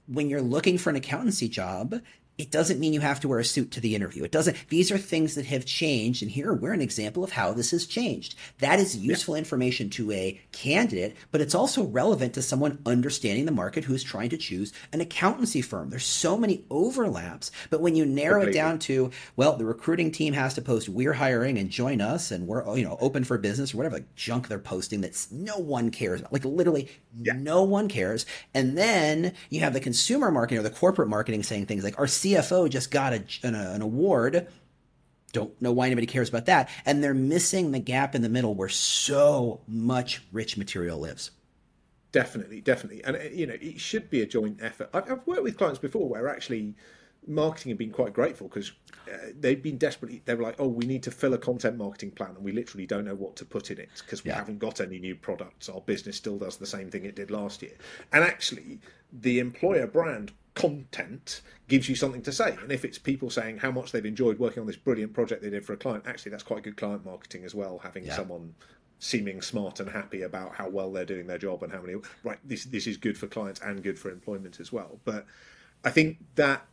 when 0.07 0.29
you're 0.29 0.41
looking 0.41 0.77
for 0.77 0.89
an 0.89 0.95
accountancy 0.95 1.49
job, 1.49 1.95
it 2.37 2.51
doesn't 2.51 2.79
mean 2.79 2.93
you 2.93 2.99
have 2.99 3.19
to 3.21 3.27
wear 3.27 3.39
a 3.39 3.45
suit 3.45 3.71
to 3.71 3.81
the 3.81 3.95
interview. 3.95 4.23
It 4.23 4.31
doesn't. 4.31 4.57
These 4.69 4.91
are 4.91 4.97
things 4.97 5.35
that 5.35 5.47
have 5.47 5.65
changed, 5.65 6.21
and 6.21 6.29
here 6.29 6.53
we're 6.53 6.73
an 6.73 6.81
example 6.81 7.23
of 7.23 7.31
how 7.31 7.51
this 7.53 7.71
has 7.71 7.87
changed. 7.87 8.35
That 8.59 8.79
is 8.79 8.95
useful 8.95 9.35
yeah. 9.35 9.39
information 9.39 9.89
to 9.91 10.11
a 10.11 10.39
candidate, 10.51 11.15
but 11.31 11.41
it's 11.41 11.55
also 11.55 11.83
relevant 11.83 12.35
to 12.35 12.43
someone 12.43 12.79
understanding 12.85 13.45
the 13.45 13.51
market 13.51 13.85
who 13.85 13.95
is 13.95 14.03
trying 14.03 14.29
to 14.29 14.37
choose 14.37 14.71
an 14.93 15.01
accountancy 15.01 15.61
firm. 15.61 15.89
There's 15.89 16.05
so 16.05 16.37
many 16.37 16.63
overlaps, 16.69 17.51
but 17.71 17.81
when 17.81 17.95
you 17.95 18.05
narrow 18.05 18.43
it 18.43 18.53
down 18.53 18.77
to, 18.79 19.09
well, 19.35 19.55
the 19.55 19.65
recruiting 19.65 20.11
team 20.11 20.33
has 20.33 20.53
to 20.55 20.61
post 20.61 20.89
we're 20.89 21.13
hiring 21.13 21.57
and 21.57 21.71
join 21.71 22.01
us, 22.01 22.29
and 22.29 22.47
we're 22.47 22.77
you 22.77 22.83
know 22.83 22.97
open 23.01 23.23
for 23.23 23.37
business 23.39 23.73
or 23.73 23.77
whatever 23.77 24.05
junk 24.15 24.47
they're 24.47 24.59
posting 24.59 25.01
that 25.01 25.27
no 25.31 25.57
one 25.57 25.89
cares 25.89 26.19
about. 26.19 26.33
Like 26.33 26.45
literally, 26.45 26.89
yeah. 27.19 27.33
no 27.33 27.63
one 27.63 27.87
cares. 27.87 28.27
And 28.53 28.77
then 28.77 29.33
you 29.49 29.61
have 29.61 29.73
the 29.73 29.79
consumer 29.79 30.29
marketing 30.29 30.59
or 30.59 30.63
the 30.63 30.69
corporate 30.69 31.09
marketing 31.09 31.41
saying 31.43 31.65
things 31.65 31.83
like 31.83 31.97
our 31.97 32.07
CFO 32.33 32.69
just 32.69 32.91
got 32.91 33.13
a, 33.13 33.23
an, 33.43 33.55
an 33.55 33.81
award. 33.81 34.47
Don't 35.33 35.59
know 35.61 35.71
why 35.71 35.87
anybody 35.87 36.07
cares 36.07 36.29
about 36.29 36.45
that. 36.45 36.69
And 36.85 37.03
they're 37.03 37.13
missing 37.13 37.71
the 37.71 37.79
gap 37.79 38.15
in 38.15 38.21
the 38.21 38.29
middle 38.29 38.55
where 38.55 38.69
so 38.69 39.61
much 39.67 40.23
rich 40.31 40.57
material 40.57 40.99
lives. 40.99 41.31
Definitely, 42.11 42.61
definitely. 42.61 43.03
And, 43.03 43.17
uh, 43.17 43.19
you 43.31 43.45
know, 43.45 43.57
it 43.59 43.79
should 43.79 44.09
be 44.09 44.21
a 44.21 44.25
joint 44.25 44.59
effort. 44.61 44.89
I've, 44.93 45.11
I've 45.11 45.27
worked 45.27 45.43
with 45.43 45.57
clients 45.57 45.79
before 45.79 46.07
where 46.07 46.27
actually 46.27 46.75
marketing 47.27 47.69
have 47.69 47.77
been 47.77 47.91
quite 47.91 48.13
grateful 48.13 48.47
because 48.47 48.71
uh, 49.11 49.17
they've 49.39 49.61
been 49.61 49.77
desperately 49.77 50.21
they 50.25 50.33
were 50.33 50.43
like 50.43 50.55
oh 50.59 50.67
we 50.67 50.85
need 50.85 51.03
to 51.03 51.11
fill 51.11 51.33
a 51.33 51.37
content 51.37 51.77
marketing 51.77 52.09
plan 52.11 52.29
and 52.29 52.43
we 52.43 52.51
literally 52.51 52.85
don't 52.85 53.03
know 53.03 53.15
what 53.15 53.35
to 53.35 53.43
put 53.43 53.69
in 53.69 53.77
it 53.77 53.89
because 53.97 54.23
we 54.23 54.29
yeah. 54.29 54.37
haven't 54.37 54.59
got 54.59 54.79
any 54.79 54.97
new 54.97 55.15
products 55.15 55.67
our 55.67 55.81
business 55.81 56.15
still 56.15 56.37
does 56.37 56.57
the 56.57 56.65
same 56.65 56.89
thing 56.89 57.05
it 57.05 57.15
did 57.15 57.29
last 57.29 57.61
year 57.61 57.73
and 58.13 58.23
actually 58.23 58.79
the 59.11 59.39
employer 59.39 59.85
brand 59.85 60.31
content 60.57 61.41
gives 61.67 61.87
you 61.87 61.95
something 61.95 62.23
to 62.23 62.31
say. 62.31 62.57
And 62.61 62.71
if 62.71 62.83
it's 62.83 62.97
people 62.97 63.29
saying 63.29 63.57
how 63.57 63.71
much 63.71 63.91
they've 63.91 64.05
enjoyed 64.05 64.39
working 64.39 64.61
on 64.61 64.67
this 64.67 64.75
brilliant 64.75 65.13
project 65.13 65.43
they 65.43 65.51
did 65.51 65.63
for 65.63 65.73
a 65.73 65.77
client, 65.77 66.05
actually, 66.07 66.31
that's 66.31 66.43
quite 66.43 66.63
good 66.63 66.77
client 66.77 67.05
marketing 67.05 67.45
as 67.45 67.53
well. 67.53 67.77
Having 67.77 68.05
yeah. 68.05 68.15
someone 68.15 68.55
seeming 68.99 69.41
smart 69.41 69.79
and 69.79 69.89
happy 69.89 70.23
about 70.23 70.55
how 70.55 70.67
well 70.67 70.91
they're 70.91 71.05
doing 71.05 71.27
their 71.27 71.37
job 71.37 71.61
and 71.61 71.71
how 71.71 71.79
many 71.79 71.93
right 72.23 72.39
this 72.43 72.65
this 72.65 72.87
is 72.87 72.97
good 72.97 73.15
for 73.15 73.27
clients 73.27 73.61
and 73.61 73.83
good 73.83 73.99
for 73.99 74.09
employment 74.09 74.59
as 74.59 74.71
well. 74.71 74.99
But 75.05 75.27
I 75.85 75.91
think 75.91 76.17
that 76.35 76.65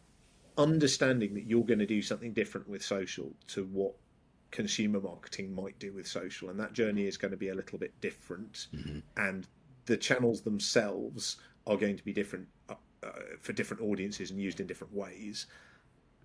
understanding 0.56 1.34
that 1.34 1.44
you're 1.44 1.64
going 1.64 1.80
to 1.80 1.86
do 1.86 2.00
something 2.00 2.32
different 2.32 2.66
with 2.66 2.82
social 2.82 3.32
to 3.48 3.64
what 3.64 3.94
consumer 4.50 5.00
marketing 5.00 5.54
might 5.54 5.78
do 5.78 5.92
with 5.92 6.06
social, 6.06 6.48
and 6.48 6.58
that 6.58 6.72
journey 6.72 7.06
is 7.06 7.18
going 7.18 7.32
to 7.32 7.36
be 7.36 7.50
a 7.50 7.54
little 7.54 7.78
bit 7.78 7.92
different, 8.00 8.68
mm-hmm. 8.74 9.00
and 9.18 9.46
the 9.84 9.96
channels 9.96 10.40
themselves 10.40 11.36
are 11.66 11.76
going 11.76 11.96
to 11.96 12.04
be 12.04 12.12
different 12.12 12.46
uh, 13.04 13.08
uh, 13.08 13.12
for 13.40 13.52
different 13.52 13.82
audiences 13.82 14.30
and 14.30 14.40
used 14.40 14.60
in 14.60 14.66
different 14.66 14.94
ways. 14.94 15.46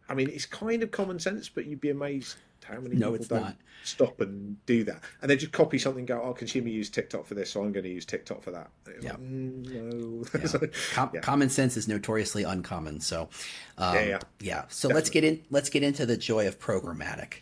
I 0.08 0.16
mean, 0.16 0.30
it's 0.30 0.46
kind 0.46 0.82
of 0.82 0.92
common 0.92 1.20
sense, 1.20 1.50
but 1.50 1.66
you'd 1.66 1.82
be 1.82 1.92
amazed 1.92 2.38
how 2.64 2.80
many 2.80 2.96
no, 2.96 3.12
people 3.12 3.28
don't 3.28 3.42
not. 3.44 3.58
stop 3.84 4.22
and 4.22 4.64
do 4.66 4.84
that, 4.84 5.04
and 5.22 5.30
they 5.30 5.38
just 5.38 5.52
copy 5.52 5.78
something. 5.78 6.06
Go, 6.06 6.22
"Oh, 6.22 6.34
consumer 6.34 6.68
use 6.68 6.90
TikTok 6.90 7.26
for 7.26 7.36
this, 7.36 7.52
so 7.52 7.64
I'm 7.64 7.72
going 7.72 7.84
to 7.84 7.90
use 7.92 8.06
TikTok 8.06 8.42
for 8.42 8.52
that." 8.52 8.70
Yeah. 9.02 9.12
Like, 9.12 9.22
mm, 9.22 10.24
no. 10.34 10.40
Yeah. 10.40 10.46
so, 10.48 10.60
Com- 10.94 11.12
yeah. 11.14 11.22
Common 11.22 11.50
sense 11.50 11.78
is 11.78 11.88
notoriously 11.88 12.44
uncommon. 12.44 13.00
So, 13.02 13.30
um, 13.78 13.96
yeah, 13.96 14.02
yeah, 14.04 14.20
yeah. 14.40 14.64
So 14.70 14.88
Definitely. 14.88 14.94
let's 14.96 15.10
get 15.10 15.24
in. 15.24 15.44
Let's 15.50 15.70
get 15.70 15.84
into 15.84 16.06
the 16.06 16.18
joy 16.18 16.48
of 16.48 16.60
programmatic. 16.60 17.36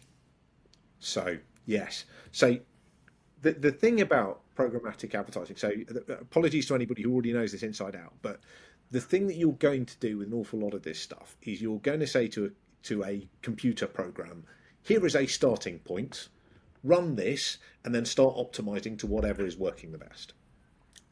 So 0.99 1.37
yes, 1.65 2.05
so 2.31 2.57
the 3.41 3.53
the 3.53 3.71
thing 3.71 4.01
about 4.01 4.41
programmatic 4.55 5.13
advertising. 5.15 5.55
So 5.55 5.71
apologies 6.09 6.67
to 6.67 6.75
anybody 6.75 7.03
who 7.03 7.13
already 7.13 7.31
knows 7.31 7.51
this 7.51 7.63
inside 7.63 7.95
out, 7.95 8.13
but 8.21 8.39
the 8.91 9.01
thing 9.01 9.27
that 9.27 9.35
you're 9.35 9.53
going 9.53 9.85
to 9.85 9.97
do 9.97 10.17
with 10.17 10.27
an 10.27 10.33
awful 10.33 10.59
lot 10.59 10.73
of 10.73 10.83
this 10.83 10.99
stuff 10.99 11.35
is 11.41 11.61
you're 11.61 11.79
going 11.79 11.99
to 11.99 12.07
say 12.07 12.27
to 12.29 12.45
a, 12.45 12.49
to 12.83 13.03
a 13.03 13.27
computer 13.41 13.87
program, 13.87 14.45
here 14.81 15.05
is 15.05 15.15
a 15.15 15.25
starting 15.25 15.79
point, 15.79 16.29
run 16.83 17.15
this, 17.15 17.57
and 17.83 17.93
then 17.93 18.05
start 18.05 18.35
optimizing 18.35 18.97
to 18.99 19.07
whatever 19.07 19.45
is 19.45 19.57
working 19.57 19.91
the 19.91 19.97
best. 19.97 20.33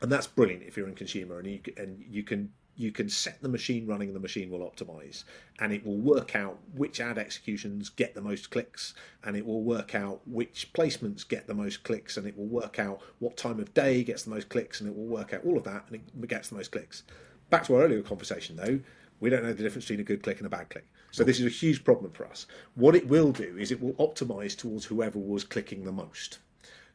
And 0.01 0.11
that's 0.11 0.27
brilliant 0.27 0.63
if 0.63 0.77
you're 0.77 0.87
in 0.87 0.95
consumer 0.95 1.39
and 1.39 1.47
you 1.47 1.59
and 1.77 2.03
you 2.07 2.23
can 2.23 2.51
you 2.77 2.91
can 2.91 3.07
set 3.07 3.41
the 3.41 3.47
machine 3.47 3.87
running 3.87 4.09
and 4.09 4.15
the 4.15 4.21
machine 4.21 4.49
will 4.49 4.59
optimize. 4.59 5.23
And 5.59 5.71
it 5.71 5.85
will 5.85 5.97
work 5.97 6.35
out 6.35 6.59
which 6.73 6.99
ad 6.99 7.17
executions 7.17 7.89
get 7.89 8.13
the 8.13 8.21
most 8.21 8.49
clicks 8.49 8.93
and 9.23 9.37
it 9.37 9.45
will 9.45 9.63
work 9.63 9.95
out 9.95 10.19
which 10.27 10.71
placements 10.73 11.27
get 11.27 11.47
the 11.47 11.53
most 11.53 11.83
clicks 11.83 12.17
and 12.17 12.27
it 12.27 12.37
will 12.37 12.47
work 12.47 12.77
out 12.77 13.01
what 13.19 13.37
time 13.37 13.59
of 13.59 13.73
day 13.73 14.03
gets 14.03 14.23
the 14.23 14.29
most 14.29 14.49
clicks 14.49 14.81
and 14.81 14.89
it 14.89 14.95
will 14.95 15.05
work 15.05 15.33
out 15.33 15.45
all 15.45 15.57
of 15.57 15.63
that 15.63 15.85
and 15.87 15.95
it 15.95 16.27
gets 16.27 16.49
the 16.49 16.55
most 16.55 16.71
clicks 16.71 17.03
back 17.49 17.63
to 17.65 17.75
our 17.75 17.83
earlier 17.83 18.01
conversation 18.01 18.55
though 18.55 18.79
we 19.19 19.29
don't 19.29 19.43
know 19.43 19.53
the 19.53 19.63
difference 19.63 19.85
between 19.85 20.01
a 20.01 20.03
good 20.03 20.23
click 20.23 20.37
and 20.37 20.45
a 20.45 20.49
bad 20.49 20.69
click. 20.69 20.87
So 21.11 21.23
this 21.23 21.39
is 21.39 21.45
a 21.45 21.49
huge 21.49 21.83
problem 21.83 22.11
for 22.11 22.25
us. 22.25 22.45
What 22.75 22.95
it 22.95 23.07
will 23.07 23.31
do 23.31 23.55
is 23.57 23.71
it 23.71 23.81
will 23.81 23.93
optimize 23.93 24.57
towards 24.57 24.85
whoever 24.85 25.17
was 25.17 25.43
clicking 25.43 25.85
the 25.85 25.91
most. 25.91 26.39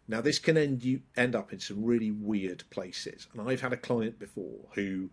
Now 0.06 0.20
this 0.20 0.38
can 0.38 0.56
end 0.56 0.84
you 0.84 1.00
end 1.16 1.34
up 1.34 1.52
in 1.52 1.60
some 1.60 1.84
really 1.84 2.10
weird 2.10 2.64
places. 2.70 3.28
And 3.32 3.48
i've 3.48 3.60
had 3.60 3.72
a 3.72 3.78
client 3.78 4.18
before 4.18 4.58
who 4.74 5.10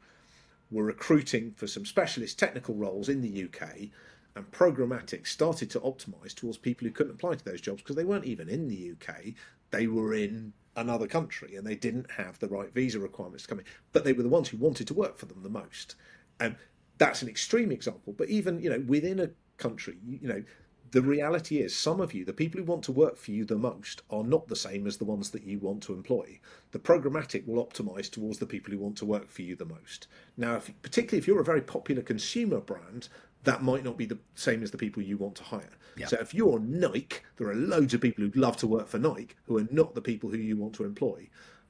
were 0.69 0.83
recruiting 0.83 1.53
for 1.55 1.67
some 1.67 1.85
specialist 1.85 2.37
technical 2.37 2.75
roles 2.75 3.07
in 3.07 3.21
the 3.21 3.45
UK, 3.45 3.89
and 4.35 4.51
programmatic 4.51 5.25
started 5.25 5.69
to 5.71 5.79
optimize 5.79 6.35
towards 6.35 6.57
people 6.57 6.85
who 6.85 6.93
couldn't 6.93 7.13
apply 7.13 7.35
to 7.35 7.45
those 7.45 7.61
jobs 7.61 7.81
because 7.81 7.95
they 7.95 8.03
weren't 8.03 8.25
even 8.25 8.49
in 8.49 8.67
the 8.67 8.91
UK, 8.91 9.33
they 9.71 9.87
were 9.87 10.13
in 10.13 10.51
another 10.77 11.07
country 11.07 11.55
and 11.55 11.65
they 11.65 11.75
didn't 11.75 12.09
have 12.11 12.39
the 12.39 12.47
right 12.47 12.73
visa 12.73 12.99
requirements 12.99 13.43
to 13.43 13.49
come 13.49 13.59
in, 13.59 13.65
but 13.91 14.05
they 14.05 14.13
were 14.13 14.23
the 14.23 14.29
ones 14.29 14.47
who 14.47 14.57
wanted 14.57 14.87
to 14.87 14.93
work 14.93 15.17
for 15.17 15.25
them 15.25 15.43
the 15.43 15.49
most. 15.49 15.95
And 16.39 16.55
that's 16.97 17.21
an 17.21 17.27
extreme 17.27 17.71
example, 17.71 18.13
but 18.17 18.29
even 18.29 18.61
you 18.61 18.69
know 18.69 18.83
within 18.87 19.19
a 19.19 19.29
country, 19.57 19.97
you 20.07 20.27
know 20.27 20.43
the 20.91 21.01
reality 21.01 21.57
is 21.57 21.75
some 21.75 21.99
of 21.99 22.13
you 22.13 22.23
the 22.23 22.31
people 22.31 22.59
who 22.59 22.65
want 22.65 22.83
to 22.83 22.91
work 22.91 23.17
for 23.17 23.31
you 23.31 23.43
the 23.43 23.57
most 23.57 24.03
are 24.09 24.23
not 24.23 24.47
the 24.47 24.55
same 24.55 24.87
as 24.87 24.97
the 24.97 25.05
ones 25.05 25.31
that 25.31 25.43
you 25.43 25.59
want 25.59 25.83
to 25.83 25.93
employ. 25.93 26.39
The 26.71 26.79
programmatic 26.79 27.45
will 27.45 27.65
optimize 27.65 28.09
towards 28.09 28.37
the 28.37 28.45
people 28.45 28.71
who 28.71 28.79
want 28.79 28.97
to 28.97 29.05
work 29.05 29.29
for 29.29 29.41
you 29.41 29.55
the 29.55 29.65
most. 29.65 30.07
Now 30.37 30.55
if, 30.55 30.71
particularly 30.81 31.17
if 31.17 31.27
you're 31.27 31.41
a 31.41 31.45
very 31.45 31.61
popular 31.61 32.01
consumer 32.01 32.61
brand 32.61 33.09
that 33.47 33.63
might 33.63 33.83
not 33.83 33.97
be 33.97 34.05
the 34.05 34.17
same 34.35 34.61
as 34.61 34.71
the 34.71 34.77
people 34.77 35.01
you 35.01 35.17
want 35.17 35.35
to 35.35 35.43
hire 35.43 35.77
yeah. 35.95 36.05
so 36.05 36.17
if 36.19 36.33
you're 36.33 36.59
nike 36.59 37.19
there 37.37 37.47
are 37.47 37.55
loads 37.55 37.93
of 37.93 38.01
people 38.01 38.23
who'd 38.23 38.35
love 38.35 38.57
to 38.57 38.67
work 38.67 38.87
for 38.87 38.99
nike 38.99 39.35
who 39.45 39.57
are 39.57 39.67
not 39.71 39.95
the 39.95 40.01
people 40.01 40.29
who 40.29 40.37
you 40.37 40.57
want 40.57 40.73
to 40.73 40.83
employ 40.83 41.27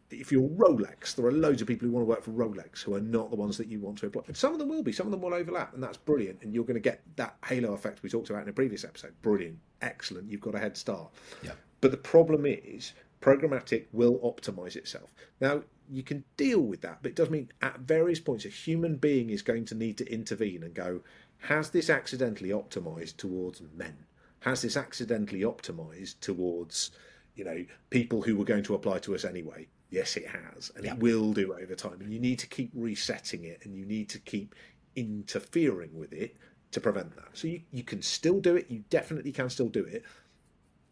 if 0.10 0.32
you're 0.32 0.48
Rolex, 0.50 1.16
there 1.16 1.26
are 1.26 1.32
loads 1.32 1.62
of 1.62 1.68
people 1.68 1.88
who 1.88 1.94
want 1.94 2.04
to 2.04 2.10
work 2.10 2.24
for 2.24 2.32
Rolex 2.32 2.82
who 2.82 2.96
are 2.96 3.02
not 3.02 3.30
the 3.30 3.36
ones 3.36 3.58
that 3.58 3.68
you 3.68 3.80
want 3.80 3.98
to 4.00 4.06
employ. 4.06 4.24
And 4.28 4.38
some 4.38 4.54
of 4.54 4.60
them 4.60 4.70
will 4.70 4.84
be, 4.84 4.92
some 4.92 5.08
of 5.08 5.12
them 5.12 5.22
will 5.22 5.34
overlap, 5.34 5.74
and 5.74 5.84
that's 5.84 5.98
brilliant. 5.98 6.42
And 6.42 6.54
you're 6.54 6.64
going 6.64 6.76
to 6.76 6.80
get 6.80 7.02
that 7.18 7.36
halo 7.46 7.74
effect 7.74 8.04
we 8.04 8.10
talked 8.10 8.30
about 8.30 8.44
in 8.44 8.50
a 8.50 8.54
previous 8.54 8.86
episode. 8.86 9.14
Brilliant, 9.22 9.60
excellent. 9.82 10.32
You've 10.32 10.42
got 10.42 10.56
a 10.56 10.60
head 10.60 10.78
start. 10.78 11.12
Yeah. 11.44 11.52
But 11.82 11.92
the 11.92 11.98
problem 11.98 12.46
is, 12.46 12.94
programmatic 13.22 13.86
will 13.92 14.20
optimize 14.20 14.76
itself. 14.76 15.14
Now, 15.40 15.64
you 15.90 16.04
can 16.04 16.24
deal 16.36 16.62
with 16.62 16.82
that, 16.82 17.00
but 17.02 17.10
it 17.10 17.16
does 17.16 17.30
mean 17.30 17.50
at 17.62 17.80
various 17.80 18.20
points 18.20 18.46
a 18.46 18.50
human 18.50 18.98
being 18.98 19.30
is 19.30 19.42
going 19.42 19.66
to 19.66 19.76
need 19.76 19.98
to 19.98 20.12
intervene 20.12 20.64
and 20.64 20.74
go, 20.74 21.02
has 21.40 21.70
this 21.70 21.90
accidentally 21.90 22.50
optimized 22.50 23.18
towards 23.18 23.62
men? 23.76 23.96
Has 24.42 24.62
this 24.62 24.78
accidentally 24.78 25.42
optimized 25.42 26.20
towards, 26.20 26.92
you 27.36 27.44
know, 27.44 27.66
people 27.90 28.22
who 28.22 28.36
were 28.36 28.46
going 28.46 28.64
to 28.64 28.76
apply 28.76 29.00
to 29.00 29.16
us 29.16 29.26
anyway? 29.26 29.68
Yes, 29.90 30.18
it 30.18 30.28
has, 30.28 30.72
and 30.76 30.86
it 30.86 30.98
will 31.00 31.32
do 31.32 31.54
over 31.54 31.74
time. 31.74 32.02
And 32.02 32.12
you 32.12 32.20
need 32.20 32.40
to 32.40 32.48
keep 32.48 32.72
resetting 32.74 33.46
it, 33.46 33.62
and 33.64 33.74
you 33.74 33.86
need 33.86 34.10
to 34.10 34.20
keep 34.20 34.54
interfering 34.96 35.98
with 35.98 36.12
it 36.12 36.36
to 36.72 36.82
prevent 36.82 37.16
that. 37.16 37.30
So 37.34 37.48
you, 37.48 37.62
you 37.72 37.84
can 37.84 38.02
still 38.02 38.42
do 38.42 38.58
it. 38.58 38.70
You 38.70 38.84
definitely 38.90 39.32
can 39.32 39.50
still 39.50 39.70
do 39.70 39.86
it, 39.86 40.04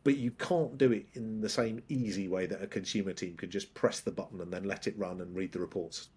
but 0.06 0.18
you 0.18 0.32
can't 0.32 0.78
do 0.78 0.91
it 0.91 1.08
in 1.16 1.41
the 1.41 1.49
same 1.49 1.82
easy 1.89 2.28
way 2.30 2.45
that 2.45 2.62
a 2.62 2.68
consumer 2.68 3.12
team 3.12 3.36
can 3.36 3.49
just 3.49 3.74
press 3.74 3.99
the 3.99 4.12
button 4.12 4.39
and 4.39 4.53
then 4.53 4.64
let 4.64 4.86
it 4.88 4.97
run 4.97 5.20
and 5.20 5.36
read 5.36 5.51
the 5.51 5.60
reports. 5.60 6.10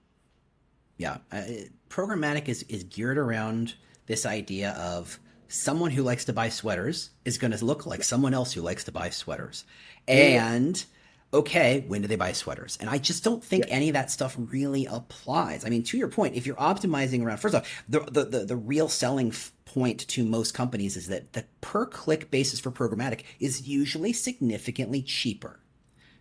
Yeah, 0.99 1.17
uh, 1.33 1.43
programmatic 1.89 2.49
is 2.49 2.63
is 2.65 2.85
geared 2.85 3.19
around 3.19 3.75
this 4.07 4.27
idea 4.27 4.73
of 4.73 5.19
someone 5.49 5.91
who 5.91 6.03
likes 6.03 6.27
to 6.27 6.33
buy 6.33 6.51
sweaters 6.51 7.11
is 7.25 7.39
going 7.39 7.53
to 7.53 7.65
look 7.65 7.87
like 7.87 8.05
someone 8.05 8.35
else 8.35 8.53
who 8.53 8.61
likes 8.61 8.85
to 8.85 8.93
buy 8.93 9.11
sweaters, 9.11 9.65
and. 10.07 10.77
Yeah 10.77 10.85
okay, 11.33 11.85
when 11.87 12.03
do 12.03 12.09
they 12.09 12.17
buy 12.17 12.33
sweaters? 12.33 12.79
And 12.81 12.89
I 12.89 12.99
just 12.99 13.25
don't 13.25 13.45
think 13.45 13.67
yeah. 13.67 13.75
any 13.75 13.89
of 13.89 13.95
that 13.95 14.11
stuff 14.11 14.37
really 14.39 14.87
applies. 14.87 15.65
I 15.65 15.69
mean, 15.69 15.83
to 15.85 15.99
your 15.99 16.09
point, 16.09 16.35
if 16.35 16.47
you're 16.47 16.57
optimizing 16.57 17.25
around, 17.25 17.39
first 17.39 17.55
off, 17.55 17.85
the 17.89 18.01
the 18.01 18.25
the, 18.25 18.45
the 18.47 18.57
real 18.57 18.89
selling 18.89 19.29
f- 19.29 19.53
point 19.65 20.07
to 20.09 20.25
most 20.25 20.55
companies 20.55 20.97
is 20.97 21.09
that 21.09 21.33
the 21.35 21.45
per 21.61 21.87
click 21.87 22.31
basis 22.31 22.61
for 22.61 22.71
programmatic 22.71 23.23
is 23.41 23.69
usually 23.69 24.13
significantly 24.13 25.03
cheaper. 25.03 25.61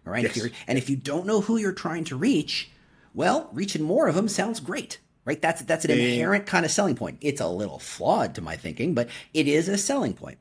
All 0.05 0.13
right, 0.13 0.23
yes. 0.23 0.37
if 0.37 0.53
and 0.67 0.77
if 0.77 0.89
you 0.89 0.95
don't 0.95 1.25
know 1.25 1.41
who 1.41 1.57
you're 1.57 1.73
trying 1.73 2.03
to 2.05 2.15
reach, 2.15 2.71
well, 3.13 3.49
reaching 3.53 3.83
more 3.83 4.07
of 4.07 4.15
them 4.15 4.27
sounds 4.27 4.59
great. 4.59 4.99
Right, 5.25 5.41
that's 5.41 5.61
that's 5.63 5.83
an 5.83 5.91
eh. 5.91 5.95
inherent 5.95 6.45
kind 6.45 6.63
of 6.63 6.71
selling 6.71 6.95
point. 6.95 7.17
It's 7.19 7.41
a 7.41 7.47
little 7.47 7.79
flawed 7.79 8.35
to 8.35 8.41
my 8.41 8.55
thinking, 8.55 8.93
but 8.93 9.09
it 9.33 9.45
is 9.45 9.67
a 9.67 9.77
selling 9.77 10.13
point. 10.13 10.37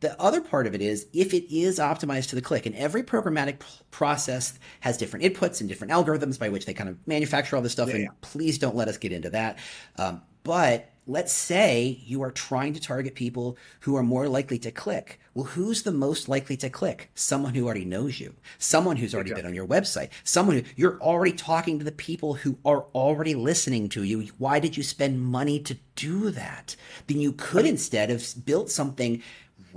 The 0.00 0.20
other 0.20 0.40
part 0.40 0.66
of 0.66 0.74
it 0.74 0.82
is 0.82 1.06
if 1.12 1.34
it 1.34 1.52
is 1.54 1.78
optimized 1.78 2.28
to 2.28 2.36
the 2.36 2.42
click, 2.42 2.66
and 2.66 2.74
every 2.76 3.02
programmatic 3.02 3.60
process 3.90 4.58
has 4.80 4.96
different 4.96 5.24
inputs 5.24 5.60
and 5.60 5.68
different 5.68 5.92
algorithms 5.92 6.38
by 6.38 6.48
which 6.48 6.66
they 6.66 6.74
kind 6.74 6.88
of 6.88 6.96
manufacture 7.06 7.56
all 7.56 7.62
this 7.62 7.72
stuff. 7.72 7.88
Yeah, 7.88 7.94
and 7.94 8.04
yeah. 8.04 8.10
please 8.20 8.58
don't 8.58 8.76
let 8.76 8.88
us 8.88 8.96
get 8.96 9.12
into 9.12 9.30
that. 9.30 9.58
Um, 9.96 10.22
but 10.44 10.90
let's 11.08 11.32
say 11.32 12.00
you 12.04 12.22
are 12.22 12.30
trying 12.30 12.74
to 12.74 12.80
target 12.80 13.14
people 13.14 13.56
who 13.80 13.96
are 13.96 14.02
more 14.02 14.28
likely 14.28 14.58
to 14.58 14.70
click. 14.70 15.18
Well, 15.34 15.46
who's 15.46 15.82
the 15.82 15.90
most 15.90 16.28
likely 16.28 16.56
to 16.58 16.70
click? 16.70 17.10
Someone 17.14 17.54
who 17.54 17.64
already 17.64 17.86
knows 17.86 18.20
you, 18.20 18.34
someone 18.58 18.96
who's 18.96 19.14
already 19.14 19.30
exactly. 19.30 19.42
been 19.42 19.50
on 19.50 19.54
your 19.54 19.66
website, 19.66 20.10
someone 20.22 20.56
who 20.56 20.62
you're 20.76 21.00
already 21.00 21.32
talking 21.32 21.78
to 21.78 21.84
the 21.84 21.92
people 21.92 22.34
who 22.34 22.58
are 22.64 22.84
already 22.94 23.34
listening 23.34 23.88
to 23.90 24.02
you. 24.04 24.28
Why 24.38 24.60
did 24.60 24.76
you 24.76 24.82
spend 24.82 25.20
money 25.20 25.58
to 25.60 25.76
do 25.96 26.30
that? 26.30 26.76
Then 27.06 27.20
you 27.20 27.32
could 27.32 27.66
instead 27.66 28.10
have 28.10 28.24
built 28.44 28.70
something 28.70 29.22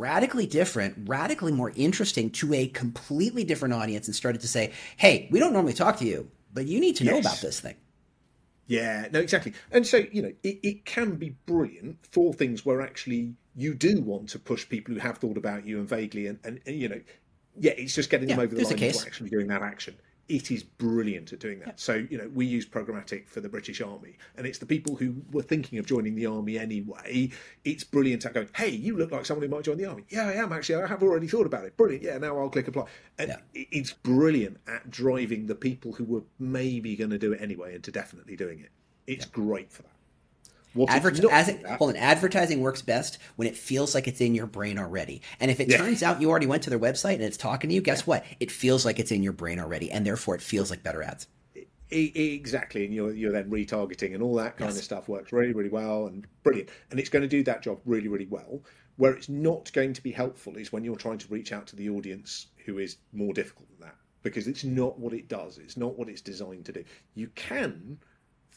radically 0.01 0.47
different, 0.47 1.07
radically 1.07 1.51
more 1.51 1.71
interesting 1.75 2.31
to 2.31 2.53
a 2.53 2.67
completely 2.67 3.43
different 3.43 3.73
audience 3.75 4.07
and 4.07 4.15
started 4.15 4.41
to 4.41 4.47
say, 4.47 4.73
hey, 4.97 5.29
we 5.31 5.39
don't 5.39 5.53
normally 5.53 5.73
talk 5.73 5.97
to 5.97 6.05
you, 6.05 6.29
but 6.53 6.65
you 6.65 6.79
need 6.79 6.95
to 6.95 7.03
yes. 7.03 7.13
know 7.13 7.19
about 7.19 7.39
this 7.39 7.59
thing. 7.59 7.75
Yeah, 8.65 9.07
no, 9.11 9.19
exactly. 9.19 9.53
And 9.71 9.85
so, 9.85 10.03
you 10.11 10.21
know, 10.23 10.33
it, 10.43 10.59
it 10.63 10.85
can 10.85 11.15
be 11.15 11.35
brilliant 11.45 11.97
for 12.11 12.33
things 12.33 12.65
where 12.65 12.81
actually 12.81 13.35
you 13.55 13.75
do 13.75 14.01
want 14.01 14.29
to 14.29 14.39
push 14.39 14.67
people 14.67 14.95
who 14.95 14.99
have 14.99 15.19
thought 15.19 15.37
about 15.37 15.67
you 15.67 15.77
and 15.77 15.87
vaguely, 15.87 16.25
and, 16.27 16.39
and, 16.43 16.61
and 16.65 16.75
you 16.75 16.89
know, 16.89 17.01
yeah, 17.59 17.73
it's 17.77 17.93
just 17.93 18.09
getting 18.09 18.29
yeah, 18.29 18.35
them 18.37 18.45
over 18.45 18.55
the 18.55 18.63
line 18.63 18.73
into 18.73 19.05
actually 19.05 19.29
doing 19.29 19.47
that 19.47 19.61
action 19.61 19.95
it 20.31 20.49
is 20.49 20.63
brilliant 20.63 21.33
at 21.33 21.39
doing 21.39 21.59
that. 21.59 21.67
Yeah. 21.67 21.73
So, 21.75 21.93
you 22.09 22.17
know, 22.17 22.31
we 22.33 22.45
use 22.45 22.65
programmatic 22.65 23.27
for 23.27 23.41
the 23.41 23.49
British 23.49 23.81
Army, 23.81 24.17
and 24.37 24.47
it's 24.47 24.59
the 24.59 24.65
people 24.65 24.95
who 24.95 25.15
were 25.33 25.41
thinking 25.41 25.77
of 25.77 25.85
joining 25.85 26.15
the 26.15 26.25
army 26.25 26.57
anyway. 26.57 27.31
It's 27.65 27.83
brilliant 27.83 28.25
at 28.25 28.33
going, 28.33 28.47
hey, 28.55 28.69
you 28.69 28.95
look 28.95 29.11
like 29.11 29.25
someone 29.25 29.45
who 29.45 29.53
might 29.53 29.65
join 29.65 29.77
the 29.77 29.87
army. 29.87 30.05
Yeah, 30.07 30.27
I 30.27 30.33
am 30.35 30.53
actually. 30.53 30.81
I 30.81 30.87
have 30.87 31.03
already 31.03 31.27
thought 31.27 31.45
about 31.45 31.65
it. 31.65 31.75
Brilliant. 31.75 32.03
Yeah, 32.03 32.17
now 32.17 32.37
I'll 32.39 32.49
click 32.49 32.69
apply. 32.69 32.85
And 33.19 33.29
yeah. 33.29 33.63
it's 33.71 33.91
brilliant 33.91 34.57
at 34.67 34.89
driving 34.89 35.47
the 35.47 35.55
people 35.55 35.91
who 35.91 36.05
were 36.05 36.23
maybe 36.39 36.95
going 36.95 37.09
to 37.09 37.17
do 37.17 37.33
it 37.33 37.41
anyway 37.41 37.75
into 37.75 37.91
definitely 37.91 38.37
doing 38.37 38.61
it. 38.61 38.69
It's 39.07 39.25
yeah. 39.25 39.31
great 39.33 39.69
for 39.69 39.81
that. 39.81 39.91
Adver- 40.87 41.31
as 41.31 41.49
it, 41.49 41.65
hold 41.65 41.91
on, 41.91 41.95
advertising 41.97 42.61
works 42.61 42.81
best 42.81 43.17
when 43.35 43.47
it 43.47 43.55
feels 43.55 43.93
like 43.93 44.07
it's 44.07 44.21
in 44.21 44.33
your 44.33 44.45
brain 44.45 44.79
already. 44.79 45.21
And 45.39 45.51
if 45.51 45.59
it 45.59 45.69
yeah. 45.69 45.77
turns 45.77 46.01
out 46.01 46.21
you 46.21 46.29
already 46.29 46.47
went 46.47 46.63
to 46.63 46.69
their 46.69 46.79
website 46.79 47.15
and 47.15 47.23
it's 47.23 47.37
talking 47.37 47.69
to 47.69 47.73
you, 47.75 47.81
guess 47.81 48.01
yeah. 48.01 48.05
what? 48.05 48.25
It 48.39 48.51
feels 48.51 48.85
like 48.85 48.99
it's 48.99 49.11
in 49.11 49.23
your 49.23 49.33
brain 49.33 49.59
already, 49.59 49.91
and 49.91 50.05
therefore 50.05 50.35
it 50.35 50.41
feels 50.41 50.69
like 50.69 50.83
better 50.83 51.03
ads. 51.03 51.27
Exactly, 51.89 52.85
and 52.85 52.93
you're 52.93 53.13
you're 53.13 53.33
then 53.33 53.49
retargeting 53.49 54.13
and 54.13 54.23
all 54.23 54.35
that 54.35 54.57
kind 54.57 54.69
yes. 54.69 54.77
of 54.77 54.83
stuff 54.85 55.09
works 55.09 55.33
really 55.33 55.53
really 55.53 55.69
well 55.69 56.07
and 56.07 56.25
brilliant, 56.43 56.69
and 56.89 56.99
it's 56.99 57.09
going 57.09 57.21
to 57.21 57.27
do 57.27 57.43
that 57.43 57.61
job 57.61 57.79
really 57.85 58.07
really 58.07 58.27
well. 58.27 58.61
Where 58.95 59.13
it's 59.13 59.27
not 59.27 59.71
going 59.73 59.93
to 59.93 60.01
be 60.01 60.11
helpful 60.11 60.55
is 60.55 60.71
when 60.71 60.85
you're 60.85 60.95
trying 60.95 61.17
to 61.17 61.27
reach 61.27 61.51
out 61.51 61.67
to 61.67 61.75
the 61.75 61.89
audience 61.89 62.47
who 62.65 62.77
is 62.77 62.97
more 63.11 63.33
difficult 63.33 63.67
than 63.69 63.87
that 63.87 63.95
because 64.23 64.47
it's 64.47 64.63
not 64.63 64.99
what 64.99 65.13
it 65.13 65.27
does. 65.27 65.57
It's 65.57 65.77
not 65.77 65.97
what 65.97 66.07
it's 66.07 66.21
designed 66.21 66.65
to 66.65 66.71
do. 66.71 66.83
You 67.15 67.27
can 67.35 67.97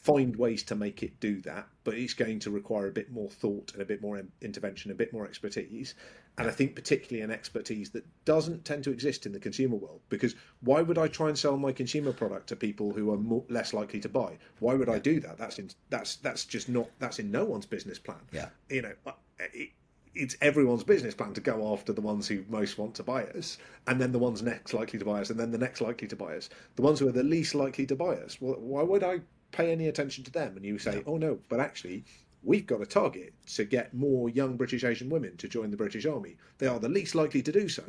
find 0.05 0.35
ways 0.35 0.61
to 0.61 0.75
make 0.75 1.01
it 1.01 1.19
do 1.19 1.41
that, 1.41 1.67
but 1.83 1.95
it's 1.95 2.13
going 2.13 2.37
to 2.37 2.51
require 2.51 2.87
a 2.87 2.91
bit 2.91 3.11
more 3.11 3.27
thought 3.27 3.73
and 3.73 3.81
a 3.81 3.85
bit 3.85 4.03
more 4.03 4.21
intervention, 4.39 4.91
a 4.91 4.93
bit 4.93 5.11
more 5.11 5.25
expertise. 5.25 5.95
And 6.37 6.47
I 6.47 6.51
think 6.51 6.75
particularly 6.75 7.23
an 7.23 7.31
expertise 7.31 7.89
that 7.91 8.05
doesn't 8.23 8.65
tend 8.65 8.83
to 8.83 8.91
exist 8.91 9.25
in 9.25 9.31
the 9.31 9.39
consumer 9.39 9.77
world. 9.77 10.01
Because 10.09 10.35
why 10.61 10.83
would 10.83 10.99
I 10.99 11.07
try 11.07 11.29
and 11.29 11.37
sell 11.37 11.57
my 11.57 11.71
consumer 11.71 12.13
product 12.13 12.49
to 12.49 12.55
people 12.55 12.91
who 12.91 13.11
are 13.11 13.17
more, 13.17 13.43
less 13.49 13.73
likely 13.73 13.99
to 14.01 14.09
buy? 14.09 14.37
Why 14.59 14.75
would 14.75 14.89
I 14.89 14.99
do 14.99 15.19
that? 15.21 15.39
That's 15.39 15.57
in, 15.57 15.71
that's 15.89 16.17
that's 16.17 16.45
just 16.45 16.69
not 16.69 16.87
that's 16.99 17.17
in 17.17 17.31
no 17.31 17.43
one's 17.43 17.65
business 17.65 17.97
plan. 17.97 18.21
Yeah, 18.31 18.49
you 18.69 18.83
know. 18.83 18.93
Uh, 19.07 19.13
it, 19.39 19.71
it's 20.13 20.37
everyone's 20.39 20.83
business 20.83 21.13
plan 21.13 21.33
to 21.33 21.41
go 21.41 21.73
after 21.73 21.91
the 21.91 21.99
ones 21.99 22.25
who 22.25 22.45
most 22.47 22.77
want 22.77 22.95
to 22.95 23.03
buy 23.03 23.25
us, 23.25 23.57
and 23.87 23.99
then 23.99 24.13
the 24.13 24.19
ones 24.19 24.41
next 24.41 24.73
likely 24.73 24.97
to 24.97 25.03
buy 25.03 25.19
us, 25.19 25.29
and 25.29 25.37
then 25.37 25.51
the 25.51 25.57
next 25.57 25.81
likely 25.81 26.07
to 26.07 26.15
buy 26.15 26.37
us. 26.37 26.49
The 26.77 26.83
ones 26.83 26.99
who 26.99 27.07
are 27.09 27.11
the 27.11 27.23
least 27.23 27.53
likely 27.53 27.85
to 27.87 27.95
buy 27.97 28.15
us. 28.15 28.39
Well, 28.39 28.55
why 28.59 28.83
would 28.83 29.03
I 29.03 29.19
pay 29.51 29.71
any 29.71 29.87
attention 29.87 30.23
to 30.25 30.31
them. 30.31 30.55
And 30.55 30.65
you 30.65 30.77
say, 30.77 31.03
oh 31.05 31.17
no, 31.17 31.39
but 31.49 31.59
actually, 31.59 32.05
we've 32.45 32.67
got 32.67 32.81
a 32.81 32.85
target 32.85 33.33
to 33.47 33.65
get 33.65 33.93
more 33.93 34.29
young 34.29 34.55
British 34.55 34.83
Asian 34.83 35.09
women 35.09 35.35
to 35.37 35.47
join 35.47 35.71
the 35.71 35.77
British 35.77 36.05
Army. 36.05 36.37
They 36.59 36.67
are 36.67 36.79
the 36.79 36.87
least 36.87 37.15
likely 37.15 37.41
to 37.41 37.51
do 37.51 37.67
so, 37.67 37.83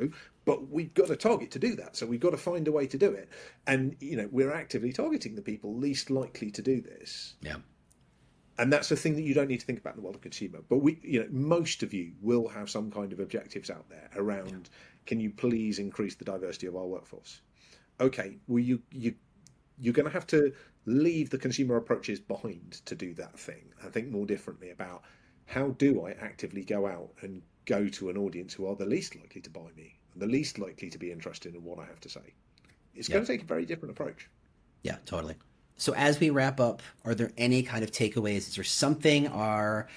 but 0.45 0.69
we've 0.69 0.93
got 0.93 1.11
a 1.11 1.15
target 1.15 1.51
to 1.51 1.59
do 1.59 1.75
that. 1.75 1.95
So 1.95 2.05
we've 2.05 2.19
got 2.19 2.31
to 2.31 2.37
find 2.37 2.67
a 2.67 2.71
way 2.71 2.87
to 2.87 2.97
do 2.97 3.11
it. 3.11 3.29
And, 3.67 3.95
you 3.99 4.17
know, 4.17 4.27
we're 4.31 4.51
actively 4.51 4.91
targeting 4.91 5.35
the 5.35 5.41
people 5.41 5.75
least 5.75 6.09
likely 6.09 6.49
to 6.51 6.61
do 6.61 6.81
this. 6.81 7.35
Yeah. 7.41 7.57
And 8.57 8.73
that's 8.73 8.89
the 8.89 8.95
thing 8.95 9.13
that 9.15 9.21
you 9.21 9.35
don't 9.35 9.47
need 9.47 9.59
to 9.59 9.65
think 9.67 9.79
about 9.79 9.93
in 9.93 9.97
the 9.97 10.03
world 10.03 10.15
of 10.15 10.21
consumer. 10.21 10.59
But 10.67 10.77
we, 10.77 10.99
you 11.03 11.19
know, 11.19 11.27
most 11.29 11.83
of 11.83 11.93
you 11.93 12.13
will 12.21 12.47
have 12.47 12.69
some 12.71 12.89
kind 12.89 13.13
of 13.13 13.19
objectives 13.19 13.69
out 13.69 13.87
there 13.89 14.09
around 14.15 14.49
yeah. 14.49 14.77
can 15.05 15.19
you 15.19 15.29
please 15.29 15.77
increase 15.77 16.15
the 16.15 16.25
diversity 16.25 16.65
of 16.65 16.75
our 16.75 16.87
workforce? 16.87 17.41
Okay, 17.99 18.37
well, 18.47 18.59
you, 18.59 18.81
you 18.91 19.13
you're 19.79 19.93
going 19.93 20.05
to 20.07 20.11
have 20.11 20.27
to 20.27 20.51
leave 20.87 21.29
the 21.29 21.37
consumer 21.37 21.75
approaches 21.75 22.19
behind 22.19 22.81
to 22.85 22.95
do 22.95 23.13
that 23.13 23.37
thing 23.37 23.65
and 23.81 23.93
think 23.93 24.09
more 24.09 24.25
differently 24.25 24.71
about 24.71 25.03
how 25.45 25.67
do 25.71 26.05
I 26.07 26.11
actively 26.11 26.63
go 26.63 26.87
out 26.87 27.09
and 27.21 27.41
go 27.65 27.87
to 27.89 28.09
an 28.09 28.17
audience 28.17 28.53
who 28.53 28.65
are 28.67 28.75
the 28.75 28.85
least 28.85 29.15
likely 29.15 29.41
to 29.41 29.49
buy 29.49 29.69
me 29.75 29.99
and 30.13 30.21
the 30.21 30.27
least 30.27 30.57
likely 30.57 30.89
to 30.89 30.97
be 30.97 31.11
interested 31.11 31.53
in 31.53 31.63
what 31.63 31.77
I 31.77 31.85
have 31.85 31.99
to 32.01 32.09
say. 32.09 32.33
It's 32.95 33.09
yep. 33.09 33.15
going 33.15 33.25
to 33.25 33.31
take 33.33 33.43
a 33.43 33.45
very 33.45 33.65
different 33.65 33.91
approach. 33.91 34.29
Yeah, 34.81 34.95
totally. 35.05 35.35
So 35.75 35.93
as 35.93 36.19
we 36.19 36.29
wrap 36.29 36.59
up, 36.59 36.81
are 37.03 37.13
there 37.13 37.31
any 37.37 37.63
kind 37.63 37.83
of 37.83 37.91
takeaways? 37.91 38.37
Is 38.37 38.55
there 38.55 38.63
something 38.63 39.27
our 39.27 39.87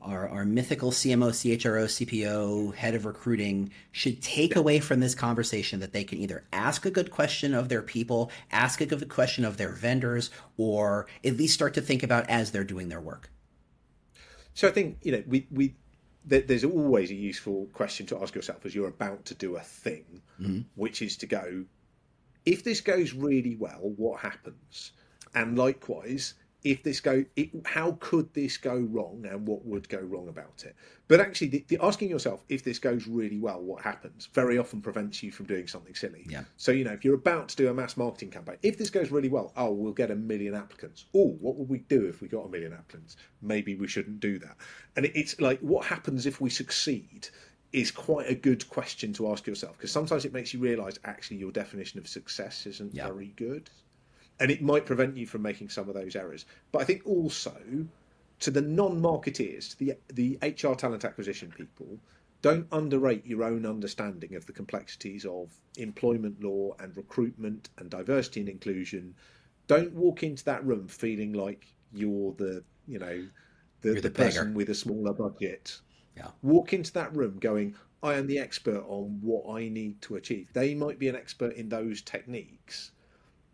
our, 0.00 0.28
our 0.28 0.44
mythical 0.44 0.90
CMO, 0.90 1.30
CHRO, 1.30 1.84
CPO, 1.84 2.74
head 2.74 2.94
of 2.94 3.04
recruiting 3.04 3.70
should 3.90 4.22
take 4.22 4.54
away 4.54 4.78
from 4.78 5.00
this 5.00 5.14
conversation 5.14 5.80
that 5.80 5.92
they 5.92 6.04
can 6.04 6.18
either 6.18 6.44
ask 6.52 6.86
a 6.86 6.90
good 6.90 7.10
question 7.10 7.54
of 7.54 7.68
their 7.68 7.82
people, 7.82 8.30
ask 8.52 8.80
a 8.80 8.86
good 8.86 9.08
question 9.08 9.44
of 9.44 9.56
their 9.56 9.72
vendors, 9.72 10.30
or 10.56 11.06
at 11.24 11.36
least 11.36 11.54
start 11.54 11.74
to 11.74 11.80
think 11.80 12.02
about 12.02 12.28
as 12.30 12.50
they're 12.50 12.64
doing 12.64 12.88
their 12.88 13.00
work? 13.00 13.30
So 14.54 14.68
I 14.68 14.70
think, 14.70 14.98
you 15.02 15.12
know, 15.12 15.22
we, 15.26 15.46
we 15.50 15.74
there's 16.24 16.64
always 16.64 17.10
a 17.10 17.14
useful 17.14 17.68
question 17.72 18.06
to 18.06 18.20
ask 18.20 18.34
yourself 18.34 18.66
as 18.66 18.74
you're 18.74 18.88
about 18.88 19.24
to 19.26 19.34
do 19.34 19.56
a 19.56 19.60
thing, 19.60 20.22
mm-hmm. 20.40 20.60
which 20.74 21.00
is 21.00 21.16
to 21.18 21.26
go, 21.26 21.64
if 22.44 22.64
this 22.64 22.80
goes 22.80 23.12
really 23.14 23.56
well, 23.56 23.92
what 23.96 24.20
happens? 24.20 24.92
And 25.34 25.56
likewise, 25.56 26.34
if 26.64 26.82
this 26.82 27.00
go 27.00 27.24
it, 27.36 27.50
how 27.64 27.92
could 28.00 28.32
this 28.34 28.56
go 28.56 28.76
wrong 28.76 29.24
and 29.30 29.46
what 29.46 29.64
would 29.64 29.88
go 29.88 30.00
wrong 30.00 30.28
about 30.28 30.64
it? 30.64 30.74
But 31.06 31.20
actually 31.20 31.48
the, 31.48 31.64
the, 31.68 31.78
asking 31.80 32.10
yourself 32.10 32.44
if 32.48 32.64
this 32.64 32.78
goes 32.78 33.06
really 33.06 33.38
well 33.38 33.60
what 33.60 33.82
happens 33.82 34.28
very 34.32 34.58
often 34.58 34.80
prevents 34.80 35.22
you 35.22 35.30
from 35.30 35.46
doing 35.46 35.66
something 35.66 35.94
silly. 35.94 36.26
Yeah. 36.28 36.44
So 36.56 36.72
you 36.72 36.84
know 36.84 36.92
if 36.92 37.04
you're 37.04 37.14
about 37.14 37.48
to 37.50 37.56
do 37.56 37.68
a 37.68 37.74
mass 37.74 37.96
marketing 37.96 38.30
campaign 38.30 38.56
if 38.62 38.76
this 38.76 38.90
goes 38.90 39.10
really 39.10 39.28
well 39.28 39.52
oh 39.56 39.72
we'll 39.72 39.92
get 39.92 40.10
a 40.10 40.16
million 40.16 40.54
applicants. 40.54 41.06
Oh 41.14 41.36
what 41.40 41.56
would 41.56 41.68
we 41.68 41.78
do 41.78 42.06
if 42.06 42.20
we 42.20 42.28
got 42.28 42.46
a 42.46 42.48
million 42.48 42.72
applicants? 42.72 43.16
Maybe 43.40 43.74
we 43.76 43.86
shouldn't 43.86 44.20
do 44.20 44.38
that. 44.40 44.56
And 44.96 45.06
it, 45.06 45.12
it's 45.14 45.40
like 45.40 45.60
what 45.60 45.86
happens 45.86 46.26
if 46.26 46.40
we 46.40 46.50
succeed 46.50 47.28
is 47.72 47.90
quite 47.90 48.28
a 48.28 48.34
good 48.34 48.68
question 48.68 49.12
to 49.12 49.30
ask 49.30 49.46
yourself 49.46 49.76
because 49.76 49.92
sometimes 49.92 50.24
it 50.24 50.32
makes 50.32 50.54
you 50.54 50.60
realize 50.60 50.98
actually 51.04 51.36
your 51.36 51.52
definition 51.52 51.98
of 51.98 52.08
success 52.08 52.66
isn't 52.66 52.94
yeah. 52.94 53.06
very 53.06 53.32
good 53.36 53.68
and 54.40 54.50
it 54.50 54.62
might 54.62 54.86
prevent 54.86 55.16
you 55.16 55.26
from 55.26 55.42
making 55.42 55.68
some 55.68 55.88
of 55.88 55.94
those 55.94 56.16
errors. 56.16 56.44
But 56.72 56.82
I 56.82 56.84
think 56.84 57.02
also 57.04 57.56
to 58.40 58.50
the 58.50 58.60
non-marketeers, 58.60 59.70
to 59.70 59.78
the 59.78 59.94
the 60.12 60.38
HR 60.42 60.74
talent 60.74 61.04
acquisition 61.04 61.52
people, 61.56 61.98
don't 62.40 62.66
underrate 62.70 63.26
your 63.26 63.42
own 63.42 63.66
understanding 63.66 64.34
of 64.36 64.46
the 64.46 64.52
complexities 64.52 65.24
of 65.24 65.50
employment 65.76 66.42
law 66.42 66.74
and 66.78 66.96
recruitment 66.96 67.70
and 67.78 67.90
diversity 67.90 68.40
and 68.40 68.48
inclusion. 68.48 69.14
Don't 69.66 69.92
walk 69.92 70.22
into 70.22 70.44
that 70.44 70.64
room 70.64 70.88
feeling 70.88 71.32
like 71.32 71.66
you're 71.92 72.32
the 72.34 72.62
you 72.86 72.98
know 72.98 73.26
the, 73.80 73.94
the, 73.94 74.00
the 74.02 74.10
person 74.10 74.54
with 74.54 74.70
a 74.70 74.74
smaller 74.74 75.12
budget. 75.12 75.80
Yeah. 76.16 76.28
Walk 76.42 76.72
into 76.72 76.92
that 76.94 77.14
room 77.14 77.38
going, 77.38 77.76
I 78.02 78.14
am 78.14 78.26
the 78.26 78.38
expert 78.38 78.84
on 78.88 79.18
what 79.20 79.52
I 79.56 79.68
need 79.68 80.02
to 80.02 80.16
achieve. 80.16 80.48
They 80.52 80.74
might 80.74 80.98
be 80.98 81.08
an 81.08 81.16
expert 81.16 81.54
in 81.54 81.68
those 81.68 82.02
techniques, 82.02 82.92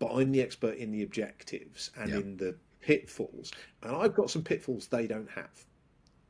but 0.04 0.16
I'm 0.16 0.32
the 0.32 0.42
expert 0.42 0.76
in 0.76 0.92
the 0.92 1.02
objectives 1.02 1.90
and 1.96 2.12
in 2.12 2.36
the 2.36 2.54
pitfalls. 2.80 3.52
And 3.82 3.96
I've 3.96 4.14
got 4.14 4.30
some 4.30 4.42
pitfalls 4.42 4.86
they 4.86 5.06
don't 5.06 5.30
have. 5.30 5.64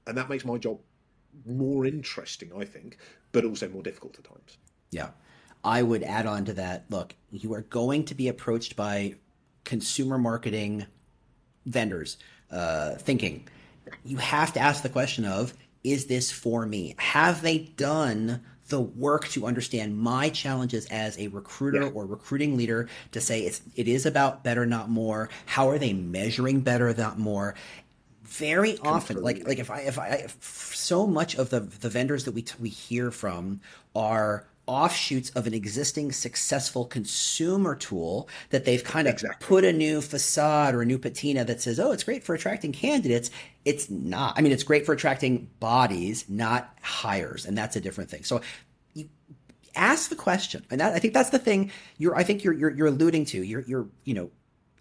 And 0.07 0.17
that 0.17 0.29
makes 0.29 0.45
my 0.45 0.59
job 0.59 0.79
more 1.45 1.85
interesting, 1.85 2.53
I 2.57 2.65
think, 2.65 2.99
but 3.33 3.45
also 3.45 3.69
more 3.69 3.83
difficult 3.83 4.17
at 4.19 4.25
times. 4.25 4.59
Yeah. 4.93 5.09
I 5.65 5.83
would 5.83 6.05
add 6.05 6.27
on 6.27 6.45
to 6.45 6.53
that 6.53 6.85
look, 6.89 7.17
you 7.33 7.53
are 7.55 7.63
going 7.63 8.05
to 8.05 8.15
be 8.15 8.29
approached 8.29 8.77
by 8.77 9.17
consumer 9.65 10.19
marketing 10.19 10.87
vendors 11.67 12.19
uh, 12.53 12.95
thinking, 12.95 13.49
you 14.05 14.19
have 14.19 14.53
to 14.53 14.61
ask 14.61 14.85
the 14.85 14.89
question 14.89 15.25
of, 15.25 15.53
is 15.83 16.07
this 16.07 16.31
for 16.31 16.65
me? 16.65 16.95
Have 16.99 17.43
they 17.43 17.59
done 17.59 18.43
the 18.69 18.81
work 18.81 19.29
to 19.29 19.47
understand 19.47 19.99
my 19.99 20.29
challenges 20.31 20.87
as 20.87 21.19
a 21.19 21.29
recruiter 21.29 21.83
yeah. 21.83 21.91
or 21.91 22.07
recruiting 22.07 22.57
leader 22.57 22.89
to 23.13 23.21
say 23.21 23.41
it's 23.41 23.61
it 23.77 23.89
is 23.89 24.07
about 24.07 24.43
better 24.43 24.65
not 24.67 24.89
more. 24.89 25.29
How 25.47 25.69
are 25.69 25.79
they 25.79 25.93
measuring 25.93 26.61
better 26.61 26.93
not 26.95 27.19
more? 27.19 27.55
Very 28.23 28.79
often 28.79 29.23
like 29.23 29.47
like 29.47 29.59
if 29.59 29.71
i 29.71 29.81
if 29.81 29.99
i 29.99 30.09
if 30.09 30.75
so 30.75 31.07
much 31.07 31.37
of 31.37 31.51
the 31.51 31.61
the 31.61 31.89
vendors 31.89 32.25
that 32.25 32.33
we 32.33 32.45
we 32.59 32.69
hear 32.69 33.11
from 33.11 33.61
are 33.95 34.47
offshoots 34.67 35.31
of 35.31 35.47
an 35.47 35.55
existing 35.55 36.13
successful 36.13 36.85
consumer 36.85 37.75
tool 37.75 38.29
that 38.51 38.65
they've 38.65 38.83
kind 38.83 39.07
of 39.07 39.15
exactly. 39.15 39.47
put 39.47 39.65
a 39.65 39.73
new 39.73 40.01
facade 40.01 40.75
or 40.75 40.83
a 40.83 40.87
new 40.87 40.99
patina 40.99 41.45
that 41.45 41.61
says, 41.61 41.79
oh, 41.79 41.93
it's 41.93 42.05
great 42.05 42.25
for 42.25 42.35
attracting 42.35 42.73
candidates. 42.73 43.31
It's 43.65 43.91
not. 43.91 44.39
I 44.39 44.43
mean, 44.43 44.53
it's 44.53 44.63
great 44.63 44.87
for 44.87 44.93
attracting 44.93 45.51
bodies, 45.61 46.25
not 46.29 46.77
hires, 46.83 47.45
and 47.45 47.57
that's 47.57 47.77
a 47.77 47.81
different 47.81 48.11
thing. 48.11 48.25
So 48.25 48.41
you 48.95 49.09
ask 49.75 50.09
the 50.09 50.17
question, 50.17 50.65
and 50.71 50.81
that, 50.81 50.95
I 50.95 50.99
think 50.99 51.15
that's 51.15 51.31
the 51.31 51.39
thing 51.39 51.71
you're. 51.99 52.17
I 52.17 52.23
think 52.23 52.45
you're 52.45 52.55
you're, 52.55 52.71
you're 52.71 52.87
alluding 52.89 53.27
to. 53.27 53.43
You're 53.43 53.63
you're 53.63 53.87
you 54.05 54.15
know. 54.15 54.31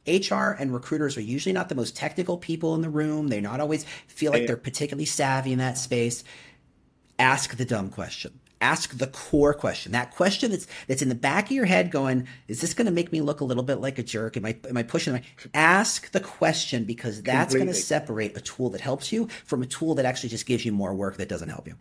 HR 0.06 0.52
and 0.60 0.74
recruiters 0.74 1.16
are 1.16 1.22
usually 1.22 1.54
not 1.54 1.70
the 1.70 1.76
most 1.76 1.96
technical 1.96 2.38
people 2.38 2.76
in 2.76 2.82
the 2.82 2.90
room. 2.90 3.30
They 3.30 3.40
not 3.40 3.62
always 3.62 3.86
feel 4.08 4.34
like 4.34 4.48
they're 4.48 4.58
particularly 4.58 5.06
savvy 5.06 5.54
in 5.54 5.60
that 5.60 5.78
space. 5.78 6.26
Ask 7.18 7.56
the 7.56 7.64
dumb 7.64 7.90
question 7.90 8.38
ask 8.64 8.98
the 8.98 9.08
core 9.08 9.54
question. 9.54 9.92
That 9.92 10.12
question 10.12 10.52
that's 10.52 10.68
that's 10.88 11.02
in 11.02 11.10
the 11.10 11.16
back 11.16 11.46
of 11.46 11.52
your 11.52 11.66
head 11.66 11.92
going, 11.92 12.28
is 12.48 12.62
this 12.62 12.74
going 12.74 12.86
to 12.86 12.92
make 12.92 13.12
me 13.12 13.22
look 13.22 13.42
a 13.42 13.44
little 13.44 13.64
bit 13.64 13.76
like 13.76 14.00
a 14.00 14.04
jerk? 14.04 14.38
Am 14.38 14.46
I 14.46 14.58
am 14.70 14.78
I 14.78 14.84
pushing? 14.84 15.22
Ask 15.54 16.12
the 16.12 16.20
question 16.20 16.86
because 16.86 17.22
that's 17.22 17.54
going 17.54 17.68
to 17.68 17.74
separate 17.74 18.38
a 18.38 18.42
tool 18.42 18.70
that 18.70 18.82
helps 18.82 19.12
you 19.12 19.28
from 19.46 19.62
a 19.62 19.66
tool 19.66 19.96
that 19.96 20.06
actually 20.06 20.30
just 20.30 20.46
gives 20.46 20.66
you 20.66 20.72
more 20.72 20.94
work 20.96 21.18
that 21.18 21.28
doesn't 21.28 21.50
help 21.50 21.68
you. 21.68 21.76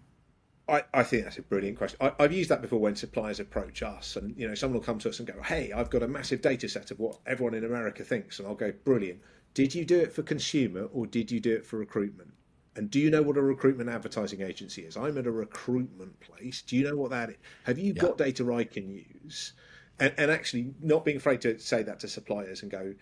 I, 0.69 0.85
I 0.95 1.03
think 1.03 1.25
that's 1.25 1.39
a 1.39 1.43
brilliant 1.43 1.77
question. 1.77 1.99
I, 2.01 2.23
have 2.23 2.33
used 2.33 2.51
that 2.51 2.63
before 2.63 2.79
when 2.79 2.97
suppliers 2.97 3.41
approach 3.41 3.83
us, 3.83 4.17
and 4.17 4.37
you 4.37 4.49
know, 4.49 4.55
someone 4.55 4.79
will 4.79 4.85
come 4.85 4.99
to 5.01 5.09
us 5.09 5.19
and 5.19 5.29
go, 5.29 5.41
"Hey, 5.43 5.73
I've 5.73 5.91
got 5.91 6.03
a 6.03 6.09
massive 6.09 6.43
data 6.43 6.69
set 6.69 6.91
of 6.91 6.99
what 6.99 7.19
everyone 7.27 7.55
in 7.55 7.65
America 7.65 8.05
thinks," 8.05 8.39
and 8.39 8.49
I'll 8.49 8.55
go, 8.55 8.73
"Brilliant. 8.85 9.21
Did 9.55 9.75
you 9.75 9.85
do 9.85 10.01
it 10.01 10.13
for 10.13 10.23
consumer 10.23 10.85
or 10.93 11.07
did 11.07 11.31
you 11.31 11.39
do 11.39 11.55
it 11.55 11.67
for 11.67 11.79
recruitment?" 11.79 12.33
And 12.75 12.91
do 12.91 12.99
you 12.99 13.11
know 13.11 13.23
what 13.23 13.37
a 13.37 13.43
recruitment 13.43 13.91
advertising 13.91 14.41
agency 14.41 14.83
is? 14.83 14.97
I'm 14.97 15.19
at 15.19 15.27
a 15.27 15.31
recruitment 15.31 16.19
place. 16.21 16.63
Do 16.63 16.77
you 16.77 16.85
know 16.85 16.97
what 16.97 17.11
that 17.11 17.31
is? 17.31 17.37
Have 17.65 17.79
you 17.79 17.93
yeah. 17.95 18.03
got 18.03 18.19
data 18.19 18.51
I 18.53 18.65
can 18.65 18.89
use? 18.89 19.53
And, 20.01 20.15
and, 20.17 20.31
actually, 20.31 20.73
not 20.81 21.05
being 21.05 21.19
afraid 21.19 21.43
to 21.43 21.59
say 21.59 21.83
that 21.83 22.01
to 22.01 22.09
suppliers 22.09 22.63
and 22.63 22.71
go, 22.71 22.95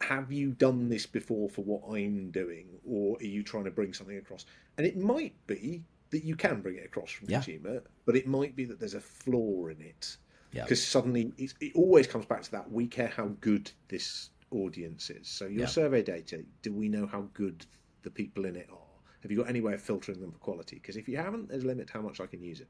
have 0.00 0.32
you 0.32 0.52
done 0.52 0.88
this 0.88 1.06
before 1.06 1.48
for 1.50 1.62
what 1.62 1.82
I'm 1.92 2.30
doing, 2.30 2.66
or 2.86 3.16
are 3.18 3.24
you 3.24 3.42
trying 3.42 3.64
to 3.64 3.70
bring 3.70 3.92
something 3.92 4.16
across? 4.16 4.46
And 4.78 4.86
it 4.86 4.96
might 4.96 5.34
be 5.46 5.82
that 6.10 6.24
you 6.24 6.36
can 6.36 6.60
bring 6.60 6.76
it 6.76 6.86
across 6.86 7.10
from 7.10 7.28
Yeah. 7.28 7.38
consumer, 7.38 7.82
but 8.06 8.16
it 8.16 8.26
might 8.26 8.56
be 8.56 8.64
that 8.64 8.78
there's 8.78 8.94
a 8.94 9.00
flaw 9.00 9.66
in 9.66 9.80
it 9.80 10.16
Yeah. 10.52 10.64
because 10.64 10.84
suddenly 10.84 11.32
it's, 11.36 11.54
it 11.60 11.72
always 11.74 12.06
comes 12.06 12.26
back 12.26 12.42
to 12.42 12.50
that 12.52 12.70
we 12.70 12.86
care 12.86 13.08
how 13.08 13.28
good 13.40 13.70
this 13.88 14.30
audience 14.50 15.10
is. 15.10 15.28
So 15.28 15.46
your 15.46 15.60
Yeah. 15.60 15.66
survey 15.66 16.02
data, 16.02 16.44
do 16.62 16.72
we 16.72 16.88
know 16.88 17.06
how 17.06 17.28
good 17.34 17.66
the 18.02 18.10
people 18.10 18.44
in 18.46 18.56
it 18.56 18.68
are? 18.70 18.89
Have 19.22 19.30
you 19.30 19.36
got 19.36 19.48
any 19.48 19.60
way 19.60 19.74
of 19.74 19.82
filtering 19.82 20.20
them 20.20 20.32
for 20.32 20.38
quality? 20.38 20.76
Because 20.76 20.96
if 20.96 21.08
you 21.08 21.16
haven't, 21.16 21.48
there's 21.48 21.64
a 21.64 21.66
limit 21.66 21.88
to 21.88 21.92
how 21.92 22.00
much 22.00 22.20
I 22.20 22.26
can 22.26 22.42
use 22.42 22.60
it. 22.60 22.68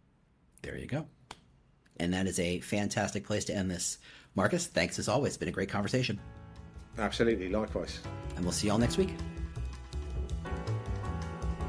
There 0.62 0.76
you 0.76 0.86
go. 0.86 1.06
And 1.98 2.12
that 2.12 2.26
is 2.26 2.40
a 2.40 2.60
fantastic 2.60 3.24
place 3.24 3.44
to 3.46 3.54
end 3.54 3.70
this. 3.70 3.98
Marcus, 4.34 4.66
thanks 4.66 4.98
as 4.98 5.08
always. 5.08 5.30
It's 5.30 5.36
been 5.36 5.48
a 5.48 5.52
great 5.52 5.68
conversation. 5.68 6.18
Absolutely, 6.98 7.48
likewise. 7.48 8.00
And 8.36 8.44
we'll 8.44 8.52
see 8.52 8.66
you 8.66 8.72
all 8.72 8.78
next 8.78 8.98
week. 8.98 9.14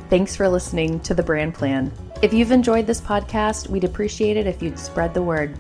Thanks 0.10 0.36
for 0.36 0.50
listening 0.50 1.00
to 1.02 1.14
The 1.14 1.24
Brand 1.24 1.54
Plan. 1.54 1.92
If 2.22 2.34
you've 2.34 2.52
enjoyed 2.52 2.86
this 2.88 3.00
podcast, 3.00 3.68
we'd 3.68 3.84
appreciate 3.84 4.36
it 4.36 4.48
if 4.48 4.62
you'd 4.62 4.78
spread 4.80 5.14
the 5.14 5.22
word. 5.22 5.58